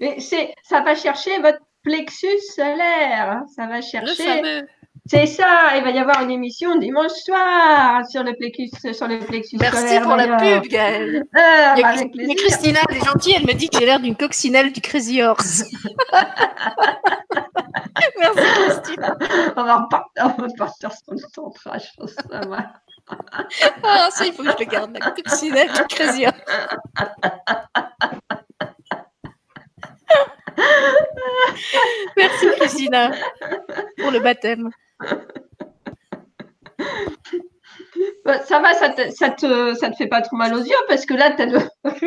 Mais 0.01 0.21
c'est, 0.21 0.55
ça 0.63 0.81
va 0.81 0.95
chercher 0.95 1.39
votre 1.41 1.61
plexus 1.83 2.41
solaire. 2.55 3.31
Hein. 3.31 3.45
Ça 3.55 3.67
va 3.67 3.81
chercher. 3.81 4.65
C'est 5.11 5.25
ça, 5.25 5.71
il 5.77 5.83
va 5.83 5.91
y 5.91 5.99
avoir 5.99 6.23
une 6.23 6.31
émission 6.31 6.77
dimanche 6.77 7.13
soir 7.25 8.05
sur 8.11 8.23
le 8.23 8.35
plexus, 8.35 8.69
sur 8.93 9.09
le 9.09 9.19
plexus 9.21 9.57
Merci 9.59 10.01
pour 10.01 10.17
la 10.17 10.37
pub, 10.37 10.65
Gaëlle. 10.65 11.25
Ah, 11.35 11.75
bah, 11.81 11.95
Christina, 12.37 12.81
elle 12.91 12.97
est 12.97 13.05
gentille, 13.05 13.35
elle 13.37 13.47
me 13.47 13.55
dit 13.55 13.71
que 13.71 13.79
j'ai 13.79 13.87
l'air 13.87 14.01
d'une 14.01 14.17
coccinelle 14.17 14.71
du 14.71 14.83
Crazy 14.83 15.23
Horse. 15.23 15.65
Merci, 18.19 18.43
Christina. 18.67 19.17
On 19.57 19.65
va 19.65 19.87
partir 20.59 20.93
sur 20.93 21.15
le 21.15 21.19
centrage, 21.35 21.91
je 21.91 22.01
pense 22.01 22.13
ça 22.13 22.41
va. 22.47 22.67
ah, 23.83 24.09
ça, 24.11 24.27
il 24.27 24.33
faut 24.33 24.43
que 24.43 24.51
je 24.51 24.59
le 24.59 24.65
garde, 24.71 24.93
la 24.93 25.11
coccinelle 25.11 25.71
du 25.73 25.83
Crazy 25.89 26.27
Horse. 26.27 26.37
Merci 32.17 32.47
Christina 32.59 33.11
pour 33.99 34.11
le 34.11 34.21
baptême. 34.21 34.71
Bah, 38.25 38.45
ça 38.45 38.61
va, 38.61 38.75
ça 38.75 38.91
te, 38.91 39.11
ça, 39.11 39.31
te, 39.31 39.75
ça 39.75 39.91
te 39.91 39.97
fait 39.97 40.07
pas 40.07 40.23
trop 40.23 40.37
mal 40.37 40.55
aux 40.55 40.63
yeux 40.63 40.77
parce 40.89 41.07
que 41.07 41.15
là, 41.15 41.33
tu 41.33 41.43
as 41.43 41.47
le. 41.47 41.59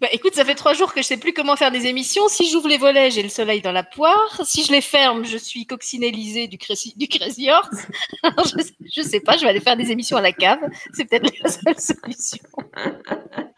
Bah, 0.00 0.08
écoute, 0.12 0.34
ça 0.34 0.44
fait 0.44 0.56
trois 0.56 0.74
jours 0.74 0.92
que 0.92 1.00
je 1.00 1.06
sais 1.06 1.16
plus 1.16 1.32
comment 1.32 1.56
faire 1.56 1.70
des 1.70 1.86
émissions. 1.86 2.28
Si 2.28 2.50
j'ouvre 2.50 2.68
les 2.68 2.76
volets, 2.78 3.10
j'ai 3.10 3.22
le 3.22 3.28
soleil 3.28 3.62
dans 3.62 3.72
la 3.72 3.84
poire. 3.84 4.40
Si 4.44 4.64
je 4.64 4.72
les 4.72 4.80
ferme, 4.80 5.24
je 5.24 5.38
suis 5.38 5.66
coccinellisée 5.66 6.46
du 6.46 6.58
Crazy, 6.58 6.92
du 6.96 7.08
crazy 7.08 7.48
Horse. 7.48 7.86
je, 8.22 9.00
ne 9.00 9.06
sais 9.06 9.20
pas, 9.20 9.38
je 9.38 9.42
vais 9.42 9.48
aller 9.48 9.60
faire 9.60 9.76
des 9.76 9.92
émissions 9.92 10.18
à 10.18 10.20
la 10.20 10.32
cave. 10.32 10.58
C'est 10.92 11.04
peut-être 11.06 11.32
la 11.42 11.48
seule 11.48 11.78
solution 11.78 12.44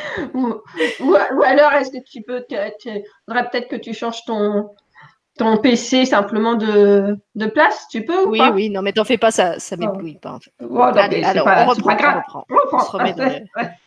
ou, 0.34 1.44
alors, 1.44 1.72
est-ce 1.72 1.90
que 1.90 2.02
tu 2.04 2.22
peux, 2.22 2.44
tu 2.48 2.56
faudrait 3.26 3.48
peut-être 3.50 3.68
que 3.68 3.76
tu 3.76 3.94
changes 3.94 4.24
ton, 4.24 4.70
ton 5.38 5.56
PC 5.56 6.06
simplement 6.06 6.54
de, 6.54 7.18
de 7.34 7.46
place, 7.46 7.86
tu 7.90 8.04
peux 8.04 8.26
ou 8.26 8.30
Oui, 8.30 8.40
oui, 8.52 8.70
non, 8.70 8.82
mais 8.82 8.92
t'en 8.92 9.04
fais 9.04 9.18
pas, 9.18 9.30
ça, 9.30 9.58
ça 9.58 9.76
m'éblouit 9.76 10.18
pas. 10.18 10.32
En 10.32 10.40
fait. 10.40 10.52
Allez, 10.98 11.24
alors, 11.24 11.46
on 11.46 11.70
reprend, 11.70 12.44
on 12.50 12.56
reprend. 12.56 12.98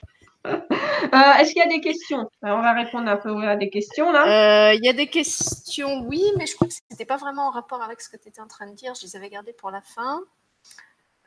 Euh, 0.46 1.34
est-ce 1.40 1.54
qu'il 1.54 1.62
y 1.62 1.66
a 1.66 1.68
des 1.68 1.82
questions? 1.82 2.30
On 2.42 2.62
va 2.62 2.74
répondre 2.74 3.10
un 3.10 3.18
peu 3.18 3.48
à 3.48 3.56
des 3.56 3.70
questions 3.70 4.12
là. 4.12 4.70
Euh, 4.70 4.74
il 4.74 4.84
y 4.84 4.90
a 4.90 4.94
des 4.94 5.08
questions, 5.08 6.02
oui, 6.08 6.24
mais 6.38 6.46
je 6.46 6.56
crois 6.56 6.68
que 6.68 6.74
ce 6.74 6.82
n'était 6.92 7.06
pas 7.06 7.18
vraiment 7.18 7.48
en 7.48 7.52
rapport 7.52 7.82
avec 7.82 8.02
ce 8.02 8.10
que 8.10 8.18
tu 8.18 8.30
étais 8.30 8.42
en 8.42 8.48
train 8.48 8.68
de 8.68 8.76
dire. 8.76 8.94
Je 8.96 9.06
les 9.06 9.16
avais 9.16 9.30
gardées 9.30 9.54
pour 9.54 9.72
la 9.72 9.82
fin. 9.82 10.22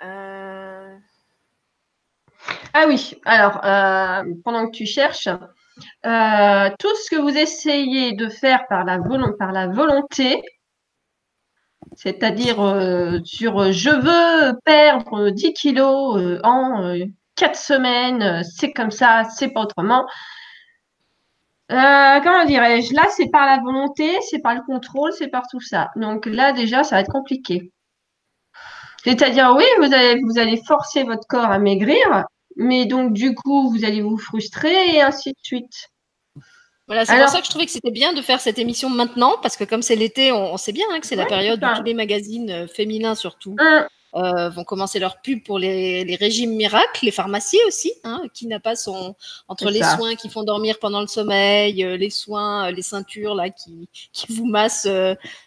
Euh... 0.04 0.96
Ah 2.74 2.84
oui, 2.86 3.14
alors, 3.24 3.60
euh, 3.64 4.22
pendant 4.44 4.66
que 4.66 4.76
tu 4.76 4.86
cherches, 4.86 5.28
euh, 5.28 6.70
tout 6.78 6.94
ce 7.04 7.10
que 7.10 7.20
vous 7.20 7.36
essayez 7.36 8.12
de 8.12 8.28
faire 8.28 8.66
par 8.68 8.84
la, 8.84 8.98
volonté, 8.98 10.42
c'est-à-dire 11.96 12.60
euh, 12.60 13.20
sur 13.24 13.72
je 13.72 13.90
veux 13.90 14.58
perdre 14.64 15.30
10 15.30 15.52
kilos 15.54 16.40
en 16.44 16.94
4 17.36 17.56
semaines, 17.56 18.42
c'est 18.44 18.72
comme 18.72 18.90
ça, 18.90 19.24
c'est 19.24 19.50
pas 19.50 19.62
autrement. 19.62 20.06
comment 21.68 22.44
dirais-je? 22.46 22.94
Là, 22.94 23.04
c'est 23.10 23.30
par 23.30 23.46
la 23.46 23.60
volonté, 23.60 24.10
c'est 24.30 24.40
par 24.40 24.54
le 24.54 24.62
contrôle, 24.62 25.12
c'est 25.12 25.28
par 25.28 25.46
tout 25.48 25.60
ça. 25.60 25.90
Donc 25.96 26.26
là, 26.26 26.52
déjà, 26.52 26.82
ça 26.84 26.96
va 26.96 27.00
être 27.02 27.12
compliqué. 27.12 27.72
C'est-à-dire, 29.04 29.54
oui, 29.56 29.64
vous 29.78 29.92
allez, 29.92 30.20
vous 30.22 30.38
allez 30.38 30.60
forcer 30.66 31.04
votre 31.04 31.26
corps 31.28 31.50
à 31.50 31.58
maigrir, 31.58 32.24
mais 32.56 32.86
donc 32.86 33.12
du 33.12 33.34
coup, 33.34 33.70
vous 33.70 33.84
allez 33.84 34.02
vous 34.02 34.18
frustrer 34.18 34.94
et 34.94 35.00
ainsi 35.00 35.30
de 35.30 35.38
suite. 35.42 35.90
Voilà, 36.88 37.04
c'est 37.04 37.18
pour 37.18 37.28
ça 37.28 37.40
que 37.40 37.44
je 37.44 37.50
trouvais 37.50 37.66
que 37.66 37.70
c'était 37.70 37.90
bien 37.90 38.14
de 38.14 38.22
faire 38.22 38.40
cette 38.40 38.58
émission 38.58 38.88
maintenant, 38.88 39.36
parce 39.42 39.56
que 39.56 39.64
comme 39.64 39.82
c'est 39.82 39.94
l'été, 39.94 40.32
on, 40.32 40.56
sait 40.56 40.72
bien 40.72 40.86
hein, 40.90 41.00
que 41.00 41.06
c'est 41.06 41.16
la 41.16 41.26
période 41.26 41.62
où 41.62 41.76
tous 41.76 41.82
les 41.82 41.94
magazines 41.94 42.50
euh, 42.50 42.66
féminins 42.66 43.14
surtout 43.14 43.56
hum. 43.60 43.86
Euh, 44.14 44.48
vont 44.50 44.64
commencer 44.64 44.98
leur 44.98 45.20
pub 45.20 45.42
pour 45.44 45.58
les, 45.58 46.16
régimes 46.18 46.54
miracles, 46.54 47.04
les 47.04 47.10
pharmacies 47.10 47.60
aussi, 47.66 47.92
hein, 48.04 48.22
qui 48.34 48.46
n'a 48.46 48.60
pas 48.60 48.76
son 48.76 49.14
entre 49.48 49.70
les 49.70 49.82
soins 49.82 50.14
qui 50.14 50.28
font 50.28 50.42
dormir 50.42 50.78
pendant 50.78 51.00
le 51.00 51.06
sommeil, 51.06 51.84
euh, 51.84 51.96
les 51.96 52.10
soins, 52.10 52.70
les 52.70 52.82
ceintures 52.82 53.34
là 53.34 53.50
qui, 53.50 53.88
qui 54.12 54.32
vous 54.32 54.46
massent 54.46 54.88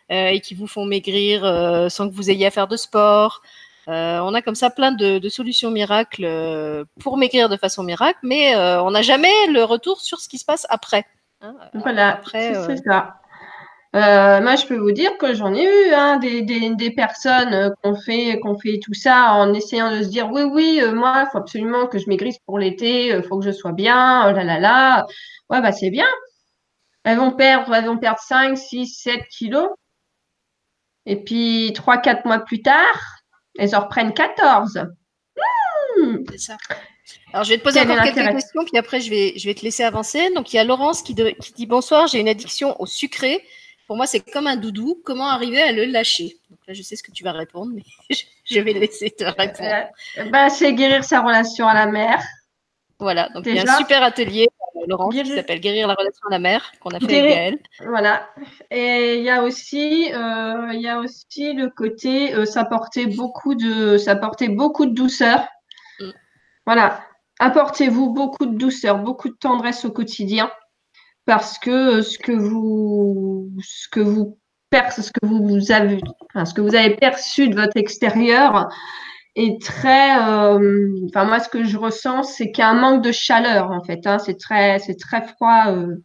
et 0.09 0.41
qui 0.41 0.55
vous 0.55 0.67
font 0.67 0.85
maigrir 0.85 1.41
sans 1.89 2.09
que 2.09 2.13
vous 2.13 2.29
ayez 2.29 2.45
à 2.45 2.51
faire 2.51 2.67
de 2.67 2.77
sport. 2.77 3.41
Euh, 3.87 4.19
on 4.19 4.33
a 4.33 4.41
comme 4.41 4.55
ça 4.55 4.69
plein 4.69 4.91
de, 4.91 5.27
solutions 5.29 5.71
miracles 5.71 6.25
euh, 6.25 6.85
pour 6.99 7.17
maigrir 7.17 7.49
de 7.49 7.57
façon 7.57 7.83
miracle, 7.83 8.19
mais 8.23 8.55
euh, 8.55 8.81
on 8.83 8.91
n'a 8.91 9.01
jamais 9.01 9.47
le 9.47 9.63
retour 9.63 10.01
sur 10.01 10.19
ce 10.19 10.29
qui 10.29 10.37
se 10.37 10.45
passe 10.45 10.67
après. 10.69 11.05
Hein. 11.41 11.55
voilà, 11.73 12.21
c'est 12.31 12.53
ça. 12.85 13.20
Moi, 13.93 14.55
je 14.55 14.65
peux 14.65 14.77
vous 14.77 14.91
dire 14.91 15.17
que 15.17 15.33
j'en 15.33 15.53
ai 15.53 15.63
eu 15.63 15.93
hein, 15.93 16.17
des, 16.17 16.91
personnes 16.95 17.73
qui 17.73 17.89
ont 17.89 17.95
fait, 17.95 18.39
fait 18.63 18.79
tout 18.79 18.93
ça 18.93 19.33
en 19.33 19.53
essayant 19.53 19.91
de 19.91 20.03
se 20.03 20.07
dire 20.07 20.29
oui, 20.31 20.43
oui, 20.43 20.81
moi, 20.93 21.25
il 21.25 21.31
faut 21.31 21.37
absolument 21.37 21.87
que 21.87 21.99
je 21.99 22.07
maigrisse 22.07 22.39
pour 22.45 22.57
l'été, 22.59 23.07
il 23.07 23.23
faut 23.23 23.39
que 23.39 23.45
je 23.45 23.51
sois 23.51 23.73
bien, 23.73 24.29
oh 24.29 24.33
là 24.33 24.43
là 24.43 24.59
là. 24.59 25.05
Ouais, 25.49 25.61
bah 25.61 25.71
c'est 25.71 25.89
bien. 25.89 26.07
Elles 27.03 27.17
vont 27.17 27.31
perdre, 27.31 27.73
elles 27.73 27.85
vont 27.85 27.97
perdre 27.97 28.19
5, 28.19 28.57
6, 28.57 28.87
7 28.87 29.27
kilos. 29.29 29.69
Et 31.05 31.15
puis, 31.23 31.71
3-4 31.71 32.25
mois 32.25 32.39
plus 32.39 32.61
tard, 32.61 33.19
elles 33.57 33.75
en 33.75 33.81
reprennent 33.81 34.13
14. 34.13 34.85
Hmm. 35.97 36.17
C'est 36.29 36.39
ça. 36.39 36.57
Alors, 37.33 37.43
je 37.43 37.49
vais 37.49 37.57
te 37.57 37.63
poser 37.63 37.81
encore 37.81 38.01
quelques 38.03 38.31
questions, 38.31 38.63
puis 38.65 38.77
après, 38.77 39.01
je 39.01 39.09
vais, 39.09 39.33
je 39.35 39.45
vais 39.47 39.55
te 39.55 39.63
laisser 39.63 39.83
avancer. 39.83 40.31
Donc, 40.35 40.53
il 40.53 40.57
y 40.57 40.59
a 40.59 40.63
Laurence 40.63 41.01
qui, 41.01 41.15
qui 41.15 41.53
dit 41.53 41.65
Bonsoir, 41.65 42.07
j'ai 42.07 42.19
une 42.19 42.29
addiction 42.29 42.79
au 42.79 42.85
sucré. 42.85 43.43
Pour 43.91 43.97
moi, 43.97 44.05
c'est 44.05 44.21
comme 44.21 44.47
un 44.47 44.55
doudou. 44.55 45.01
Comment 45.03 45.27
arriver 45.27 45.61
à 45.61 45.73
le 45.73 45.83
lâcher? 45.83 46.37
Donc 46.49 46.59
là, 46.65 46.73
je 46.73 46.81
sais 46.81 46.95
ce 46.95 47.03
que 47.03 47.11
tu 47.11 47.25
vas 47.25 47.33
répondre, 47.33 47.73
mais 47.75 47.83
je 48.45 48.61
vais 48.61 48.71
laisser 48.71 49.09
te 49.09 49.25
répondre. 49.25 49.69
Euh, 50.17 50.29
bah, 50.29 50.49
c'est 50.49 50.73
guérir 50.73 51.03
sa 51.03 51.19
relation 51.19 51.67
à 51.67 51.73
la 51.73 51.87
mère. 51.87 52.23
Voilà, 52.99 53.27
donc 53.35 53.45
il 53.45 53.53
y 53.53 53.59
a 53.59 53.63
un 53.63 53.77
super 53.77 54.01
atelier 54.01 54.47
Laurent, 54.87 55.09
qui 55.09 55.25
s'appelle 55.25 55.59
Guérir 55.59 55.89
la 55.89 55.95
relation 55.95 56.25
à 56.29 56.31
la 56.31 56.39
mère, 56.39 56.71
qu'on 56.79 56.91
a 56.91 57.01
fait 57.01 57.19
avec 57.19 57.35
Gaëlle. 57.35 57.59
Voilà. 57.85 58.29
Et 58.69 59.17
il 59.17 59.23
y 59.23 59.29
a 59.29 59.43
aussi, 59.43 60.09
euh, 60.13 60.69
il 60.71 60.79
y 60.79 60.87
a 60.87 60.97
aussi 60.97 61.51
le 61.51 61.69
côté, 61.69 62.33
euh, 62.33 62.45
ça 62.45 62.63
portait 62.63 63.07
beaucoup 63.07 63.55
de, 63.55 63.97
ça 63.97 64.15
portait 64.15 64.47
beaucoup 64.47 64.85
de 64.85 64.93
douceur. 64.93 65.45
Mm. 65.99 66.11
Voilà. 66.65 67.01
Apportez-vous 67.39 68.13
beaucoup 68.13 68.45
de 68.45 68.57
douceur, 68.57 68.99
beaucoup 68.99 69.27
de 69.27 69.35
tendresse 69.37 69.83
au 69.83 69.91
quotidien, 69.91 70.49
parce 71.25 71.59
que 71.59 72.01
ce 72.01 72.17
que 72.17 72.31
vous, 72.31 73.20
ce 73.61 73.87
que 73.89 73.99
vous 73.99 74.37
ce 74.73 75.11
que 75.11 75.25
vous 75.25 75.71
avez, 75.71 75.99
ce 76.45 76.53
que 76.53 76.61
vous 76.61 76.75
avez 76.75 76.95
perçu 76.95 77.49
de 77.49 77.55
votre 77.55 77.75
extérieur, 77.75 78.69
est 79.35 79.61
très. 79.61 80.17
Euh, 80.27 80.89
enfin, 81.09 81.25
moi, 81.25 81.39
ce 81.39 81.49
que 81.49 81.63
je 81.63 81.77
ressens, 81.77 82.23
c'est 82.23 82.51
qu'il 82.51 82.61
y 82.61 82.65
a 82.65 82.69
un 82.69 82.79
manque 82.79 83.03
de 83.03 83.11
chaleur, 83.11 83.71
en 83.71 83.83
fait. 83.83 84.05
Hein. 84.05 84.19
C'est 84.19 84.37
très, 84.37 84.79
c'est 84.79 84.95
très 84.99 85.25
froid 85.27 85.67
euh, 85.69 85.95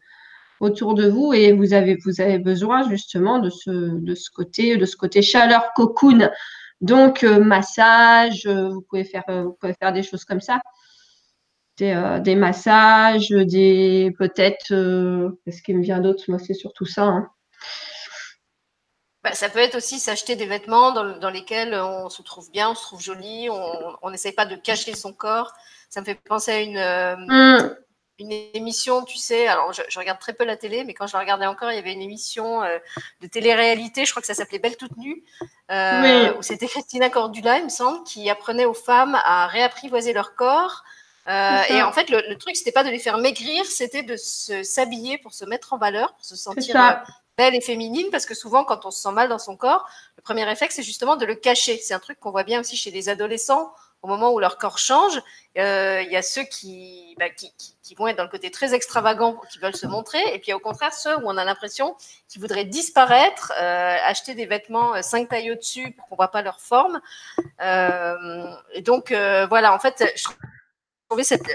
autour 0.60 0.94
de 0.94 1.08
vous 1.08 1.32
et 1.32 1.52
vous 1.52 1.74
avez, 1.74 1.96
vous 2.04 2.20
avez 2.20 2.38
besoin 2.38 2.88
justement 2.88 3.38
de 3.38 3.50
ce, 3.50 3.70
de 3.70 4.14
ce 4.14 4.30
côté, 4.30 4.76
de 4.76 4.84
ce 4.86 4.96
côté 4.96 5.22
chaleur 5.22 5.72
cocoon. 5.74 6.30
Donc, 6.80 7.24
euh, 7.24 7.40
massage, 7.42 8.46
vous 8.46 8.82
pouvez 8.88 9.04
faire, 9.04 9.24
vous 9.28 9.56
pouvez 9.60 9.74
faire 9.74 9.92
des 9.92 10.02
choses 10.02 10.24
comme 10.24 10.40
ça. 10.40 10.60
Des, 11.78 12.36
massages, 12.36 13.28
des 13.28 14.14
peut-être. 14.18 14.68
Qu'est-ce 15.44 15.62
qui 15.62 15.74
me 15.74 15.82
vient 15.82 16.00
d'autre? 16.00 16.24
Moi, 16.28 16.38
c'est 16.38 16.54
surtout 16.54 16.86
ça. 16.86 17.04
Hein. 17.04 17.28
Bah, 19.26 19.32
ça 19.32 19.48
peut 19.48 19.58
être 19.58 19.74
aussi 19.74 19.98
s'acheter 19.98 20.36
des 20.36 20.46
vêtements 20.46 20.92
dans, 20.92 21.30
lesquels 21.30 21.74
on 21.74 22.08
se 22.08 22.22
trouve 22.22 22.48
bien, 22.52 22.70
on 22.70 22.74
se 22.76 22.82
trouve 22.82 23.02
joli, 23.02 23.48
on 23.50 24.10
n'essaye 24.10 24.30
pas 24.30 24.46
de 24.46 24.54
cacher 24.54 24.94
son 24.94 25.12
corps. 25.12 25.52
Ça 25.90 26.00
me 26.00 26.06
fait 26.06 26.14
penser 26.14 26.52
à 26.52 26.60
une, 26.60 26.76
euh, 26.76 27.16
mm. 27.16 27.76
une 28.20 28.32
émission, 28.54 29.04
tu 29.04 29.18
sais, 29.18 29.48
alors 29.48 29.72
je, 29.72 29.98
regarde 29.98 30.20
très 30.20 30.32
peu 30.32 30.44
la 30.44 30.56
télé, 30.56 30.84
mais 30.84 30.94
quand 30.94 31.08
je 31.08 31.14
la 31.14 31.18
regardais 31.18 31.46
encore, 31.46 31.72
il 31.72 31.74
y 31.74 31.78
avait 31.78 31.92
une 31.92 32.02
émission 32.02 32.62
euh, 32.62 32.78
de 33.20 33.26
télé-réalité, 33.26 34.04
je 34.04 34.12
crois 34.12 34.20
que 34.20 34.28
ça 34.28 34.34
s'appelait 34.34 34.60
Belle 34.60 34.76
toute 34.76 34.96
nue, 34.96 35.24
euh, 35.72 36.32
où 36.38 36.42
c'était 36.42 36.68
Christina 36.68 37.10
Cordula, 37.10 37.58
il 37.58 37.64
me 37.64 37.68
semble, 37.68 38.04
qui 38.04 38.30
apprenait 38.30 38.64
aux 38.64 38.74
femmes 38.74 39.18
à 39.24 39.48
réapprivoiser 39.48 40.12
leur 40.12 40.36
corps. 40.36 40.84
et 41.26 41.82
en 41.82 41.90
fait, 41.90 42.10
le, 42.10 42.22
le 42.28 42.38
truc, 42.38 42.54
c'était 42.54 42.70
pas 42.70 42.84
de 42.84 42.90
les 42.90 43.00
faire 43.00 43.18
maigrir, 43.18 43.64
c'était 43.64 44.04
de 44.04 44.14
s'habiller 44.16 45.18
pour 45.18 45.34
se 45.34 45.44
mettre 45.44 45.72
en 45.72 45.78
valeur, 45.78 46.14
pour 46.14 46.24
se 46.24 46.36
sentir 46.36 46.76
belle 47.36 47.54
et 47.54 47.60
féminine 47.60 48.08
parce 48.10 48.26
que 48.26 48.34
souvent, 48.34 48.64
quand 48.64 48.86
on 48.86 48.90
se 48.90 49.00
sent 49.00 49.12
mal 49.12 49.28
dans 49.28 49.38
son 49.38 49.56
corps, 49.56 49.88
le 50.16 50.22
premier 50.22 50.44
réflexe, 50.44 50.76
c'est 50.76 50.82
justement 50.82 51.16
de 51.16 51.26
le 51.26 51.34
cacher. 51.34 51.78
C'est 51.78 51.94
un 51.94 51.98
truc 51.98 52.18
qu'on 52.20 52.30
voit 52.30 52.44
bien 52.44 52.60
aussi 52.60 52.76
chez 52.76 52.90
les 52.90 53.08
adolescents 53.08 53.72
au 54.02 54.08
moment 54.08 54.32
où 54.32 54.38
leur 54.38 54.58
corps 54.58 54.78
change. 54.78 55.20
Euh, 55.58 56.02
il 56.02 56.12
y 56.12 56.16
a 56.16 56.22
ceux 56.22 56.44
qui, 56.44 57.14
bah, 57.18 57.30
qui, 57.30 57.52
qui, 57.82 57.94
vont 57.94 58.06
être 58.06 58.16
dans 58.16 58.24
le 58.24 58.28
côté 58.28 58.50
très 58.50 58.74
extravagant, 58.74 59.40
qui 59.50 59.58
veulent 59.58 59.76
se 59.76 59.86
montrer, 59.86 60.20
et 60.32 60.38
puis 60.38 60.52
au 60.52 60.58
contraire 60.58 60.92
ceux 60.92 61.16
où 61.16 61.22
on 61.24 61.36
a 61.36 61.44
l'impression 61.44 61.96
qu'ils 62.28 62.40
voudraient 62.40 62.64
disparaître, 62.64 63.52
euh, 63.58 63.96
acheter 64.04 64.34
des 64.34 64.46
vêtements 64.46 64.94
euh, 64.94 65.02
cinq 65.02 65.28
tailles 65.28 65.50
au-dessus 65.50 65.92
pour 65.92 66.08
qu'on 66.08 66.16
voit 66.16 66.30
pas 66.30 66.42
leur 66.42 66.60
forme. 66.60 67.00
Euh, 67.60 68.54
et 68.74 68.82
donc 68.82 69.12
euh, 69.12 69.46
voilà, 69.46 69.74
en 69.74 69.78
fait, 69.78 70.04
je 70.14 70.24
trouvais 71.08 71.24
cette, 71.24 71.46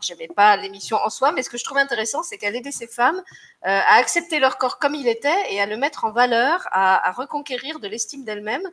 j'aimais 0.00 0.28
pas 0.28 0.56
l'émission 0.56 0.96
en 0.96 1.10
soi, 1.10 1.32
mais 1.32 1.42
ce 1.42 1.50
que 1.50 1.58
je 1.58 1.64
trouvais 1.64 1.80
intéressant, 1.80 2.22
c'est 2.22 2.38
qu'elle 2.38 2.56
aidait 2.56 2.72
ces 2.72 2.86
femmes 2.86 3.18
euh, 3.66 3.80
à 3.86 3.96
accepter 3.96 4.38
leur 4.38 4.58
corps 4.58 4.78
comme 4.78 4.94
il 4.94 5.08
était 5.08 5.52
et 5.52 5.60
à 5.60 5.66
le 5.66 5.76
mettre 5.76 6.04
en 6.04 6.10
valeur, 6.10 6.66
à, 6.72 7.08
à 7.08 7.12
reconquérir 7.12 7.80
de 7.80 7.88
l'estime 7.88 8.24
d'elles-mêmes 8.24 8.68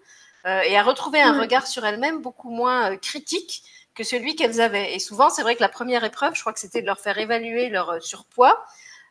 euh, 0.46 0.62
et 0.62 0.76
à 0.78 0.84
retrouver 0.84 1.22
un 1.22 1.40
regard 1.40 1.68
sur 1.68 1.86
elles-mêmes 1.86 2.22
beaucoup 2.22 2.50
moins 2.50 2.94
euh, 2.94 2.98
critique 2.98 3.64
que 3.94 4.04
celui 4.04 4.36
qu'elles 4.36 4.60
avaient. 4.60 4.96
Et 4.96 5.00
souvent, 5.00 5.30
c'est 5.30 5.44
vrai 5.44 5.56
que 5.56 5.62
la 5.62 5.70
première 5.70 6.04
épreuve, 6.04 6.34
je 6.36 6.42
crois 6.42 6.54
que 6.54 6.60
c'était 6.60 6.82
de 6.82 6.88
leur 6.88 7.00
faire 7.00 7.18
évaluer 7.18 7.70
leur 7.70 7.92
euh, 7.92 8.00
surpoids. 8.00 8.66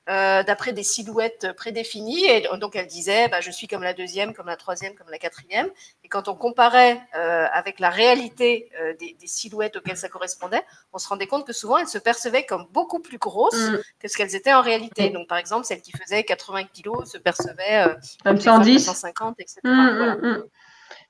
Euh, 0.08 0.42
d'après 0.42 0.72
des 0.72 0.82
silhouettes 0.82 1.52
prédéfinies. 1.56 2.24
Et 2.24 2.48
donc, 2.58 2.74
elle 2.74 2.86
disait, 2.86 3.28
bah, 3.28 3.40
je 3.40 3.50
suis 3.50 3.68
comme 3.68 3.82
la 3.82 3.92
deuxième, 3.92 4.32
comme 4.32 4.46
la 4.46 4.56
troisième, 4.56 4.94
comme 4.94 5.08
la 5.10 5.18
quatrième. 5.18 5.68
Et 6.02 6.08
quand 6.08 6.26
on 6.26 6.34
comparait 6.34 7.00
euh, 7.14 7.46
avec 7.52 7.78
la 7.78 7.90
réalité 7.90 8.70
euh, 8.80 8.94
des, 8.98 9.14
des, 9.20 9.26
silhouettes 9.26 9.76
auxquelles 9.76 9.98
ça 9.98 10.08
correspondait, 10.08 10.62
on 10.92 10.98
se 10.98 11.06
rendait 11.06 11.26
compte 11.28 11.46
que 11.46 11.52
souvent, 11.52 11.76
elles 11.76 11.86
se 11.86 11.98
percevaient 11.98 12.44
comme 12.44 12.66
beaucoup 12.72 12.98
plus 12.98 13.18
grosses 13.18 13.54
mmh. 13.54 13.78
que 14.00 14.08
ce 14.08 14.16
qu'elles 14.16 14.34
étaient 14.34 14.54
en 14.54 14.62
réalité. 14.62 15.10
Donc, 15.10 15.28
par 15.28 15.38
exemple, 15.38 15.64
celle 15.66 15.82
qui 15.82 15.92
faisait 15.92 16.24
80 16.24 16.64
kilos 16.72 17.12
se 17.12 17.18
percevait 17.18 17.84
comme 18.24 18.40
110, 18.40 18.86
150, 18.86 19.36
etc. 19.38 19.60
Mmh, 19.62 19.96
voilà. 19.96 20.16
mmh. 20.16 20.44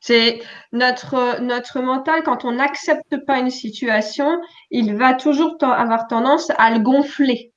C'est 0.01 0.41
notre, 0.73 1.41
notre 1.41 1.81
mental, 1.81 2.23
quand 2.23 2.45
on 2.45 2.53
n'accepte 2.53 3.25
pas 3.25 3.39
une 3.39 3.51
situation, 3.51 4.41
il 4.71 4.97
va 4.97 5.15
toujours 5.15 5.57
avoir 5.63 6.07
tendance 6.09 6.51
à 6.59 6.71
le 6.71 6.81
gonfler, 6.81 7.50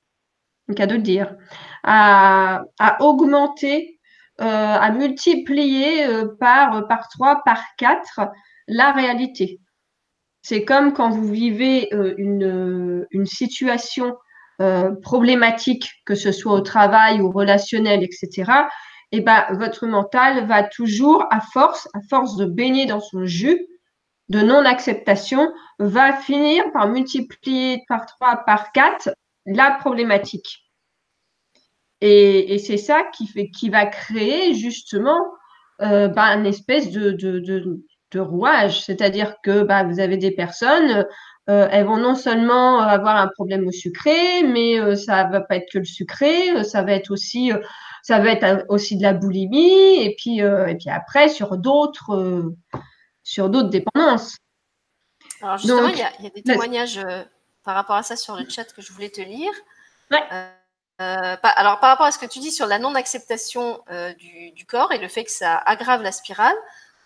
le 0.68 0.74
de 0.74 0.96
dire, 0.96 1.34
à, 1.82 2.64
augmenter, 3.00 3.98
euh, 4.40 4.44
à 4.44 4.90
multiplier 4.90 6.06
euh, 6.06 6.26
par, 6.40 6.88
par 6.88 7.08
3, 7.08 7.42
par 7.44 7.62
4 7.78 8.20
la 8.66 8.92
réalité. 8.92 9.60
C'est 10.42 10.64
comme 10.64 10.92
quand 10.92 11.10
vous 11.10 11.28
vivez 11.28 11.88
euh, 11.92 12.14
une, 12.18 13.26
situation 13.26 14.16
problématique, 15.02 15.90
que 16.06 16.14
ce 16.14 16.30
soit 16.30 16.52
au 16.52 16.60
travail 16.60 17.20
ou 17.20 17.30
relationnel, 17.32 18.04
etc 18.04 18.44
et 19.14 19.20
ben, 19.20 19.46
votre 19.52 19.86
mental 19.86 20.44
va 20.48 20.64
toujours, 20.64 21.24
à 21.30 21.40
force, 21.40 21.88
à 21.94 22.00
force 22.10 22.34
de 22.36 22.46
baigner 22.46 22.86
dans 22.86 22.98
son 22.98 23.26
jus 23.26 23.64
de 24.28 24.40
non-acceptation, 24.40 25.52
va 25.78 26.14
finir 26.14 26.64
par 26.72 26.88
multiplier 26.88 27.84
par 27.86 28.06
3, 28.06 28.38
par 28.44 28.72
4 28.72 29.10
la 29.46 29.72
problématique. 29.72 30.60
Et, 32.00 32.54
et 32.54 32.58
c'est 32.58 32.76
ça 32.76 33.04
qui, 33.16 33.26
fait, 33.26 33.50
qui 33.50 33.70
va 33.70 33.86
créer 33.86 34.54
justement 34.54 35.18
euh, 35.80 36.08
bah, 36.08 36.34
une 36.36 36.46
espèce 36.46 36.90
de, 36.90 37.12
de, 37.12 37.38
de, 37.38 37.84
de 38.10 38.20
rouage. 38.20 38.82
C'est-à-dire 38.82 39.36
que 39.42 39.62
bah, 39.62 39.84
vous 39.84 40.00
avez 40.00 40.16
des 40.16 40.30
personnes, 40.30 41.06
euh, 41.48 41.68
elles 41.70 41.86
vont 41.86 41.96
non 41.96 42.14
seulement 42.14 42.80
avoir 42.80 43.16
un 43.16 43.28
problème 43.28 43.66
au 43.66 43.72
sucré, 43.72 44.42
mais 44.42 44.78
euh, 44.78 44.96
ça 44.96 45.24
va 45.24 45.40
pas 45.40 45.56
être 45.56 45.70
que 45.72 45.78
le 45.78 45.84
sucré, 45.84 46.64
ça 46.64 46.82
va 46.82 46.92
être 46.92 47.10
aussi 47.10 47.52
ça 48.04 48.18
va 48.18 48.32
être 48.32 48.66
aussi 48.68 48.98
de 48.98 49.02
la 49.02 49.14
boulimie 49.14 50.02
et 50.02 50.14
puis 50.14 50.42
euh, 50.42 50.66
et 50.66 50.76
puis 50.76 50.90
après 50.90 51.30
sur 51.30 51.56
d'autres 51.56 52.14
euh, 52.14 52.54
sur 53.22 53.48
d'autres 53.48 53.70
dépendances. 53.70 54.36
Alors 55.40 55.56
justement, 55.56 55.88
il 55.88 55.96
y, 55.96 56.24
y, 56.24 56.26
a 56.26 56.30
des 56.30 56.42
témoignages 56.42 56.98
euh, 56.98 57.24
par 57.64 57.74
rapport 57.74 57.96
à 57.96 58.02
ça 58.02 58.16
sur 58.16 58.36
le 58.36 58.48
chat 58.48 58.72
que 58.72 58.82
je 58.82 58.92
voulais 58.92 59.10
te 59.10 59.20
lire. 59.20 59.52
Ouais. 60.10 60.22
alors 60.98 61.80
par 61.80 61.90
rapport 61.90 62.06
à 62.06 62.12
ce 62.12 62.18
que 62.18 62.26
tu 62.26 62.38
dis 62.38 62.52
sur 62.52 62.66
la 62.66 62.78
non-acceptation 62.78 63.82
du, 64.18 64.52
du, 64.52 64.66
corps 64.66 64.92
et 64.92 64.98
le 64.98 65.08
fait 65.08 65.24
que 65.24 65.30
ça 65.30 65.56
aggrave 65.56 66.02
la 66.02 66.12
spirale, 66.12 66.56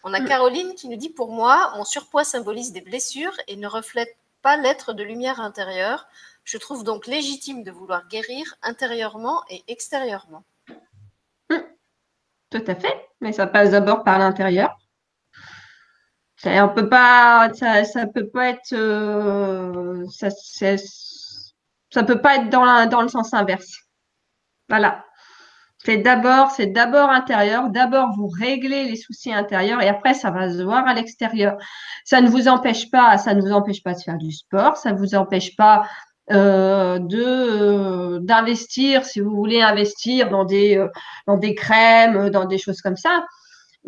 on 0.05 0.15
a 0.15 0.21
mm. 0.21 0.27
Caroline 0.27 0.75
qui 0.75 0.89
nous 0.89 0.97
dit 0.97 1.11
pour 1.11 1.31
moi, 1.31 1.73
mon 1.77 1.85
surpoids 1.85 2.25
symbolise 2.25 2.73
des 2.73 2.81
blessures 2.81 3.37
et 3.47 3.57
ne 3.57 3.67
reflète 3.67 4.17
pas 4.43 4.57
l'être 4.57 4.93
de 4.93 5.03
lumière 5.03 5.41
intérieure. 5.41 6.07
Je 6.45 6.59
trouve 6.59 6.85
donc 6.85 7.07
légitime 7.07 7.63
de 7.63 7.71
vouloir 7.71 8.09
guérir 8.09 8.55
intérieurement 8.63 9.43
et 9.51 9.65
extérieurement. 9.69 10.45
Tout 12.51 12.65
à 12.67 12.75
fait, 12.75 13.09
mais 13.21 13.33
ça 13.33 13.47
passe 13.47 13.71
d'abord 13.71 14.05
par 14.05 14.19
l'intérieur. 14.19 14.79
On 16.45 16.69
peut 16.69 16.89
pas, 16.89 17.51
ça, 17.55 17.85
ça 17.85 18.07
peut 18.07 18.29
pas 18.29 18.51
être, 18.51 18.73
euh, 18.73 20.05
ça, 20.11 20.29
ça 21.91 22.03
peut 22.05 22.21
pas 22.21 22.37
être 22.37 22.49
dans 22.49 23.03
le 23.03 23.09
sens 23.09 23.35
inverse. 23.35 23.73
Voilà. 24.69 25.05
C'est 25.85 25.99
d'abord, 25.99 26.51
c'est 26.51 26.67
d'abord 26.67 27.11
intérieur. 27.11 27.71
D'abord, 27.71 28.11
vous 28.17 28.29
réglez 28.29 28.85
les 28.85 28.97
soucis 28.97 29.33
intérieurs 29.33 29.81
et 29.81 29.89
après, 29.89 30.13
ça 30.13 30.31
va 30.31 30.51
se 30.51 30.63
voir 30.63 30.87
à 30.87 30.95
l'extérieur. 30.95 31.57
Ça 32.05 32.21
ne 32.21 32.29
vous 32.29 32.49
empêche 32.49 32.91
pas, 32.91 33.17
ça 33.17 33.35
ne 33.35 33.41
vous 33.41 33.53
empêche 33.53 33.83
pas 33.83 33.95
de 33.95 34.01
faire 34.01 34.19
du 34.19 34.33
sport. 34.33 34.77
Ça 34.77 34.93
ne 34.93 34.99
vous 34.99 35.15
empêche 35.15 35.57
pas 35.57 35.87
euh, 36.31 36.99
de 36.99 37.23
euh, 37.23 38.19
d'investir 38.21 39.07
si 39.07 39.21
vous 39.21 39.35
voulez 39.35 39.63
investir 39.63 40.29
dans 40.29 40.45
des 40.45 40.77
euh, 40.77 40.89
dans 41.27 41.39
des 41.39 41.55
crèmes 41.55 42.29
dans 42.29 42.45
des 42.45 42.59
choses 42.59 42.83
comme 42.83 42.99
ça 42.99 43.25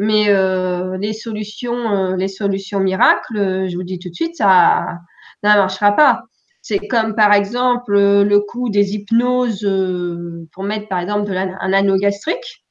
mais 0.01 0.31
euh, 0.31 0.97
les 0.97 1.13
solutions 1.13 2.17
les 2.17 2.29
solutions 2.29 2.81
miracles 2.81 3.69
je 3.69 3.77
vous 3.77 3.83
dis 3.83 3.99
tout 3.99 4.09
de 4.09 4.15
suite 4.15 4.35
ça 4.35 4.99
ne 5.43 5.49
marchera 5.49 5.93
pas. 5.93 6.23
C'est 6.63 6.79
comme 6.89 7.15
par 7.15 7.33
exemple 7.35 7.99
le 7.99 8.41
coût 8.41 8.71
des 8.71 8.95
hypnoses 8.95 9.69
pour 10.53 10.65
mettre 10.65 10.89
par 10.89 11.01
exemple 11.01 11.33
un 11.37 11.73
anneau 11.73 11.97
gastrique. 11.97 12.65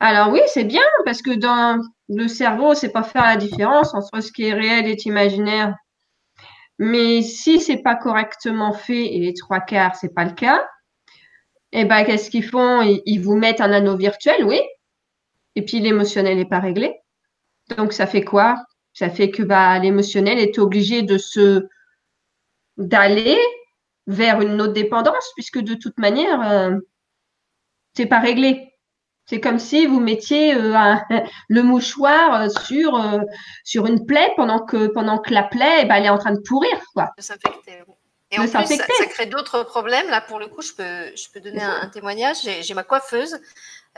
Alors 0.00 0.32
oui 0.32 0.40
c'est 0.46 0.64
bien 0.64 0.82
parce 1.04 1.20
que 1.20 1.32
dans 1.32 1.78
le 2.08 2.28
cerveau 2.28 2.74
c'est 2.74 2.92
pas 2.92 3.02
faire 3.02 3.24
la 3.24 3.36
différence 3.36 3.94
entre 3.94 4.20
ce 4.20 4.32
qui 4.32 4.44
est 4.44 4.54
réel 4.54 4.86
et 4.86 4.96
imaginaire. 5.04 5.74
Mais 6.78 7.20
si 7.20 7.60
c'est 7.60 7.82
pas 7.82 7.94
correctement 7.94 8.72
fait 8.72 9.14
et 9.14 9.20
les 9.20 9.34
trois 9.34 9.60
quarts 9.60 9.96
c'est 9.96 10.14
pas 10.14 10.24
le 10.24 10.32
cas, 10.32 10.66
eh 11.72 11.84
ben 11.84 12.04
qu'est-ce 12.04 12.30
qu'ils 12.30 12.44
font? 12.44 12.80
Ils, 12.82 13.20
vous 13.20 13.36
mettent 13.36 13.60
un 13.60 13.72
anneau 13.72 13.96
virtuel, 13.96 14.44
oui. 14.44 14.60
Et 15.56 15.64
puis 15.64 15.80
l'émotionnel 15.80 16.36
n'est 16.36 16.44
pas 16.44 16.60
réglé. 16.60 16.94
Donc 17.76 17.92
ça 17.92 18.06
fait 18.06 18.24
quoi? 18.24 18.56
Ça 18.92 19.10
fait 19.10 19.30
que 19.30 19.42
bah 19.42 19.78
l'émotionnel 19.78 20.38
est 20.38 20.58
obligé 20.58 21.02
de 21.02 21.18
se 21.18 21.66
d'aller 22.76 23.38
vers 24.06 24.40
une 24.40 24.60
autre 24.60 24.72
dépendance 24.72 25.30
puisque 25.34 25.60
de 25.60 25.74
toute 25.74 25.98
manière 25.98 26.40
euh, 26.42 26.76
c'est 27.94 28.06
pas 28.06 28.20
réglé. 28.20 28.72
C'est 29.26 29.40
comme 29.40 29.58
si 29.58 29.86
vous 29.86 30.00
mettiez 30.00 30.54
euh, 30.54 30.74
un, 30.74 31.02
le 31.48 31.62
mouchoir 31.62 32.42
euh, 32.42 32.48
sur, 32.48 32.96
euh, 32.96 33.20
sur 33.64 33.86
une 33.86 34.04
plaie 34.04 34.30
pendant 34.36 34.60
que, 34.60 34.88
pendant 34.88 35.18
que 35.18 35.32
la 35.32 35.44
plaie, 35.44 35.80
eh 35.82 35.84
ben, 35.84 35.96
elle 35.96 36.06
est 36.06 36.10
en 36.10 36.18
train 36.18 36.32
de 36.32 36.40
pourrir. 36.40 36.78
Quoi. 36.92 37.10
De 37.16 37.22
s'infecter. 37.22 37.82
Et 38.30 38.38
en 38.38 38.42
plus, 38.42 38.50
ça, 38.50 38.64
ça, 38.64 39.06
crée 39.10 39.26
d'autres 39.26 39.62
problèmes. 39.62 40.08
Là, 40.08 40.22
pour 40.22 40.38
le 40.38 40.46
coup, 40.46 40.62
je 40.62 40.72
peux, 40.72 41.14
je 41.16 41.30
peux 41.32 41.40
donner 41.40 41.62
un, 41.62 41.82
un 41.82 41.88
témoignage. 41.88 42.38
J'ai 42.42 42.74
ma 42.74 42.82
coiffeuse 42.82 43.38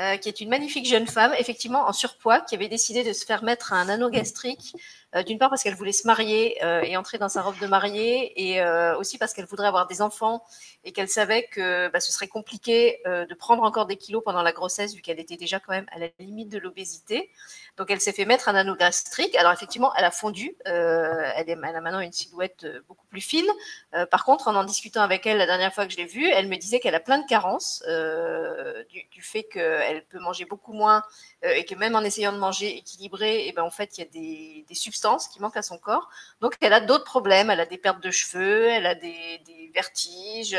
euh, 0.01 0.17
qui 0.17 0.29
est 0.29 0.41
une 0.41 0.49
magnifique 0.49 0.87
jeune 0.87 1.07
femme, 1.07 1.33
effectivement 1.39 1.89
en 1.89 1.93
surpoids, 1.93 2.41
qui 2.41 2.55
avait 2.55 2.69
décidé 2.69 3.05
de 3.05 3.13
se 3.13 3.25
faire 3.25 3.45
mettre 3.45 3.73
un 3.73 3.89
anneau 3.89 4.11
gastrique, 4.11 4.75
d'une 5.23 5.39
part 5.39 5.49
parce 5.49 5.63
qu'elle 5.63 5.75
voulait 5.75 5.93
se 5.93 6.07
marier 6.07 6.59
euh, 6.65 6.83
et 6.83 6.97
entrer 6.97 7.19
dans 7.19 7.29
sa 7.29 7.43
robe 7.43 7.59
de 7.61 7.67
mariée, 7.67 8.33
et 8.37 8.61
euh, 8.61 8.97
aussi 8.99 9.17
parce 9.17 9.33
qu'elle 9.33 9.45
voudrait 9.45 9.69
avoir 9.69 9.87
des 9.87 10.03
enfants 10.03 10.43
et 10.83 10.93
qu'elle 10.93 11.09
savait 11.09 11.47
que 11.47 11.89
bah, 11.89 12.01
ce 12.01 12.13
serait 12.13 12.27
compliqué 12.27 13.01
euh, 13.07 13.25
de 13.25 13.35
prendre 13.35 13.63
encore 13.63 13.87
des 13.87 13.97
kilos 13.97 14.23
pendant 14.25 14.43
la 14.43 14.53
grossesse, 14.53 14.95
vu 14.95 15.03
qu'elle 15.03 15.21
était 15.21 15.37
déjà 15.37 15.61
quand 15.61 15.73
même 15.73 15.87
à 15.93 15.99
la 15.99 16.09
limite 16.19 16.49
de 16.49 16.59
l'obésité. 16.59 17.31
Donc 17.77 17.91
elle 17.91 18.01
s'est 18.01 18.13
fait 18.13 18.25
mettre 18.25 18.49
un 18.49 18.55
anneau 18.55 18.77
gastrique. 18.77 19.35
Alors 19.37 19.53
effectivement, 19.53 19.93
elle 19.97 20.05
a 20.05 20.11
fondu. 20.11 20.57
Euh, 20.67 21.31
elle, 21.37 21.51
a 21.51 21.81
maintenant 21.81 22.01
une 22.01 22.13
silhouette 22.13 22.65
euh, 22.65 22.81
beaucoup 22.89 23.07
plus 23.07 23.21
fine. 23.21 23.47
Euh, 23.95 24.07
par 24.07 24.25
contre, 24.25 24.49
en 24.49 24.55
en 24.55 24.65
discutant 24.65 25.03
avec 25.03 25.27
elle 25.27 25.39
la 25.39 25.47
dernière 25.47 25.75
fois 25.75 25.87
que 25.87 25.93
je 25.93 25.97
l'ai 25.97 26.05
vue, 26.05 26.29
elle 26.29 26.49
me 26.49 26.57
disait 26.57 26.81
qu'elle 26.81 26.95
a 26.95 27.01
plein 27.01 27.19
de 27.19 27.27
carences 27.27 27.83
euh, 27.89 28.85
du, 28.91 29.23
fait 29.23 29.45
qu'elle 29.45 30.05
peut 30.07 30.19
manger 30.19 30.45
beaucoup 30.45 30.73
moins 30.73 31.03
euh, 31.45 31.53
et 31.55 31.65
que 31.65 31.75
même 31.75 31.95
en 31.97 32.03
essayant 32.03 32.33
de 32.33 32.39
manger 32.39 32.77
équilibré, 32.77 33.45
et 33.45 33.49
eh 33.49 33.53
ben 33.53 33.63
en 33.63 33.71
fait 33.71 33.99
il 33.99 34.01
y 34.01 34.05
a 34.05 34.65
des, 34.67 34.75
substances 34.75 35.04
qui 35.29 35.41
manquent 35.41 35.57
à 35.57 35.63
son 35.63 35.79
corps. 35.79 36.09
Donc 36.41 36.55
elle 36.61 36.73
a 36.73 36.81
d'autres 36.81 37.05
problèmes. 37.05 37.51
Elle 37.51 37.61
a 37.61 37.67
des 37.67 37.79
pertes 37.79 38.03
de 38.03 38.11
cheveux, 38.11 38.67
elle 38.67 38.87
a 38.87 38.95
des, 38.95 39.41
vertiges. 39.75 40.57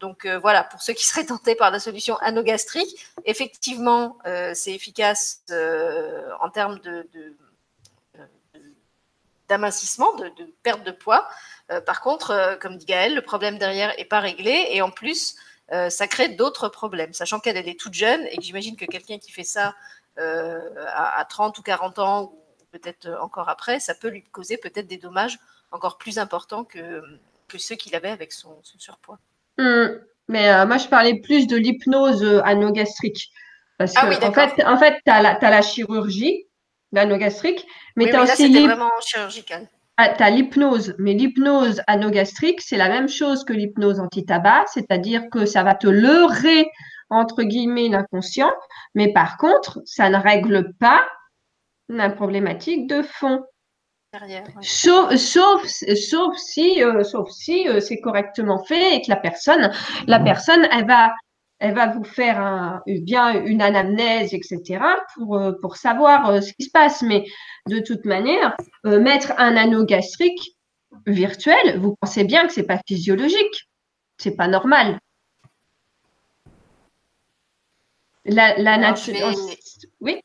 Donc 0.00 0.26
euh, 0.26 0.38
voilà, 0.38 0.64
pour 0.64 0.82
ceux 0.82 0.92
qui 0.92 1.04
seraient 1.10 1.26
tentés 1.26 1.54
par 1.54 1.70
la 1.70 1.80
solution 1.80 2.16
anogastrique, 2.18 3.06
effectivement, 3.24 4.18
euh, 4.26 4.52
c'est 4.54 4.72
efficace 4.72 5.42
euh, 5.50 6.30
en 6.40 6.50
termes 6.50 6.78
d'amincissement, 9.48 10.14
de, 10.16 10.30
perte 10.62 10.84
de 10.84 10.90
poids. 10.90 11.28
Euh, 11.70 11.80
par 11.80 12.00
contre, 12.00 12.30
euh, 12.30 12.56
comme 12.56 12.76
dit 12.76 12.86
Gaël, 12.86 13.14
le 13.14 13.22
problème 13.22 13.58
derrière 13.58 13.98
est 13.98 14.04
pas 14.04 14.20
réglé 14.20 14.68
et 14.70 14.82
en 14.82 14.90
plus, 14.90 15.36
ça 15.88 16.06
crée 16.06 16.28
d'autres 16.28 16.68
problèmes, 16.68 17.14
sachant 17.14 17.40
qu'elle 17.40 17.56
est 17.56 17.80
toute 17.80 17.94
jeune 17.94 18.24
et 18.26 18.36
que 18.36 18.42
j'imagine 18.42 18.76
que 18.76 18.84
quelqu'un 18.84 19.18
qui 19.18 19.32
fait 19.32 19.44
ça 19.44 19.74
à, 20.18 21.18
à, 21.18 21.24
30 21.24 21.58
ou 21.58 21.62
40 21.62 21.98
ans 21.98 22.34
peut-être 22.74 23.08
encore 23.20 23.48
après, 23.48 23.78
ça 23.80 23.94
peut 23.94 24.08
lui 24.08 24.22
causer 24.22 24.56
peut-être 24.56 24.86
des 24.86 24.96
dommages 24.96 25.38
encore 25.70 25.98
plus 25.98 26.18
importants 26.18 26.64
que, 26.64 27.02
que 27.48 27.58
ceux 27.58 27.76
qu'il 27.76 27.94
avait 27.94 28.10
avec 28.10 28.32
son, 28.32 28.56
surpoids. 28.62 29.18
Hmm. 29.58 29.86
Mais 30.28 30.48
euh, 30.48 30.66
moi, 30.66 30.78
je 30.78 30.88
parlais 30.88 31.20
plus 31.20 31.46
de 31.46 31.56
l'hypnose 31.56 32.24
euh, 32.24 32.42
anogastrique. 32.44 33.30
Parce 33.78 33.92
ah 33.96 34.06
que, 34.06 34.24
en 34.24 34.32
fait, 34.32 34.64
en 34.64 34.78
fait 34.78 34.94
tu 35.04 35.12
as, 35.12 35.20
la 35.22 35.62
chirurgie, 35.62 36.46
l'anogastrique, 36.92 37.66
mais 37.96 38.06
tu 38.06 38.14
as 38.14 38.22
aussi. 38.22 38.52
C'est 38.52 38.62
vraiment 38.62 38.90
chirurgical. 39.00 39.68
Ah, 39.96 40.08
tu 40.08 40.22
as 40.22 40.30
l'hypnose, 40.30 40.94
mais 40.98 41.12
l'hypnose 41.12 41.80
anogastrique, 41.86 42.60
c'est 42.60 42.76
la 42.76 42.88
même 42.88 43.08
chose 43.08 43.44
que 43.44 43.52
l'hypnose 43.52 44.00
anti-tabac, 44.00 44.64
c'est-à-dire 44.72 45.22
que 45.30 45.46
ça 45.46 45.62
va 45.62 45.74
te 45.74 45.86
leurrer, 45.86 46.68
entre 47.10 47.44
guillemets, 47.44 47.88
l'inconscient, 47.88 48.52
mais 48.96 49.12
par 49.12 49.36
contre, 49.36 49.80
ça 49.84 50.10
ne 50.10 50.16
règle 50.16 50.72
pas 50.80 51.04
la 51.88 52.10
problématique 52.10 52.86
de 52.88 53.02
fond. 53.02 53.44
Sauf, 54.60 55.16
sauf, 55.16 55.66
sauf, 55.66 56.36
si, 56.36 56.82
euh, 56.82 57.02
sauf 57.02 57.28
si 57.30 57.68
euh, 57.68 57.80
c'est 57.80 58.00
correctement 58.00 58.62
fait 58.64 58.96
et 58.96 59.02
que 59.02 59.10
la 59.10 59.16
personne, 59.16 59.72
la 60.06 60.20
personne, 60.20 60.68
elle 60.70 60.86
va, 60.86 61.12
elle 61.58 61.74
va 61.74 61.88
vous 61.88 62.04
faire 62.04 62.40
un, 62.40 62.80
bien 62.86 63.44
une 63.44 63.60
anamnèse, 63.60 64.32
etc., 64.32 64.80
pour, 65.14 65.36
euh, 65.36 65.52
pour 65.60 65.76
savoir 65.76 66.40
ce 66.42 66.52
qui 66.52 66.64
se 66.64 66.70
passe. 66.70 67.02
Mais 67.02 67.24
de 67.66 67.80
toute 67.80 68.04
manière, 68.04 68.56
mettre 68.84 69.32
un 69.36 69.56
anneau 69.56 69.84
gastrique 69.84 70.56
virtuel, 71.06 71.80
vous 71.80 71.96
pensez 72.00 72.22
bien 72.22 72.46
que 72.46 72.52
c'est 72.52 72.66
pas 72.66 72.80
physiologique, 72.86 73.68
c'est 74.18 74.36
pas 74.36 74.46
normal. 74.46 75.00
La, 78.26 78.56
la 78.58 78.78
nature. 78.78 79.14
Oui. 80.00 80.20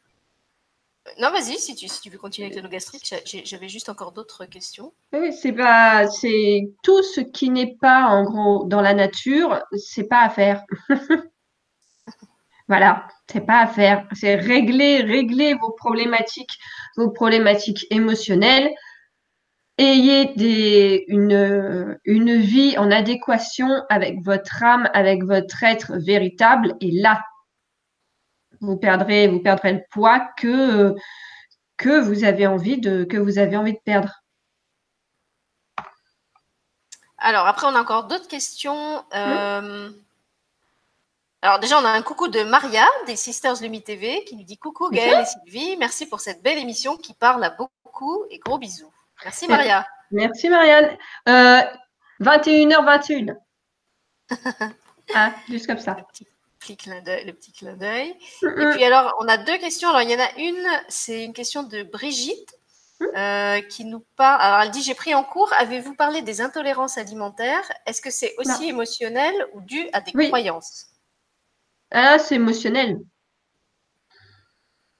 Non, 1.18 1.32
vas-y, 1.32 1.58
si 1.58 1.76
tu, 1.76 2.10
veux 2.10 2.18
continuer 2.18 2.48
avec 2.52 2.62
le 2.62 2.70
gastrique, 2.70 3.14
j'avais 3.26 3.70
juste 3.70 3.90
encore 3.90 4.12
d'autres 4.12 4.46
questions. 4.46 4.94
Oui, 5.14 5.34
c'est 5.34 5.52
pas, 5.52 6.08
c'est 6.08 6.72
tout 6.84 7.02
ce 7.04 7.22
qui 7.22 7.50
n'est 7.50 7.76
pas 7.76 8.06
en 8.06 8.24
gros 8.24 8.66
dans 8.66 8.82
la 8.82 8.94
nature, 8.94 9.60
c'est 9.76 10.08
pas 10.08 10.22
à 10.22 10.30
faire. 10.30 10.64
voilà, 12.68 13.08
c'est 13.32 13.46
pas 13.46 13.62
à 13.62 13.68
faire. 13.68 14.08
C'est 14.14 14.36
régler, 14.36 15.02
régler 15.02 15.54
vos 15.56 15.72
problématiques, 15.72 16.58
vos 16.98 17.10
problématiques 17.10 17.88
émotionnelles. 17.90 18.70
Ayez 19.78 20.34
une, 21.08 21.98
une 22.04 22.38
vie 22.38 22.78
en 22.78 22.92
adéquation 22.92 23.70
avec 23.90 24.22
votre 24.24 24.62
âme, 24.64 24.90
avec 24.94 25.24
votre 25.24 25.64
être 25.64 25.94
véritable. 25.96 26.76
Et 26.82 26.92
là, 26.92 27.24
vous 28.62 28.78
perdrez, 28.78 29.28
vous 29.28 29.40
perdrez 29.40 29.74
le 29.74 29.82
poids 29.92 30.20
que, 30.38 30.96
que 31.78 32.00
vous 32.00 32.24
avez 32.24 32.48
envie 32.48 32.80
de, 32.80 33.04
que 33.04 33.18
vous 33.18 33.38
avez 33.38 33.58
envie 33.58 33.74
de 33.74 33.80
perdre. 33.84 34.22
Alors 37.18 37.48
après, 37.48 37.68
on 37.68 37.76
a 37.76 37.82
encore 37.82 38.06
d'autres 38.06 38.28
questions. 38.28 39.04
Euh, 39.14 39.90
alors 41.42 41.60
déjà, 41.60 41.80
on 41.80 41.86
a 41.86 41.90
un 41.90 42.02
coucou 42.02 42.28
de 42.28 42.44
Maria 42.44 42.86
des 43.08 43.16
Sisters 43.16 43.62
Lumi 43.62 43.82
TV 43.82 44.24
qui 44.26 44.36
nous 44.36 44.44
dit 44.44 44.58
coucou 44.58 44.90
Gaëlle 44.90 45.22
et 45.22 45.26
Sylvie, 45.26 45.78
merci 45.78 46.06
pour 46.06 46.20
cette 46.20 46.42
belle 46.42 46.58
émission 46.58 46.98
qui 46.98 47.14
parle 47.14 47.44
à 47.44 47.50
beaucoup 47.50 48.26
et 48.30 48.40
gros 48.40 48.58
bisous. 48.58 48.92
Merci 49.24 49.48
Maria. 49.48 49.86
Merci 50.12 50.50
Marianne. 50.50 50.98
21h21. 52.22 53.30
Euh, 53.32 53.36
ah, 55.16 55.34
juste 55.50 55.68
comme 55.68 55.80
ça 55.80 55.98
le 56.68 57.32
petit 57.32 57.52
clin 57.52 57.76
d'œil. 57.76 58.16
Et 58.44 58.72
puis 58.74 58.84
alors, 58.84 59.16
on 59.20 59.28
a 59.28 59.38
deux 59.38 59.58
questions. 59.58 59.90
Alors, 59.90 60.02
il 60.02 60.12
y 60.12 60.16
en 60.16 60.20
a 60.20 60.38
une, 60.38 60.68
c'est 60.88 61.24
une 61.24 61.34
question 61.34 61.64
de 61.64 61.84
Brigitte 61.84 62.54
euh, 63.16 63.62
qui 63.62 63.86
nous 63.86 64.06
parle. 64.16 64.42
Alors, 64.42 64.62
elle 64.62 64.72
dit 64.72 64.82
J'ai 64.82 64.94
pris 64.94 65.14
en 65.16 65.24
cours, 65.24 65.52
avez-vous 65.54 65.96
parlé 65.96 66.22
des 66.22 66.42
intolérances 66.42 66.98
alimentaires? 66.98 67.64
Est-ce 67.86 68.02
que 68.02 68.12
c'est 68.12 68.36
aussi 68.38 68.70
émotionnel 68.70 69.34
ou 69.54 69.62
dû 69.62 69.88
à 69.94 70.02
des 70.02 70.12
croyances? 70.12 70.88
Ah, 71.92 72.20
c'est 72.20 72.36
émotionnel. 72.36 73.00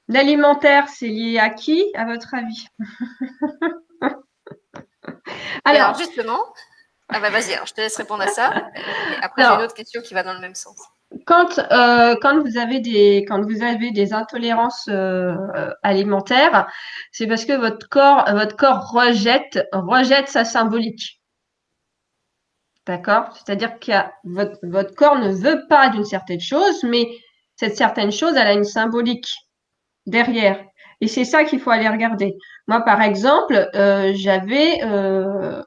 L'alimentaire, 0.08 0.88
c'est 0.90 1.08
lié 1.08 1.38
à 1.38 1.50
qui, 1.52 1.92
à 1.94 2.06
votre 2.06 2.34
avis? 2.34 2.66
Alors, 5.66 5.96
justement, 5.96 6.40
ah 7.10 7.20
bah 7.20 7.30
vas-y, 7.30 7.56
je 7.66 7.74
te 7.74 7.82
laisse 7.82 7.96
répondre 7.96 8.24
à 8.24 8.28
ça. 8.28 8.70
après, 9.22 9.44
j'ai 9.44 9.50
une 9.50 9.62
autre 9.62 9.76
question 9.76 10.02
qui 10.02 10.16
va 10.16 10.24
dans 10.24 10.34
le 10.34 10.40
même 10.40 10.56
sens 10.56 10.80
quand, 11.26 11.60
euh, 11.60 12.16
quand, 12.22 12.40
vous 12.44 12.58
avez 12.58 12.80
des, 12.80 13.26
quand 13.28 13.42
vous 13.42 13.64
avez 13.64 13.92
des 13.92 14.14
intolérances 14.14 14.88
euh, 14.90 15.36
alimentaires, 15.82 16.68
c'est 17.12 17.28
parce 17.28 17.46
que 17.46 17.54
votre 17.54 17.88
corps, 17.90 18.26
votre 18.32 18.56
corps 18.56 18.92
rejette, 18.92 19.68
rejette 19.72 20.28
sa 20.28 20.46
symbolique. 20.46 21.22
D'accord? 22.86 23.36
C'est-à-dire 23.36 23.80
que 23.80 23.92
votre, 24.24 24.58
votre 24.64 24.96
corps 24.96 25.20
ne 25.20 25.32
veut 25.32 25.66
pas 25.68 25.90
d'une 25.90 26.06
certaine 26.06 26.40
chose, 26.40 26.84
mais 26.84 27.08
cette 27.56 27.78
certaine 27.78 28.12
chose, 28.12 28.36
elle 28.36 28.48
a 28.48 28.54
une 28.54 28.64
symbolique 28.64 29.30
derrière. 30.06 30.64
Et 31.02 31.08
c'est 31.08 31.26
ça 31.26 31.44
qu'il 31.44 31.60
faut 31.60 31.72
aller 31.72 31.88
regarder. 31.88 32.36
Moi, 32.68 32.82
par 32.82 33.02
exemple, 33.02 33.70
euh, 33.76 34.12
j'avais 34.16 34.84
euh, 34.84 35.62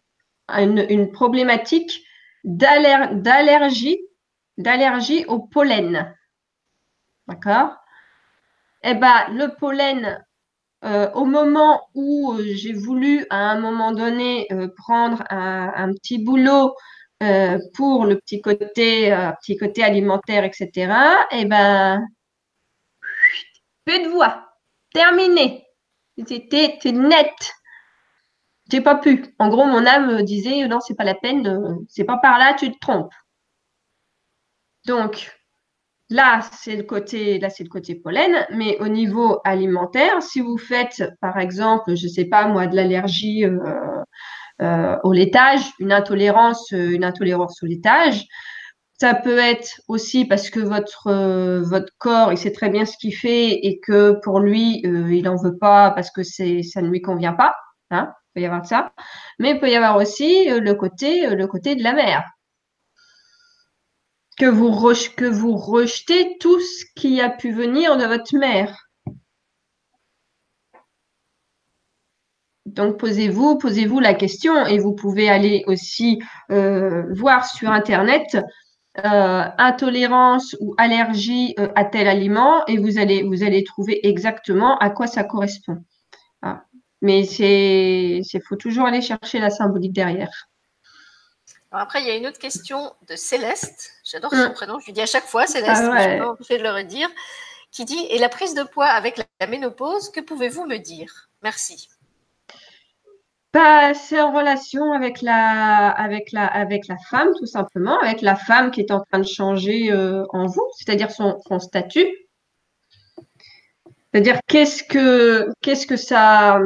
une, 0.48 0.84
une 0.88 1.10
problématique 1.10 2.02
d'allergie 2.44 3.98
d'allergie 4.62 5.24
au 5.26 5.40
pollen. 5.40 6.14
D'accord? 7.26 7.76
Eh 8.82 8.94
bien, 8.94 9.28
le 9.30 9.48
pollen, 9.54 10.24
euh, 10.84 11.10
au 11.12 11.24
moment 11.24 11.88
où 11.94 12.32
euh, 12.32 12.42
j'ai 12.54 12.72
voulu, 12.72 13.24
à 13.30 13.50
un 13.50 13.60
moment 13.60 13.92
donné, 13.92 14.48
euh, 14.52 14.68
prendre 14.76 15.22
un, 15.30 15.92
petit 15.94 16.18
boulot 16.18 16.74
pour 17.74 18.04
le 18.04 18.16
petit 18.18 18.40
côté, 18.40 19.10
petit 19.40 19.56
côté 19.56 19.84
alimentaire, 19.84 20.42
etc., 20.42 20.92
eh 21.30 21.44
ben, 21.44 22.04
peu 23.84 24.02
de 24.02 24.08
voix. 24.08 24.48
Terminé. 24.92 25.64
C'était 26.26 26.78
net. 26.92 27.52
J'ai 28.70 28.80
pas 28.80 28.96
pu. 28.96 29.24
En 29.38 29.48
gros, 29.50 29.66
mon 29.66 29.86
âme 29.86 30.22
disait 30.22 30.66
non, 30.66 30.80
c'est 30.80 30.96
pas 30.96 31.04
la 31.04 31.14
peine, 31.14 31.78
c'est 31.88 32.04
pas 32.04 32.16
par 32.18 32.38
là, 32.38 32.54
tu 32.54 32.72
te 32.72 32.78
trompes. 32.80 33.12
Donc, 34.86 35.30
là, 36.10 36.40
c'est 36.52 36.76
le 36.76 36.82
côté, 36.82 37.38
là, 37.38 37.48
le 37.58 37.68
côté 37.68 37.94
pollen, 37.94 38.46
mais 38.50 38.78
au 38.80 38.88
niveau 38.88 39.40
alimentaire, 39.44 40.22
si 40.22 40.40
vous 40.40 40.58
faites, 40.58 41.04
par 41.20 41.38
exemple, 41.38 41.94
je 41.96 42.06
ne 42.06 42.10
sais 42.10 42.24
pas 42.24 42.46
moi, 42.46 42.66
de 42.66 42.76
l'allergie 42.76 43.44
euh, 43.44 43.58
euh, 44.60 44.96
au 45.04 45.12
laitage, 45.12 45.62
une 45.78 45.92
intolérance, 45.92 46.72
euh, 46.72 46.90
une 46.90 47.04
intolérance 47.04 47.62
au 47.62 47.66
laitage, 47.66 48.24
ça 49.00 49.14
peut 49.14 49.38
être 49.38 49.80
aussi 49.88 50.24
parce 50.26 50.48
que 50.50 50.60
votre 50.60 51.90
corps, 51.98 52.32
il 52.32 52.38
sait 52.38 52.52
très 52.52 52.70
bien 52.70 52.84
ce 52.84 52.96
qu'il 52.98 53.14
fait 53.14 53.50
et 53.50 53.80
que 53.80 54.12
pour 54.22 54.38
lui, 54.38 54.80
il 54.84 55.22
n'en 55.24 55.36
veut 55.36 55.58
pas 55.58 55.90
parce 55.90 56.10
que 56.12 56.22
ça 56.22 56.44
ne 56.44 56.88
lui 56.88 57.00
convient 57.02 57.32
pas. 57.32 57.52
Hein, 57.90 58.12
il 58.34 58.40
peut 58.40 58.40
y 58.42 58.46
avoir 58.46 58.64
ça, 58.64 58.92
mais 59.40 59.52
il 59.52 59.60
peut 59.60 59.68
y 59.68 59.74
avoir 59.74 59.96
aussi 59.96 60.48
le 60.48 60.74
côté 60.74 61.28
le 61.34 61.46
côté 61.48 61.74
de 61.74 61.82
la 61.82 61.94
mère 61.94 62.24
que 64.38 64.46
vous, 64.46 64.70
que 65.16 65.24
vous 65.24 65.56
rejetez 65.56 66.36
tout 66.38 66.60
ce 66.60 66.84
qui 66.96 67.20
a 67.20 67.30
pu 67.30 67.52
venir 67.52 67.96
de 67.96 68.04
votre 68.04 68.36
mère. 68.36 68.88
Donc 72.66 72.98
posez-vous, 72.98 73.58
posez-vous 73.58 74.00
la 74.00 74.14
question 74.14 74.66
et 74.66 74.78
vous 74.78 74.94
pouvez 74.94 75.28
aller 75.28 75.64
aussi 75.66 76.20
euh, 76.50 77.04
voir 77.14 77.44
sur 77.46 77.70
internet 77.70 78.38
euh, 79.04 79.44
intolérance 79.58 80.56
ou 80.60 80.74
allergie 80.78 81.54
euh, 81.58 81.68
à 81.74 81.84
tel 81.84 82.08
aliment 82.08 82.64
et 82.66 82.78
vous 82.78 82.98
allez 82.98 83.22
vous 83.24 83.42
allez 83.42 83.64
trouver 83.64 84.06
exactement 84.06 84.78
à 84.78 84.90
quoi 84.90 85.06
ça 85.06 85.24
correspond. 85.24 85.78
Ah. 86.40 86.64
Mais 87.00 87.24
c'est 87.24 88.22
faut 88.46 88.56
toujours 88.56 88.86
aller 88.86 89.02
chercher 89.02 89.38
la 89.38 89.50
symbolique 89.50 89.92
derrière 89.92 90.48
après, 91.80 92.02
il 92.02 92.08
y 92.08 92.10
a 92.10 92.16
une 92.16 92.26
autre 92.26 92.38
question 92.38 92.94
de 93.08 93.16
Céleste. 93.16 93.92
J'adore 94.04 94.30
son 94.30 94.50
mm. 94.50 94.52
prénom. 94.52 94.78
Je 94.78 94.86
lui 94.86 94.92
dis 94.92 95.00
à 95.00 95.06
chaque 95.06 95.24
fois 95.24 95.46
Céleste, 95.46 95.82
ah 95.84 96.02
je 96.02 96.46
pas 96.46 96.58
de 96.58 96.62
le 96.62 96.70
redire. 96.70 97.08
Qui 97.70 97.86
dit 97.86 98.06
Et 98.10 98.18
la 98.18 98.28
prise 98.28 98.54
de 98.54 98.62
poids 98.62 98.86
avec 98.86 99.20
la 99.40 99.46
ménopause, 99.46 100.10
que 100.10 100.20
pouvez-vous 100.20 100.66
me 100.66 100.76
dire? 100.76 101.30
Merci. 101.42 101.88
Bah, 103.54 103.92
c'est 103.92 104.20
en 104.20 104.32
relation 104.32 104.92
avec 104.92 105.20
la, 105.20 105.88
avec, 105.90 106.32
la, 106.32 106.46
avec 106.46 106.88
la 106.88 106.96
femme, 107.10 107.28
tout 107.38 107.46
simplement, 107.46 107.98
avec 108.00 108.22
la 108.22 108.36
femme 108.36 108.70
qui 108.70 108.80
est 108.80 108.90
en 108.90 109.00
train 109.00 109.18
de 109.18 109.26
changer 109.26 109.92
euh, 109.92 110.24
en 110.30 110.46
vous, 110.46 110.66
c'est-à-dire 110.76 111.10
son, 111.10 111.38
son 111.46 111.58
statut. 111.58 112.08
C'est-à-dire 114.12 114.38
qu'est-ce 114.46 114.82
que, 114.82 115.48
qu'est-ce 115.60 115.86
que 115.86 115.96
ça, 115.96 116.60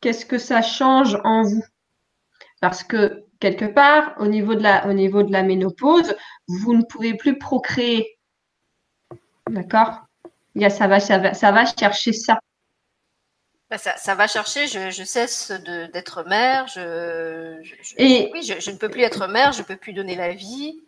qu'est-ce 0.00 0.26
que 0.26 0.38
ça 0.38 0.62
change 0.62 1.18
en 1.24 1.42
vous? 1.42 1.64
Parce 2.60 2.82
que 2.82 3.24
quelque 3.40 3.64
part, 3.64 4.14
au 4.18 4.26
niveau 4.26 4.54
de 4.54 4.62
la, 4.62 4.86
au 4.86 4.92
niveau 4.92 5.22
de 5.22 5.32
la 5.32 5.42
ménopause, 5.42 6.14
vous 6.46 6.74
ne 6.74 6.82
pouvez 6.82 7.14
plus 7.14 7.38
procréer. 7.38 8.18
D'accord? 9.48 10.04
Ça 10.70 10.88
va, 10.88 10.98
ça, 10.98 11.18
va, 11.18 11.34
ça 11.34 11.52
va 11.52 11.64
chercher 11.66 12.12
ça. 12.12 12.40
Bah, 13.70 13.78
ça, 13.78 13.96
ça, 13.96 14.14
va 14.14 14.26
chercher, 14.26 14.66
je, 14.66 14.90
je 14.90 15.04
cesse 15.04 15.52
d'être 15.92 16.24
mère, 16.26 16.66
je, 16.68 17.60
et, 17.98 18.30
oui, 18.32 18.42
je, 18.42 18.70
ne 18.70 18.76
peux 18.76 18.88
plus 18.88 19.02
être 19.02 19.26
mère, 19.28 19.52
je 19.52 19.60
ne 19.60 19.66
peux 19.66 19.76
plus 19.76 19.92
donner 19.92 20.16
la 20.16 20.32
vie. 20.32 20.80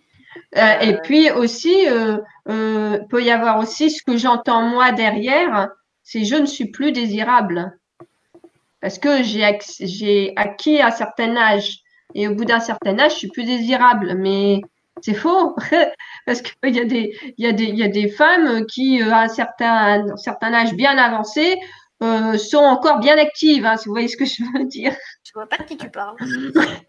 Euh, 0.56 0.78
et 0.80 0.94
euh, 0.94 0.98
puis 1.04 1.30
aussi, 1.30 1.86
euh, 1.88 2.16
euh, 2.48 2.98
peut 3.10 3.22
y 3.22 3.30
avoir 3.30 3.58
aussi 3.58 3.90
ce 3.90 4.02
que 4.02 4.16
j'entends 4.16 4.62
moi 4.62 4.92
derrière, 4.92 5.68
c'est 6.02 6.24
je 6.24 6.36
ne 6.36 6.46
suis 6.46 6.70
plus 6.70 6.90
désirable. 6.90 7.78
Parce 8.80 8.98
que 8.98 9.22
j'ai 9.22 10.32
acquis 10.36 10.80
un 10.80 10.90
certain 10.90 11.36
âge 11.36 11.82
et 12.14 12.28
au 12.28 12.34
bout 12.34 12.44
d'un 12.44 12.60
certain 12.60 12.98
âge, 12.98 13.12
je 13.12 13.18
suis 13.18 13.28
plus 13.28 13.44
désirable. 13.44 14.14
Mais 14.16 14.60
c'est 15.02 15.14
faux, 15.14 15.56
parce 16.26 16.42
qu'il 16.42 16.76
y, 16.76 16.80
a 16.80 16.84
des, 16.84 17.16
y, 17.38 17.46
a 17.46 17.52
des, 17.52 17.64
y 17.64 17.82
a 17.82 17.88
des 17.88 18.08
femmes 18.08 18.66
qui, 18.66 19.00
à 19.02 19.22
un 19.22 19.28
certain, 19.28 20.06
un 20.10 20.16
certain 20.16 20.52
âge 20.52 20.74
bien 20.74 20.96
avancé, 20.98 21.58
euh, 22.02 22.38
sont 22.38 22.58
encore 22.58 22.98
bien 22.98 23.18
actives, 23.18 23.66
hein, 23.66 23.76
si 23.76 23.86
vous 23.86 23.92
voyez 23.92 24.08
ce 24.08 24.16
que 24.16 24.24
je 24.24 24.42
veux 24.54 24.64
dire. 24.64 24.94
Je 25.22 25.32
vois 25.34 25.46
pas 25.46 25.58
de 25.58 25.64
qui 25.64 25.76
tu 25.76 25.90
parles. 25.90 26.16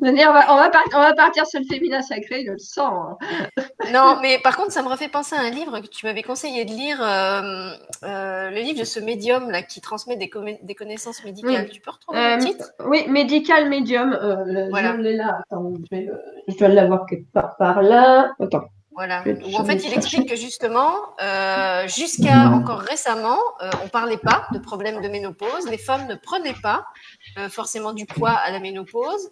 on, 0.00 0.32
va, 0.32 0.52
on, 0.52 0.56
va 0.56 0.70
on, 0.92 1.00
va, 1.00 1.14
partir 1.14 1.46
sur 1.46 1.60
le 1.60 1.66
féminin 1.66 2.02
sacré, 2.02 2.44
je 2.46 2.52
le 2.52 2.58
sens. 2.58 3.16
Hein. 3.56 3.64
Non, 3.92 4.18
mais 4.22 4.38
par 4.38 4.56
contre, 4.56 4.72
ça 4.72 4.82
me 4.82 4.88
refait 4.88 5.08
penser 5.08 5.36
à 5.36 5.40
un 5.40 5.50
livre 5.50 5.80
que 5.80 5.86
tu 5.86 6.06
m'avais 6.06 6.22
conseillé 6.22 6.64
de 6.64 6.70
lire, 6.70 7.02
euh, 7.02 7.72
euh, 8.04 8.50
le 8.50 8.60
livre 8.60 8.80
de 8.80 8.84
ce 8.84 9.00
médium 9.00 9.50
là 9.50 9.62
qui 9.62 9.80
transmet 9.80 10.16
des, 10.16 10.30
des 10.62 10.74
connaissances 10.74 11.24
médicales. 11.24 11.68
Tu 11.70 11.80
peux 11.80 11.90
retrouver 11.90 12.18
le 12.18 12.34
euh, 12.34 12.38
titre? 12.38 12.72
Oui, 12.84 13.06
Médical 13.08 13.68
Médium. 13.68 14.10
voilà. 14.70 14.96
Je 14.96 15.16
là. 15.16 15.40
Attends, 15.50 15.72
je, 15.90 16.58
dois 16.58 16.68
l'avoir 16.68 17.06
quelque 17.06 17.30
part 17.32 17.56
par 17.56 17.82
là. 17.82 18.32
Attends. 18.40 18.68
Voilà. 18.98 19.22
en 19.54 19.64
fait, 19.64 19.84
il 19.84 19.94
explique 19.94 20.28
que 20.28 20.34
justement, 20.34 20.90
euh, 21.22 21.86
jusqu'à 21.86 22.48
encore 22.48 22.80
récemment, 22.80 23.38
euh, 23.62 23.70
on 23.84 23.88
parlait 23.88 24.18
pas 24.18 24.48
de 24.52 24.58
problèmes 24.58 25.00
de 25.00 25.06
ménopause. 25.06 25.70
Les 25.70 25.78
femmes 25.78 26.08
ne 26.08 26.16
prenaient 26.16 26.60
pas 26.60 26.84
euh, 27.38 27.48
forcément 27.48 27.92
du 27.92 28.06
poids 28.06 28.32
à 28.32 28.50
la 28.50 28.58
ménopause, 28.58 29.30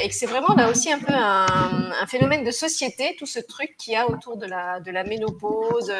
et 0.00 0.08
que 0.08 0.14
c'est 0.14 0.26
vraiment 0.26 0.54
là 0.54 0.70
aussi 0.70 0.92
un 0.92 1.00
peu 1.00 1.12
un, 1.12 2.06
phénomène 2.06 2.44
de 2.44 2.52
société, 2.52 3.16
tout 3.18 3.26
ce 3.26 3.40
truc 3.40 3.74
qu'il 3.78 3.94
y 3.94 3.96
a 3.96 4.08
autour 4.08 4.36
de 4.36 4.46
la 4.46 4.78
de 4.78 4.92
la 4.92 5.02
ménopause, 5.02 5.92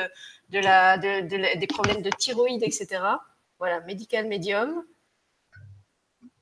de 0.50 0.58
la, 0.60 0.96
des 0.96 1.66
problèmes 1.66 2.00
de 2.00 2.10
thyroïde, 2.10 2.62
etc. 2.62 3.02
Voilà, 3.58 3.80
médical 3.80 4.28
médium 4.28 4.84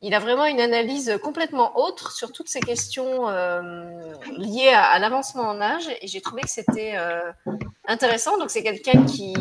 il 0.03 0.14
a 0.14 0.18
vraiment 0.18 0.46
une 0.46 0.61
analyse 0.61 1.16
complètement 1.22 1.78
autre 1.78 2.11
sur 2.11 2.32
toutes 2.32 2.48
ces 2.48 2.59
questions 2.59 3.28
euh, 3.28 4.12
liées 4.36 4.72
à, 4.74 4.98
l'avancement 4.98 5.44
en 5.44 5.61
âge 5.61 5.88
et 6.00 6.09
j'ai 6.09 6.20
trouvé 6.20 6.42
que 6.42 6.50
c'était 6.50 6.94
euh, 6.96 7.32
intéressant. 7.86 8.36
Donc 8.36 8.50
c'est 8.50 8.64
quelqu'un 8.64 9.05
qui, 9.05 9.32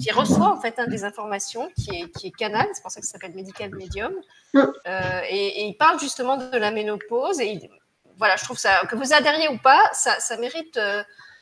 qui, 0.00 0.12
reçoit 0.12 0.48
en 0.48 0.58
fait 0.58 0.78
hein, 0.78 0.86
des 0.86 1.04
informations, 1.04 1.70
qui 1.76 1.90
est, 1.90 2.08
qui 2.18 2.28
est 2.28 2.30
canal, 2.30 2.66
c'est 2.72 2.80
pour 2.80 2.90
ça 2.90 3.00
que 3.00 3.06
ça 3.06 3.12
s'appelle 3.12 3.34
Medical 3.34 3.70
Medium, 3.74 4.14
mm. 4.54 4.60
euh, 4.60 5.20
et, 5.28 5.66
il 5.66 5.76
parle 5.76 6.00
justement 6.00 6.38
de 6.38 6.56
la 6.56 6.70
ménopause 6.70 7.38
et 7.40 7.70
voilà, 8.16 8.36
je 8.36 8.44
trouve 8.44 8.58
ça 8.58 8.86
que 8.88 8.96
vous 8.96 9.12
adhériez 9.12 9.48
ou 9.48 9.58
pas, 9.58 9.82
ça, 9.92 10.18
ça 10.20 10.38
mérite 10.38 10.78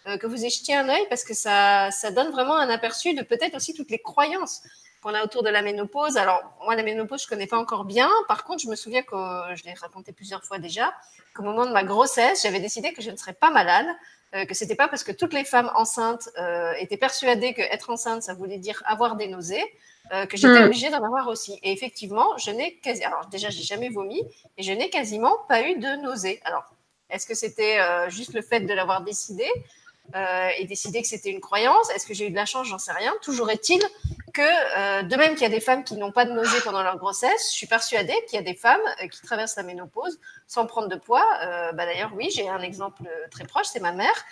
que 0.05 0.27
vous 0.27 0.45
ayez 0.45 0.75
un 0.75 0.89
œil 0.89 1.07
parce 1.09 1.23
que 1.23 1.35
ça, 1.35 1.93
ça 1.93 2.11
donne 2.11 2.33
vraiment 2.33 2.57
un 2.57 2.69
aperçu 2.69 3.15
de 3.15 3.23
peut-être 3.23 3.55
aussi 3.55 3.75
toutes 3.75 3.91
les 3.91 4.01
croyances 4.01 4.63
qu'on 5.03 5.15
a 5.15 5.25
autour 5.25 5.43
de 5.43 5.49
la 5.49 5.63
ménopause. 5.63 6.17
Alors, 6.17 6.43
moi, 6.65 6.77
la 6.77 6.83
ménopause, 6.83 7.23
je 7.23 7.29
connais 7.29 7.49
pas 7.49 7.59
encore 7.59 7.85
bien. 7.85 8.09
Par 8.29 8.45
contre, 8.45 8.63
je 8.63 8.69
me 8.69 8.77
souviens 8.77 9.03
que 9.03 9.17
je 9.55 9.65
l'ai 9.65 9.75
raconté 9.75 10.13
plusieurs 10.13 10.45
fois 10.45 10.59
déjà, 10.59 10.95
qu'au 11.35 11.43
moment 11.43 11.67
de 11.67 11.73
ma 11.73 11.83
grossesse, 11.83 12.43
j'avais 12.43 12.61
décidé 12.61 12.93
que 12.93 13.03
je 13.03 13.11
ne 13.11 13.17
serais 13.17 13.33
pas 13.33 13.51
malade, 13.51 13.87
euh, 14.35 14.47
que 14.47 14.55
c'était 14.55 14.77
pas 14.77 14.89
parce 14.89 15.03
que 15.03 15.13
toutes 15.13 15.35
les 15.35 15.45
femmes 15.45 15.71
enceintes 15.75 16.31
euh, 16.39 16.73
étaient 16.79 16.97
persuadées 16.97 17.53
que 17.53 17.63
être 17.63 17.91
enceinte, 17.91 18.23
ça 18.23 18.33
voulait 18.33 18.59
dire 18.59 18.83
avoir 18.87 19.17
des 19.17 19.27
nausées, 19.27 19.65
euh, 20.13 20.25
que 20.27 20.37
j'étais 20.37 20.61
hmm. 20.61 20.67
obligée 20.67 20.91
d'en 20.91 21.03
avoir 21.03 21.29
aussi. 21.29 21.59
Et 21.63 21.73
effectivement, 21.73 22.37
je 22.39 22.51
n'ai 22.53 22.77
quasi, 22.77 23.03
alors 23.03 23.27
déjà, 23.27 23.51
j'ai 23.51 23.63
jamais 23.63 23.89
vomi 23.89 24.23
et 24.57 24.63
je 24.63 24.73
n'ai 24.73 24.89
quasiment 24.89 25.37
pas 25.49 25.69
eu 25.69 25.79
de 25.79 26.03
nausées. 26.03 26.41
Alors, 26.45 26.65
est-ce 27.11 27.27
que 27.27 27.35
c'était 27.35 27.79
juste 28.09 28.33
le 28.33 28.41
fait 28.41 28.61
de 28.61 28.73
l'avoir 28.73 29.03
décidé? 29.03 29.45
Et 30.59 30.67
décider 30.67 31.01
que 31.01 31.09
c'était 31.09 31.31
une 31.31 31.41
croyance 31.41 31.89
Est-ce 31.91 32.07
que 32.07 32.13
j'ai 32.13 32.27
eu 32.27 32.31
de 32.31 32.37
la 32.37 32.45
chance? 32.45 32.67
J'en 32.69 32.79
sais 32.79 32.93
rien. 32.93 33.13
Toujours 33.23 33.51
est-il 33.51 33.81
que, 34.33 34.43
euh, 34.43 35.03
de 35.03 35.17
même 35.17 35.35
qu'il 35.35 35.43
y 35.43 35.47
a 35.47 35.51
des 35.51 35.61
femmes 35.61 35.85
qui 35.85 35.97
n'ont 35.97 36.13
pas 36.13 36.25
de 36.25 36.33
nausées 36.33 36.61
pendant 36.65 36.83
leur 36.83 36.97
grossesse, 36.97 37.51
je 37.51 37.57
suis 37.57 37.67
persuadée 37.67 38.15
qu'il 38.29 38.37
y 38.37 38.39
a 38.39 38.43
des 38.43 38.55
femmes 38.55 38.81
euh, 39.03 39.09
qui 39.09 39.21
traversent 39.23 39.57
la 39.57 39.63
ménopause 39.63 40.19
sans 40.47 40.67
prendre 40.67 40.89
de 40.89 40.97
poids. 40.97 41.27
Euh, 41.43 41.73
bah, 41.73 41.87
D'ailleurs, 41.87 42.13
oui, 42.15 42.31
j'ai 42.35 42.49
un 42.49 42.61
exemple 42.61 43.03
très 43.31 43.45
proche, 43.45 43.67
c'est 43.67 43.81
ma 43.81 43.93
mère, 43.93 44.25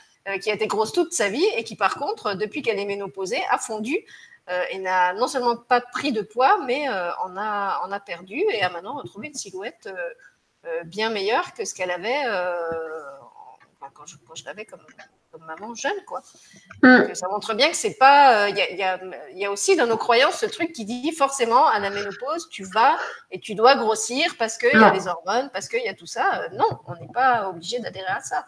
qui 0.42 0.50
a 0.50 0.54
été 0.54 0.66
grosse 0.66 0.92
toute 0.92 1.14
sa 1.14 1.28
vie 1.30 1.46
et 1.56 1.64
qui, 1.64 1.76
par 1.76 1.94
contre, 1.94 2.34
depuis 2.34 2.60
qu'elle 2.60 2.78
est 2.78 2.84
ménopausée, 2.84 3.42
a 3.50 3.56
fondu 3.56 3.96
et 4.70 4.78
n'a 4.78 5.14
non 5.14 5.28
seulement 5.28 5.56
pas 5.56 5.80
pris 5.80 6.12
de 6.12 6.20
poids, 6.20 6.58
mais 6.66 6.88
en, 6.88 7.36
a, 7.38 7.80
en 7.84 7.90
a 7.90 8.00
perdu 8.00 8.38
et 8.52 8.62
a 8.62 8.68
maintenant 8.68 8.96
retrouvé 8.96 9.28
une 9.28 9.34
silhouette 9.34 9.88
bien 10.84 11.08
meilleure 11.08 11.54
que 11.54 11.64
ce 11.64 11.74
qu'elle 11.74 11.90
avait 11.90 12.22
quand 13.94 14.34
je 14.34 14.44
l'avais 14.44 14.66
comme, 14.66 14.80
comme 15.30 15.44
maman 15.44 15.74
jeune, 15.74 15.92
quoi. 16.06 16.22
Mm. 16.82 17.14
ça 17.14 17.28
montre 17.28 17.54
bien 17.54 17.70
que 17.70 17.76
c'est 17.76 17.96
pas. 17.98 18.48
Il 18.48 18.54
euh, 18.54 18.74
y, 18.76 18.82
a, 18.82 19.00
y, 19.32 19.44
a, 19.44 19.50
aussi 19.50 19.76
dans 19.76 19.86
nos 19.86 19.96
croyances 19.96 20.36
ce 20.36 20.46
truc 20.46 20.72
qui 20.72 20.84
dit 20.84 21.12
forcément 21.12 21.66
à 21.66 21.78
la 21.78 21.90
ménopause, 21.90 22.48
tu 22.50 22.64
vas 22.64 22.96
et 23.30 23.38
tu 23.38 23.54
dois 23.54 23.76
grossir 23.76 24.34
parce 24.38 24.58
qu'il 24.58 24.78
y 24.78 24.82
a 24.82 24.90
des 24.90 25.06
hormones, 25.06 25.50
parce 25.52 25.68
qu'il 25.68 25.82
y 25.82 25.88
a 25.88 25.94
tout 25.94 26.06
ça. 26.06 26.42
Euh, 26.42 26.56
non, 26.56 26.68
on 26.86 26.94
n'est 26.94 27.12
pas 27.12 27.48
obligé 27.48 27.78
d'adhérer 27.78 28.08
à 28.08 28.20
ça. 28.20 28.46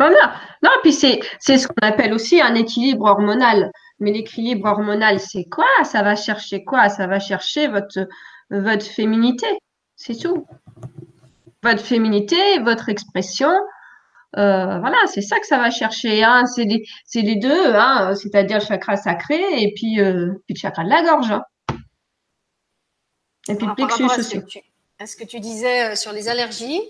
Non, 0.00 0.10
non, 0.10 0.30
non 0.62 0.70
puis 0.82 0.92
c'est 0.92 1.20
ce 1.40 1.66
qu'on 1.66 1.86
appelle 1.86 2.12
aussi 2.12 2.40
un 2.40 2.54
équilibre 2.54 3.06
hormonal. 3.06 3.70
Mais 4.00 4.12
l'équilibre 4.12 4.68
hormonal, 4.68 5.18
c'est 5.18 5.44
quoi? 5.44 5.66
Ça 5.82 6.02
va 6.02 6.14
chercher 6.14 6.64
quoi? 6.64 6.88
Ça 6.88 7.08
va 7.08 7.18
chercher 7.18 7.66
votre, 7.66 8.06
votre 8.50 8.86
féminité. 8.86 9.46
C'est 9.96 10.14
tout. 10.14 10.46
Votre 11.64 11.82
féminité, 11.82 12.60
votre 12.60 12.88
expression, 12.88 13.50
euh, 14.36 14.78
voilà, 14.78 14.98
c'est 15.06 15.22
ça 15.22 15.38
que 15.40 15.46
ça 15.46 15.58
va 15.58 15.70
chercher. 15.70 16.22
Hein. 16.22 16.44
C'est 16.46 17.22
les, 17.22 17.36
deux, 17.36 17.74
hein, 17.74 18.14
c'est-à-dire 18.14 18.58
le 18.58 18.64
chakra 18.64 18.96
sacré 18.96 19.40
et 19.62 19.72
puis, 19.74 20.00
euh, 20.00 20.32
puis, 20.46 20.54
le 20.54 20.58
chakra 20.58 20.84
de 20.84 20.90
la 20.90 21.02
gorge. 21.02 21.30
Hein. 21.30 21.42
Et 23.48 23.54
puis 23.54 23.66
le 23.66 23.74
plexus 23.74 24.04
aussi. 24.04 24.40
Est-ce 25.00 25.16
que 25.16 25.24
tu 25.24 25.40
disais 25.40 25.92
euh, 25.92 25.94
sur 25.96 26.12
les 26.12 26.28
allergies 26.28 26.82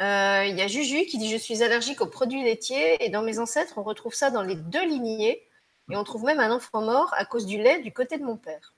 Il 0.00 0.56
y 0.56 0.62
a 0.62 0.66
Juju 0.66 1.04
qui 1.04 1.18
dit 1.18 1.30
Je 1.30 1.36
suis 1.36 1.62
allergique 1.62 2.00
aux 2.00 2.06
produits 2.06 2.42
laitiers 2.42 3.04
et 3.04 3.10
dans 3.10 3.22
mes 3.22 3.38
ancêtres, 3.38 3.74
on 3.76 3.82
retrouve 3.82 4.14
ça 4.14 4.30
dans 4.30 4.42
les 4.42 4.54
deux 4.54 4.86
lignées 4.86 5.42
et 5.90 5.96
on 5.96 6.04
trouve 6.04 6.24
même 6.24 6.40
un 6.40 6.50
enfant 6.50 6.80
mort 6.80 7.12
à 7.18 7.26
cause 7.26 7.44
du 7.44 7.58
lait 7.58 7.82
du 7.82 7.92
côté 7.92 8.16
de 8.16 8.24
mon 8.24 8.36
père. 8.36 8.72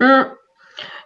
Hum. 0.00 0.34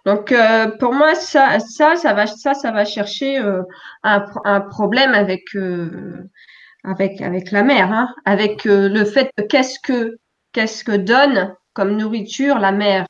Donc 0.04 0.32
euh, 0.32 0.68
pour 0.78 0.92
moi 0.92 1.14
ça 1.14 1.58
ça 1.60 1.96
ça 1.96 2.12
va 2.12 2.26
ça 2.26 2.54
ça 2.54 2.70
va 2.72 2.84
chercher 2.84 3.38
euh, 3.38 3.62
un, 4.02 4.60
problème 4.60 5.14
avec 5.14 5.54
euh, 5.54 6.28
avec 6.84 7.20
avec 7.22 7.50
la 7.50 7.62
mère 7.62 7.92
hein, 7.92 8.14
avec 8.24 8.64
le 8.64 9.04
fait 9.04 9.30
qu'est-ce 9.48 9.78
que 9.80 10.18
qu'est-ce 10.52 10.84
que 10.84 10.96
donne 10.96 11.54
comme 11.72 11.96
nourriture 11.96 12.58
la 12.58 12.72
mère 12.72 13.06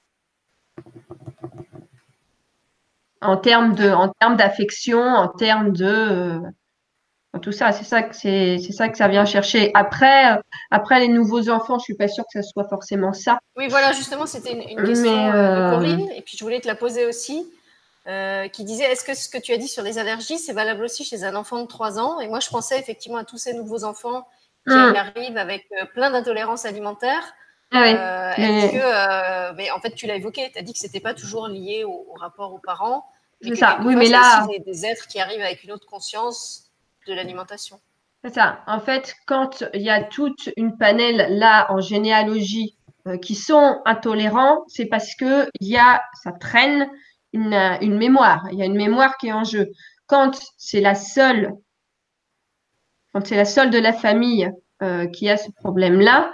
en 3.20 3.36
termes 3.36 3.74
de 3.74 3.90
en 3.90 4.08
termes 4.20 4.36
d'affection 4.36 5.00
en 5.00 5.28
termes 5.28 5.72
de 5.72 6.40
tout 7.40 7.52
ça, 7.52 7.72
c'est 7.72 7.84
ça 7.84 8.02
que 8.02 8.14
c'est, 8.14 8.58
ça 8.58 8.88
que 8.88 8.96
ça 8.96 9.08
vient 9.08 9.24
chercher. 9.24 9.70
Après, 9.74 10.38
après 10.70 11.00
les 11.00 11.08
nouveaux 11.08 11.48
enfants, 11.48 11.78
je 11.78 11.84
suis 11.84 11.94
pas 11.94 12.08
sûre 12.08 12.24
que 12.32 12.42
ce 12.42 12.48
soit 12.48 12.68
forcément 12.68 13.12
ça. 13.12 13.38
Oui, 13.56 13.68
voilà, 13.68 13.92
justement, 13.92 14.26
c'était 14.26 14.52
une, 14.52 14.84
question 14.84 15.32
euh, 15.34 15.70
de 15.70 15.74
Corinne, 15.74 16.10
et 16.14 16.22
puis 16.22 16.36
je 16.36 16.44
voulais 16.44 16.60
te 16.60 16.66
la 16.66 16.74
poser 16.74 17.06
aussi, 17.06 17.46
euh, 18.06 18.48
qui 18.48 18.64
disait 18.64 18.84
est-ce 18.84 19.04
que 19.04 19.14
ce 19.14 19.28
que 19.28 19.38
tu 19.38 19.52
as 19.52 19.56
dit 19.56 19.68
sur 19.68 19.82
les 19.82 19.98
allergies, 19.98 20.38
c'est 20.38 20.52
valable 20.52 20.84
aussi 20.84 21.04
chez 21.04 21.24
un 21.24 21.34
enfant 21.34 21.60
de 21.60 21.66
3 21.66 21.98
ans? 21.98 22.20
Et 22.20 22.28
moi, 22.28 22.40
je 22.40 22.50
pensais 22.50 22.78
effectivement 22.78 23.18
à 23.18 23.24
tous 23.24 23.38
ces 23.38 23.54
nouveaux 23.54 23.84
enfants 23.84 24.26
qui 24.66 24.74
hum. 24.74 24.94
arrivent 24.94 25.36
avec 25.36 25.66
euh, 25.72 25.86
plein 25.94 26.10
d'intolérances 26.10 26.64
alimentaires. 26.64 27.34
Ah 27.72 27.82
oui. 27.82 27.94
mais... 28.38 28.70
Que, 28.70 29.54
mais 29.56 29.70
en 29.72 29.80
fait, 29.80 29.94
tu 29.94 30.06
l'as 30.06 30.16
évoqué, 30.16 30.50
tu 30.52 30.58
as 30.58 30.62
dit 30.62 30.72
que 30.72 30.78
c'était 30.78 31.00
pas 31.00 31.14
toujours 31.14 31.48
lié 31.48 31.82
au, 31.84 32.06
rapport 32.20 32.54
aux 32.54 32.58
parents. 32.58 33.04
C'est 33.42 33.56
ça. 33.56 33.78
Oui, 33.84 33.96
mais 33.96 34.08
là, 34.08 34.46
des, 34.46 34.60
des 34.60 34.86
êtres 34.86 35.06
qui 35.08 35.18
arrivent 35.20 35.42
avec 35.42 35.64
une 35.64 35.72
autre 35.72 35.86
conscience 35.86 36.63
de 37.06 37.14
l'alimentation. 37.14 37.80
C'est 38.24 38.34
ça. 38.34 38.62
En 38.66 38.80
fait, 38.80 39.14
quand 39.26 39.64
il 39.74 39.82
y 39.82 39.90
a 39.90 40.02
toute 40.02 40.48
une 40.56 40.78
panel 40.78 41.38
là 41.38 41.70
en 41.70 41.80
généalogie 41.80 42.76
euh, 43.06 43.18
qui 43.18 43.34
sont 43.34 43.82
intolérants, 43.84 44.64
c'est 44.66 44.86
parce 44.86 45.14
que 45.14 45.48
y 45.60 45.76
a, 45.76 46.02
ça 46.22 46.32
traîne 46.32 46.88
une, 47.34 47.52
une, 47.82 47.98
mémoire. 47.98 48.48
Il 48.50 48.58
y 48.58 48.62
a 48.62 48.64
une 48.64 48.76
mémoire 48.76 49.18
qui 49.18 49.28
est 49.28 49.32
en 49.32 49.44
jeu. 49.44 49.68
Quand 50.06 50.40
c'est 50.56 50.80
la 50.80 50.94
seule, 50.94 51.52
quand 53.12 53.26
c'est 53.26 53.36
la 53.36 53.44
seule 53.44 53.70
de 53.70 53.78
la 53.78 53.92
famille 53.92 54.50
qui 55.14 55.30
a 55.30 55.38
ce 55.38 55.50
problème-là. 55.50 56.30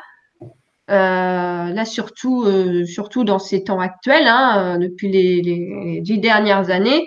là, 0.89 1.85
surtout, 1.85 2.47
surtout 2.85 3.23
dans 3.23 3.39
ces 3.39 3.62
temps 3.62 3.79
actuels, 3.79 4.27
hein, 4.27 4.79
depuis 4.79 5.09
les, 5.09 6.01
dix 6.01 6.18
dernières 6.18 6.71
années, 6.71 7.07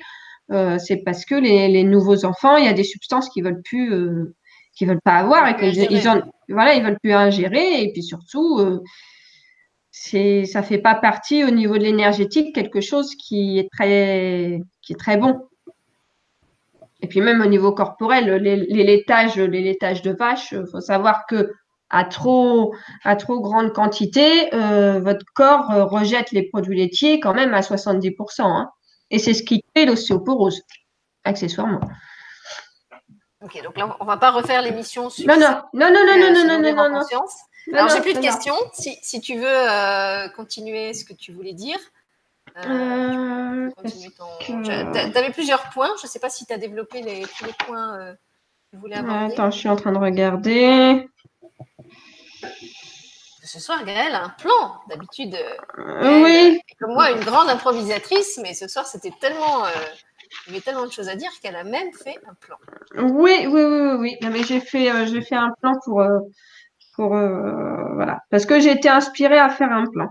c'est 0.50 0.98
parce 1.04 1.26
que 1.26 1.36
les, 1.36 1.84
nouveaux 1.84 2.26
enfants, 2.26 2.58
il 2.58 2.66
y 2.66 2.68
a 2.68 2.74
des 2.74 2.84
substances 2.84 3.30
qu'ils 3.30 3.44
veulent 3.44 3.62
plus, 3.64 4.34
qu'ils 4.76 4.88
veulent 4.88 5.02
pas 5.02 5.16
avoir 5.16 5.48
et 5.48 5.56
qu'ils 5.56 5.92
ils 5.92 6.24
voilà, 6.50 6.76
ils 6.76 6.84
veulent 6.84 7.00
plus 7.02 7.14
ingérer. 7.14 7.82
Et 7.84 7.92
puis 7.92 8.04
surtout, 8.04 8.82
c'est, 9.92 10.46
ça 10.46 10.64
fait 10.64 10.80
pas 10.80 10.96
partie 10.96 11.44
au 11.44 11.50
niveau 11.50 11.78
de 11.78 11.84
l'énergétique 11.84 12.54
quelque 12.54 12.82
chose 12.82 13.16
qui 13.16 13.60
est 13.60 13.70
très, 13.72 14.60
qui 14.82 14.94
est 14.94 15.00
très 15.00 15.18
bon. 15.18 15.40
Et 17.02 17.08
puis 17.08 17.22
même 17.22 17.42
au 17.42 17.46
niveau 17.46 17.74
corporel, 17.74 18.26
les, 18.42 18.56
les 18.56 18.84
laitages, 18.84 19.38
les 19.38 19.62
laitages 19.62 20.02
de 20.02 20.12
vache, 20.12 20.52
il 20.54 20.66
faut 20.72 20.82
savoir 20.82 21.26
que 21.28 21.52
à 21.94 22.06
trop, 22.06 22.74
à 23.04 23.16
trop 23.16 23.40
grande 23.40 23.72
quantité, 23.72 24.54
euh, 24.56 25.00
votre 25.00 25.26
corps 25.36 25.70
euh, 25.72 25.86
rejette 25.86 26.32
les 26.32 26.50
produits 26.50 26.78
laitiers 26.78 27.20
quand 27.20 27.36
même 27.36 27.54
à 27.54 27.60
70%. 27.60 28.42
Hein. 28.42 28.70
Et 29.14 29.20
c'est 29.20 29.36
ce 29.36 29.44
qui 29.44 29.64
crée 29.74 29.86
l'ostéoporose, 29.86 30.64
accessoirement. 31.24 31.80
Ok, 33.42 33.62
donc 33.64 33.78
là, 33.78 33.96
on 34.00 34.04
ne 34.04 34.10
va 34.10 34.18
pas 34.18 34.32
refaire 34.32 34.64
l'émission 34.64 35.12
sur. 35.12 35.28
Non, 35.28 35.40
non, 35.40 35.62
non, 35.74 35.90
non, 35.94 36.04
non, 36.06 36.34
non, 36.34 36.48
non, 36.48 36.62
non, 36.62 36.74
non, 36.74 36.90
non, 36.90 37.22
alors, 37.72 37.90
j'ai 37.90 38.02
plus 38.02 38.16
de 38.16 38.20
questions. 38.20 38.56
Si, 38.74 38.98
si, 39.02 39.22
tu 39.22 39.38
veux 39.38 39.46
euh, 39.46 40.28
continuer 40.30 40.94
ce 40.94 41.06
que 41.06 41.14
tu 41.14 41.32
voulais 41.32 41.54
dire. 41.54 41.78
Euh, 42.58 43.70
euh 43.70 43.70
tu 44.42 45.18
avais 45.18 45.32
plusieurs 45.32 45.70
points. 45.70 45.92
Je 46.02 46.08
ne 46.08 46.10
sais 46.10 46.20
pas 46.20 46.30
si 46.30 46.46
tu 46.46 46.54
as 46.54 46.58
développé 46.58 47.02
les, 47.02 47.22
tous 47.22 47.46
les 47.46 47.54
points 47.66 48.00
euh, 48.00 48.14
que 48.14 48.72
tu 48.72 48.78
voulais 48.78 48.98
aborder. 48.98 49.34
Attends, 49.34 49.52
je 49.52 49.60
suis 49.60 49.70
en 49.70 49.76
train 49.76 49.92
de 49.92 49.98
regarder. 49.98 51.08
Ce 53.44 53.60
soir, 53.60 53.84
Gaëlle 53.84 54.16
a 54.16 54.24
un 54.24 54.30
plan. 54.30 54.80
D'habitude, 54.90 55.38
oui. 55.78 56.62
comme 56.80 56.94
moi, 56.94 57.12
une 57.12 57.24
grande 57.24 57.50
improvisatrice, 57.50 58.40
mais 58.42 58.54
ce 58.54 58.68
soir, 58.68 58.88
c'était 58.88 59.14
tellement. 59.20 59.66
il 60.48 60.54
y 60.54 60.56
avait 60.56 60.62
tellement 60.62 60.86
de 60.86 60.92
choses 60.92 61.10
à 61.10 61.16
dire 61.16 61.32
qu'elle 61.42 61.56
a 61.56 61.64
même 61.64 61.92
fait 61.94 62.18
un 62.28 62.34
plan. 62.36 62.56
Oui, 62.96 63.46
oui, 63.46 63.64
oui, 63.64 63.80
oui. 63.82 64.18
oui. 64.22 64.30
mais 64.30 64.44
j'ai 64.44 64.62
fait, 64.62 65.08
j'ai 65.08 65.22
fait 65.22 65.36
un 65.36 65.52
plan 65.62 65.74
pour, 65.84 66.02
pour 66.94 67.16
euh, 67.16 67.94
voilà, 67.96 68.20
parce 68.30 68.46
que 68.46 68.60
j'ai 68.60 68.72
été 68.72 68.90
inspirée 68.90 69.40
à 69.40 69.50
faire 69.50 69.72
un 69.72 69.86
plan. 69.86 70.10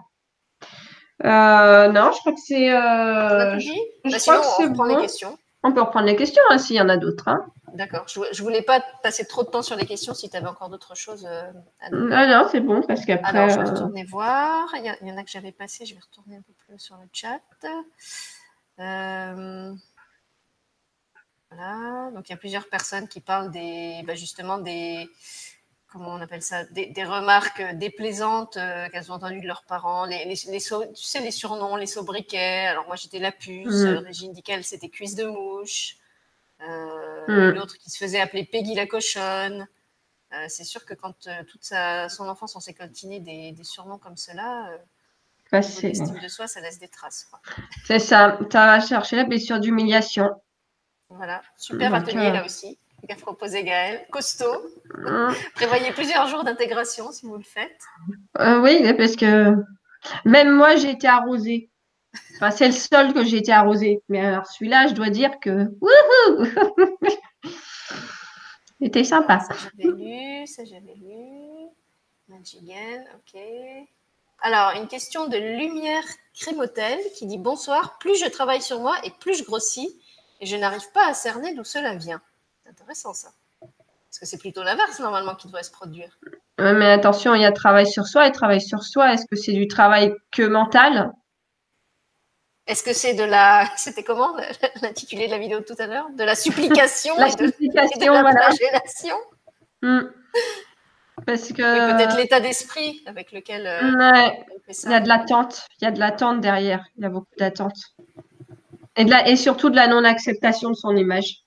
Euh, 1.25 1.89
non, 1.89 2.11
je 2.13 2.19
crois 2.19 2.33
que 2.33 2.41
c'est. 2.45 2.71
Euh, 2.71 3.59
je, 3.59 3.71
bah, 4.05 4.19
crois 4.19 4.39
que 4.39 4.47
c'est 4.57 4.69
bon. 4.69 4.85
les 4.85 4.97
questions. 4.97 5.39
On 5.63 5.73
peut 5.73 5.81
reprendre 5.81 6.07
les 6.07 6.17
questions 6.17 6.43
hein, 6.51 6.59
s'il 6.59 6.77
y 6.77 6.81
en 6.81 6.89
a 6.89 6.97
d'autres. 6.97 7.29
Hein. 7.29 7.47
D'accord. 7.75 8.07
Je, 8.09 8.21
ne 8.21 8.43
voulais 8.43 8.63
pas 8.63 8.85
passer 9.03 9.25
trop 9.27 9.45
de 9.45 9.49
temps 9.49 9.63
sur 9.63 9.77
les 9.77 9.87
questions 9.87 10.13
si 10.13 10.29
tu 10.29 10.37
avais 10.37 10.49
encore 10.49 10.69
d'autres 10.69 10.97
choses 10.97 11.25
à 11.25 11.53
dire. 11.91 12.09
Ah 12.13 12.27
non, 12.27 12.49
c'est 12.51 12.61
bon 12.61 12.83
parce 12.83 13.05
qu'après. 13.05 13.39
Alors, 13.39 13.49
je 13.49 13.59
vais 13.59 13.71
retourner 13.71 14.05
voir. 14.05 14.69
Il 14.75 14.85
y, 14.85 15.13
en 15.13 15.17
a 15.17 15.23
que 15.23 15.31
j'avais 15.31 15.53
passé. 15.53 15.87
Je 15.87 15.95
vais 15.95 16.01
retourner 16.01 16.37
un 16.37 16.43
peu 16.43 16.53
plus 16.67 16.79
sur 16.79 16.97
le 16.97 17.09
chat. 17.13 17.41
Voilà. 21.51 22.11
Donc, 22.13 22.29
il 22.29 22.33
y 22.33 22.35
a 22.35 22.39
plusieurs 22.39 22.69
personnes 22.69 23.09
qui 23.09 23.21
parlent 23.21 23.51
des, 23.51 24.03
bah, 24.07 24.15
justement 24.15 24.59
des, 24.59 25.09
comment 25.93 26.15
on 26.15 26.21
appelle 26.21 26.43
ça, 26.43 26.65
des, 26.65 27.05
remarques 27.05 27.63
déplaisantes 27.75 28.57
euh, 28.57 28.89
qu'elles 28.89 29.13
ont 29.13 29.15
entendues 29.15 29.43
de 29.43 29.47
leurs 29.47 29.65
parents, 29.65 30.07
les, 30.07 30.25
les, 30.25 30.37
tu 30.37 31.05
sais, 31.05 31.21
les 31.21 31.31
surnoms, 31.31 31.77
les 31.77 31.87
sobriquets. 31.87 32.67
Alors 32.67 32.87
moi 32.87 32.97
j'étais 32.97 33.19
la 33.19 33.31
puce, 33.31 33.85
mm. 33.85 33.99
Régine 33.99 34.33
dit 34.33 34.43
qu'elle 34.43 34.65
c'était 34.65 34.89
cuisse 34.89 35.15
de 35.15 35.25
mouche, 35.25 35.97
euh, 36.67 37.27
mm. 37.29 37.55
l'autre 37.55 37.77
qui 37.77 37.91
se 37.91 37.99
faisait 37.99 38.21
appeler 38.21 38.45
Peggy 38.45 38.75
la 38.75 38.87
cochonne. 38.87 39.69
Euh, 40.33 40.47
c'est 40.49 40.65
sûr 40.65 40.87
que 40.87 40.95
quand 40.95 41.29
toute 41.47 41.63
sa, 41.63 42.09
son 42.09 42.27
enfance 42.27 42.57
on 42.57 42.61
s'est 42.61 42.73
coltiné 42.73 43.21
des, 43.21 43.53
des, 43.53 43.65
surnoms 43.65 43.99
comme 43.99 44.17
cela, 44.17 44.71
l'estime 45.53 46.19
de 46.23 46.29
soi, 46.29 46.47
ça 46.47 46.63
laisse 46.63 46.79
des 46.79 46.89
traces. 46.89 47.31
C'est 47.85 47.99
ça, 47.99 48.39
tu 48.51 48.57
as 48.57 48.81
cherché 48.81 49.17
la 49.17 49.25
blessure 49.25 49.61
d'humiliation. 49.61 50.31
Voilà, 51.11 51.43
super 51.59 51.93
atelier 51.93 52.31
là 52.31 52.47
aussi 52.47 52.79
qu'a 53.07 53.17
proposé 53.17 53.65
Gaël. 53.65 54.07
Costaud. 54.11 54.63
Mmh. 54.95 55.33
Prévoyez 55.55 55.93
plusieurs 55.93 56.29
jours 56.29 56.45
d'intégration 56.45 57.13
si 57.13 57.27
vous 57.27 57.37
le 57.37 57.43
faites. 57.43 57.81
Euh, 58.39 58.61
oui, 58.61 58.93
parce 58.95 59.17
que 59.17 59.55
même 60.25 60.51
moi, 60.51 60.77
j'ai 60.77 60.91
été 60.91 61.07
arrosée. 61.07 61.71
Enfin, 62.37 62.51
c'est 62.51 62.67
le 62.67 62.73
seul 62.73 63.15
que 63.15 63.25
j'ai 63.25 63.39
été 63.39 63.53
arrosée. 63.53 64.03
Mais 64.09 64.21
alors, 64.21 64.47
celui-là, 64.47 64.89
je 64.89 64.95
dois 64.95 65.11
dire 65.11 65.39
que. 65.41 65.71
Wouhou 65.81 66.47
C'était 68.81 69.05
sympa. 69.05 69.41
Ça, 69.41 69.55
j'avais 69.55 69.97
lu. 69.97 70.47
Ça, 70.47 70.65
j'avais 70.65 70.95
lu. 70.95 71.69
Magigan, 72.29 73.05
ok. 73.15 73.41
Alors, 74.41 74.73
une 74.81 74.89
question 74.89 75.29
de 75.29 75.37
Lumière 75.37 76.03
Crémotel 76.35 76.99
qui 77.17 77.27
dit 77.27 77.39
Bonsoir, 77.39 77.99
plus 77.99 78.19
je 78.19 78.29
travaille 78.29 78.63
sur 78.63 78.81
moi 78.81 78.97
et 79.05 79.11
plus 79.21 79.39
je 79.39 79.45
grossis 79.45 80.01
et 80.41 80.47
je 80.47 80.57
n'arrive 80.57 80.91
pas 80.93 81.07
à 81.07 81.15
cerner 81.15 81.55
d'où 81.55 81.63
cela 81.63 81.95
vient 81.95 82.21
intéressant 82.83 83.15
ça. 83.15 83.29
Parce 83.61 84.19
que 84.21 84.27
c'est 84.27 84.39
plutôt 84.39 84.63
l'inverse 84.63 84.99
normalement 85.01 85.35
qui 85.35 85.47
devrait 85.47 85.63
se 85.63 85.71
produire. 85.71 86.19
mais 86.59 86.93
attention, 86.93 87.35
il 87.35 87.43
y 87.43 87.47
a 87.47 87.53
travail 87.53 87.87
sur 87.87 88.07
soi 88.07 88.27
et 88.27 88.33
travail 88.33 88.61
sur 88.61 88.83
soi. 88.83 89.15
Est-ce 89.15 89.27
que 89.27 89.37
c'est 89.37 89.53
du 89.53 89.69
travail 89.69 90.15
que 90.33 90.43
mental? 90.43 91.13
Est-ce 92.67 92.83
que 92.83 92.93
c'est 92.93 93.15
de 93.15 93.25
la. 93.25 93.67
C'était 93.77 94.03
comment 94.03 94.37
l'intitulé 94.83 95.27
de 95.27 95.31
la 95.31 95.39
vidéo 95.39 95.61
tout 95.61 95.75
à 95.79 95.87
l'heure? 95.87 96.09
De 96.17 96.25
la 96.25 96.35
supplication 96.35 97.15
La 97.19 97.31
supplication, 97.31 97.99
de, 97.99 98.73
la 99.83 99.89
hmm. 99.89 100.11
Parce 101.25 101.49
que. 101.49 101.97
Peut-être 101.97 102.17
l'état 102.17 102.41
d'esprit 102.41 103.03
avec 103.07 103.33
lequel. 103.33 103.67
Euh, 103.67 103.81
il 104.69 104.91
y 104.91 104.95
a 104.95 105.01
de 105.01 105.09
l'attente. 105.09 105.67
Il 105.81 105.85
y 105.85 105.87
a 105.87 105.91
de 105.91 105.99
l'attente 105.99 106.41
derrière. 106.41 106.85
Il 106.97 107.03
y 107.03 107.07
a 107.07 107.09
beaucoup 107.09 107.35
d'attente. 107.39 107.77
Et, 108.97 109.07
de 109.07 109.11
la... 109.11 109.27
et 109.27 109.37
surtout 109.37 109.71
de 109.71 109.77
la 109.77 109.87
non-acceptation 109.87 110.71
de 110.71 110.77
son 110.77 110.95
image. 110.95 111.43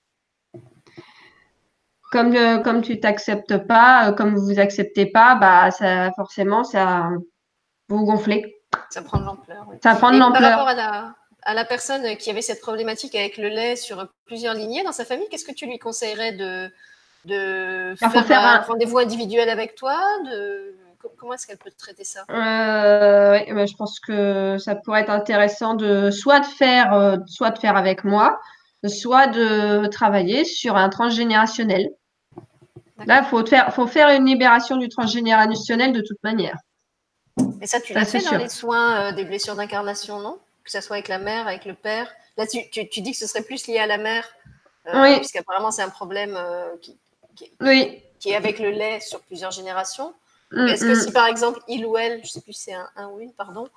Comme, 2.16 2.34
euh, 2.34 2.56
comme 2.60 2.80
tu 2.80 2.98
t'acceptes 2.98 3.58
pas, 3.58 4.08
euh, 4.08 4.12
comme 4.12 4.34
vous 4.34 4.46
vous 4.46 4.58
acceptez 4.58 5.04
pas, 5.04 5.34
bah 5.34 5.70
ça 5.70 6.10
forcément 6.16 6.64
ça 6.64 7.10
vous 7.90 8.06
gonflez. 8.06 8.56
Ça 8.88 9.02
prend 9.02 9.18
de 9.18 9.26
l'ampleur. 9.26 9.66
Ça 9.82 9.94
prend 9.96 10.10
de 10.10 10.16
l'ampleur. 10.16 10.40
Par 10.40 10.50
rapport 10.52 10.68
à 10.68 10.74
la, 10.74 11.14
à 11.42 11.52
la 11.52 11.66
personne 11.66 12.16
qui 12.16 12.30
avait 12.30 12.40
cette 12.40 12.62
problématique 12.62 13.14
avec 13.14 13.36
le 13.36 13.48
lait 13.48 13.76
sur 13.76 14.08
plusieurs 14.24 14.54
lignées 14.54 14.82
dans 14.82 14.92
sa 14.92 15.04
famille, 15.04 15.28
qu'est-ce 15.30 15.44
que 15.44 15.52
tu 15.52 15.66
lui 15.66 15.78
conseillerais 15.78 16.32
de, 16.32 16.70
de 17.26 17.94
faire, 17.98 18.40
un, 18.40 18.60
rendez-vous 18.60 18.96
individuel 18.96 19.50
avec 19.50 19.74
toi 19.74 19.98
de, 20.24 20.74
Comment 21.18 21.34
est-ce 21.34 21.46
qu'elle 21.46 21.58
peut 21.58 21.70
traiter 21.76 22.04
ça? 22.04 22.24
Euh, 22.30 23.38
bah, 23.54 23.66
Je 23.66 23.76
pense 23.76 24.00
que 24.00 24.56
ça 24.56 24.74
pourrait 24.74 25.02
être 25.02 25.10
intéressant 25.10 25.74
de 25.74 26.10
soit 26.10 26.40
de 26.40 26.46
faire, 26.46 27.18
soit 27.26 27.50
de 27.50 27.58
faire 27.58 27.76
avec 27.76 28.04
moi, 28.04 28.40
soit 28.86 29.26
de 29.26 29.86
travailler 29.88 30.44
sur 30.44 30.76
un 30.76 30.88
transgénérationnel. 30.88 31.90
Là, 33.04 33.22
il 33.22 33.28
faut 33.28 33.44
faire, 33.44 33.74
faut 33.74 33.86
faire 33.86 34.08
une 34.10 34.24
libération 34.24 34.76
du 34.76 34.88
transgénérationnel 34.88 35.92
de 35.92 36.00
toute 36.00 36.22
manière. 36.22 36.56
Et 37.60 37.66
ça, 37.66 37.80
tu 37.80 37.92
l'as 37.92 38.04
fait 38.04 38.22
dans 38.22 38.38
les 38.38 38.48
soins 38.48 39.00
euh, 39.00 39.12
des 39.12 39.24
blessures 39.24 39.56
d'incarnation, 39.56 40.20
non? 40.20 40.38
Que 40.64 40.70
ce 40.70 40.80
soit 40.80 40.96
avec 40.96 41.08
la 41.08 41.18
mère, 41.18 41.46
avec 41.46 41.64
le 41.64 41.74
père. 41.74 42.10
Là, 42.36 42.46
tu, 42.46 42.68
tu, 42.70 43.00
dis 43.00 43.12
que 43.12 43.16
ce 43.18 43.26
serait 43.26 43.42
plus 43.42 43.66
lié 43.66 43.78
à 43.78 43.86
la 43.86 43.98
mère, 43.98 44.26
euh, 44.86 45.02
oui. 45.02 45.16
puisqu'apparemment, 45.16 45.70
c'est 45.70 45.82
un 45.82 45.90
problème 45.90 46.34
euh, 46.36 46.74
qui, 46.80 46.98
oui. 47.60 48.02
qui, 48.18 48.30
est 48.30 48.36
avec 48.36 48.58
le 48.58 48.70
lait 48.70 49.00
sur 49.00 49.20
plusieurs 49.20 49.50
générations. 49.50 50.14
Mm, 50.52 50.68
est-ce 50.68 50.84
que 50.84 50.92
mm. 50.92 51.00
si, 51.06 51.12
par 51.12 51.26
exemple, 51.26 51.60
il 51.68 51.84
ou 51.84 51.96
elle, 51.98 52.18
je 52.18 52.28
ne 52.28 52.32
sais 52.32 52.40
plus 52.40 52.54
si 52.54 52.64
c'est 52.64 52.74
un, 52.74 52.88
un, 52.96 53.08
ou 53.08 53.20
une, 53.20 53.32
pardon, 53.32 53.68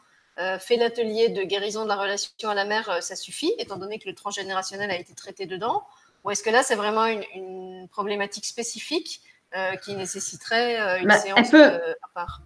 fait 0.60 0.78
l'atelier 0.78 1.28
de 1.28 1.44
guérison 1.44 1.84
de 1.84 1.90
la 1.90 1.98
relation 1.98 2.50
à 2.50 2.54
la 2.54 2.64
mère, 2.64 3.04
ça 3.04 3.18
suffit, 3.18 3.52
étant 3.58 3.76
donné 3.76 4.00
que 4.00 4.08
le 4.08 4.16
transgénérationnel 4.16 4.90
a 4.90 4.96
été 4.96 5.14
traité 5.14 5.46
dedans? 5.46 5.84
Ou 6.24 6.32
est-ce 6.32 6.44
que 6.44 6.50
là, 6.50 6.64
c'est 6.64 6.76
vraiment 6.76 7.06
une, 7.06 7.88
problématique 7.92 8.46
spécifique 8.46 9.22
euh, 9.56 9.76
qui 9.78 9.96
nécessiterait 9.96 11.00
une 11.00 11.08
bah, 11.08 11.18
séance 11.18 11.54
à 11.54 12.08
part? 12.14 12.42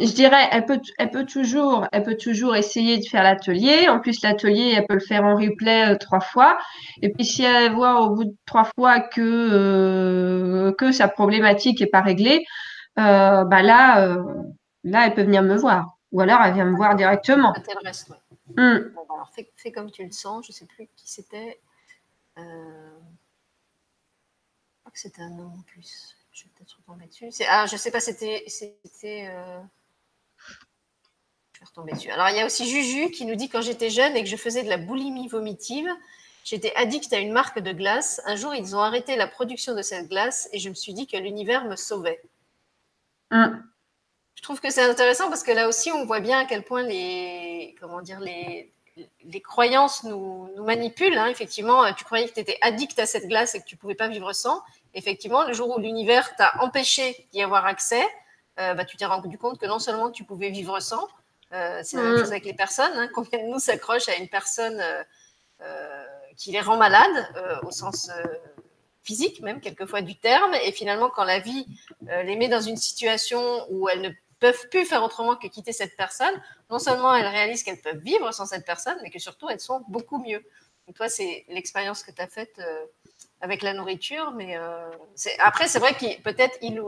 Je 0.00 0.12
dirais, 0.12 0.48
elle 0.50 0.66
peut, 0.66 0.80
elle, 0.98 1.10
peut 1.10 1.24
toujours, 1.24 1.86
elle 1.92 2.02
peut 2.02 2.16
toujours 2.16 2.56
essayer 2.56 2.98
de 2.98 3.04
faire 3.06 3.22
l'atelier. 3.22 3.88
En 3.88 4.00
plus, 4.00 4.22
l'atelier, 4.22 4.74
elle 4.76 4.86
peut 4.86 4.94
le 4.94 5.00
faire 5.00 5.24
en 5.24 5.36
replay 5.36 5.96
trois 5.98 6.20
fois. 6.20 6.58
Et 7.00 7.12
puis, 7.12 7.24
si 7.24 7.44
elle 7.44 7.72
voit 7.72 8.00
au 8.00 8.10
bout 8.10 8.24
de 8.24 8.34
trois 8.44 8.68
fois 8.76 9.00
que, 9.00 10.74
que 10.76 10.90
sa 10.90 11.06
problématique 11.06 11.80
n'est 11.80 11.86
pas 11.86 12.00
réglée, 12.00 12.44
bah 12.96 13.62
là, 13.62 14.16
là, 14.82 15.06
elle 15.06 15.14
peut 15.14 15.22
venir 15.22 15.42
me 15.42 15.56
voir. 15.56 15.98
Ou 16.12 16.20
alors 16.20 16.40
elle 16.42 16.54
vient 16.54 16.64
me 16.64 16.76
voir 16.76 16.96
directement. 16.96 17.52
reste, 17.84 18.10
hmm. 18.56 18.92
bon, 18.94 19.04
bah, 19.08 19.14
alors 19.14 19.30
fais, 19.34 19.72
comme 19.72 19.90
tu 19.90 20.04
le 20.04 20.10
sens. 20.10 20.46
Je 20.46 20.52
ne 20.52 20.54
sais 20.54 20.66
plus 20.66 20.88
qui 20.96 21.10
c'était. 21.10 21.60
Euh... 22.38 22.98
Je 24.74 24.80
crois 24.80 24.87
que 24.87 24.87
c'était 24.98 25.22
un 25.22 25.38
homme 25.38 25.52
en 25.58 25.62
plus. 25.62 26.16
Je 26.32 26.44
vais 26.44 26.50
peut-être 26.56 26.76
retomber 26.76 27.06
dessus. 27.06 27.30
Ah, 27.48 27.66
je 27.66 27.74
ne 27.74 27.78
sais 27.78 27.90
pas, 27.90 28.00
c'était. 28.00 28.44
c'était 28.48 29.28
euh... 29.30 29.60
Je 31.52 31.60
vais 31.60 31.66
retomber 31.66 31.92
dessus. 31.92 32.10
Alors, 32.10 32.28
il 32.30 32.36
y 32.36 32.40
a 32.40 32.46
aussi 32.46 32.68
Juju 32.68 33.10
qui 33.10 33.24
nous 33.24 33.34
dit 33.34 33.48
quand 33.48 33.62
j'étais 33.62 33.90
jeune 33.90 34.16
et 34.16 34.22
que 34.22 34.28
je 34.28 34.36
faisais 34.36 34.62
de 34.62 34.68
la 34.68 34.76
boulimie 34.76 35.28
vomitive, 35.28 35.88
j'étais 36.44 36.74
addict 36.74 37.12
à 37.12 37.18
une 37.18 37.32
marque 37.32 37.60
de 37.60 37.72
glace. 37.72 38.20
Un 38.26 38.36
jour, 38.36 38.54
ils 38.54 38.76
ont 38.76 38.80
arrêté 38.80 39.16
la 39.16 39.26
production 39.26 39.74
de 39.74 39.82
cette 39.82 40.08
glace 40.08 40.48
et 40.52 40.58
je 40.58 40.68
me 40.68 40.74
suis 40.74 40.94
dit 40.94 41.06
que 41.06 41.16
l'univers 41.16 41.64
me 41.64 41.76
sauvait. 41.76 42.20
Mm. 43.30 43.56
Je 44.34 44.42
trouve 44.42 44.60
que 44.60 44.70
c'est 44.70 44.82
intéressant 44.82 45.28
parce 45.28 45.42
que 45.42 45.50
là 45.50 45.68
aussi, 45.68 45.90
on 45.90 46.06
voit 46.06 46.20
bien 46.20 46.40
à 46.40 46.44
quel 46.44 46.62
point 46.62 46.82
les, 46.82 47.74
comment 47.80 48.02
dire, 48.02 48.20
les, 48.20 48.72
les 49.24 49.40
croyances 49.40 50.04
nous, 50.04 50.50
nous 50.56 50.64
manipulent. 50.64 51.18
Hein. 51.18 51.26
Effectivement, 51.26 51.92
tu 51.94 52.04
croyais 52.04 52.28
que 52.28 52.34
tu 52.34 52.40
étais 52.40 52.58
addict 52.60 52.98
à 52.98 53.06
cette 53.06 53.26
glace 53.26 53.54
et 53.54 53.60
que 53.60 53.64
tu 53.64 53.74
ne 53.74 53.80
pouvais 53.80 53.94
pas 53.94 54.08
vivre 54.08 54.32
sans. 54.32 54.62
Effectivement, 54.94 55.44
le 55.44 55.52
jour 55.52 55.76
où 55.76 55.78
l'univers 55.78 56.34
t'a 56.36 56.52
empêché 56.60 57.28
d'y 57.32 57.42
avoir 57.42 57.66
accès, 57.66 58.04
euh, 58.58 58.74
bah, 58.74 58.84
tu 58.84 58.96
t'es 58.96 59.04
rendu 59.04 59.38
compte 59.38 59.58
que 59.58 59.66
non 59.66 59.78
seulement 59.78 60.10
tu 60.10 60.24
pouvais 60.24 60.50
vivre 60.50 60.80
sans, 60.80 61.06
euh, 61.52 61.80
c'est 61.84 61.96
la 61.96 62.02
même 62.02 62.14
mm. 62.14 62.18
chose 62.18 62.32
avec 62.32 62.44
les 62.44 62.54
personnes. 62.54 62.92
Hein. 62.94 63.08
Combien 63.14 63.38
de 63.38 63.48
nous 63.48 63.58
s'accrochent 63.58 64.08
à 64.08 64.16
une 64.16 64.28
personne 64.28 64.82
euh, 65.60 66.04
qui 66.36 66.50
les 66.52 66.60
rend 66.60 66.76
malades, 66.76 67.60
au 67.64 67.70
sens 67.70 68.10
physique 69.02 69.40
même, 69.40 69.60
quelquefois 69.60 70.02
du 70.02 70.16
terme, 70.16 70.54
et 70.54 70.70
finalement, 70.70 71.10
quand 71.10 71.24
la 71.24 71.40
vie 71.40 71.66
les 72.02 72.36
met 72.36 72.46
dans 72.46 72.60
une 72.60 72.76
situation 72.76 73.66
où 73.70 73.88
elles 73.88 74.02
ne 74.02 74.10
peuvent 74.38 74.68
plus 74.68 74.84
faire 74.84 75.02
autrement 75.02 75.34
que 75.34 75.48
quitter 75.48 75.72
cette 75.72 75.96
personne, 75.96 76.34
non 76.70 76.78
seulement 76.78 77.12
elles 77.12 77.26
réalisent 77.26 77.64
qu'elles 77.64 77.80
peuvent 77.80 77.98
vivre 77.98 78.30
sans 78.32 78.46
cette 78.46 78.64
personne, 78.64 78.96
mais 79.02 79.10
que 79.10 79.18
surtout 79.18 79.48
elles 79.48 79.58
sont 79.58 79.82
beaucoup 79.88 80.18
mieux. 80.18 80.44
Donc 80.86 80.94
toi, 80.94 81.08
c'est 81.08 81.44
l'expérience 81.48 82.04
que 82.04 82.12
tu 82.12 82.22
as 82.22 82.28
faite 82.28 82.62
avec 83.40 83.62
la 83.62 83.72
nourriture, 83.72 84.32
mais 84.32 84.56
après, 85.38 85.68
c'est 85.68 85.78
vrai 85.78 85.94
qu'il 85.94 86.20
peut-être 86.22 86.56
il 86.62 86.80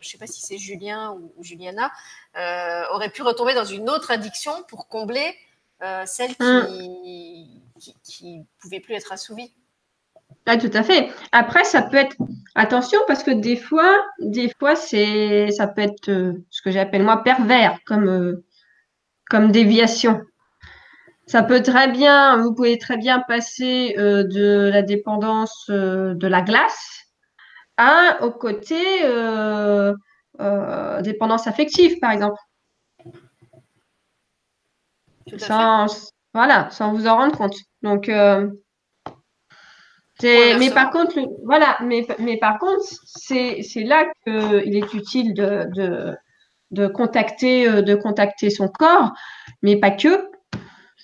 je 0.00 0.08
ne 0.08 0.12
sais 0.12 0.18
pas 0.18 0.26
si 0.26 0.40
c'est 0.40 0.58
Julien 0.58 1.12
ou, 1.12 1.32
Juliana, 1.42 1.90
euh, 2.36 2.82
aurait 2.92 3.10
pu 3.10 3.22
retomber 3.22 3.54
dans 3.54 3.64
une 3.64 3.88
autre 3.90 4.10
addiction 4.10 4.52
pour 4.68 4.88
combler 4.88 5.34
euh, 5.82 6.04
celle 6.06 6.34
qui 6.34 6.42
ne 6.42 8.40
mm. 8.40 8.44
pouvait 8.60 8.80
plus 8.80 8.94
être 8.94 9.12
assouvie. 9.12 9.52
Ah, 10.46 10.56
tout 10.56 10.70
à 10.72 10.82
fait. 10.82 11.10
Après, 11.32 11.64
ça 11.64 11.82
peut 11.82 11.96
être 11.96 12.16
attention 12.54 12.98
parce 13.06 13.22
que 13.22 13.32
des 13.32 13.56
fois, 13.56 13.96
des 14.20 14.52
fois, 14.58 14.76
c'est 14.76 15.50
ça 15.50 15.66
peut 15.66 15.82
être 15.82 16.08
euh, 16.08 16.44
ce 16.50 16.62
que 16.62 16.70
j'appelle 16.70 17.02
moi 17.02 17.22
pervers 17.22 17.78
comme 17.84 18.42
comme 19.28 19.50
déviation. 19.50 20.20
Ça 21.26 21.42
peut 21.42 21.62
très 21.62 21.88
bien, 21.88 22.36
vous 22.38 22.54
pouvez 22.54 22.78
très 22.78 22.96
bien 22.96 23.20
passer 23.26 23.94
de 23.96 24.70
la 24.72 24.82
dépendance 24.82 25.66
de 25.68 26.26
la 26.26 26.42
glace 26.42 27.06
à 27.76 28.22
au 28.22 28.30
côté 28.30 29.04
euh, 29.04 29.94
euh, 30.40 31.00
dépendance 31.02 31.46
affective, 31.46 31.98
par 32.00 32.10
exemple. 32.10 32.40
Sans, 35.38 36.10
voilà, 36.32 36.70
sans 36.70 36.92
vous 36.92 37.06
en 37.06 37.16
rendre 37.16 37.36
compte. 37.36 37.56
Donc, 37.82 38.08
euh, 38.08 38.48
mais 40.22 40.70
par 40.72 40.90
contre, 40.90 41.18
voilà, 41.44 41.76
mais, 41.82 42.06
mais 42.18 42.38
par 42.38 42.58
contre, 42.58 42.84
c'est 43.04 43.62
là 43.84 44.06
qu'il 44.24 44.76
est 44.76 44.94
utile 44.94 45.34
de, 45.34 45.66
de, 45.74 46.16
de, 46.70 46.86
contacter, 46.86 47.82
de 47.82 47.94
contacter 47.94 48.50
son 48.50 48.68
corps, 48.68 49.12
mais 49.62 49.78
pas 49.78 49.90
que. 49.90 50.30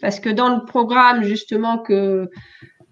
Parce 0.03 0.20
que 0.20 0.28
dans 0.28 0.50
le 0.50 0.64
programme, 0.66 1.22
justement, 1.22 1.78
que, 1.78 2.28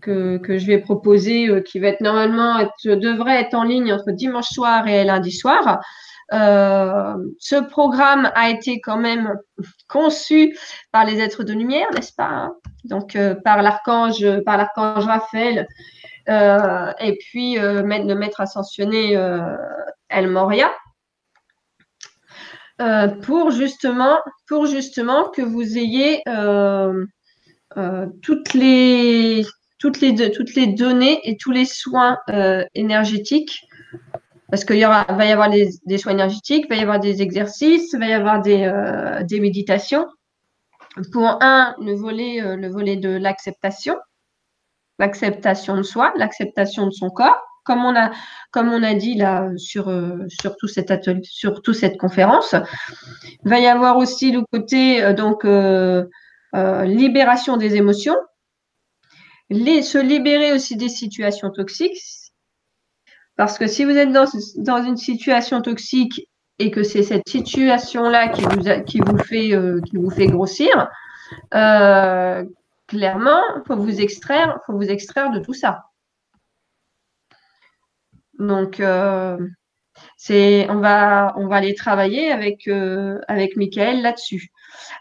que, 0.01 0.59
je 0.59 0.67
vais 0.67 0.79
proposer, 0.79 1.49
euh, 1.49 1.61
qui 1.61 1.79
va 1.79 1.89
être 1.89 2.01
normalement, 2.01 2.59
devrait 2.85 3.41
être 3.41 3.55
en 3.55 3.65
ligne 3.65 3.93
entre 3.93 4.13
dimanche 4.13 4.49
soir 4.49 4.87
et 4.87 5.05
lundi 5.05 5.33
soir. 5.33 5.81
Euh, 6.33 7.17
ce 7.41 7.57
programme 7.57 8.31
a 8.37 8.51
été 8.51 8.81
quand 8.81 8.97
même 8.97 9.35
conçu 9.89 10.57
par 10.93 11.05
les 11.05 11.21
êtres 11.21 11.43
de 11.43 11.53
lumière, 11.53 11.89
n'est-ce 11.93 12.13
pas? 12.15 12.53
Donc 12.85 13.17
euh, 13.17 13.35
par 13.35 13.61
l'archange, 13.61 14.25
par 14.47 14.57
l'archange 14.57 15.05
Raphaël, 15.05 15.67
et 16.29 17.19
puis 17.19 17.57
le 17.57 18.15
maître 18.15 18.41
ascensionné 18.41 19.15
El 20.09 20.29
Moria, 20.29 20.71
pour 23.23 23.51
justement, 23.51 24.19
pour 24.49 24.67
justement 24.67 25.29
que 25.31 25.43
vous 25.43 25.79
ayez 25.79 26.23
toutes 28.23 28.55
les 28.55 29.45
toutes 29.81 30.01
les, 30.01 30.31
toutes 30.31 30.55
les 30.55 30.69
données 30.69 31.19
et 31.25 31.37
tous 31.37 31.51
les 31.51 31.65
soins 31.65 32.19
euh, 32.29 32.65
énergétiques. 32.75 33.67
Parce 34.51 34.65
qu'il 34.65 34.77
y 34.77 34.85
aura, 34.85 35.05
va 35.05 35.27
y 35.27 35.33
avoir 35.33 35.49
des 35.49 35.99
soins 35.99 36.13
énergétiques, 36.13 36.69
va 36.69 36.77
y 36.77 36.81
avoir 36.81 37.01
des 37.01 37.23
exercices, 37.23 37.95
va 37.95 38.07
y 38.07 38.13
avoir 38.13 38.43
des, 38.43 38.65
euh, 38.65 39.23
des 39.23 39.41
méditations. 39.41 40.07
Pour 41.13 41.39
un, 41.41 41.75
le 41.81 41.95
volet, 41.95 42.43
euh, 42.43 42.57
le 42.57 42.69
volet 42.69 42.97
de 42.97 43.11
l'acceptation, 43.11 43.97
l'acceptation 44.99 45.77
de 45.77 45.83
soi, 45.83 46.13
l'acceptation 46.17 46.87
de 46.87 46.91
son 46.91 47.11
corps, 47.11 47.41
comme 47.71 47.85
on 47.85 47.95
a, 47.95 48.11
comme 48.51 48.69
on 48.69 48.83
a 48.83 48.95
dit 48.95 49.15
là 49.15 49.49
sur, 49.57 49.93
sur 50.29 50.57
tout 50.57 50.67
atelier, 50.91 51.21
sur 51.23 51.63
toute 51.63 51.77
cette 51.77 51.99
conférence. 51.99 52.55
Il 53.45 53.51
va 53.51 53.61
y 53.61 53.67
avoir 53.67 53.97
aussi 53.97 54.33
le 54.33 54.43
côté 54.53 55.15
donc 55.15 55.45
libération 56.55 57.57
des 57.57 57.77
émotions, 57.77 58.17
se 59.83 59.99
libérer 59.99 60.53
aussi 60.53 60.77
des 60.77 60.89
situations 60.89 61.51
toxiques. 61.51 62.01
Parce 63.37 63.59
que 63.59 63.67
si 63.67 63.85
vous 63.85 63.93
êtes 63.93 64.13
dans, 64.13 64.27
dans 64.57 64.83
une 64.83 64.97
situation 64.97 65.63
toxique 65.63 66.29
et 66.59 66.71
que 66.71 66.83
c'est 66.83 67.03
cette 67.03 67.29
situation-là 67.29 68.29
qui 68.29 68.43
vous, 68.43 68.85
qui, 68.85 69.01
fait, 69.25 69.55
euh, 69.55 69.81
qui 69.81 69.97
vous 69.97 70.11
fait 70.11 70.27
grossir, 70.27 70.91
euh, 71.55 72.45
clairement, 72.87 73.41
il 73.57 73.63
faut 73.67 73.77
vous 73.77 74.01
extraire 74.01 75.31
de 75.33 75.39
tout 75.39 75.55
ça. 75.55 75.85
Donc, 78.41 78.81
euh, 78.81 79.39
c'est, 80.17 80.69
on 80.69 80.81
va, 80.81 81.33
on 81.37 81.47
va 81.47 81.57
aller 81.57 81.75
travailler 81.75 82.33
avec, 82.33 82.69
avec 83.29 83.57
Michael 83.57 84.03
là-dessus. 84.03 84.51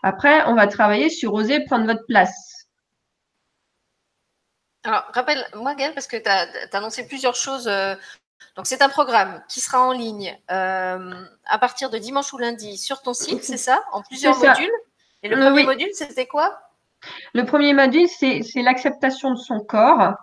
Après, 0.04 0.44
on 0.46 0.56
va 0.56 0.68
travailler 0.68 1.10
sur 1.10 1.34
oser 1.34 1.66
prendre 1.66 1.86
votre 1.86 2.06
place. 2.08 2.50
Alors, 4.84 5.04
rappelle-moi, 5.14 5.76
Gaëlle, 5.76 5.94
parce 5.94 6.08
que 6.08 6.18
tu 6.18 6.30
as, 6.30 6.48
annoncé 6.74 7.06
plusieurs 7.06 7.36
choses. 7.36 7.68
Euh, 7.68 7.96
donc, 8.56 8.66
c'est 8.66 8.82
un 8.82 8.90
programme 8.90 9.44
qui 9.50 9.60
sera 9.60 9.86
en 9.86 9.92
ligne 9.92 10.38
euh, 10.52 11.14
à 11.46 11.60
partir 11.60 11.90
de 11.90 11.98
dimanche 11.98 12.32
ou 12.34 12.38
lundi 12.38 12.78
sur 12.78 13.02
ton 13.02 13.14
site, 13.14 13.44
c'est 13.44 13.58
ça? 13.58 13.84
En 13.92 14.02
plusieurs 14.02 14.38
modules? 14.38 14.72
Et 15.22 15.30
le 15.30 15.36
premier 15.36 15.64
module, 15.64 15.90
c'était 15.94 16.28
quoi? 16.28 16.60
Le 17.34 17.46
premier 17.46 17.74
module, 17.74 18.08
c'est 18.08 18.42
l'acceptation 18.62 19.32
de 19.32 19.38
son 19.38 19.60
corps, 19.60 20.14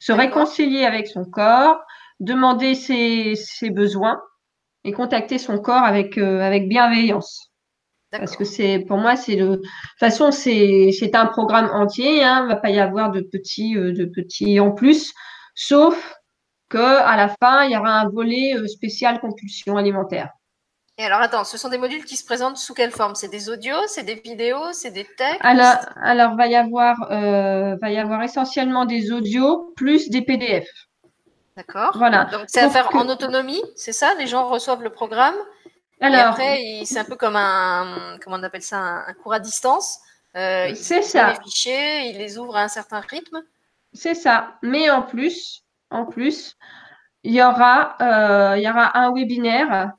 se 0.00 0.12
réconcilier 0.12 0.84
avec 0.84 1.06
son 1.06 1.24
corps, 1.24 1.80
demander 2.20 2.74
ses, 2.74 3.70
besoins 3.70 4.20
et 4.84 4.92
contacter 4.92 5.38
son 5.38 5.58
corps 5.58 5.82
avec, 5.82 6.16
euh, 6.18 6.40
avec 6.40 6.68
bienveillance. 6.68 7.50
Parce 8.10 8.36
que 8.36 8.44
c'est, 8.44 8.80
pour 8.80 8.98
moi, 8.98 9.14
c'est 9.14 9.36
le. 9.36 9.48
De 9.48 9.56
toute 9.56 9.66
façon, 10.00 10.32
c'est, 10.32 11.14
un 11.14 11.26
programme 11.26 11.70
entier. 11.72 12.24
Hein, 12.24 12.40
il 12.40 12.44
ne 12.44 12.48
va 12.48 12.56
pas 12.56 12.70
y 12.70 12.80
avoir 12.80 13.12
de 13.12 13.20
petits, 13.20 13.76
euh, 13.76 13.92
de 13.92 14.04
petits 14.04 14.58
en 14.58 14.72
plus, 14.72 15.12
sauf 15.54 16.16
que 16.68 16.78
à 16.78 17.16
la 17.16 17.28
fin, 17.40 17.64
il 17.64 17.72
y 17.72 17.76
aura 17.76 18.00
un 18.00 18.08
volet 18.08 18.54
euh, 18.56 18.66
spécial 18.66 19.20
compulsion 19.20 19.76
alimentaire. 19.76 20.30
Et 20.98 21.04
alors, 21.04 21.20
attends, 21.20 21.44
ce 21.44 21.56
sont 21.56 21.68
des 21.68 21.78
modules 21.78 22.04
qui 22.04 22.16
se 22.16 22.24
présentent 22.24 22.58
sous 22.58 22.74
quelle 22.74 22.90
forme? 22.90 23.14
C'est 23.14 23.30
des 23.30 23.48
audios, 23.48 23.86
c'est 23.86 24.02
des 24.02 24.16
vidéos, 24.16 24.72
c'est 24.72 24.90
des 24.90 25.04
textes? 25.04 25.40
Alors, 25.40 25.76
alors 26.02 26.36
va 26.36 26.46
y 26.46 26.56
avoir, 26.56 27.10
euh, 27.10 27.76
va 27.80 27.90
y 27.90 27.96
avoir 27.96 28.22
essentiellement 28.22 28.84
des 28.84 29.10
audios 29.10 29.72
plus 29.76 30.10
des 30.10 30.22
PDF. 30.22 30.68
D'accord. 31.60 31.92
Voilà. 31.98 32.24
Donc, 32.26 32.44
c'est 32.46 32.60
à 32.60 32.70
faire 32.70 32.88
en 32.94 33.08
autonomie, 33.08 33.62
c'est 33.76 33.92
ça? 33.92 34.14
Les 34.18 34.26
gens 34.26 34.48
reçoivent 34.48 34.82
le 34.82 34.90
programme 34.90 35.34
alors, 36.00 36.18
et 36.18 36.22
après, 36.22 36.82
c'est 36.84 36.98
un 36.98 37.04
peu 37.04 37.16
comme 37.16 37.36
un, 37.36 38.16
comment 38.24 38.36
on 38.36 38.42
appelle 38.42 38.62
ça, 38.62 39.04
un, 39.06 39.12
cours 39.12 39.34
à 39.34 39.40
distance. 39.40 39.98
Euh, 40.36 40.70
c'est 40.74 41.02
ça. 41.02 41.32
Les 41.32 41.44
fichiers, 41.44 42.08
il 42.08 42.16
les 42.16 42.38
ouvre 42.38 42.56
à 42.56 42.62
un 42.62 42.68
certain 42.68 43.00
rythme. 43.00 43.42
C'est 43.92 44.14
ça. 44.14 44.54
Mais 44.62 44.88
en 44.88 45.02
plus, 45.02 45.62
en 45.90 46.06
plus, 46.06 46.56
il 47.22 47.34
y 47.34 47.42
aura, 47.42 47.96
euh, 48.00 48.56
il 48.56 48.62
y 48.62 48.70
aura 48.70 48.96
un 48.98 49.12
webinaire, 49.12 49.92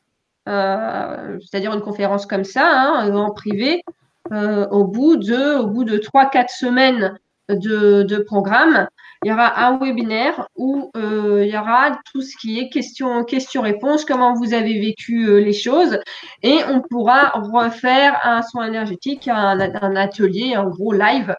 euh, 0.50 1.38
c'est-à-dire 1.40 1.74
une 1.74 1.82
conférence 1.82 2.26
comme 2.26 2.46
ça, 2.46 2.66
hein, 2.66 3.14
en 3.14 3.32
privé, 3.32 3.84
au 4.32 4.86
bout 4.86 5.18
de, 5.18 5.60
au 5.60 5.68
bout 5.68 5.84
de 5.84 5.98
3-4 5.98 6.48
semaines 6.48 7.20
de, 7.50 8.02
de 8.02 8.18
programme 8.18 8.88
il 9.24 9.30
y 9.30 9.32
aura 9.32 9.68
un 9.68 9.78
webinaire 9.78 10.48
où 10.56 10.92
euh, 10.98 11.46
il 11.46 11.54
y 11.54 11.58
aura 11.58 12.00
tout 12.12 12.24
ce 12.24 12.36
qui 12.38 12.60
est 12.60 12.70
questions 12.70 13.24
question-réponse, 13.24 14.04
comment 14.04 14.34
vous 14.34 14.54
avez 14.54 14.80
vécu 14.80 15.28
euh, 15.28 15.40
les 15.40 15.54
choses, 15.54 16.00
et 16.42 16.60
on 16.68 16.82
pourra 16.82 17.30
refaire 17.30 18.20
un 18.24 18.42
soin 18.42 18.66
énergétique, 18.68 19.28
un, 19.28 19.60
atelier, 19.96 20.56
un 20.56 20.68
gros 20.68 20.92
live 20.92 21.36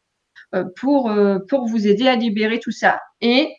euh, 0.54 0.64
pour, 0.76 1.12
pour 1.48 1.66
vous 1.66 1.88
aider 1.88 2.06
à 2.06 2.14
libérer 2.14 2.60
tout 2.60 2.70
ça. 2.70 3.00
Et 3.20 3.52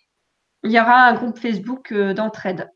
il 0.63 0.71
y 0.71 0.79
aura 0.79 1.07
un 1.07 1.13
groupe 1.15 1.37
Facebook 1.37 1.93
d'entraide. 1.93 2.69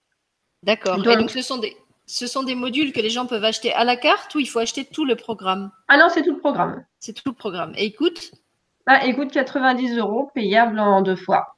D'accord. 0.64 0.98
Donc, 0.98 1.18
donc 1.18 1.32
ce 1.32 1.41
sont 1.41 1.60
des, 1.60 1.78
ce 2.07 2.28
sont 2.28 2.44
des 2.44 2.56
modules 2.56 2.91
que 2.91 2.99
les 2.99 3.10
gens 3.10 3.26
peuvent 3.26 3.45
acheter 3.45 3.72
à 3.72 3.86
la 3.86 3.95
carte 3.95 4.36
ou 4.36 4.40
il 4.40 4.49
faut 4.49 4.60
acheter 4.60 4.84
tout 4.84 5.06
le 5.06 5.15
programme? 5.15 5.72
Ah 5.88 5.98
non, 5.98 6.07
c'est 6.10 6.24
tout 6.24 6.34
le 6.34 6.40
programme. 6.40 6.84
C'est 6.99 7.14
tout 7.14 7.30
le 7.30 7.34
programme. 7.34 7.72
Et 7.78 7.86
écoute, 7.86 8.32
ah, 8.88 9.05
écoute, 9.05 9.31
90 9.31 9.97
euros 9.97 10.31
payable 10.34 10.80
en 10.80 11.01
deux 11.01 11.18
fois. 11.18 11.57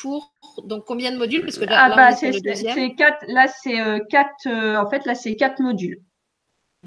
Pour 0.00 0.32
donc 0.64 0.84
combien 0.86 1.12
de 1.12 1.18
modules? 1.18 1.42
Parce 1.42 1.58
que 1.58 1.66
là, 1.66 1.90
ah, 1.92 1.94
bah, 1.94 2.12
c'est 2.12 2.94
quatre. 2.96 3.24
Là, 3.28 3.46
c'est 3.48 3.80
euh, 3.80 4.00
quatre. 4.08 4.46
Euh, 4.46 4.76
en 4.76 4.88
fait, 4.88 5.04
là, 5.04 5.14
c'est 5.14 5.36
quatre 5.36 5.60
modules. 5.60 6.00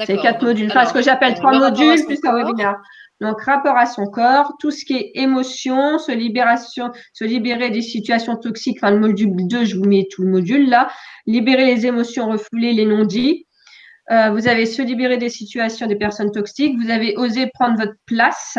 C'est 0.06 0.18
quatre 0.18 0.44
modules. 0.44 0.70
Enfin, 0.70 0.86
ce 0.86 0.94
que 0.94 1.02
j'appelle 1.02 1.36
trois 1.36 1.58
modules 1.58 2.06
plus 2.06 2.20
un 2.24 2.34
webinaire. 2.34 2.78
Donc, 3.22 3.42
rapport 3.42 3.78
à 3.78 3.88
son 3.88 4.06
corps, 4.06 4.54
tout 4.60 4.70
ce 4.70 4.86
qui 4.86 4.96
est 4.96 5.12
émotion, 5.16 5.98
se, 5.98 6.12
libération, 6.12 6.92
se 7.14 7.24
libérer 7.24 7.72
des 7.72 7.82
situations 7.82 8.36
toxiques. 8.36 8.78
Enfin, 8.82 8.92
le 8.92 9.00
module 9.00 9.32
2, 9.36 9.66
je 9.66 9.76
vous 9.76 9.86
mets 9.86 10.08
tout 10.12 10.24
le 10.24 10.30
module 10.30 10.70
là. 10.70 10.90
Libérer 11.26 11.66
les 11.66 11.86
émotions 11.86 12.30
refoulées, 12.30 12.74
les 12.74 12.86
non-dits. 12.86 13.48
Euh, 14.12 14.30
vous 14.32 14.48
avez 14.48 14.66
se 14.66 14.82
libérer 14.82 15.18
des 15.18 15.30
situations 15.30 15.88
des 15.88 15.96
personnes 15.96 16.32
toxiques. 16.32 16.78
Vous 16.80 16.90
avez 16.90 17.16
osé 17.18 17.50
prendre 17.54 17.78
votre 17.78 17.96
place. 18.06 18.58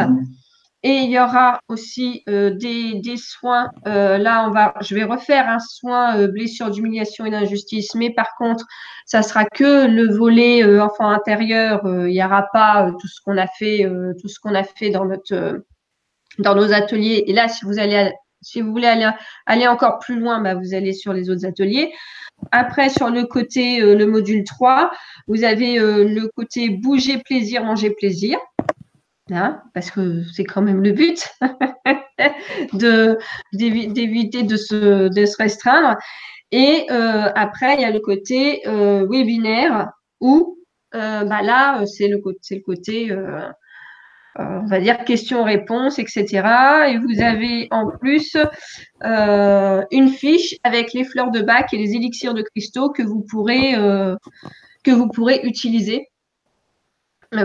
Et 0.85 0.99
il 0.99 1.11
y 1.11 1.19
aura 1.19 1.61
aussi 1.69 2.23
euh, 2.29 2.51
des, 2.51 2.95
des, 3.01 3.17
soins. 3.17 3.69
Euh, 3.89 4.17
là, 4.17 4.47
on 4.47 4.53
va, 4.53 4.75
je 4.81 4.95
vais 4.95 5.03
refaire 5.03 5.49
un 5.49 5.59
soin 5.59 6.17
euh, 6.17 6.29
blessure 6.29 6.71
d'humiliation 6.71 7.25
et 7.27 7.31
d'injustice, 7.31 7.97
mais 7.97 8.11
par 8.11 8.37
contre, 8.39 8.65
ça 9.05 9.23
sera 9.23 9.45
que 9.45 9.89
le 9.89 10.15
volet 10.17 10.63
euh, 10.63 10.81
enfant 10.81 11.09
intérieur. 11.09 11.81
il 11.85 12.13
n'y 12.13 12.25
aura 12.25 12.47
pas 12.53 12.93
tout 13.01 13.09
ce 13.09 13.21
qu'on 13.21 13.37
a 13.37 13.49
fait, 13.49 13.91
tout 14.21 14.29
ce 14.29 14.39
qu'on 14.39 14.55
a 14.55 14.63
fait 14.63 14.91
dans 14.91 15.05
notre, 15.05 15.65
dans 16.39 16.55
nos 16.55 16.73
ateliers. 16.73 17.25
Et 17.27 17.33
là, 17.33 17.49
si 17.49 17.65
vous 17.65 17.81
allez, 17.81 18.13
si 18.41 18.61
vous 18.61 18.71
voulez 18.71 18.87
aller, 18.87 19.11
aller 19.47 19.67
encore 19.67 19.99
plus 19.99 20.21
loin, 20.21 20.41
bah, 20.41 20.55
vous 20.55 20.75
allez 20.75 20.93
sur 20.93 21.13
les 21.13 21.29
autres 21.29 21.45
ateliers. 21.45 21.93
Après, 22.53 22.89
sur 22.89 23.11
le 23.11 23.25
côté, 23.25 23.81
le 23.81 24.07
module 24.07 24.45
3, 24.45 24.93
vous 25.27 25.43
avez 25.43 25.79
le 25.81 26.29
côté 26.29 26.69
bouger 26.69 27.19
plaisir, 27.19 27.65
manger 27.65 27.91
plaisir. 27.91 28.39
Parce 29.75 29.91
que 29.91 30.23
c'est 30.33 30.45
quand 30.45 30.63
même 30.63 30.83
le 30.83 30.93
but 30.93 31.29
d'éviter 33.53 34.43
de 34.43 34.57
se, 34.57 35.09
de 35.09 35.27
se 35.27 35.37
restreindre. 35.37 35.97
Et 36.51 36.87
euh, 36.91 37.31
après, 37.35 37.75
il 37.75 37.81
y 37.83 37.85
a 37.85 37.91
le 37.91 38.01
côté 38.01 38.67
euh, 38.67 39.07
webinaire 39.09 39.91
où 40.21 40.59
euh, 40.95 41.25
bah 41.25 41.43
là, 41.43 41.85
c'est 41.85 42.09
le, 42.09 42.17
le 42.17 42.61
côté, 42.61 43.15
on 44.37 44.67
va 44.67 44.81
dire, 44.81 45.05
questions-réponses, 45.05 45.99
etc. 45.99 46.27
Et 46.89 46.99
vous 46.99 47.21
avez 47.21 47.69
en 47.71 47.91
plus 47.91 48.37
une 49.03 50.09
fiche 50.09 50.57
avec 50.65 50.95
les 50.95 51.05
fleurs 51.05 51.31
de 51.31 51.43
bac 51.43 51.75
et 51.75 51.77
les 51.77 51.95
élixirs 51.95 52.35
de 52.35 52.43
cristaux 52.43 52.91
que 52.91 53.03
vous 53.03 53.25
pourrez, 53.29 53.75
que 54.85 54.91
vous 54.91 55.09
pourrez 55.09 55.41
utiliser 55.43 56.08
euh, 56.08 56.08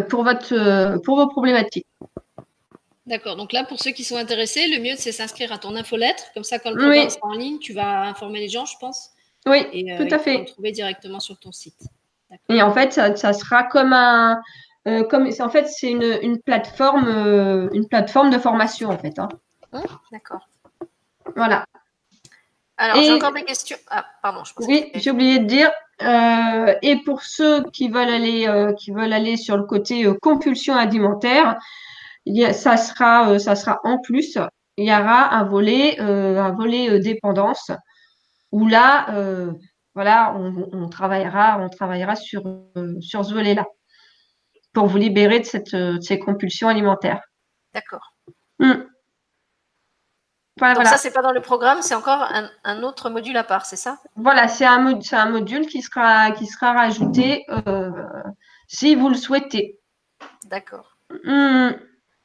pour, 0.09 0.23
votre, 0.23 0.53
euh, 0.53 0.97
pour 0.99 1.17
vos 1.17 1.27
problématiques. 1.27 1.87
D'accord. 3.05 3.35
Donc 3.35 3.51
là, 3.51 3.65
pour 3.65 3.79
ceux 3.79 3.91
qui 3.91 4.03
sont 4.03 4.15
intéressés, 4.15 4.67
le 4.67 4.81
mieux, 4.81 4.95
c'est 4.97 5.11
s'inscrire 5.11 5.51
à 5.51 5.57
ton 5.57 5.75
infolettre. 5.75 6.23
Comme 6.33 6.43
ça, 6.43 6.59
quand 6.59 6.71
le 6.71 6.77
programme 6.77 7.09
sera 7.09 7.27
en 7.27 7.33
ligne, 7.33 7.59
tu 7.59 7.73
vas 7.73 8.03
informer 8.03 8.39
les 8.39 8.49
gens, 8.49 8.65
je 8.65 8.77
pense. 8.79 9.09
Oui, 9.45 9.65
et, 9.73 9.91
euh, 9.91 9.97
tout 9.97 10.13
à 10.13 10.19
fait. 10.19 10.37
le 10.37 10.45
trouver 10.45 10.71
directement 10.71 11.19
sur 11.19 11.37
ton 11.37 11.51
site. 11.51 11.81
Et 12.49 12.61
en 12.61 12.73
fait, 12.73 12.93
ça, 12.93 13.15
ça 13.15 13.33
sera 13.33 13.63
comme 13.63 13.93
un, 13.93 14.41
comme 15.09 15.29
en 15.39 15.49
fait, 15.49 15.67
c'est 15.67 15.91
une, 15.91 16.17
une, 16.21 16.39
plateforme, 16.39 17.69
une 17.73 17.87
plateforme 17.87 18.29
de 18.31 18.39
formation 18.39 18.89
en 18.89 18.97
fait. 18.97 19.19
Hein. 19.19 19.29
Hum, 19.73 19.83
d'accord. 20.11 20.47
Voilà. 21.35 21.65
Alors, 22.77 23.01
j'ai 23.01 23.11
encore 23.11 23.33
des 23.33 23.43
questions. 23.43 23.77
Ah, 23.89 24.05
pardon. 24.21 24.43
Je 24.43 24.53
oui, 24.65 24.91
j'ai 24.95 25.11
oublié 25.11 25.39
de 25.39 25.45
dire. 25.45 25.71
Euh, 26.01 26.73
et 26.81 26.97
pour 27.03 27.21
ceux 27.23 27.63
qui 27.71 27.87
veulent 27.87 28.09
aller, 28.09 28.47
euh, 28.47 28.73
qui 28.73 28.91
veulent 28.91 29.13
aller 29.13 29.37
sur 29.37 29.57
le 29.57 29.63
côté 29.63 30.05
euh, 30.05 30.15
compulsion 30.21 30.75
alimentaire, 30.75 31.57
il 32.25 32.35
y 32.35 32.45
a, 32.45 32.53
ça 32.53 32.77
sera, 32.77 33.37
ça 33.39 33.55
sera 33.55 33.79
en 33.83 33.99
plus. 33.99 34.37
Il 34.77 34.85
y 34.85 34.91
aura 34.91 35.33
un 35.35 35.43
volet, 35.43 35.99
un 35.99 36.51
volet 36.51 36.99
dépendance 36.99 37.69
où 38.51 38.67
là, 38.67 39.07
voilà, 39.93 40.33
on, 40.35 40.69
on, 40.71 40.89
travaillera, 40.89 41.59
on 41.59 41.69
travaillera 41.69 42.15
sur, 42.15 42.43
sur 43.01 43.25
ce 43.25 43.33
volet-là 43.33 43.65
pour 44.73 44.87
vous 44.87 44.97
libérer 44.97 45.41
de, 45.41 45.45
cette, 45.45 45.75
de 45.75 45.99
ces 46.01 46.17
compulsions 46.17 46.69
alimentaires. 46.69 47.21
D'accord. 47.73 48.15
Donc 50.57 50.85
ça, 50.85 50.97
c'est 50.97 51.11
pas 51.11 51.23
dans 51.23 51.31
le 51.31 51.41
programme, 51.41 51.81
c'est 51.81 51.95
encore 51.95 52.27
un, 52.63 52.83
autre 52.83 53.09
module 53.09 53.35
à 53.37 53.43
part, 53.43 53.65
c'est 53.65 53.75
ça? 53.75 53.97
Voilà, 54.15 54.47
c'est 54.47 54.65
un, 54.65 54.85
un, 54.85 55.29
module 55.29 55.65
qui 55.65 55.81
sera, 55.81 56.31
qui 56.31 56.45
sera 56.45 56.73
rajouté 56.73 57.45
euh, 57.49 57.91
si 58.67 58.93
vous 58.93 59.09
le 59.09 59.15
souhaitez. 59.15 59.79
D'accord. 60.45 60.97
Hmm. 61.23 61.71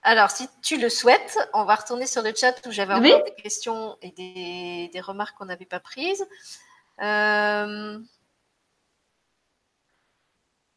Alors, 0.03 0.31
si 0.31 0.49
tu 0.63 0.79
le 0.79 0.89
souhaites, 0.91 1.39
on 1.55 1.65
va 1.65 1.75
retourner 1.75 2.07
sur 2.07 2.23
le 2.23 2.33
chat 2.35 2.55
où 2.67 2.71
j'avais 2.71 2.95
encore 2.95 3.25
des 3.25 3.43
questions 3.43 3.97
et 4.03 4.91
des, 4.93 5.01
remarques 5.01 5.37
qu'on 5.37 5.47
n'avait 5.47 5.67
pas 5.67 5.81
prises. 5.81 6.27
Euh, 7.01 7.99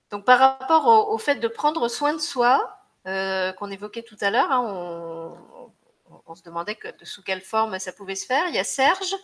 donc, 0.09 0.25
par 0.25 0.39
rapport 0.39 1.09
au, 1.11 1.17
fait 1.17 1.35
de 1.35 1.47
prendre 1.47 1.87
soin 1.87 2.13
de 2.13 2.19
soi, 2.19 2.77
euh, 3.07 3.51
qu'on 3.53 3.71
évoquait 3.71 4.03
tout 4.03 4.17
à 4.21 4.29
l'heure, 4.29 4.51
hein, 4.51 4.63
on, 4.67 5.37
on 6.31 6.35
se 6.35 6.43
demandait 6.43 6.75
que, 6.75 6.87
sous 7.03 7.21
quelle 7.21 7.41
forme 7.41 7.77
ça 7.79 7.91
pouvait 7.91 8.15
se 8.15 8.25
faire. 8.25 8.47
Il 8.47 8.55
y 8.55 8.59
a 8.59 8.63
Serge 8.63 9.15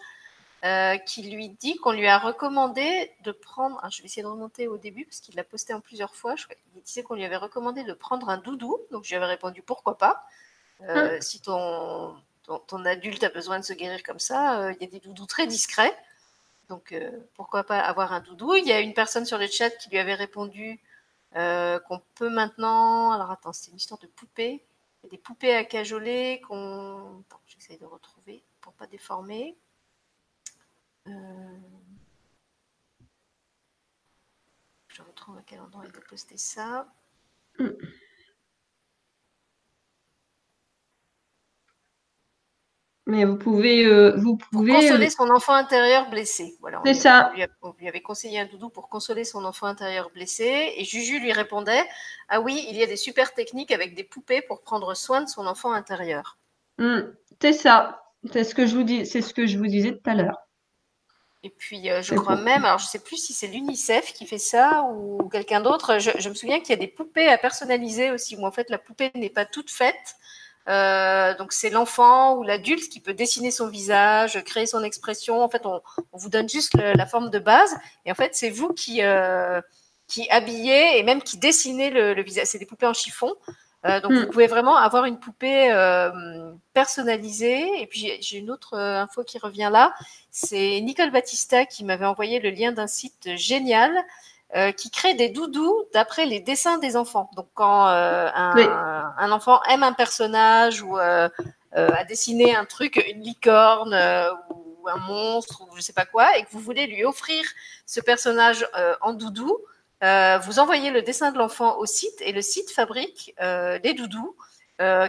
euh, 0.66 0.98
qui 0.98 1.24
lui 1.30 1.50
dit 1.50 1.78
qu'on 1.78 1.92
lui 1.92 2.08
a 2.08 2.18
recommandé 2.18 3.12
de 3.24 3.32
prendre. 3.32 3.80
je 3.92 4.02
vais 4.02 4.08
essayer 4.08 4.24
de 4.24 4.28
remonter 4.28 4.68
au 4.68 4.78
début 4.78 5.06
parce 5.06 5.20
qu'il 5.20 5.36
l'a 5.36 5.44
posté 5.44 5.74
en 5.74 5.82
plusieurs 5.82 6.16
fois. 6.16 6.36
il 6.76 6.82
disait 6.82 7.04
qu'on 7.04 7.16
lui 7.16 7.26
avait 7.26 7.38
recommandé 7.38 7.84
de 7.84 7.94
prendre 7.94 8.30
un 8.30 8.38
doudou. 8.38 8.78
Donc 8.92 9.04
je 9.04 9.10
lui 9.10 9.16
avais 9.16 9.26
répondu 9.26 9.62
pourquoi 9.62 9.98
pas? 9.98 10.26
Euh, 10.82 11.16
hum. 11.16 11.22
Si 11.22 11.42
ton, 11.42 12.16
ton, 12.68 12.86
adulte 12.86 13.24
a 13.24 13.30
besoin 13.30 13.60
de 13.60 13.66
se 13.66 13.74
guérir 13.74 14.04
comme 14.04 14.20
ça, 14.20 14.60
euh, 14.60 14.74
il 14.74 14.82
y 14.82 14.88
a 14.88 14.92
des 14.92 15.00
doudous 15.00 15.26
très 15.26 15.48
discrets. 15.48 15.96
Donc 16.70 16.94
pourquoi 17.36 17.64
pas 17.64 17.80
avoir 17.80 18.12
un 18.12 18.20
doudou? 18.20 18.56
Il 18.56 18.68
y 18.68 18.74
a 18.74 18.82
une 18.82 18.94
personne 18.94 19.26
sur 19.26 19.38
le 19.38 19.48
chat 19.48 19.70
qui 19.70 19.90
lui 19.90 19.98
avait 19.98 20.16
répondu 20.16 20.82
qu'on 21.34 22.02
peut 22.16 22.30
maintenant. 22.30 23.14
Alors 23.14 23.32
attends, 23.32 23.54
c'est 23.54 23.72
une 23.72 23.78
histoire 23.78 24.00
de 24.02 24.08
poupée 24.08 24.67
des 25.08 25.18
poupées 25.18 25.56
à 25.56 25.64
cajoler 25.64 26.42
qu'on. 26.48 27.24
J'essaie 27.46 27.78
de 27.78 27.86
retrouver 27.86 28.44
pour 28.62 28.74
pas 28.74 28.88
déformer. 28.88 29.58
Euh, 31.08 31.58
je 34.90 35.02
retrouve 35.02 35.38
à 35.38 35.42
quel 35.44 35.62
endroit 35.62 35.86
il 35.86 35.96
a 35.98 36.02
posté 36.02 36.38
ça. 36.38 36.88
Mais 43.08 43.24
vous 43.24 43.38
pouvez, 43.38 43.86
euh, 43.86 44.16
vous 44.18 44.36
pouvez 44.36 44.74
consoler 44.74 45.08
euh, 45.08 45.10
son 45.10 45.30
enfant 45.30 45.54
intérieur 45.54 46.10
blessé. 46.10 46.58
Voilà, 46.60 46.82
c'est 46.86 46.94
ça. 46.94 47.32
On 47.62 47.74
lui, 47.80 47.88
avait 47.88 48.02
conseillé 48.02 48.38
un 48.38 48.46
doudou 48.46 48.70
pour 48.70 48.90
consoler 48.90 49.24
son 49.24 49.46
enfant 49.46 49.66
intérieur 49.66 50.10
blessé, 50.10 50.74
et 50.76 50.84
Juju 50.84 51.20
lui 51.22 51.32
répondait 51.32 51.84
Ah 52.28 52.42
oui, 52.42 52.68
il 52.70 52.76
y 52.76 52.84
a 52.84 52.86
des 52.86 52.98
super 52.98 53.34
techniques 53.34 53.72
avec 53.72 53.96
des 53.96 54.04
poupées 54.04 54.42
pour 54.42 54.62
prendre 54.62 54.94
soin 54.94 55.22
de 55.22 55.30
son 55.30 55.48
enfant 55.48 55.72
intérieur. 55.72 56.38
Hmm, 56.80 57.00
c'est 57.42 57.54
ça. 57.54 58.04
C'est 58.34 58.44
ce 58.44 58.54
que 58.54 58.66
je 58.66 58.76
vous 58.76 58.84
dis. 58.84 59.06
C'est 59.06 59.22
ce 59.22 59.34
que 59.34 59.48
je 59.48 59.58
vous 59.58 59.68
disais 59.68 59.94
tout 59.94 60.10
à 60.10 60.14
l'heure. 60.14 60.38
Et 61.44 61.50
puis, 61.50 61.90
euh, 61.90 62.02
je 62.02 62.14
crois 62.14 62.36
même, 62.36 62.66
alors 62.66 62.80
je 62.80 62.86
ne 62.86 62.90
sais 62.90 63.00
plus 63.00 63.16
si 63.16 63.32
c'est 63.32 63.48
l'UNICEF 63.48 64.12
qui 64.12 64.26
fait 64.26 64.38
ça 64.38 64.84
ou 64.92 65.30
quelqu'un 65.30 65.62
d'autre. 65.62 65.98
Je, 66.00 66.12
je, 66.20 66.28
me 66.28 66.34
souviens 66.34 66.60
qu'il 66.60 66.72
y 66.72 66.74
a 66.74 66.78
des 66.78 66.90
poupées 66.90 67.30
à 67.30 67.38
personnaliser 67.38 68.12
aussi, 68.12 68.36
où 68.36 68.46
en 68.46 68.52
fait 68.52 68.70
la 68.70 68.78
poupée 68.78 69.12
n'est 69.16 69.30
pas 69.30 69.46
toute 69.46 69.72
faite. 69.72 70.18
Euh, 70.68 71.34
donc 71.38 71.54
c'est 71.54 71.70
l'enfant 71.70 72.36
ou 72.36 72.44
l'adulte 72.44 72.90
qui 72.90 73.00
peut 73.00 73.14
dessiner 73.14 73.52
son 73.52 73.68
visage, 73.68 74.44
créer 74.44 74.66
son 74.66 74.84
expression. 74.84 75.42
En 75.42 75.50
fait, 75.50 75.66
on, 75.66 75.82
vous 76.14 76.30
donne 76.30 76.50
juste 76.50 76.74
la 76.76 77.06
forme 77.06 77.30
de 77.30 77.40
base, 77.40 77.76
et 78.06 78.12
en 78.12 78.16
fait 78.16 78.36
c'est 78.36 78.50
vous 78.50 78.74
qui 78.74 79.02
euh, 79.02 79.62
qui 80.08 80.30
habillez 80.30 80.98
et 80.98 81.04
même 81.04 81.22
qui 81.22 81.38
dessinez 81.38 81.90
le, 81.90 82.22
visage. 82.22 82.48
C'est 82.48 82.60
des 82.60 82.66
poupées 82.66 82.88
en 82.88 82.94
chiffon. 82.94 83.34
Euh, 83.86 84.02
donc, 84.02 84.12
vous 84.12 84.22
hmm. 84.22 84.30
pouvez 84.30 84.48
vraiment 84.48 84.76
avoir 84.76 85.06
une 85.06 85.20
poupée 85.20 85.70
personnalisée. 86.74 87.82
Et 87.82 87.88
puis, 87.88 88.12
j'ai 88.22 88.38
une 88.38 88.50
autre 88.50 88.78
info 88.78 89.24
qui 89.24 89.38
revient 89.38 89.70
là. 89.72 89.94
C'est 90.32 90.80
Nicole 90.82 91.12
Battista 91.12 91.66
qui 91.66 91.84
m'avait 91.84 92.06
envoyé 92.06 92.40
le 92.40 92.50
lien 92.50 92.72
d'un 92.72 92.88
site 92.88 93.36
génial 93.36 93.92
euh, 94.56 94.72
qui 94.72 94.90
crée 94.90 95.14
des 95.14 95.28
doudous 95.28 95.76
d'après 95.94 96.26
les 96.26 96.40
dessins 96.40 96.78
des 96.78 96.96
enfants. 96.96 97.30
Donc 97.36 97.50
quand 97.54 97.90
euh, 97.90 98.30
un, 98.34 99.14
un, 99.18 99.32
enfant 99.34 99.62
aime 99.64 99.84
un 99.84 99.92
personnage 99.92 100.82
ou 100.82 100.98
euh, 100.98 101.28
a 101.74 102.04
dessiné 102.06 102.56
un 102.56 102.64
truc, 102.64 102.96
une 103.12 103.22
licorne 103.22 103.94
ou 104.50 104.88
un 104.88 105.00
monstre 105.00 105.64
ou 105.64 105.76
je 105.76 105.82
sais 105.82 105.92
pas 105.92 106.06
quoi, 106.06 106.38
et 106.38 106.44
que 106.44 106.50
vous 106.52 106.62
voulez 106.62 106.88
lui 106.88 107.04
offrir 107.04 107.44
ce 107.86 108.00
personnage 108.00 108.66
en 109.02 109.14
doudou, 109.14 109.58
vous 110.02 110.60
envoyez 110.60 110.92
le 110.92 111.02
dessin 111.02 111.34
de 111.34 111.38
l'enfant 111.38 111.78
au 111.78 111.86
site 111.86 112.22
et 112.22 112.32
le 112.32 112.42
site 112.42 112.72
fabrique 112.72 113.36
les 113.42 113.94
doudous. 113.94 114.34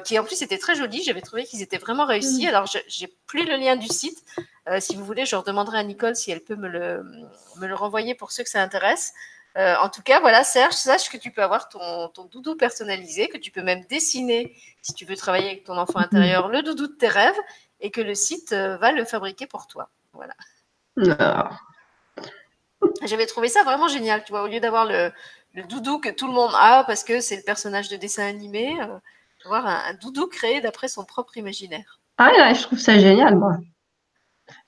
Qui 0.05 0.19
en 0.19 0.25
plus 0.25 0.43
étaient 0.43 0.59
très 0.59 0.75
jolis. 0.75 1.03
J'avais 1.05 1.21
trouvé 1.21 1.45
qu'ils 1.45 1.63
étaient 1.63 1.79
vraiment 1.79 2.07
réussis. 2.07 2.47
Mm. 2.47 2.49
Alors, 2.49 2.67
j'ai 2.87 3.09
plus 3.27 3.45
le 3.47 3.57
lien 3.57 3.77
du 3.77 3.89
site. 3.89 4.25
si 4.81 4.97
vous 4.97 5.05
voulez, 5.05 5.27
je 5.27 5.37
redemanderai 5.37 5.79
à 5.79 5.83
Nicole 5.83 6.17
si 6.17 6.31
elle 6.31 6.41
peut 6.41 6.57
me 6.57 6.69
le, 6.69 7.03
me 7.57 7.67
le 7.67 7.75
renvoyer 7.75 8.15
pour 8.15 8.33
ceux 8.33 8.45
que 8.45 8.51
ça 8.51 8.63
intéresse. 8.63 9.13
Euh, 9.59 9.75
en 9.81 9.89
tout 9.89 10.03
cas, 10.03 10.21
voilà, 10.21 10.45
Serge, 10.45 10.75
sache 10.75 11.11
que 11.11 11.17
tu 11.17 11.33
peux 11.33 11.43
avoir 11.43 11.69
ton, 11.69 12.13
doudou 12.31 12.55
personnalisé, 12.55 13.29
que 13.29 13.39
tu 13.39 13.51
peux 13.51 13.63
même 13.63 13.85
dessiner, 13.89 14.55
si 14.83 14.93
tu 14.95 15.05
veux 15.05 15.17
travailler 15.17 15.49
avec 15.49 15.65
ton 15.65 15.77
enfant 15.77 15.99
intérieur, 15.99 16.49
le 16.49 16.63
doudou 16.63 16.87
de 16.87 16.93
tes 16.93 17.09
rêves, 17.09 17.39
et 17.81 17.91
que 17.91 18.01
le 18.01 18.15
site 18.15 18.53
euh, 18.53 18.77
va 18.77 18.93
le 18.93 19.05
fabriquer 19.05 19.47
pour 19.47 19.67
toi. 19.67 19.89
Voilà. 20.13 20.35
J'avais 23.03 23.27
trouvé 23.27 23.49
ça 23.49 23.65
vraiment 23.65 23.89
génial, 23.89 24.23
tu 24.23 24.31
vois, 24.31 24.43
au 24.43 24.47
lieu 24.47 24.61
d'avoir 24.61 24.85
le, 24.85 25.11
le 25.55 25.65
doudou 25.65 25.99
que 25.99 26.09
tout 26.09 26.29
le 26.29 26.33
monde 26.33 26.53
a 26.55 26.85
parce 26.85 27.03
que 27.03 27.21
c'est 27.21 27.37
le 27.37 27.43
personnage 27.43 27.89
de 27.89 27.97
dessin 27.97 28.27
animé. 28.27 28.77
Euh, 28.81 28.99
avoir 29.45 29.67
un, 29.67 29.95
doudou 29.95 30.27
créé 30.27 30.61
d'après 30.61 30.89
son 30.89 31.05
propre 31.05 31.37
imaginaire. 31.37 32.01
Ah 32.17 32.33
là, 32.33 32.53
je 32.55 32.63
trouve 32.63 32.79
ça 32.79 32.99
génial, 32.99 33.37
moi. 33.37 33.59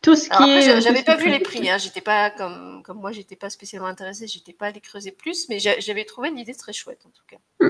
Tout 0.03 0.15
ce 0.15 0.29
qui 0.29 0.51
est. 0.51 0.81
J'avais 0.81 1.03
pas 1.03 1.17
vu 1.17 1.31
les 1.31 1.41
prix. 1.41 1.69
Hein. 1.69 1.79
J'étais 1.79 2.01
pas 2.01 2.31
comme 2.31 2.83
comme 2.85 3.01
moi, 3.01 3.13
j'étais 3.13 3.37
pas 3.37 3.51
spécialement 3.51 3.89
intéressée. 3.89 4.27
J'étais 4.27 4.53
pas 4.53 4.67
allée 4.67 4.81
creuser 4.81 5.11
plus, 5.11 5.49
mais 5.49 5.59
j'avais 5.59 6.05
trouvé 6.05 6.31
l'idée 6.31 6.55
très 6.55 6.73
chouette 6.73 7.05
en 7.07 7.11
tout 7.11 7.25
cas. 7.27 7.67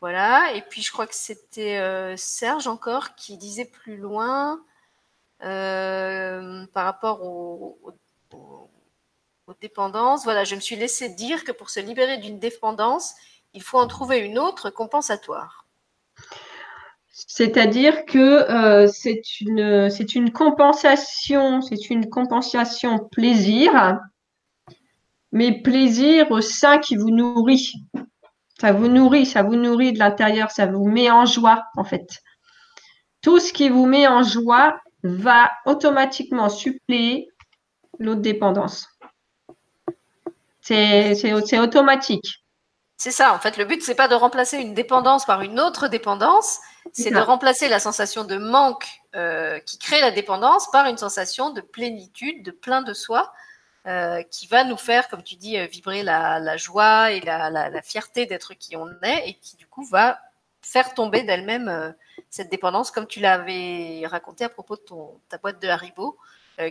Voilà. 0.00 0.52
Et 0.54 0.62
puis 0.62 0.82
je 0.82 0.92
crois 0.92 1.06
que 1.06 1.14
c'était 1.14 1.78
euh, 1.78 2.16
Serge 2.16 2.66
encore 2.66 3.14
qui 3.16 3.36
disait 3.36 3.64
plus 3.64 3.96
loin 3.96 4.60
euh, 5.42 6.66
par 6.72 6.84
rapport 6.84 7.22
aux, 7.22 7.78
dépendances. 9.60 10.24
Voilà, 10.24 10.44
je 10.44 10.54
me 10.54 10.60
suis 10.60 10.76
laissé 10.76 11.08
dire 11.08 11.44
que 11.44 11.52
pour 11.52 11.70
se 11.70 11.80
libérer 11.80 12.18
d'une 12.18 12.38
dépendance, 12.38 13.14
il 13.56 13.62
faut 13.62 13.78
en 13.78 13.86
trouver 13.86 14.18
une 14.18 14.38
autre 14.38 14.68
compensatoire. 14.70 15.66
C'est-à-dire 17.10 18.04
que 18.04 18.18
euh, 18.18 18.86
c'est 18.86 19.40
une, 19.40 19.88
une 20.14 20.32
compensation, 20.32 21.62
c'est 21.62 21.88
une 21.88 22.10
compensation 22.10 22.98
plaisir, 23.10 23.98
mais 25.32 25.62
plaisir 25.62 26.30
au 26.30 26.42
sein 26.42 26.78
qui 26.78 26.96
vous 26.96 27.10
nourrit. 27.10 27.72
Ça 28.60 28.72
vous 28.72 28.88
nourrit, 28.88 29.24
ça 29.24 29.42
vous 29.42 29.56
nourrit 29.56 29.94
de 29.94 29.98
l'intérieur, 29.98 30.50
ça 30.50 30.66
vous 30.66 30.86
met 30.86 31.10
en 31.10 31.24
joie 31.24 31.64
en 31.76 31.84
fait. 31.84 32.22
Tout 33.22 33.40
ce 33.40 33.54
qui 33.54 33.70
vous 33.70 33.86
met 33.86 34.06
en 34.06 34.22
joie 34.22 34.78
va 35.02 35.50
automatiquement 35.64 36.50
suppléer 36.50 37.28
l'autre 37.98 38.20
dépendance. 38.20 38.86
C'est 40.60 41.58
automatique. 41.58 42.45
C'est 42.98 43.10
ça, 43.10 43.34
en 43.34 43.38
fait, 43.38 43.58
le 43.58 43.66
but, 43.66 43.82
c'est 43.82 43.94
pas 43.94 44.08
de 44.08 44.14
remplacer 44.14 44.56
une 44.56 44.72
dépendance 44.72 45.26
par 45.26 45.42
une 45.42 45.60
autre 45.60 45.86
dépendance, 45.88 46.60
c'est 46.92 47.10
de 47.10 47.18
remplacer 47.18 47.68
la 47.68 47.78
sensation 47.78 48.24
de 48.24 48.38
manque 48.38 48.86
euh, 49.14 49.58
qui 49.60 49.78
crée 49.78 50.00
la 50.00 50.10
dépendance 50.10 50.70
par 50.70 50.86
une 50.86 50.96
sensation 50.96 51.50
de 51.50 51.60
plénitude, 51.60 52.42
de 52.42 52.50
plein 52.50 52.80
de 52.80 52.94
soi, 52.94 53.34
euh, 53.86 54.22
qui 54.30 54.46
va 54.46 54.64
nous 54.64 54.78
faire, 54.78 55.08
comme 55.08 55.22
tu 55.22 55.36
dis, 55.36 55.58
euh, 55.58 55.66
vibrer 55.66 56.02
la, 56.02 56.56
joie 56.56 57.12
et 57.12 57.20
la, 57.20 57.82
fierté 57.82 58.24
d'être 58.24 58.54
qui 58.54 58.76
on 58.76 58.88
est, 59.02 59.28
et 59.28 59.34
qui 59.34 59.56
du 59.56 59.66
coup 59.66 59.84
va 59.84 60.18
faire 60.62 60.94
tomber 60.94 61.22
d'elle-même 61.22 61.94
cette 62.30 62.50
dépendance, 62.50 62.90
comme 62.90 63.06
tu 63.06 63.20
l'avais 63.20 64.04
raconté 64.06 64.44
à 64.44 64.48
propos 64.48 64.76
de 64.76 64.80
ton, 64.80 65.20
ta 65.28 65.36
boîte 65.36 65.60
de 65.60 65.68
Haribo, 65.68 66.16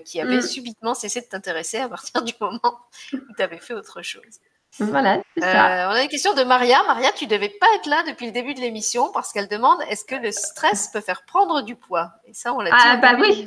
qui 0.03 0.19
avait 0.19 0.37
mm. 0.37 0.41
subitement 0.41 0.95
cessé 0.95 1.21
de 1.21 1.27
t'intéresser 1.27 1.77
à 1.77 1.87
partir 1.87 2.23
du 2.23 2.33
moment 2.41 2.79
où 3.13 3.33
tu 3.37 3.43
avais 3.43 3.59
fait 3.59 3.75
autre 3.75 4.01
chose. 4.01 4.39
Voilà, 4.79 5.21
ça. 5.37 5.87
Euh, 5.87 5.91
on 5.91 5.95
a 5.95 6.01
une 6.03 6.09
question 6.09 6.33
de 6.33 6.43
Maria. 6.43 6.83
Maria, 6.87 7.11
tu 7.13 7.27
devais 7.27 7.49
pas 7.49 7.67
être 7.75 7.87
là 7.87 8.03
depuis 8.07 8.25
le 8.25 8.31
début 8.31 8.53
de 8.53 8.59
l'émission 8.59 9.11
parce 9.13 9.31
qu'elle 9.31 9.47
demande 9.47 9.77
est-ce 9.89 10.03
que 10.03 10.15
le 10.15 10.31
stress 10.31 10.89
peut 10.89 11.01
faire 11.01 11.23
prendre 11.25 11.61
du 11.61 11.75
poids? 11.75 12.11
Et 12.25 12.33
ça, 12.33 12.53
on 12.53 12.59
l'a 12.59 12.71
dit 12.71 12.77
ah, 12.77 12.97
bah 12.97 13.13
oui. 13.19 13.45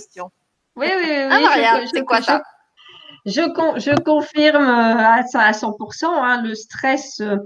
Oui, 0.76 0.86
oui, 0.86 0.90
oui. 0.96 1.28
Ah, 1.30 1.40
Maria, 1.40 1.86
c'est 1.92 2.04
quoi 2.04 2.22
ça? 2.22 2.42
je, 3.26 3.42
je, 3.42 4.02
confirme 4.02 4.62
euh, 4.62 4.98
à, 4.98 5.22
à 5.34 5.52
100% 5.52 6.04
hein, 6.04 6.42
le 6.42 6.54
stress, 6.54 7.20
euh, 7.20 7.36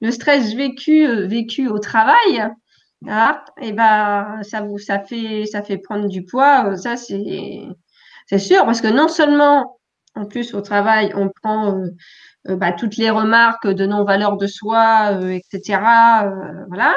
le 0.00 0.10
stress 0.10 0.54
vécu, 0.54 1.06
vécu 1.26 1.68
au 1.68 1.78
travail. 1.78 2.48
Ah, 3.08 3.44
et 3.60 3.72
ben, 3.72 4.40
ça 4.42 4.60
vous, 4.60 4.78
ça 4.78 5.00
fait, 5.00 5.46
ça 5.46 5.62
fait 5.62 5.78
prendre 5.78 6.08
du 6.08 6.24
poids. 6.24 6.76
Ça, 6.76 6.96
c'est, 6.96 7.62
c'est 8.26 8.38
sûr, 8.38 8.64
parce 8.64 8.80
que 8.80 8.88
non 8.88 9.08
seulement, 9.08 9.78
en 10.14 10.26
plus 10.26 10.54
au 10.54 10.60
travail, 10.60 11.12
on 11.16 11.28
prend 11.28 11.76
euh, 11.76 11.88
bah, 12.48 12.72
toutes 12.72 12.96
les 12.96 13.10
remarques 13.10 13.68
de 13.68 13.86
non-valeur 13.86 14.36
de 14.36 14.46
soi, 14.46 15.12
euh, 15.12 15.30
etc. 15.30 15.80
Euh, 16.24 16.64
voilà. 16.68 16.94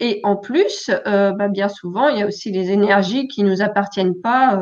Et 0.00 0.20
en 0.24 0.36
plus, 0.36 0.90
bah, 1.06 1.48
bien 1.48 1.68
souvent, 1.68 2.08
il 2.08 2.18
y 2.18 2.22
a 2.22 2.26
aussi 2.26 2.50
les 2.50 2.72
énergies 2.72 3.28
qui 3.28 3.44
nous 3.44 3.62
appartiennent 3.62 4.20
pas, 4.20 4.60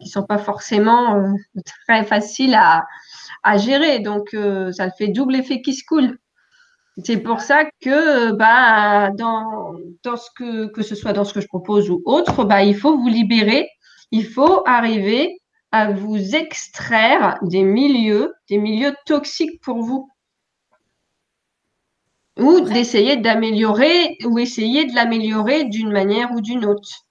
qui 0.00 0.08
sont 0.08 0.22
pas 0.22 0.38
forcément 0.38 1.34
très 1.88 2.04
faciles 2.04 2.54
à, 2.54 2.86
à 3.42 3.58
gérer. 3.58 3.98
Donc, 3.98 4.36
ça 4.70 4.90
fait 4.90 5.08
double 5.08 5.34
effet 5.34 5.62
qui 5.62 5.74
se 5.74 5.84
coule. 5.84 6.18
C'est 7.04 7.18
pour 7.18 7.40
ça 7.40 7.64
que, 7.80 8.32
bah, 8.32 9.10
dans, 9.10 9.74
dans 10.04 10.16
ce 10.16 10.28
que, 10.36 10.66
que 10.66 10.82
ce 10.82 10.94
soit 10.94 11.12
dans 11.12 11.24
ce 11.24 11.34
que 11.34 11.40
je 11.40 11.48
propose 11.48 11.90
ou 11.90 12.02
autre, 12.04 12.44
bah, 12.44 12.62
il 12.62 12.76
faut 12.76 12.96
vous 12.96 13.08
libérer. 13.08 13.68
Il 14.10 14.24
faut 14.26 14.62
arriver 14.66 15.37
à 15.72 15.92
vous 15.92 16.34
extraire 16.34 17.38
des 17.42 17.62
milieux, 17.62 18.34
des 18.48 18.58
milieux 18.58 18.94
toxiques 19.06 19.60
pour 19.60 19.78
vous. 19.78 20.10
Ou 22.38 22.60
d'essayer 22.60 23.16
d'améliorer, 23.16 24.16
ou 24.24 24.38
essayer 24.38 24.84
de 24.84 24.94
l'améliorer 24.94 25.64
d'une 25.64 25.90
manière 25.90 26.30
ou 26.32 26.40
d'une 26.40 26.64
autre. 26.64 27.06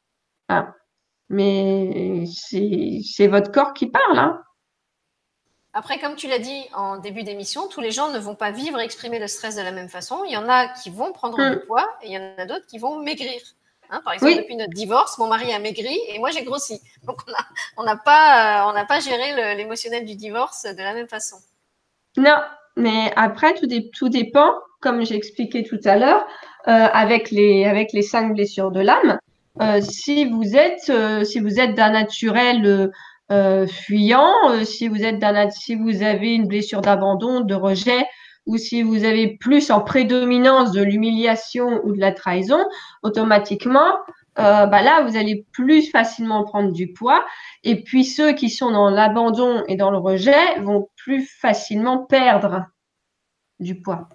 Mais 1.29 2.23
c'est 2.25 3.27
votre 3.27 3.51
corps 3.51 3.73
qui 3.73 3.87
parle. 3.87 4.17
Hein. 4.17 4.41
Après, 5.73 5.99
comme 5.99 6.15
tu 6.15 6.27
l'as 6.27 6.39
dit 6.39 6.65
en 6.73 6.97
début 6.97 7.23
d'émission, 7.23 7.67
tous 7.67 7.81
les 7.81 7.91
gens 7.91 8.11
ne 8.11 8.17
vont 8.17 8.33
pas 8.33 8.49
vivre 8.51 8.79
et 8.79 8.83
exprimer 8.83 9.19
le 9.19 9.27
stress 9.27 9.55
de 9.55 9.61
la 9.61 9.71
même 9.71 9.89
façon. 9.89 10.23
Il 10.25 10.31
y 10.31 10.37
en 10.37 10.49
a 10.49 10.69
qui 10.69 10.89
vont 10.89 11.11
prendre 11.11 11.37
du 11.37 11.57
hmm. 11.57 11.65
poids 11.67 11.87
et 12.01 12.07
il 12.07 12.13
y 12.13 12.17
en 12.17 12.33
a 12.37 12.45
d'autres 12.45 12.65
qui 12.65 12.79
vont 12.79 12.99
maigrir. 12.99 13.39
Hein, 13.89 14.01
par 14.03 14.13
exemple, 14.13 14.35
depuis 14.35 14.55
notre 14.55 14.73
divorce, 14.73 15.17
mon 15.17 15.27
mari 15.27 15.53
a 15.53 15.59
maigri 15.59 15.97
et 16.09 16.19
moi 16.19 16.29
j'ai 16.31 16.43
grossi. 16.43 16.81
Donc 17.05 17.21
on 17.77 17.83
n'a 17.83 17.95
pas, 17.95 18.69
euh, 18.69 18.85
pas 18.85 18.99
géré 18.99 19.55
l'émotionnel 19.55 20.05
du 20.05 20.15
divorce 20.15 20.63
de 20.63 20.83
la 20.83 20.93
même 20.93 21.07
façon. 21.07 21.37
Non, 22.17 22.37
mais 22.75 23.13
après 23.15 23.53
tout, 23.53 23.67
tout 23.93 24.09
dépend, 24.09 24.51
comme 24.81 25.05
j'ai 25.05 25.15
expliqué 25.15 25.63
tout 25.63 25.79
à 25.85 25.97
l'heure, 25.97 26.25
euh, 26.67 26.71
avec 26.71 27.31
les 27.31 27.65
avec 27.65 27.93
les 27.93 28.01
cinq 28.01 28.33
blessures 28.33 28.71
de 28.71 28.81
l'âme. 28.81 29.19
Euh, 29.61 29.81
si 29.81 30.25
vous 30.25 30.55
êtes 30.55 30.91
si 31.25 31.39
vous 31.39 31.59
êtes 31.59 31.73
d'un 31.75 31.91
naturel 31.91 32.91
fuyant, 33.67 34.33
si 34.63 34.87
vous 34.87 35.03
êtes 35.03 35.19
d'un 35.19 35.49
si 35.49 35.75
vous 35.75 36.03
avez 36.03 36.33
une 36.33 36.47
blessure 36.47 36.81
d'abandon, 36.81 37.41
de 37.41 37.55
rejet, 37.55 38.05
ou 38.47 38.57
si 38.57 38.81
vous 38.81 39.03
avez 39.03 39.37
plus 39.37 39.69
en 39.69 39.81
prédominance 39.81 40.71
de 40.71 40.81
l'humiliation 40.81 41.81
ou 41.83 41.93
de 41.93 41.99
la 41.99 42.13
trahison, 42.13 42.65
automatiquement, 43.03 43.97
euh, 44.39 44.65
bah 44.67 44.81
là, 44.81 45.01
vous 45.01 45.17
allez 45.17 45.45
plus 45.51 45.89
facilement 45.89 46.43
prendre 46.43 46.71
du 46.71 46.93
poids. 46.93 47.25
Et 47.63 47.83
puis 47.83 48.05
ceux 48.05 48.33
qui 48.33 48.49
sont 48.49 48.71
dans 48.71 48.89
l'abandon 48.89 49.63
et 49.67 49.75
dans 49.75 49.91
le 49.91 49.97
rejet 49.97 50.59
vont 50.61 50.89
plus 50.95 51.25
facilement 51.25 52.05
perdre 52.05 52.65
du 53.59 53.79
poids. 53.81 54.09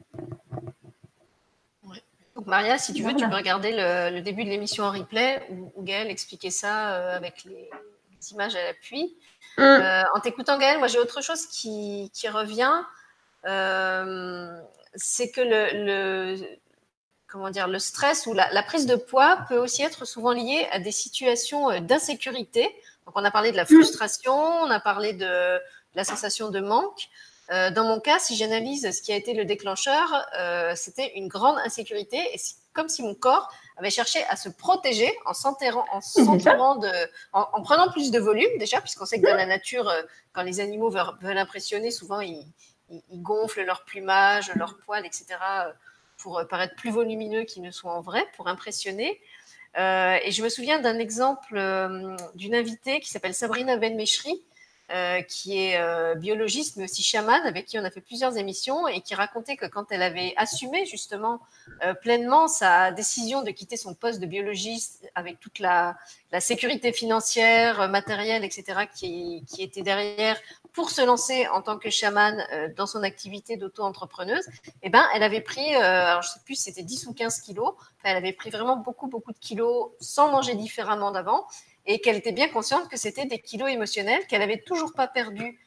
Donc 2.35 2.47
Maria, 2.47 2.79
si 2.79 2.95
tu 2.95 3.03
veux, 3.03 3.15
tu 3.15 3.29
peux 3.29 3.37
regarder 3.37 3.73
le, 3.73 4.21
début 4.21 4.45
de 4.45 4.49
l'émission 4.49 4.85
en 4.85 4.91
replay 4.91 5.47
où, 5.51 5.83
Gaëlle 5.83 6.11
expliquait 6.11 6.51
ça 6.51 6.95
euh, 6.95 7.17
avec 7.17 7.45
les, 7.45 7.69
images 8.31 8.55
à 8.55 8.65
l'appui. 8.65 9.17
Hum. 9.59 9.65
Euh, 9.65 10.03
en 10.15 10.21
t'écoutant 10.21 10.59
Gaëlle, 10.59 10.79
moi 10.79 10.87
j'ai 10.87 10.99
autre 10.99 11.23
chose 11.23 11.47
qui, 11.47 12.11
qui 12.15 12.29
revient. 12.29 12.73
Euh, 13.47 14.61
c'est 14.95 15.31
que 15.31 15.41
le, 15.41 16.37
comment 17.27 17.51
dire, 17.51 17.69
le 17.69 17.79
stress 17.79 18.27
ou 18.27 18.35
la, 18.35 18.63
prise 18.63 18.87
de 18.87 18.97
poids 18.97 19.45
peut 19.49 19.59
aussi 19.59 19.83
être 19.83 20.05
souvent 20.05 20.33
lié 20.33 20.67
à 20.71 20.79
des 20.79 20.93
situations 20.93 21.71
euh, 21.71 21.81
d'insécurité. 21.81 22.63
Donc, 23.07 23.17
on 23.17 23.25
a 23.25 23.31
parlé 23.31 23.51
de 23.53 23.57
la 23.57 23.65
frustration, 23.65 24.35
on 24.35 24.71
a 24.71 24.81
parlé 24.81 25.13
de, 25.13 25.59
la 25.95 26.05
sensation 26.05 26.51
de 26.51 26.61
manque. 26.61 27.09
Euh, 27.51 27.71
dans 27.71 27.85
mon 27.85 28.01
cas, 28.01 28.19
si 28.19 28.37
j'analyse 28.37 28.91
ce 28.97 29.03
qui 29.03 29.13
a 29.13 29.17
été 29.17 29.35
le 29.35 29.45
déclencheur, 29.45 30.27
c'était 30.77 31.13
une 31.17 31.29
grande 31.29 31.59
insécurité 31.65 32.19
et 32.33 32.41
comme 32.73 32.89
si 32.89 33.03
mon 33.03 33.15
corps 33.15 33.51
avait 33.77 33.91
cherché 33.91 34.25
à 34.31 34.37
se 34.37 34.49
protéger 34.49 35.13
en 35.27 35.35
s'enterrant, 35.35 35.85
en 35.93 35.99
de, 36.77 37.11
en, 37.33 37.63
prenant 37.63 37.91
plus 37.91 38.11
de 38.11 38.19
volume 38.19 38.57
déjà, 38.59 38.81
puisqu'on 38.81 39.05
sait 39.05 39.21
que 39.21 39.27
dans 39.27 39.37
la 39.37 39.45
nature, 39.45 39.93
quand 40.33 40.43
les 40.43 40.61
animaux 40.61 40.89
veulent, 40.89 41.19
veulent 41.21 41.37
impressionner, 41.37 41.91
souvent 41.91 42.21
ils, 42.21 42.47
ils, 43.11 43.23
gonflent 43.23 43.65
leur 43.65 43.85
plumage, 43.85 44.53
leur 44.55 44.79
poil, 44.79 45.05
etc., 45.07 45.27
euh, 45.41 45.73
pour 46.19 46.39
euh, 46.39 46.45
paraître 46.45 46.75
plus 46.77 46.91
volumineux 46.91 47.45
qu'ils 47.45 47.63
ne 47.63 47.71
sont 47.71 47.89
en 47.89 48.01
vrai, 48.01 48.25
pour 48.37 48.49
impressionner. 48.49 49.21
Euh, 49.79 50.19
et 50.23 50.33
je 50.33 50.43
me 50.43 50.49
souviens 50.49 50.81
d'un 50.81 50.99
exemple 50.99 51.55
d'une 52.35 52.55
invitée 52.55 53.01
qui 53.01 53.09
s'appelle 53.09 53.35
Sabrina 53.35 53.77
Benmeshri, 53.77 54.43
euh, 54.93 55.23
qui 55.23 55.59
est 55.59 55.79
euh, 55.79 56.15
biologiste 56.17 56.77
mais 56.77 56.85
aussi 56.85 57.03
chamane, 57.03 57.47
avec 57.47 57.65
qui 57.65 57.79
on 57.79 57.85
a 57.85 57.91
fait 57.91 58.03
plusieurs 58.03 58.37
émissions 58.37 58.87
et 58.89 59.01
qui 59.01 59.15
racontait 59.15 59.57
que 59.57 59.65
quand 59.65 59.91
elle 59.91 60.03
avait 60.03 60.35
assumé 60.37 60.85
justement 60.85 61.41
euh, 61.83 61.95
pleinement 61.95 62.47
sa 62.47 62.91
décision 62.93 63.43
de 63.43 63.51
quitter 63.53 63.79
son 63.79 63.95
poste 63.95 64.21
de 64.21 64.27
biologiste 64.27 65.09
avec 65.15 65.41
toute 65.41 65.61
la, 65.61 65.97
sécurité 66.41 66.93
financière, 66.93 67.89
matérielle, 67.89 68.45
etc., 68.45 68.81
qui, 68.95 69.43
était 69.59 69.81
derrière 69.81 70.39
pour 70.73 70.91
se 70.91 71.03
lancer 71.03 71.47
en 71.49 71.63
tant 71.63 71.79
que 71.79 71.91
chamane 71.91 72.45
dans 72.77 72.87
son 72.87 73.03
activité 73.03 73.57
d'auto-entrepreneuse, 73.57 74.47
eh 74.83 74.91
ben, 74.91 75.07
elle 75.15 75.23
avait 75.23 75.41
pris, 75.41 75.75
alors 75.75 76.23
je 76.23 76.29
sais 76.31 76.41
plus 76.45 76.55
si 76.55 76.65
c'était 76.65 76.83
10 76.83 77.07
ou 77.07 77.15
15 77.15 77.41
kilos, 77.41 77.75
enfin, 77.77 77.87
elle 78.05 78.17
avait 78.17 78.33
pris 78.33 78.51
vraiment 78.51 78.77
beaucoup, 78.77 79.07
beaucoup 79.07 79.33
de 79.33 79.39
kilos 79.39 79.91
sans 80.01 80.31
manger 80.31 80.55
différemment 80.55 81.11
d'avant 81.11 81.47
et 81.85 82.01
qu'elle 82.01 82.17
était 82.17 82.33
bien 82.33 82.49
consciente 82.49 82.89
que 82.89 82.97
c'était 82.97 83.27
des 83.27 83.39
kilos 83.39 83.71
émotionnels 83.71 84.27
qu'elle 84.27 84.43
avait 84.43 84.63
toujours 84.63 84.93
pas 84.93 85.09
perdus 85.09 85.59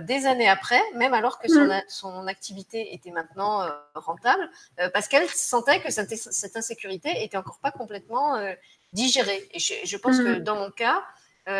des 0.00 0.26
années 0.26 0.48
après, 0.48 0.80
même 0.94 1.12
alors 1.12 1.38
que 1.38 1.46
son, 1.46 1.66
mm. 1.66 1.82
son 1.86 2.26
activité 2.26 2.94
était 2.94 3.10
maintenant 3.10 3.68
rentable, 3.94 4.50
parce 4.94 5.06
qu'elle 5.06 5.28
sentait 5.28 5.80
que 5.80 5.92
cette, 5.92 6.16
cette, 6.16 6.56
insécurité 6.56 7.22
était 7.22 7.36
encore 7.36 7.58
pas 7.58 7.70
complètement 7.70 8.40
digérée. 8.92 9.48
Et 9.52 9.58
je, 9.58 9.96
pense 9.96 10.16
que 10.18 10.38
mm. 10.38 10.40
dans 10.40 10.56
mon 10.56 10.70
cas, 10.70 11.04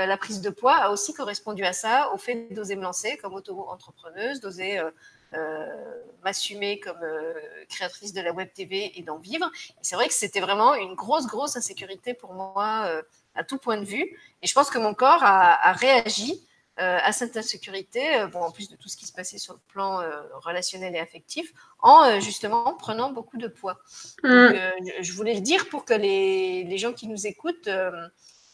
la 0.06 0.16
prise 0.16 0.40
de 0.40 0.50
poids 0.50 0.76
a 0.76 0.90
aussi 0.90 1.12
correspondu 1.12 1.64
à 1.64 1.72
ça, 1.72 2.10
au 2.14 2.16
fait 2.16 2.48
d'oser 2.52 2.76
me 2.76 2.82
lancer 2.82 3.16
comme 3.18 3.34
auto-entrepreneuse, 3.34 4.40
d'oser 4.40 4.80
euh, 5.34 5.64
m'assumer 6.24 6.80
comme 6.80 6.98
euh, 7.02 7.32
créatrice 7.68 8.12
de 8.12 8.20
la 8.20 8.32
web 8.32 8.48
TV 8.52 8.98
et 8.98 9.02
d'en 9.02 9.18
vivre. 9.18 9.48
c'est 9.80 9.94
vrai 9.94 10.08
que 10.08 10.12
c'était 10.12 10.40
vraiment 10.40 10.74
une 10.74 10.94
grosse, 10.94 11.28
grosse 11.28 11.56
insécurité 11.56 12.14
pour 12.14 12.34
moi 12.34 12.86
euh, 12.86 13.02
à 13.36 13.44
tout 13.44 13.56
point 13.56 13.78
de 13.78 13.84
vue. 13.84 14.18
Et 14.42 14.48
je 14.48 14.52
pense 14.52 14.70
que 14.70 14.78
mon 14.78 14.92
corps 14.92 15.22
a, 15.22 15.72
réagi 15.72 16.46
à 16.76 17.12
cette 17.12 17.36
insécurité, 17.36 18.24
bon, 18.32 18.40
en 18.40 18.50
plus 18.50 18.70
de 18.70 18.76
tout 18.76 18.88
ce 18.88 18.96
qui 18.96 19.04
se 19.04 19.12
passait 19.12 19.36
sur 19.36 19.52
le 19.52 19.60
plan 19.68 20.00
relationnel 20.40 20.96
et 20.96 20.98
affectif, 20.98 21.52
en 21.80 22.18
justement 22.20 22.72
prenant 22.72 23.12
beaucoup 23.12 23.36
de 23.36 23.48
poids. 23.48 23.78
Mm. 24.24 24.54
je 25.02 25.12
voulais 25.12 25.34
le 25.34 25.42
dire 25.42 25.68
pour 25.68 25.84
que 25.84 25.92
les, 25.92 26.64
les 26.64 26.78
gens 26.78 26.94
qui 26.94 27.06
nous 27.06 27.26
écoutent 27.26 27.68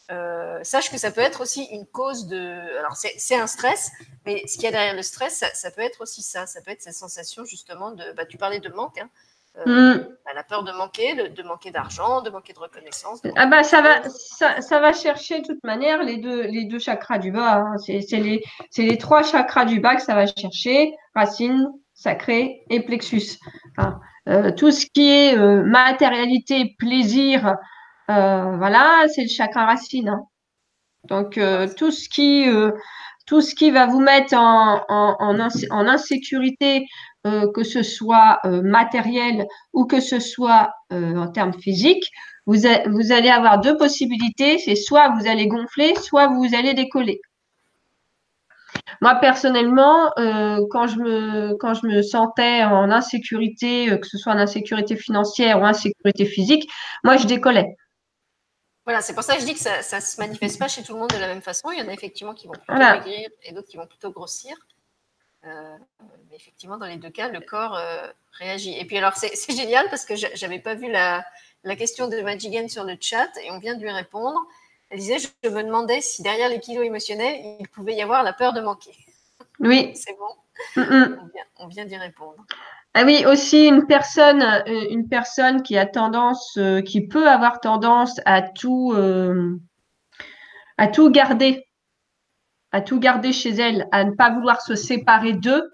euh, 0.09 0.63
sache 0.63 0.89
que 0.89 0.97
ça 0.97 1.11
peut 1.11 1.21
être 1.21 1.41
aussi 1.41 1.65
une 1.65 1.85
cause 1.85 2.27
de. 2.27 2.77
Alors, 2.79 2.95
c'est 2.95 3.35
un 3.35 3.47
stress, 3.47 3.91
mais 4.25 4.45
ce 4.47 4.53
qu'il 4.53 4.63
y 4.63 4.67
a 4.67 4.71
derrière 4.71 4.95
le 4.95 5.01
stress, 5.01 5.43
ça, 5.53 5.71
peut 5.71 5.81
être 5.81 6.01
aussi 6.01 6.21
ça. 6.21 6.45
Ça 6.45 6.61
peut 6.61 6.71
être 6.71 6.81
cette 6.81 6.93
sensation 6.93 7.43
justement 7.43 7.91
de. 7.91 8.13
Bah, 8.13 8.25
tu 8.25 8.37
parlais 8.37 8.59
de 8.59 8.69
manque. 8.69 8.97
Hein. 8.99 9.09
Euh, 9.65 9.95
mm. 9.95 10.07
bah, 10.23 10.31
la 10.33 10.43
peur 10.43 10.63
de 10.63 10.71
manquer, 10.71 11.15
de, 11.15 11.43
manquer 11.43 11.71
d'argent, 11.71 12.21
de 12.21 12.29
manquer 12.29 12.53
de 12.53 12.59
reconnaissance. 12.59 13.21
ah 13.35 13.47
bah 13.47 13.63
ça 13.63 13.81
va, 13.81 14.03
ça, 14.07 14.79
va 14.79 14.93
chercher 14.93 15.41
de 15.41 15.47
toute 15.47 15.63
manière 15.63 16.03
les 16.03 16.17
deux, 16.17 16.43
les 16.43 16.65
deux 16.65 16.79
chakras 16.79 17.17
du 17.17 17.31
bas. 17.31 17.55
Hein. 17.55 17.77
C'est 17.77 17.99
les, 18.11 18.43
les 18.77 18.97
trois 18.97 19.23
chakras 19.23 19.65
du 19.65 19.79
bas 19.79 19.95
que 19.95 20.03
ça 20.03 20.15
va 20.15 20.25
chercher 20.27 20.93
racine, 21.15 21.69
sacré 21.95 22.63
et 22.69 22.81
plexus. 22.81 23.39
Euh, 24.29 24.51
tout 24.51 24.71
ce 24.71 24.85
qui 24.85 25.09
est 25.09 25.35
matérialité, 25.37 26.75
plaisir, 26.77 27.47
euh, 27.47 27.53
voilà, 28.07 29.05
c'est 29.13 29.23
le 29.23 29.29
chakra 29.29 29.65
racine. 29.65 30.09
Hein. 30.09 30.23
Donc 31.07 31.37
euh, 31.37 31.67
tout 31.77 31.91
ce 31.91 32.09
qui 32.09 32.49
euh, 32.49 32.71
tout 33.25 33.41
ce 33.41 33.55
qui 33.55 33.71
va 33.71 33.87
vous 33.87 33.99
mettre 33.99 34.35
en, 34.37 35.39
insécurité, 35.69 36.85
que 37.25 37.63
ce 37.65 37.83
soit 37.83 38.39
matériel 38.45 39.45
ou 39.73 39.83
que 39.85 39.99
ce 39.99 40.21
soit 40.21 40.71
en 40.91 41.27
termes 41.27 41.51
physiques, 41.51 42.09
vous, 42.45 42.65
allez 42.65 43.27
avoir 43.27 43.59
deux 43.59 43.75
possibilités. 43.75 44.59
C'est 44.59 44.75
soit 44.75 45.09
vous 45.09 45.27
allez 45.27 45.47
gonfler, 45.47 45.93
soit 45.95 46.27
vous 46.27 46.55
allez 46.55 46.73
décoller. 46.73 47.19
Moi, 49.01 49.15
personnellement, 49.15 50.09
quand, 50.15 50.87
je 50.87 50.99
me, 50.99 51.55
quand 51.55 51.73
je 51.73 51.85
me 51.85 52.01
sentais 52.01 52.63
en 52.63 52.89
insécurité, 52.89 53.87
que 53.99 54.07
ce 54.07 54.17
soit 54.17 54.31
en 54.31 54.37
insécurité 54.37 54.95
financière 54.95 55.61
ou 55.61 55.65
insécurité 55.65 56.23
physique, 56.23 56.69
moi, 57.03 57.17
je 57.17 57.27
décollais. 57.27 57.75
Voilà, 58.87 59.01
c'est 59.01 59.13
pour 59.13 59.23
ça 59.23 59.35
que 59.35 59.41
je 59.41 59.45
dis 59.45 59.53
que 59.53 59.59
ça 59.59 59.81
ne 59.81 60.01
se 60.01 60.17
manifeste 60.17 60.57
pas 60.57 60.69
chez 60.69 60.81
tout 60.81 60.93
le 60.93 60.99
monde 60.99 61.09
de 61.09 61.17
la 61.17 61.27
même 61.27 61.41
façon. 61.41 61.71
Il 61.71 61.77
y 61.77 61.81
en 61.81 61.89
a 61.89 61.91
effectivement 61.91 62.33
qui 62.33 62.47
vont 62.47 62.53
plutôt 62.53 62.73
maigrir 62.73 63.29
et 63.43 63.51
d'autres 63.51 63.67
qui 63.67 63.75
vont 63.75 63.85
plutôt 63.85 64.11
grossir. 64.11 64.55
Euh, 65.43 65.77
mais 66.29 66.37
effectivement, 66.37 66.77
dans 66.77 66.85
les 66.85 66.95
deux 66.95 67.09
cas, 67.09 67.27
le 67.27 67.41
corps 67.41 67.75
euh, 67.75 68.07
réagit. 68.31 68.79
Et 68.79 68.85
puis 68.85 68.97
alors, 68.97 69.13
c'est 69.17 69.35
génial 69.53 69.89
parce 69.89 70.05
que 70.05 70.15
je 70.15 70.27
n'avais 70.41 70.59
pas 70.59 70.73
vu 70.73 70.89
la, 70.89 71.25
question 71.77 72.07
de 72.07 72.21
Majigan 72.21 72.69
sur 72.69 72.85
le 72.85 72.95
chat 72.97 73.27
et 73.43 73.51
on 73.51 73.59
vient 73.59 73.75
de 73.75 73.81
lui 73.81 73.91
répondre. 73.91 74.39
Elle 74.89 74.99
disait, 74.99 75.17
je 75.19 75.49
me 75.49 75.63
demandais 75.63 75.99
si 75.99 76.21
derrière 76.21 76.47
les 76.47 76.61
kilos 76.61 76.85
émotionnels, 76.85 77.57
il 77.59 77.67
pouvait 77.67 77.93
y 77.93 78.01
avoir 78.01 78.23
la 78.23 78.31
peur 78.31 78.53
de 78.53 78.61
manquer. 78.61 78.95
Oui. 79.59 79.91
c'est 79.95 80.15
bon. 80.17 80.33
On 80.77 80.81
vient, 81.27 81.45
on 81.57 81.67
vient 81.67 81.83
d'y 81.83 81.97
répondre. 81.97 82.37
Ah 82.93 83.03
oui, 83.05 83.25
aussi 83.27 83.67
une 83.67 83.85
personne, 83.85 84.41
euh, 84.41 84.87
une 84.89 85.07
personne 85.07 85.61
qui 85.61 85.77
a 85.77 85.85
tendance, 85.85 86.57
euh, 86.57 86.81
qui 86.81 87.07
peut 87.07 87.29
avoir 87.29 87.59
tendance 87.59 88.19
à 88.25 88.41
tout, 88.41 88.91
euh, 88.95 89.55
à 90.77 90.87
tout 90.87 91.11
garder, 91.11 91.65
à 92.71 92.81
tout 92.81 92.99
garder 92.99 93.33
chez 93.33 93.51
elle, 93.51 93.87
à 93.91 94.03
ne 94.03 94.11
pas 94.11 94.31
vouloir 94.31 94.61
se 94.61 94.75
séparer 94.75 95.33
d'eux. 95.33 95.69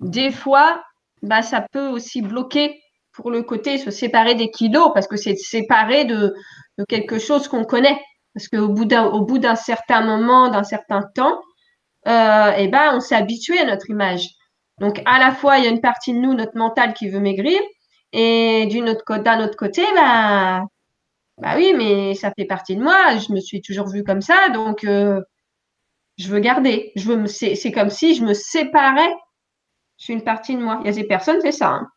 Des 0.00 0.30
fois, 0.30 0.82
bah, 1.22 1.42
ça 1.42 1.66
peut 1.72 1.88
aussi 1.88 2.22
bloquer 2.22 2.80
pour 3.12 3.30
le 3.30 3.42
côté 3.42 3.76
se 3.78 3.90
séparer 3.90 4.34
des 4.36 4.50
kilos 4.50 4.90
parce 4.94 5.08
que 5.08 5.16
c'est 5.16 5.36
séparer 5.36 6.04
de, 6.04 6.34
de, 6.78 6.84
quelque 6.88 7.18
chose 7.18 7.48
qu'on 7.48 7.64
connaît. 7.64 8.00
Parce 8.34 8.48
qu'au 8.48 8.68
bout 8.68 8.84
d'un, 8.84 9.06
au 9.06 9.24
bout 9.24 9.38
d'un 9.38 9.56
certain 9.56 10.02
moment, 10.02 10.48
d'un 10.50 10.62
certain 10.62 11.02
temps, 11.16 11.40
eh 12.06 12.68
ben, 12.68 12.92
on 12.94 13.00
s'est 13.00 13.16
habitué 13.16 13.58
à 13.58 13.66
notre 13.66 13.90
image. 13.90 14.28
Donc, 14.80 15.02
à 15.04 15.18
la 15.18 15.32
fois, 15.32 15.58
il 15.58 15.64
y 15.64 15.66
a 15.66 15.70
une 15.70 15.80
partie 15.80 16.12
de 16.12 16.18
nous, 16.18 16.34
notre 16.34 16.56
mental, 16.56 16.94
qui 16.94 17.08
veut 17.08 17.20
maigrir, 17.20 17.60
et 18.12 18.66
d'un 18.66 18.88
autre, 18.88 19.04
autre 19.44 19.56
côté, 19.56 19.82
bah, 19.94 20.62
bah 21.40 21.54
oui, 21.56 21.72
mais 21.76 22.14
ça 22.14 22.32
fait 22.36 22.44
partie 22.44 22.76
de 22.76 22.82
moi. 22.82 23.16
Je 23.16 23.32
me 23.32 23.40
suis 23.40 23.62
toujours 23.62 23.88
vue 23.88 24.04
comme 24.04 24.20
ça, 24.20 24.50
donc 24.50 24.84
euh, 24.84 25.20
je 26.18 26.28
veux 26.28 26.40
garder. 26.40 26.92
Je 26.96 27.10
veux 27.10 27.26
c'est, 27.26 27.72
comme 27.72 27.90
si 27.90 28.14
je 28.14 28.24
me 28.24 28.34
séparais. 28.34 29.12
Je 29.98 30.04
suis 30.04 30.12
une 30.12 30.24
partie 30.24 30.54
de 30.54 30.62
moi. 30.62 30.78
Il 30.80 30.86
y 30.86 30.90
a 30.90 30.92
des 30.94 31.06
personnes, 31.06 31.40
c'est 31.40 31.52
ça. 31.52 31.68
Hein. 31.68 31.88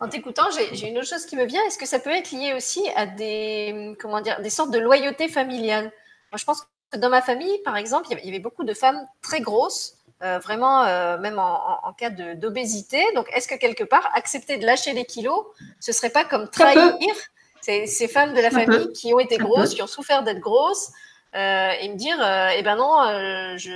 En 0.00 0.08
t'écoutant, 0.08 0.44
j'ai, 0.72 0.88
une 0.88 0.98
autre 0.98 1.06
chose 1.06 1.26
qui 1.26 1.36
me 1.36 1.44
vient. 1.44 1.62
Est-ce 1.66 1.78
que 1.78 1.86
ça 1.86 2.00
peut 2.00 2.10
être 2.10 2.32
lié 2.32 2.54
aussi 2.54 2.82
à 2.96 3.06
des, 3.06 3.96
comment 4.00 4.20
dire, 4.20 4.40
des 4.40 4.50
sortes 4.50 4.72
de 4.72 4.78
loyauté 4.78 5.28
familiale 5.28 5.84
Moi, 5.84 6.38
je 6.38 6.44
pense 6.44 6.62
que 6.90 6.98
dans 6.98 7.08
ma 7.08 7.22
famille, 7.22 7.58
par 7.64 7.76
exemple, 7.76 8.08
il 8.10 8.24
y 8.24 8.28
avait 8.28 8.40
beaucoup 8.40 8.64
de 8.64 8.74
femmes 8.74 9.06
très 9.22 9.40
grosses 9.40 10.01
euh, 10.22 10.38
vraiment, 10.38 10.84
euh, 10.84 11.18
même 11.18 11.40
en, 11.40 11.92
cas 11.98 12.10
d'obésité. 12.10 13.04
Donc, 13.16 13.28
est-ce 13.34 13.48
que 13.48 13.56
quelque 13.56 13.82
part, 13.82 14.08
accepter 14.14 14.56
de 14.56 14.64
lâcher 14.64 14.92
les 14.92 15.04
kilos, 15.04 15.44
ce 15.80 15.90
serait 15.90 16.10
pas 16.10 16.24
comme 16.24 16.48
trahir 16.48 16.96
ces, 17.60 17.86
ces, 17.86 18.06
femmes 18.06 18.32
de 18.32 18.40
la 18.40 18.50
famille 18.50 18.92
qui 18.92 19.12
ont 19.12 19.18
été 19.18 19.36
grosses, 19.36 19.74
qui 19.74 19.82
ont 19.82 19.88
souffert 19.88 20.22
d'être 20.22 20.38
grosses, 20.38 20.92
euh, 21.34 21.70
et 21.80 21.88
me 21.88 21.96
dire, 21.96 22.16
eh 22.56 22.62
ben 22.62 22.76
non, 22.76 23.02
je, 23.56 23.72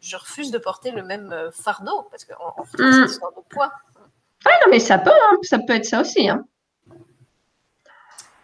je, 0.00 0.16
refuse 0.16 0.50
de 0.50 0.58
porter 0.58 0.90
le 0.90 1.04
même 1.04 1.32
fardeau, 1.52 2.08
parce 2.10 2.24
qu'on 2.24 2.64
cette 2.64 3.10
histoire 3.10 3.32
de 3.32 3.42
poids. 3.48 3.72
Ah 4.44 4.50
non, 4.64 4.72
mais 4.72 4.80
ça 4.80 4.98
peut, 4.98 5.10
hein. 5.10 5.36
ça 5.42 5.58
peut 5.60 5.74
être 5.74 5.84
ça 5.84 6.00
aussi. 6.00 6.28
Hein. 6.28 6.44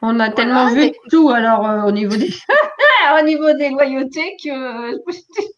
On 0.03 0.20
a 0.20 0.31
tellement 0.31 0.73
vu 0.73 0.93
tout 1.11 1.31
alors 1.31 1.85
au 1.85 1.90
niveau 1.90 2.15
des 2.15 2.32
au 3.19 3.23
niveau 3.24 3.53
des 3.55 3.70
loyautés 3.70 4.36
que 4.40 4.93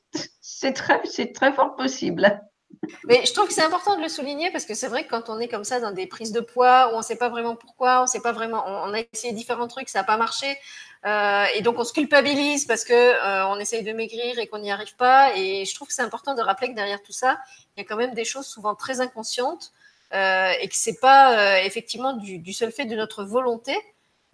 c'est 0.60 0.74
très, 0.74 1.00
très 1.32 1.52
fort 1.52 1.74
possible. 1.74 2.38
Mais 3.08 3.24
je 3.24 3.32
trouve 3.32 3.48
que 3.48 3.54
c'est 3.54 3.64
important 3.64 3.96
de 3.96 4.02
le 4.02 4.10
souligner 4.10 4.50
parce 4.50 4.66
que 4.66 4.74
c'est 4.74 4.88
vrai 4.88 5.04
que 5.04 5.10
quand 5.10 5.30
on 5.30 5.40
est 5.40 5.48
comme 5.48 5.64
ça 5.64 5.80
dans 5.80 5.90
des 5.90 6.06
prises 6.06 6.32
de 6.32 6.40
poids 6.40 6.90
où 6.90 6.96
on 6.96 6.98
ne 6.98 7.02
sait 7.02 7.16
pas 7.16 7.30
vraiment 7.30 7.56
pourquoi, 7.56 8.02
on 8.02 8.06
sait 8.06 8.20
pas 8.20 8.32
vraiment, 8.32 8.62
on, 8.66 8.92
a 8.92 9.00
essayé 9.12 9.32
différents 9.32 9.68
trucs, 9.68 9.88
ça 9.88 10.00
n'a 10.00 10.04
pas 10.04 10.18
marché, 10.18 10.58
euh, 11.06 11.44
et 11.54 11.62
donc 11.62 11.78
on 11.78 11.84
se 11.84 11.94
culpabilise 11.94 12.66
parce 12.66 12.84
que 12.84 12.92
euh, 12.92 13.46
on 13.46 13.58
essaye 13.58 13.82
de 13.82 13.92
maigrir 13.92 14.38
et 14.38 14.46
qu'on 14.48 14.58
n'y 14.58 14.70
arrive 14.70 14.94
pas. 14.96 15.34
Et 15.34 15.64
je 15.64 15.74
trouve 15.74 15.88
que 15.88 15.94
c'est 15.94 16.02
important 16.02 16.34
de 16.34 16.42
rappeler 16.42 16.68
que 16.68 16.74
derrière 16.74 17.02
tout 17.02 17.12
ça, 17.12 17.38
il 17.76 17.80
y 17.80 17.84
a 17.84 17.88
quand 17.88 17.96
même 17.96 18.12
des 18.12 18.24
choses 18.24 18.46
souvent 18.46 18.74
très 18.74 19.00
inconscientes 19.00 19.72
euh, 20.12 20.52
et 20.60 20.68
que 20.68 20.76
c'est 20.76 21.00
pas 21.00 21.62
effectivement 21.62 22.12
du, 22.12 22.52
seul 22.52 22.70
fait 22.70 22.84
de 22.84 22.96
notre 22.96 23.24
volonté. 23.24 23.74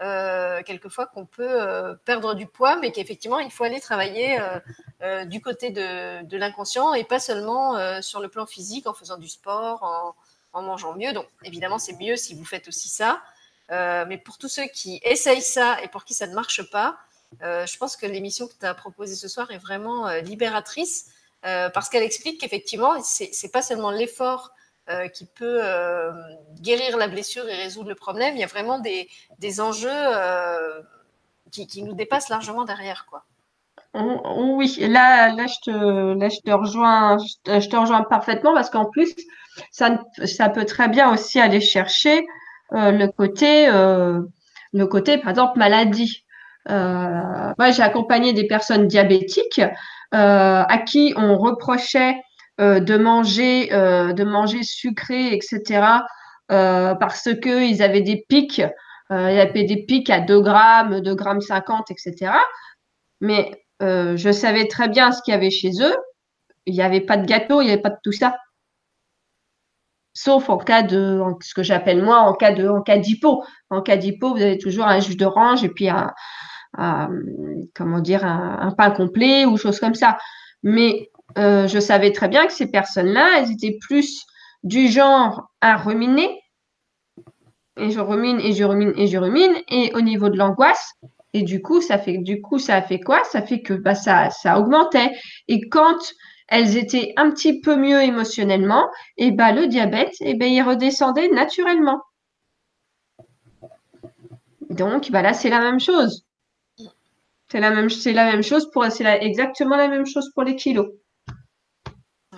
Euh, 0.03 0.63
quelquefois 0.63 1.07
qu'on 1.07 1.25
peut 1.25 1.49
euh, 1.49 1.95
perdre 2.05 2.35
du 2.35 2.47
poids, 2.47 2.77
mais 2.77 2.93
qu'effectivement, 2.93 3.39
il 3.39 3.51
faut 3.51 3.65
aller 3.65 3.81
travailler 3.81 4.39
euh, 5.01 5.25
du 5.25 5.41
côté 5.41 5.71
de, 5.71 6.37
l'inconscient 6.37 6.93
et 6.93 7.05
pas 7.05 7.19
seulement 7.19 8.03
sur 8.03 8.21
le 8.21 8.29
plan 8.29 8.45
physique 8.45 8.87
en 8.87 8.93
faisant 8.93 9.17
du 9.17 9.29
sport, 9.29 10.15
en, 10.53 10.63
mangeant 10.63 10.95
mieux. 10.95 11.13
Donc, 11.13 11.27
évidemment, 11.45 11.79
c'est 11.79 11.99
mieux 11.99 12.17
si 12.17 12.35
vous 12.35 12.45
faites 12.45 12.69
aussi 12.69 12.89
ça. 12.89 13.23
mais 13.71 14.19
pour 14.19 14.37
tous 14.37 14.49
ceux 14.49 14.67
qui 14.67 15.01
essayent 15.03 15.43
ça 15.43 15.83
et 15.83 15.89
pour 15.89 16.05
qui 16.05 16.13
ça 16.13 16.27
ne 16.27 16.35
marche 16.35 16.71
pas, 16.71 16.99
je 17.41 17.77
pense 17.79 17.97
que 17.97 18.07
l'émission 18.07 18.47
que 18.49 18.55
tu 18.59 18.67
as 18.67 18.75
proposée 18.75 19.15
ce 19.15 19.29
soir 19.29 19.51
est 19.51 19.59
vraiment 19.59 20.09
libératrice 20.21 21.11
parce 21.43 21.89
qu'elle 21.89 22.03
explique 22.03 22.41
qu'effectivement, 22.41 23.03
c'est 23.03 23.53
pas 23.53 23.63
seulement 23.63 23.91
l'effort 23.91 24.53
euh, 24.89 25.09
qui 25.09 25.27
peut 25.27 25.59
euh, 25.65 26.13
guérir 26.61 26.97
la 26.97 27.09
blessure 27.09 27.49
et 27.49 27.57
résoudre 27.57 27.89
le 27.89 27.97
problème. 27.97 28.37
Il 28.37 28.41
y 28.41 28.45
a 28.45 28.47
vraiment 28.47 28.79
des, 28.79 29.09
des 29.41 29.61
enjeux 29.61 29.89
euh, 29.91 30.81
qui, 31.51 31.67
qui, 31.67 31.83
nous 31.83 31.95
dépassent 31.95 32.29
largement 32.29 32.65
derrière. 32.65 33.05
Quoi. 33.11 33.25
Oui, 33.95 34.77
là, 34.79 35.33
là, 35.33 35.47
je 35.49 35.57
te, 35.65 36.17
là, 36.17 36.29
je 36.29 36.39
te 36.39 36.53
rejoins, 36.53 37.19
je 37.19 37.69
te 37.69 37.75
rejoins 37.75 38.05
parfaitement 38.05 38.55
parce 38.55 38.71
qu'en 38.71 38.85
plus, 38.85 39.13
ça, 39.73 40.05
ça 40.25 40.51
peut 40.51 40.67
très 40.67 40.87
bien 40.87 41.13
aussi 41.13 41.41
aller 41.41 41.61
chercher 41.61 42.25
le 42.71 43.07
côté, 43.09 43.67
le 43.67 44.87
côté, 44.87 45.19
par 45.19 45.31
exemple, 45.31 45.59
maladie. 45.59 46.25
moi, 46.69 47.71
j'ai 47.73 47.83
accompagné 47.83 48.33
des 48.35 48.47
personnes 48.47 48.87
diabétiques 48.87 49.61
à 50.13 50.79
qui 50.87 51.13
on 51.17 51.37
reprochait 51.39 52.23
euh, 52.59 52.81
de 52.81 52.97
manger, 52.97 53.73
euh, 53.75 54.15
de 54.15 54.25
manger 54.25 54.63
sucré, 54.63 55.35
etc. 55.35 56.05
Euh, 56.51 56.95
parce 56.95 57.29
que 57.43 57.69
ils 57.69 57.83
avaient 57.83 58.01
des 58.01 58.25
pics, 58.29 58.63
il 59.11 59.17
y 59.35 59.41
avait 59.41 59.65
des 59.65 59.85
pics 59.85 60.11
à 60.11 60.21
2 60.21 60.41
grammes, 60.41 61.01
2 61.01 61.15
grammes 61.15 61.41
50, 61.41 61.91
etc. 61.91 62.33
Mais 63.21 63.51
je 63.81 64.33
savais 64.33 64.67
très 64.69 64.89
bien 64.89 65.13
ce 65.13 65.23
qu'il 65.23 65.33
y 65.33 65.37
avait 65.37 65.51
chez 65.51 65.71
eux. 65.81 65.95
il 66.67 66.75
n'y 66.75 66.83
avait 66.83 67.01
pas 67.03 67.17
de 67.17 67.27
gâteau, 67.27 67.61
il 67.61 67.67
n'y 67.67 67.73
avait 67.73 67.83
pas 67.83 67.91
de 67.91 67.99
tout 68.03 68.13
ça. 68.13 68.37
Sauf 70.15 70.49
en 70.49 70.57
cas 70.57 70.83
de, 70.83 71.23
ce 71.43 71.53
que 71.53 71.63
j'appelle 71.63 72.03
moi, 72.03 72.21
en 72.21 72.33
cas 72.33 72.53
de, 72.53 72.67
en 72.67 72.81
cas 72.81 72.97
d'hypo. 72.97 73.45
En 73.69 73.83
cas 73.83 73.99
d'hypo, 73.99 74.35
vous 74.35 74.43
avez 74.43 74.59
toujours 74.59 74.87
un 74.87 74.99
jus 74.99 75.17
d'orange 75.17 75.63
et 75.63 75.69
puis 75.69 75.91
un, 75.91 76.15
comment 77.75 78.01
dire, 78.01 78.25
un, 78.25 78.73
pain 78.77 78.91
complet 78.91 79.45
ou 79.45 79.59
chose 79.59 79.79
comme 79.79 79.95
ça. 79.95 80.17
Mais 80.63 81.11
euh, 81.37 81.67
je 81.69 81.79
savais 81.79 82.13
très 82.13 82.29
bien 82.29 82.47
que 82.47 82.53
ces 82.53 82.71
personnes-là, 82.71 83.39
elles 83.39 83.53
étaient 83.53 83.79
plus 83.81 84.25
du 84.63 84.89
genre 84.89 85.51
à 85.61 85.77
ruminer. 85.77 86.41
Et 87.79 87.91
je 87.91 88.01
rumine 88.01 88.41
et 88.41 88.53
je 88.53 88.65
rumine 88.65 88.95
et 88.97 89.07
je 89.07 89.19
rumine. 89.19 89.55
Et 89.69 89.93
au 89.95 90.01
niveau 90.01 90.29
de 90.29 90.37
l'angoisse, 90.37 90.93
et 91.35 91.43
du 91.43 91.61
coup, 91.61 91.83
ça 91.83 91.99
fait, 91.99 92.19
du 92.19 92.41
coup, 92.41 92.59
ça 92.59 92.77
a 92.77 92.83
fait 92.83 93.01
quoi? 93.01 93.23
Ça 93.25 93.43
fait 93.43 93.61
que 93.61 93.75
bah, 93.75 93.95
ça, 93.95 94.31
ça 94.31 94.59
augmentait. 94.59 95.11
Et 95.49 95.69
quand 95.69 95.99
elles 96.49 96.77
étaient 96.79 97.13
un 97.17 97.31
petit 97.31 97.61
peu 97.61 97.77
mieux 97.77 98.01
émotionnellement, 98.03 98.89
et 99.19 99.33
bah, 99.33 99.53
le 99.53 99.67
diabète, 99.67 100.15
et 100.21 100.35
ben, 100.35 100.51
il 100.51 100.63
redescendait 100.63 101.29
naturellement. 101.29 102.01
Donc, 104.71 105.11
bah, 105.11 105.23
là, 105.23 105.35
c'est 105.35 105.51
la 105.51 105.61
même 105.61 105.81
chose. 105.81 106.25
C'est 107.49 107.61
la 107.61 107.71
même, 107.71 107.89
la 108.07 108.25
même 108.33 108.43
chose 108.43 108.71
pour, 108.71 108.87
c'est 108.87 109.05
exactement 109.23 109.77
la 109.77 109.89
même 109.89 110.07
chose 110.07 110.31
pour 110.35 110.43
les 110.43 110.57
kilos. 110.57 110.89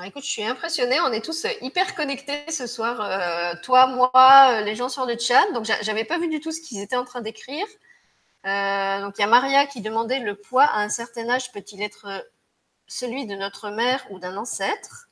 Écoute, 0.07 0.25
je 0.25 0.31
suis 0.31 0.45
impressionnée. 0.45 1.01
On 1.01 1.13
est 1.13 1.25
tous 1.25 1.47
hyper 1.61 1.95
connectés 1.95 2.51
ce 2.51 2.67
soir. 2.67 3.01
Euh, 3.01 3.55
toi, 3.63 3.87
moi, 3.87 4.11
euh, 4.15 4.61
les 4.63 4.75
gens 4.75 4.89
sur 4.89 5.07
le 5.07 5.19
chat. 5.19 5.51
Donc, 5.53 5.65
j'avais 5.83 6.05
pas 6.05 6.19
vu 6.19 6.29
du 6.29 6.41
tout 6.41 6.53
ce 6.53 6.61
qu'ils 6.61 6.81
étaient 6.81 6.97
en 6.97 7.05
train 7.05 7.21
d'écrire. 7.21 7.67
Euh, 8.47 9.01
donc, 9.01 9.15
il 9.19 9.23
y 9.23 9.25
a 9.25 9.29
Maria 9.29 9.67
qui 9.67 9.81
demandait 9.81 10.21
le 10.21 10.35
poids 10.35 10.65
à 10.65 10.81
un 10.81 10.89
certain 10.89 11.29
âge 11.29 11.53
peut-il 11.53 11.83
être 11.83 12.07
celui 12.87 13.27
de 13.27 13.35
notre 13.35 13.71
mère 13.71 14.07
ou 14.11 14.19
d'un 14.19 14.37
ancêtre? 14.37 15.09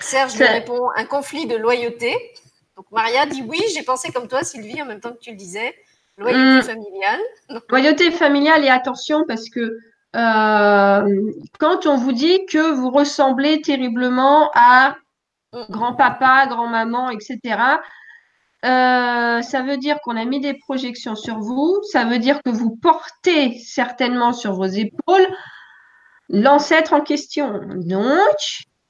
Serge 0.00 0.36
lui 0.36 0.44
répond 0.44 0.88
un 0.96 1.04
conflit 1.04 1.46
de 1.46 1.56
loyauté. 1.56 2.14
Donc, 2.76 2.86
Maria 2.90 3.26
dit 3.26 3.42
oui, 3.42 3.60
j'ai 3.74 3.82
pensé 3.82 4.12
comme 4.12 4.28
toi, 4.28 4.44
Sylvie, 4.44 4.80
en 4.82 4.86
même 4.86 5.00
temps 5.00 5.12
que 5.12 5.20
tu 5.20 5.30
le 5.30 5.36
disais. 5.36 5.74
Loyauté 6.18 6.58
hmm. 6.58 6.62
familiale. 6.62 7.20
Loyauté 7.68 8.10
familiale 8.10 8.64
et 8.64 8.68
attention 8.68 9.24
parce 9.26 9.48
que 9.48 9.78
euh, 10.16 11.32
quand 11.58 11.86
on 11.86 11.96
vous 11.96 12.12
dit 12.12 12.44
que 12.46 12.72
vous 12.72 12.90
ressemblez 12.90 13.60
terriblement 13.60 14.50
à 14.54 14.96
grand-papa, 15.68 16.46
grand-maman, 16.48 17.10
etc., 17.10 17.38
euh, 18.64 19.40
ça 19.40 19.62
veut 19.62 19.78
dire 19.78 19.98
qu'on 20.02 20.16
a 20.16 20.24
mis 20.24 20.40
des 20.40 20.54
projections 20.54 21.14
sur 21.14 21.38
vous, 21.38 21.78
ça 21.90 22.04
veut 22.04 22.18
dire 22.18 22.42
que 22.42 22.50
vous 22.50 22.76
portez 22.76 23.58
certainement 23.58 24.32
sur 24.32 24.52
vos 24.52 24.66
épaules 24.66 25.26
l'ancêtre 26.28 26.92
en 26.92 27.00
question. 27.00 27.60
Donc, 27.76 28.36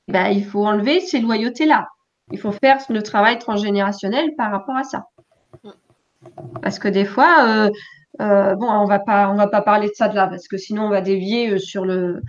ben, 0.09 0.28
il 0.28 0.44
faut 0.44 0.66
enlever 0.66 1.01
ces 1.01 1.20
loyautés-là. 1.20 1.86
Il 2.32 2.38
faut 2.38 2.52
faire 2.52 2.78
le 2.88 3.02
travail 3.02 3.38
transgénérationnel 3.38 4.34
par 4.36 4.51
rapport 4.51 4.76
à 4.76 4.84
ça. 4.84 5.06
Parce 6.62 6.78
que 6.78 6.88
des 6.88 7.05
fois, 7.05 7.47
euh, 7.47 7.70
euh, 8.20 8.55
bon, 8.55 8.70
on 8.70 8.84
va 8.84 8.98
pas, 8.98 9.28
on 9.28 9.34
va 9.34 9.48
pas 9.48 9.62
parler 9.62 9.88
de 9.88 9.94
ça 9.94 10.09
de 10.09 10.14
là, 10.14 10.26
parce 10.26 10.47
que 10.47 10.56
sinon 10.56 10.84
on 10.84 10.90
va 10.90 11.01
dévier 11.01 11.51
euh, 11.51 11.59
sur 11.59 11.84
le, 11.84 12.22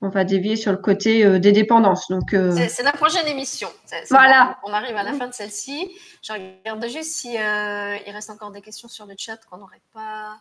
on 0.00 0.08
va 0.08 0.24
dévier 0.24 0.56
sur 0.56 0.72
le 0.72 0.78
côté 0.78 1.40
des 1.40 1.52
dépendances. 1.52 2.08
Donc, 2.08 2.30
c'est 2.32 2.82
la 2.82 2.92
prochaine 2.92 3.26
émission. 3.26 3.68
voilà. 4.10 4.58
on 4.64 4.72
arrive 4.72 4.96
à 4.96 5.02
la 5.02 5.14
fin 5.14 5.26
de 5.26 5.32
celle-ci. 5.32 5.90
Je 6.22 6.32
regarde 6.32 6.84
juste 6.88 7.12
si 7.12 7.32
il 7.34 8.12
reste 8.12 8.28
encore 8.28 8.50
des 8.50 8.60
questions 8.60 8.88
sur 8.88 9.06
le 9.06 9.14
chat 9.16 9.38
qu'on 9.46 9.56
n'aurait 9.56 9.80
pas 9.94 10.36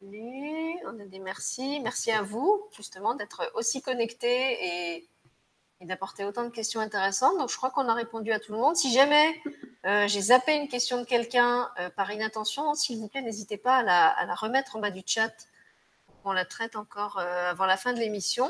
lues. 0.00 0.78
On 0.86 1.00
a 1.00 1.06
des 1.06 1.18
merci. 1.18 1.80
Merci 1.82 2.12
à 2.12 2.22
vous 2.22 2.68
justement 2.76 3.14
d'être 3.14 3.50
aussi 3.54 3.82
connectés 3.82 4.56
et 4.64 5.08
et 5.80 5.86
d'apporter 5.86 6.24
autant 6.24 6.44
de 6.44 6.50
questions 6.50 6.80
intéressantes. 6.80 7.38
Donc, 7.38 7.50
je 7.50 7.56
crois 7.56 7.70
qu'on 7.70 7.88
a 7.88 7.94
répondu 7.94 8.32
à 8.32 8.40
tout 8.40 8.52
le 8.52 8.58
monde. 8.58 8.76
Si 8.76 8.92
jamais 8.92 9.40
euh, 9.86 10.08
j'ai 10.08 10.20
zappé 10.20 10.54
une 10.56 10.68
question 10.68 10.98
de 10.98 11.04
quelqu'un 11.04 11.68
euh, 11.78 11.88
par 11.90 12.10
inattention, 12.10 12.74
s'il 12.74 12.98
vous 12.98 13.08
plaît, 13.08 13.22
n'hésitez 13.22 13.56
pas 13.56 13.76
à 13.76 13.82
la, 13.82 14.34
remettre 14.34 14.76
en 14.76 14.80
bas 14.80 14.90
du 14.90 15.02
chat 15.06 15.32
pour 16.06 16.22
qu'on 16.22 16.32
la 16.32 16.44
traite 16.44 16.74
encore 16.74 17.18
euh, 17.18 17.50
avant 17.50 17.66
la 17.66 17.76
fin 17.76 17.92
de 17.92 18.00
l'émission. 18.00 18.48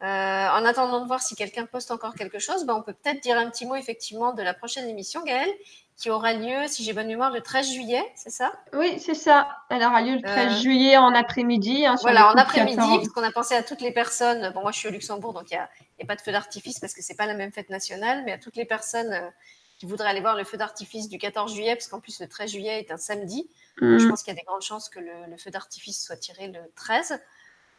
en 0.00 0.64
attendant 0.64 1.00
de 1.00 1.06
voir 1.06 1.22
si 1.22 1.36
quelqu'un 1.36 1.66
poste 1.66 1.92
encore 1.92 2.14
quelque 2.14 2.40
chose, 2.40 2.64
ben, 2.64 2.74
on 2.74 2.82
peut 2.82 2.92
peut-être 2.92 3.22
dire 3.22 3.38
un 3.38 3.48
petit 3.50 3.66
mot 3.66 3.76
effectivement 3.76 4.32
de 4.32 4.42
la 4.42 4.54
prochaine 4.54 4.88
émission, 4.88 5.22
Gaëlle, 5.22 5.52
qui 5.96 6.10
aura 6.10 6.32
lieu, 6.32 6.68
si 6.68 6.84
j'ai 6.84 6.92
bonne 6.92 7.08
mémoire, 7.08 7.32
le 7.32 7.40
13 7.40 7.72
juillet, 7.72 8.04
c'est 8.14 8.30
ça? 8.30 8.52
Oui, 8.72 9.00
c'est 9.00 9.14
ça. 9.14 9.48
Elle 9.68 9.82
aura 9.82 10.00
lieu 10.00 10.14
le 10.14 10.22
13 10.22 10.60
juillet 10.60 10.96
en 10.96 11.12
après-midi. 11.12 11.86
Hein, 11.86 11.96
voilà, 12.02 12.32
en 12.32 12.36
après-midi, 12.36 12.76
parce 12.76 13.08
qu'on 13.08 13.24
a 13.24 13.32
pensé 13.32 13.54
à 13.56 13.64
toutes 13.64 13.80
les 13.80 13.90
personnes. 13.90 14.52
Bon, 14.54 14.62
moi, 14.62 14.70
je 14.70 14.78
suis 14.78 14.88
au 14.88 14.92
Luxembourg, 14.92 15.32
donc 15.32 15.50
il 15.50 15.54
y 15.54 15.56
a, 15.56 15.68
n'y 15.98 16.04
a 16.04 16.06
pas 16.06 16.16
de 16.16 16.20
feu 16.20 16.32
d'artifice 16.32 16.78
parce 16.78 16.94
que 16.94 17.02
c'est 17.02 17.16
pas 17.16 17.26
la 17.26 17.34
même 17.34 17.52
fête 17.52 17.70
nationale, 17.70 18.22
mais 18.24 18.32
à 18.32 18.38
toutes 18.38 18.56
les 18.56 18.64
personnes 18.64 19.12
euh, 19.12 19.28
qui 19.78 19.86
voudraient 19.86 20.08
aller 20.08 20.20
voir 20.20 20.36
le 20.36 20.44
feu 20.44 20.56
d'artifice 20.56 21.08
du 21.08 21.18
14 21.18 21.54
juillet, 21.54 21.74
parce 21.74 21.88
qu'en 21.88 22.00
plus 22.00 22.20
le 22.20 22.28
13 22.28 22.50
juillet 22.50 22.80
est 22.80 22.90
un 22.90 22.96
samedi, 22.96 23.48
je 23.80 23.86
mm. 23.86 24.08
pense 24.08 24.22
qu'il 24.22 24.34
y 24.34 24.36
a 24.36 24.40
des 24.40 24.44
grandes 24.44 24.62
chances 24.62 24.88
que 24.88 24.98
le, 24.98 25.36
feu 25.36 25.50
d'artifice 25.50 26.04
soit 26.04 26.16
tiré 26.16 26.48
le 26.48 26.60
13. 26.74 27.20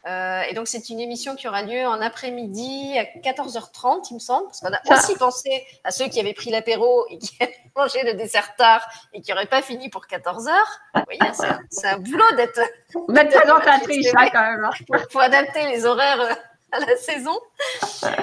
Euh, 0.07 0.41
et 0.43 0.53
donc, 0.53 0.69
c'est 0.69 0.89
une 0.89 0.99
émission 1.01 1.35
qui 1.35 1.47
aura 1.47 1.61
lieu 1.61 1.85
en 1.85 1.99
après-midi 1.99 2.97
à 2.97 3.03
14h30, 3.19 4.07
il 4.11 4.13
me 4.13 4.19
semble, 4.19 4.45
parce 4.45 4.61
qu'on 4.61 4.71
a 4.71 4.97
aussi 4.97 5.15
pensé 5.15 5.65
à 5.83 5.91
ceux 5.91 6.07
qui 6.07 6.21
avaient 6.21 6.33
pris 6.33 6.51
l'apéro 6.51 7.05
et 7.09 7.17
qui 7.17 7.35
avaient 7.41 7.53
mangé 7.75 8.03
le 8.03 8.13
dessert 8.13 8.55
tard 8.55 8.87
et 9.13 9.21
qui 9.21 9.31
n'auraient 9.31 9.45
pas 9.45 9.61
fini 9.61 9.89
pour 9.89 10.05
14h. 10.05 10.49
Vous 10.95 11.01
voyez, 11.05 11.33
c'est 11.69 11.87
un, 11.87 11.97
boulot 11.97 12.31
d'être. 12.37 12.61
D'être 13.09 13.35
présentatrice, 13.35 14.13
hein, 14.15 14.27
quand 14.31 14.41
même. 14.41 14.63
Hein. 14.63 14.97
Pour, 15.11 15.21
adapter 15.21 15.67
les 15.67 15.85
horaires 15.85 16.21
euh, 16.21 16.33
à 16.71 16.79
la 16.79 16.97
saison. 16.97 17.37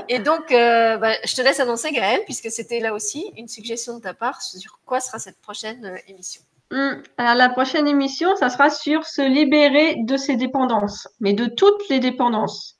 Et 0.09 0.18
donc, 0.18 0.52
euh, 0.52 0.97
bah, 0.98 1.12
je 1.24 1.35
te 1.35 1.43
laisse 1.43 1.60
annoncer, 1.60 1.93
Gaëlle, 1.93 2.24
puisque 2.24 2.51
c'était 2.51 2.81
là 2.81 2.93
aussi 2.93 3.32
une 3.36 3.48
suggestion 3.48 3.97
de 3.97 4.02
ta 4.02 4.14
part 4.14 4.43
sur 4.43 4.81
quoi 4.85 5.01
sera 5.01 5.18
cette 5.18 5.40
prochaine 5.40 5.85
euh, 5.85 5.97
émission. 6.09 6.43
Hum, 6.73 7.02
alors, 7.16 7.35
la 7.35 7.48
prochaine 7.48 7.86
émission, 7.86 8.35
ça 8.36 8.48
sera 8.48 8.70
sur 8.70 9.05
se 9.05 9.23
libérer 9.23 9.97
de 10.01 10.16
ses 10.16 10.36
dépendances, 10.36 11.09
mais 11.20 11.32
de 11.32 11.47
toutes 11.47 11.89
les 11.89 12.01
dépendances. 12.01 12.77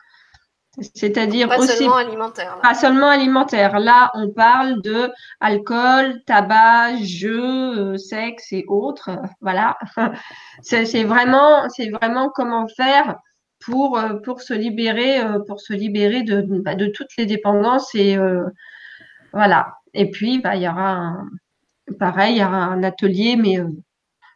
C'est-à-dire 0.95 1.49
pas 1.49 1.59
aussi. 1.59 1.79
Seulement 1.79 1.97
alimentaire, 1.97 2.59
pas 2.63 2.75
seulement 2.75 3.09
alimentaire. 3.09 3.79
Là, 3.79 4.11
on 4.15 4.31
parle 4.31 4.83
de 4.83 5.11
alcool, 5.41 6.23
tabac, 6.27 6.97
jeux, 7.03 7.95
euh, 7.95 7.97
sexe 7.97 8.53
et 8.53 8.65
autres. 8.69 9.11
Voilà. 9.41 9.79
C'est 10.63 11.05
vraiment, 11.05 11.69
c'est 11.69 11.91
vraiment 11.91 12.29
comment 12.29 12.67
faire 12.69 13.17
pour, 13.67 13.99
euh, 13.99 14.15
pour 14.15 14.41
se 14.41 14.55
libérer, 14.55 15.21
euh, 15.21 15.41
pour 15.41 15.61
se 15.61 15.73
libérer 15.73 16.23
de, 16.23 16.41
bah, 16.41 16.77
de 16.77 16.87
toutes 16.87 17.17
les 17.19 17.27
dépendances. 17.27 17.95
Et 17.95 18.17
euh, 18.17 18.45
voilà. 19.33 19.75
Et 19.93 20.11
puis, 20.11 20.39
bah, 20.39 20.55
il 20.55 20.63
y 20.63 20.69
aura 20.69 20.91
un, 20.93 21.29
pareil, 21.99 22.37
il 22.37 22.41
y 22.41 22.45
aura 22.45 22.57
un 22.57 22.83
atelier, 22.83 23.37
mais 23.37 23.59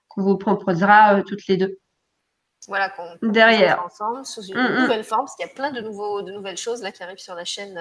qu'on 0.09 0.23
vous 0.23 0.37
proposera 0.37 1.23
toutes 1.23 1.47
les 1.47 1.57
deux. 1.57 1.79
Voilà, 2.69 2.91
qu'on 2.91 3.29
derrière 3.29 3.83
ensemble 3.85 4.27
sous 4.27 4.43
une 4.43 4.57
mm, 4.57 4.69
mm. 4.69 4.81
nouvelle 4.83 5.05
forme, 5.05 5.23
parce 5.23 5.37
qu'il 5.37 5.47
y 5.47 5.51
a 5.51 5.55
plein 5.55 5.71
de, 5.71 5.81
nouveaux, 5.81 6.23
de 6.23 6.33
nouvelles 6.33 6.59
choses 6.59 6.83
là 6.83 6.93
qui 6.93 7.03
arrivent 7.03 7.19
sur 7.19 7.35
la 7.35 7.45
chaîne 7.45 7.79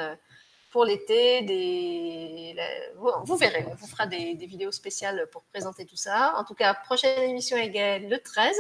pour 0.70 0.86
l'été. 0.86 1.42
Des... 1.44 2.56
Vous, 2.96 3.36
verrez, 3.36 3.66
on 3.70 3.76
vous 3.76 3.88
fera 3.88 4.06
des, 4.06 4.36
des, 4.36 4.46
vidéos 4.46 4.72
spéciales 4.72 5.28
pour 5.32 5.44
présenter 5.44 5.86
tout 5.86 5.96
ça. 5.96 6.34
En 6.38 6.44
tout 6.44 6.56
cas, 6.56 6.74
prochaine 6.74 7.30
émission 7.30 7.58
égale 7.58 8.08
le 8.08 8.20
13. 8.20 8.56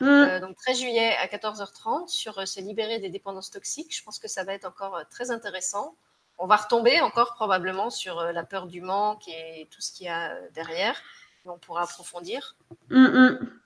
Mm. 0.00 0.06
Euh, 0.06 0.40
donc 0.40 0.56
13 0.56 0.78
juillet 0.78 1.14
à 1.16 1.26
14h30 1.26 2.08
sur 2.08 2.38
euh, 2.38 2.46
se 2.46 2.60
libérer 2.60 2.98
des 2.98 3.10
dépendances 3.10 3.50
toxiques. 3.50 3.94
Je 3.94 4.02
pense 4.02 4.18
que 4.18 4.28
ça 4.28 4.44
va 4.44 4.54
être 4.54 4.64
encore 4.64 4.96
euh, 4.96 5.02
très 5.10 5.30
intéressant. 5.30 5.94
On 6.38 6.46
va 6.46 6.56
retomber 6.56 7.00
encore 7.02 7.34
probablement 7.34 7.90
sur 7.90 8.22
la 8.22 8.44
peur 8.44 8.66
du 8.66 8.80
manque 8.80 9.28
et 9.28 9.68
tout 9.70 9.82
ce 9.82 9.92
qu'il 9.92 10.06
y 10.06 10.08
a 10.08 10.34
derrière. 10.54 10.96
on 11.44 11.58
pourra 11.58 11.82
approfondir. 11.82 12.56
Mm, 12.88 13.04
mm. 13.04 13.59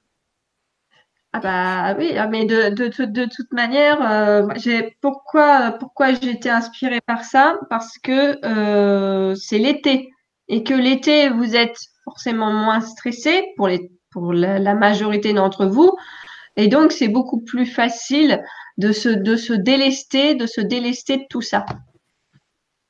Ah 1.36 1.40
bah 1.40 1.96
oui, 1.98 2.12
ah, 2.16 2.28
mais 2.28 2.44
de, 2.44 3.26
toute 3.26 3.52
manière, 3.52 4.48
j'ai 4.56 4.96
pourquoi 5.00 5.72
pourquoi 5.72 6.10
été 6.10 6.48
inspirée 6.48 7.00
par 7.00 7.24
ça? 7.24 7.58
Parce 7.70 7.98
que 7.98 8.38
c'est 9.34 9.58
l'été. 9.58 10.10
Et 10.48 10.62
que 10.62 10.74
l'été 10.74 11.30
vous 11.30 11.56
êtes 11.56 11.78
forcément 12.04 12.52
moins 12.52 12.80
stressé 12.80 13.44
pour 13.56 13.66
les 13.66 13.90
pour 14.12 14.32
la 14.32 14.74
majorité 14.74 15.32
d'entre 15.32 15.66
vous. 15.66 15.96
Et 16.56 16.68
donc, 16.68 16.92
c'est 16.92 17.08
beaucoup 17.08 17.40
plus 17.40 17.66
facile 17.66 18.42
de 18.78 18.92
se, 18.92 19.08
de 19.08 19.36
se 19.36 19.52
délester, 19.52 20.34
de 20.34 20.46
se 20.46 20.60
délester 20.60 21.16
de 21.18 21.24
tout 21.28 21.42
ça. 21.42 21.66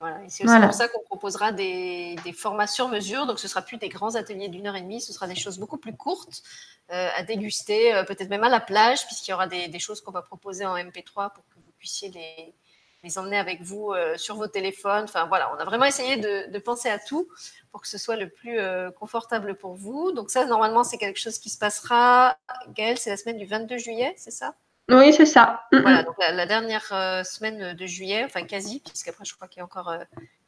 Voilà, 0.05 0.23
et 0.23 0.29
c'est 0.29 0.45
aussi 0.45 0.61
pour 0.61 0.75
ça 0.75 0.87
qu'on 0.87 1.03
proposera 1.03 1.51
des, 1.51 2.15
des, 2.25 2.35
formats 2.35 2.67
sur 2.67 2.89
mesure. 2.89 3.25
Donc, 3.25 3.39
ce 3.39 3.47
ne 3.47 3.49
sera 3.49 3.63
plus 3.63 3.79
des 3.79 3.89
grands 3.89 4.17
ateliers 4.17 4.49
d'une 4.49 4.67
heure 4.67 4.77
et 4.77 4.83
demie, 4.83 5.01
ce 5.01 5.15
sera 5.15 5.27
des 5.27 5.35
choses 5.35 5.57
beaucoup 5.57 5.79
plus 5.79 5.97
courtes 5.97 6.43
euh, 6.91 7.09
à 7.17 7.23
déguster, 7.23 7.95
euh, 7.95 8.05
peut-être 8.05 8.29
même 8.29 8.45
à 8.45 8.51
la 8.51 8.61
plage, 8.61 9.07
puisqu'il 9.07 9.31
y 9.31 9.35
aura 9.35 9.47
des, 9.47 9.69
des 9.69 9.79
choses 9.79 10.03
qu'on 10.03 10.11
va 10.11 10.21
proposer 10.21 10.67
en 10.67 10.77
MP3 10.77 11.33
pour 11.33 11.43
que 11.49 11.55
vous 11.55 11.73
puissiez 11.79 12.11
les, 12.11 12.55
les 13.03 13.17
emmener 13.17 13.39
avec 13.39 13.63
vous 13.63 13.93
euh, 13.93 14.19
sur 14.19 14.37
vos 14.37 14.47
téléphones. 14.47 15.05
Enfin 15.05 15.25
voilà, 15.25 15.51
on 15.55 15.59
a 15.59 15.65
vraiment 15.65 15.87
essayé 15.87 16.19
de, 16.19 16.59
penser 16.59 16.91
à 16.91 16.99
tout 16.99 17.27
pour 17.73 17.81
que 17.81 17.89
ce 17.89 17.97
soit 17.97 18.17
le 18.17 18.29
plus 18.29 18.59
confortable 19.01 19.57
pour 19.57 19.73
vous. 19.73 20.13
Donc 20.13 20.31
ça, 20.31 20.45
normalement, 20.45 20.85
c'est 20.85 20.99
quelque 20.99 21.19
chose 21.19 21.39
qui 21.39 21.49
se 21.49 21.57
passera. 21.57 22.37
Gaëlle, 22.75 22.99
c'est 22.99 23.09
la 23.09 23.17
semaine 23.17 23.39
du 23.39 23.47
22 23.47 23.79
juillet, 23.79 24.13
c'est 24.19 24.31
ça? 24.31 24.55
Oui, 24.91 25.13
c'est 25.13 25.27
ça. 25.27 25.65
Voilà, 25.73 26.03
donc 26.03 26.15
la, 26.19 26.47
dernière 26.47 26.87
semaine 27.25 27.75
de 27.75 27.87
juillet, 27.87 28.23
enfin 28.25 28.45
quasi, 28.45 28.81
puisqu'après 28.81 29.25
je 29.25 29.35
crois 29.35 29.49
qu'il 29.49 29.59
y 29.59 29.61
a 29.63 29.65
encore 29.65 29.95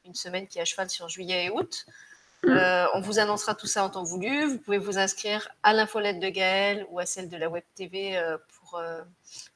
une 0.05 0.15
semaine 0.15 0.47
qui 0.47 0.59
est 0.59 0.63
à 0.63 0.65
cheval 0.65 0.91
sur 0.91 1.09
juillet 1.09 1.47
et 1.47 1.51
août. 1.51 1.87
Euh, 2.45 2.87
on 2.95 3.01
vous 3.01 3.19
annoncera 3.19 3.55
tout 3.55 3.67
ça 3.67 3.85
en 3.85 3.91
temps 3.91 4.05
voulu. 4.05 4.47
Vous 4.47 4.59
pouvez 4.59 4.79
vous 4.79 4.99
inscrire 4.99 5.49
à 5.63 5.73
l'infolette 5.73 6.21
de 6.21 6.29
Gaël 6.29 6.87
ou 6.91 6.99
à 6.99 7.07
celle 7.07 7.29
de 7.29 7.37
la 7.37 7.49
Web 7.49 7.65
TV 7.75 8.17
euh, 8.17 8.37
pour, 8.59 8.79
euh, 8.79 9.03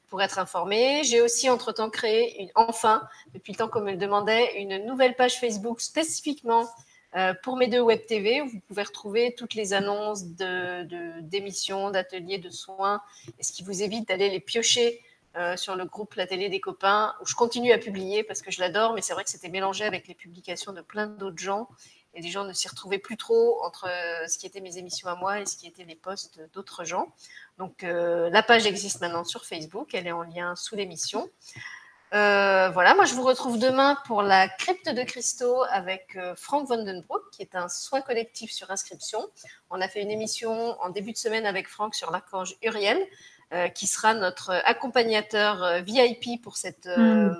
pour 0.09 0.21
être 0.21 0.39
informé. 0.39 1.03
J'ai 1.03 1.21
aussi 1.21 1.49
entre-temps 1.49 1.89
créé, 1.89 2.41
une, 2.41 2.49
enfin, 2.55 3.07
depuis 3.33 3.53
le 3.53 3.57
temps 3.57 3.69
qu'on 3.69 3.81
me 3.81 3.91
le 3.91 3.97
demandait, 3.97 4.59
une 4.61 4.85
nouvelle 4.85 5.15
page 5.15 5.39
Facebook 5.39 5.79
spécifiquement 5.79 6.67
pour 7.43 7.57
mes 7.57 7.67
deux 7.67 7.81
Web 7.81 8.05
TV. 8.05 8.41
Vous 8.41 8.59
pouvez 8.67 8.83
retrouver 8.83 9.35
toutes 9.37 9.53
les 9.53 9.73
annonces 9.73 10.25
d'émissions, 10.25 11.87
de, 11.87 11.93
d'ateliers, 11.93 12.37
de 12.37 12.49
soins, 12.49 13.01
ce 13.39 13.51
qui 13.51 13.63
vous 13.63 13.81
évite 13.83 14.07
d'aller 14.07 14.29
les 14.29 14.39
piocher 14.39 15.01
sur 15.55 15.75
le 15.75 15.85
groupe 15.85 16.15
La 16.15 16.27
Télé 16.27 16.49
des 16.49 16.59
copains, 16.59 17.13
où 17.21 17.25
je 17.25 17.35
continue 17.35 17.71
à 17.71 17.77
publier 17.77 18.23
parce 18.23 18.41
que 18.41 18.51
je 18.51 18.59
l'adore, 18.59 18.93
mais 18.93 19.01
c'est 19.01 19.13
vrai 19.13 19.23
que 19.23 19.29
c'était 19.29 19.49
mélangé 19.49 19.85
avec 19.85 20.07
les 20.07 20.15
publications 20.15 20.73
de 20.73 20.81
plein 20.81 21.07
d'autres 21.07 21.37
gens 21.37 21.67
et 22.13 22.21
les 22.21 22.29
gens 22.29 22.43
ne 22.43 22.53
s'y 22.53 22.67
retrouvaient 22.67 22.99
plus 22.99 23.17
trop 23.17 23.63
entre 23.63 23.87
euh, 23.87 24.27
ce 24.27 24.37
qui 24.37 24.45
était 24.45 24.61
mes 24.61 24.77
émissions 24.77 25.07
à 25.07 25.15
moi 25.15 25.39
et 25.39 25.45
ce 25.45 25.55
qui 25.55 25.67
était 25.67 25.85
les 25.85 25.95
posts 25.95 26.41
d'autres 26.53 26.83
gens. 26.83 27.13
Donc 27.57 27.83
euh, 27.83 28.29
la 28.29 28.43
page 28.43 28.65
existe 28.65 29.01
maintenant 29.01 29.23
sur 29.23 29.45
Facebook, 29.45 29.93
elle 29.93 30.07
est 30.07 30.11
en 30.11 30.23
lien 30.23 30.55
sous 30.55 30.75
l'émission. 30.75 31.29
Euh, 32.13 32.69
voilà, 32.69 32.93
moi 32.93 33.05
je 33.05 33.13
vous 33.13 33.23
retrouve 33.23 33.57
demain 33.57 33.97
pour 34.05 34.21
la 34.21 34.49
crypte 34.49 34.89
de 34.89 35.03
cristaux 35.03 35.63
avec 35.69 36.17
Frank 36.35 36.67
Vandenbroek, 36.67 37.29
qui 37.31 37.41
est 37.41 37.55
un 37.55 37.69
soin 37.69 38.01
collectif 38.01 38.51
sur 38.51 38.69
inscription. 38.69 39.29
On 39.69 39.79
a 39.79 39.87
fait 39.87 40.01
une 40.01 40.11
émission 40.11 40.79
en 40.81 40.89
début 40.89 41.13
de 41.13 41.17
semaine 41.17 41.45
avec 41.45 41.69
Franck 41.69 41.95
sur 41.95 42.11
l'archange 42.11 42.55
Uriel, 42.61 43.01
qui 43.75 43.87
sera 43.87 44.13
notre 44.13 44.51
accompagnateur 44.65 45.81
VIP 45.83 46.41
pour 46.41 46.57
cette, 46.57 46.87
hmm 46.87 47.33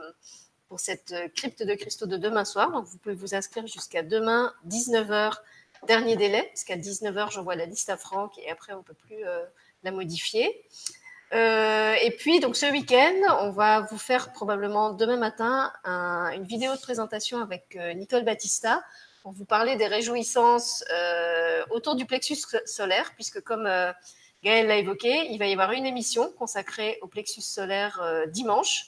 pour 0.72 0.80
cette 0.80 1.12
euh, 1.12 1.28
crypte 1.36 1.64
de 1.64 1.76
cristaux 1.76 2.06
de 2.06 2.16
demain 2.16 2.46
soir. 2.46 2.72
Donc, 2.72 2.86
vous 2.86 2.98
pouvez 2.98 3.14
vous 3.14 3.36
inscrire 3.36 3.68
jusqu'à 3.68 4.04
demain, 4.04 4.54
19h, 4.70 5.34
dernier 5.86 6.16
délai, 6.16 6.44
parce 6.44 6.64
qu'à 6.64 6.78
19h, 6.78 7.30
j'envoie 7.30 7.56
la 7.56 7.66
liste 7.66 7.90
à 7.90 7.98
Franck 7.98 8.38
et 8.38 8.50
après, 8.50 8.72
on 8.72 8.78
ne 8.78 8.84
peut 8.84 8.94
plus 8.94 9.22
euh, 9.26 9.44
la 9.84 9.92
modifier. 9.92 10.66
Euh, 11.34 11.96
et 12.02 12.12
puis, 12.12 12.40
donc, 12.40 12.56
ce 12.56 12.66
week-end, 12.66 13.16
on 13.42 13.52
va 13.52 13.82
vous 13.82 13.98
faire 13.98 14.32
probablement 14.34 14.92
demain 14.92 15.18
matin 15.18 15.72
une 15.86 16.44
vidéo 16.44 16.76
de 16.76 16.82
présentation 16.82 17.42
avec 17.42 17.78
Nicole 17.96 18.24
Battista 18.24 18.84
pour 19.24 19.32
vous 19.32 19.46
parler 19.46 19.76
des 19.76 19.88
réjouissances 19.88 20.84
autour 21.70 21.96
du 21.96 22.06
plexus 22.06 22.38
solaire, 22.66 23.14
puisque 23.16 23.42
comme 23.42 23.70
Gaël 24.44 24.68
l'a 24.68 24.78
évoqué, 24.78 25.28
il 25.30 25.38
va 25.38 25.48
y 25.48 25.54
avoir 25.54 25.72
une 25.72 25.86
émission 25.86 26.32
consacrée 26.38 26.98
au 27.02 27.08
plexus 27.08 27.42
solaire 27.42 28.02
dimanche. 28.28 28.88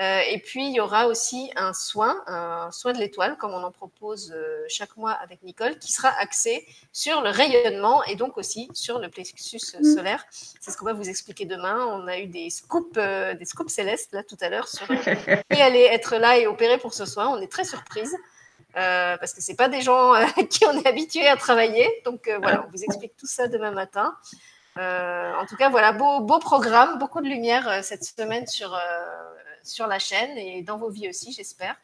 Euh, 0.00 0.20
et 0.30 0.38
puis, 0.38 0.66
il 0.66 0.72
y 0.72 0.80
aura 0.80 1.06
aussi 1.06 1.50
un 1.56 1.74
soin, 1.74 2.22
un 2.26 2.70
soin 2.70 2.92
de 2.92 2.98
l'étoile, 2.98 3.36
comme 3.36 3.52
on 3.52 3.62
en 3.62 3.70
propose 3.70 4.32
euh, 4.34 4.64
chaque 4.66 4.96
mois 4.96 5.12
avec 5.12 5.42
Nicole, 5.42 5.78
qui 5.78 5.92
sera 5.92 6.08
axé 6.18 6.66
sur 6.90 7.20
le 7.20 7.28
rayonnement 7.28 8.02
et 8.04 8.16
donc 8.16 8.38
aussi 8.38 8.70
sur 8.72 8.98
le 8.98 9.10
plexus 9.10 9.60
mm. 9.78 9.94
solaire. 9.94 10.24
C'est 10.30 10.70
ce 10.70 10.78
qu'on 10.78 10.86
va 10.86 10.94
vous 10.94 11.10
expliquer 11.10 11.44
demain. 11.44 11.84
On 11.84 12.06
a 12.06 12.18
eu 12.18 12.26
des 12.26 12.48
scoops, 12.48 12.96
euh, 12.96 13.34
des 13.34 13.44
scoops 13.44 13.70
célestes 13.70 14.14
là 14.14 14.22
tout 14.22 14.38
à 14.40 14.48
l'heure 14.48 14.68
sur 14.68 14.86
qui 14.86 15.60
allait 15.60 15.92
être 15.92 16.16
là 16.16 16.38
et 16.38 16.46
opérer 16.46 16.78
pour 16.78 16.94
ce 16.94 17.04
soin. 17.04 17.28
On 17.28 17.40
est 17.42 17.52
très 17.52 17.64
surprise. 17.64 18.16
parce 18.72 19.34
que 19.34 19.42
c'est 19.42 19.56
pas 19.56 19.68
des 19.68 19.82
gens 19.82 20.14
qui 20.48 20.64
on 20.64 20.80
est 20.80 20.86
habitués 20.86 21.28
à 21.28 21.36
travailler. 21.36 21.86
Donc 22.06 22.30
voilà, 22.40 22.64
on 22.66 22.70
vous 22.70 22.82
explique 22.84 23.16
tout 23.18 23.26
ça 23.26 23.48
demain 23.48 23.70
matin. 23.70 24.16
en 24.78 25.44
tout 25.46 25.56
cas, 25.56 25.68
voilà, 25.68 25.92
beau, 25.92 26.20
beau 26.20 26.38
programme, 26.38 26.98
beaucoup 26.98 27.20
de 27.20 27.28
lumière 27.28 27.84
cette 27.84 28.04
semaine 28.04 28.46
sur, 28.46 28.74
sur 29.62 29.86
la 29.86 29.98
chaîne 29.98 30.36
et 30.38 30.62
dans 30.62 30.78
vos 30.78 30.90
vies 30.90 31.08
aussi, 31.08 31.32
j'espère. 31.32 31.76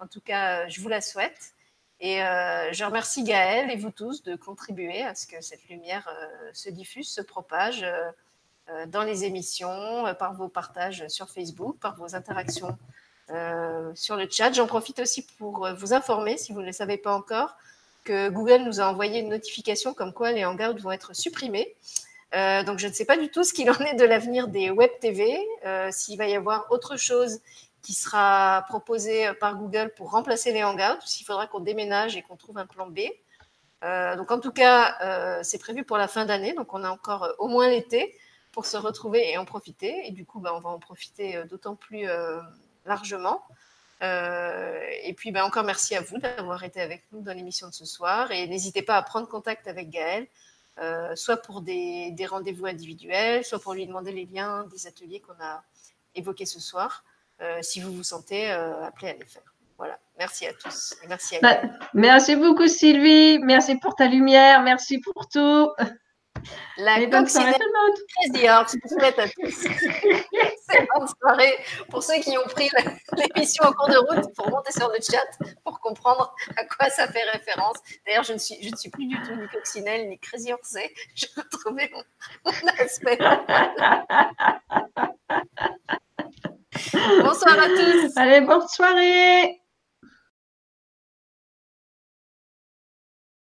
En 0.00 0.06
tout 0.06 0.20
cas, 0.20 0.68
je 0.68 0.80
vous 0.80 0.88
la 0.88 1.00
souhaite. 1.00 1.54
Et 2.02 2.20
euh, 2.20 2.72
je 2.72 2.84
remercie 2.84 3.22
Gaël 3.22 3.70
et 3.70 3.76
vous 3.76 3.92
tous 3.92 4.24
de 4.24 4.34
contribuer 4.34 5.04
à 5.04 5.14
ce 5.14 5.24
que 5.28 5.40
cette 5.40 5.68
lumière 5.68 6.08
euh, 6.12 6.50
se 6.52 6.68
diffuse, 6.68 7.08
se 7.08 7.20
propage 7.20 7.84
euh, 7.84 8.86
dans 8.86 9.04
les 9.04 9.24
émissions, 9.24 10.04
par 10.18 10.34
vos 10.34 10.48
partages 10.48 11.06
sur 11.06 11.30
Facebook, 11.30 11.78
par 11.78 11.96
vos 11.96 12.14
interactions 12.14 12.76
sur 13.94 14.16
le 14.16 14.28
chat. 14.30 14.52
J'en 14.52 14.66
profite 14.66 14.98
aussi 15.00 15.26
pour 15.38 15.68
vous 15.74 15.94
informer, 15.94 16.36
si 16.36 16.52
vous 16.52 16.60
ne 16.60 16.66
le 16.66 16.72
savez 16.72 16.96
pas 16.96 17.14
encore, 17.14 17.56
que 18.04 18.28
Google 18.28 18.62
nous 18.62 18.80
a 18.80 18.84
envoyé 18.84 19.20
une 19.20 19.30
notification 19.30 19.94
comme 19.94 20.12
quoi 20.12 20.32
les 20.32 20.44
hangouts 20.44 20.78
vont 20.78 20.92
être 20.92 21.14
supprimés. 21.14 21.74
Euh, 22.34 22.62
donc, 22.62 22.78
je 22.78 22.86
ne 22.86 22.92
sais 22.92 23.04
pas 23.04 23.16
du 23.16 23.28
tout 23.28 23.44
ce 23.44 23.52
qu'il 23.52 23.70
en 23.70 23.78
est 23.80 23.94
de 23.94 24.04
l'avenir 24.04 24.48
des 24.48 24.70
web 24.70 24.90
TV, 25.00 25.38
euh, 25.66 25.88
s'il 25.90 26.16
va 26.16 26.26
y 26.26 26.34
avoir 26.34 26.70
autre 26.70 26.96
chose 26.96 27.40
qui 27.82 27.92
sera 27.92 28.64
proposé 28.68 29.32
par 29.34 29.56
Google 29.56 29.92
pour 29.96 30.12
remplacer 30.12 30.52
les 30.52 30.62
hangouts, 30.62 30.98
ou 30.98 31.06
s'il 31.06 31.26
faudra 31.26 31.46
qu'on 31.46 31.60
déménage 31.60 32.16
et 32.16 32.22
qu'on 32.22 32.36
trouve 32.36 32.58
un 32.58 32.66
plan 32.66 32.86
B. 32.86 33.00
Euh, 33.84 34.16
donc, 34.16 34.30
en 34.30 34.38
tout 34.38 34.52
cas, 34.52 35.42
c'est 35.42 35.58
prévu 35.58 35.84
pour 35.84 35.98
la 35.98 36.08
fin 36.08 36.24
d'année, 36.24 36.54
donc 36.54 36.72
on 36.72 36.84
a 36.84 36.90
encore 36.90 37.28
au 37.38 37.48
moins 37.48 37.68
l'été 37.68 38.16
pour 38.52 38.66
se 38.66 38.76
retrouver 38.76 39.30
et 39.30 39.38
en 39.38 39.44
profiter. 39.44 40.06
Et 40.06 40.12
du 40.12 40.24
coup, 40.24 40.38
ben, 40.38 40.52
on 40.54 40.60
va 40.60 40.70
en 40.70 40.78
profiter 40.78 41.42
d'autant 41.50 41.74
plus 41.74 42.06
largement. 42.86 43.42
et 44.00 45.14
puis, 45.16 45.32
ben, 45.32 45.42
encore 45.42 45.64
merci 45.64 45.96
à 45.96 46.02
vous 46.02 46.18
d'avoir 46.18 46.62
été 46.62 46.80
avec 46.80 47.02
nous 47.10 47.20
dans 47.20 47.34
l'émission 47.34 47.66
de 47.68 47.74
ce 47.74 47.84
soir. 47.84 48.30
Et 48.30 48.46
n'hésitez 48.46 48.82
pas 48.82 48.96
à 48.96 49.02
prendre 49.02 49.26
contact 49.28 49.66
avec 49.66 49.90
Gaël 49.90 50.28
euh, 50.78 51.14
soit 51.16 51.36
pour 51.36 51.60
des, 51.60 52.14
rendez-vous 52.28 52.66
individuels, 52.66 53.44
soit 53.44 53.58
pour 53.58 53.74
lui 53.74 53.86
demander 53.86 54.12
les 54.12 54.26
liens 54.26 54.64
des 54.72 54.86
ateliers 54.86 55.20
qu'on 55.20 55.40
a 55.42 55.62
évoqués 56.14 56.46
ce 56.46 56.60
soir, 56.60 57.04
euh, 57.40 57.58
si 57.62 57.80
vous 57.80 57.92
vous 57.92 58.02
sentez 58.02 58.50
euh, 58.50 58.82
appelé 58.84 59.10
à 59.10 59.12
les 59.14 59.24
faire. 59.24 59.54
Voilà, 59.76 59.98
merci 60.18 60.46
à 60.46 60.52
tous. 60.54 60.94
merci, 61.08 61.36
à 61.36 61.40
bah, 61.40 61.60
merci 61.92 62.36
beaucoup 62.36 62.68
Sylvie, 62.68 63.38
merci 63.40 63.76
pour 63.76 63.96
ta 63.96 64.06
lumière, 64.06 64.62
merci 64.62 64.98
pour 64.98 65.28
tout. 65.28 65.70
La 66.78 67.06
coccinelle 67.06 67.54
Crazy 68.16 68.48
Horse, 68.48 68.76
je 68.82 68.88
souhaite 68.88 69.18
à 69.18 69.28
tous. 69.28 69.66
C'est 70.68 70.88
bonne 70.94 71.06
soirée 71.20 71.58
pour 71.90 72.02
ceux 72.02 72.20
qui 72.20 72.36
ont 72.38 72.48
pris 72.48 72.70
l'émission 73.16 73.64
en 73.64 73.72
cours 73.72 73.88
de 73.88 73.98
route 73.98 74.34
pour 74.34 74.50
monter 74.50 74.72
sur 74.72 74.88
le 74.88 74.96
chat 75.00 75.26
pour 75.64 75.80
comprendre 75.80 76.34
à 76.56 76.64
quoi 76.64 76.88
ça 76.90 77.06
fait 77.08 77.22
référence. 77.30 77.76
D'ailleurs, 78.06 78.24
je, 78.24 78.32
ne 78.32 78.38
suis, 78.38 78.56
je 78.62 78.70
ne 78.70 78.76
suis 78.76 78.90
plus 78.90 79.06
du 79.06 79.20
tout 79.22 79.34
ni 79.34 79.46
coccinelle 79.48 80.08
ni 80.08 80.18
Crazy 80.18 80.52
Horse. 80.52 80.76
Je 81.14 81.26
vais 81.36 81.42
trouver 81.50 81.90
mon, 81.92 82.02
mon 82.46 82.68
aspect. 82.78 83.18
Bonsoir 87.22 87.58
à 87.58 87.68
tous. 87.68 88.16
Allez, 88.16 88.40
bonne 88.40 88.66
soirée. 88.68 89.61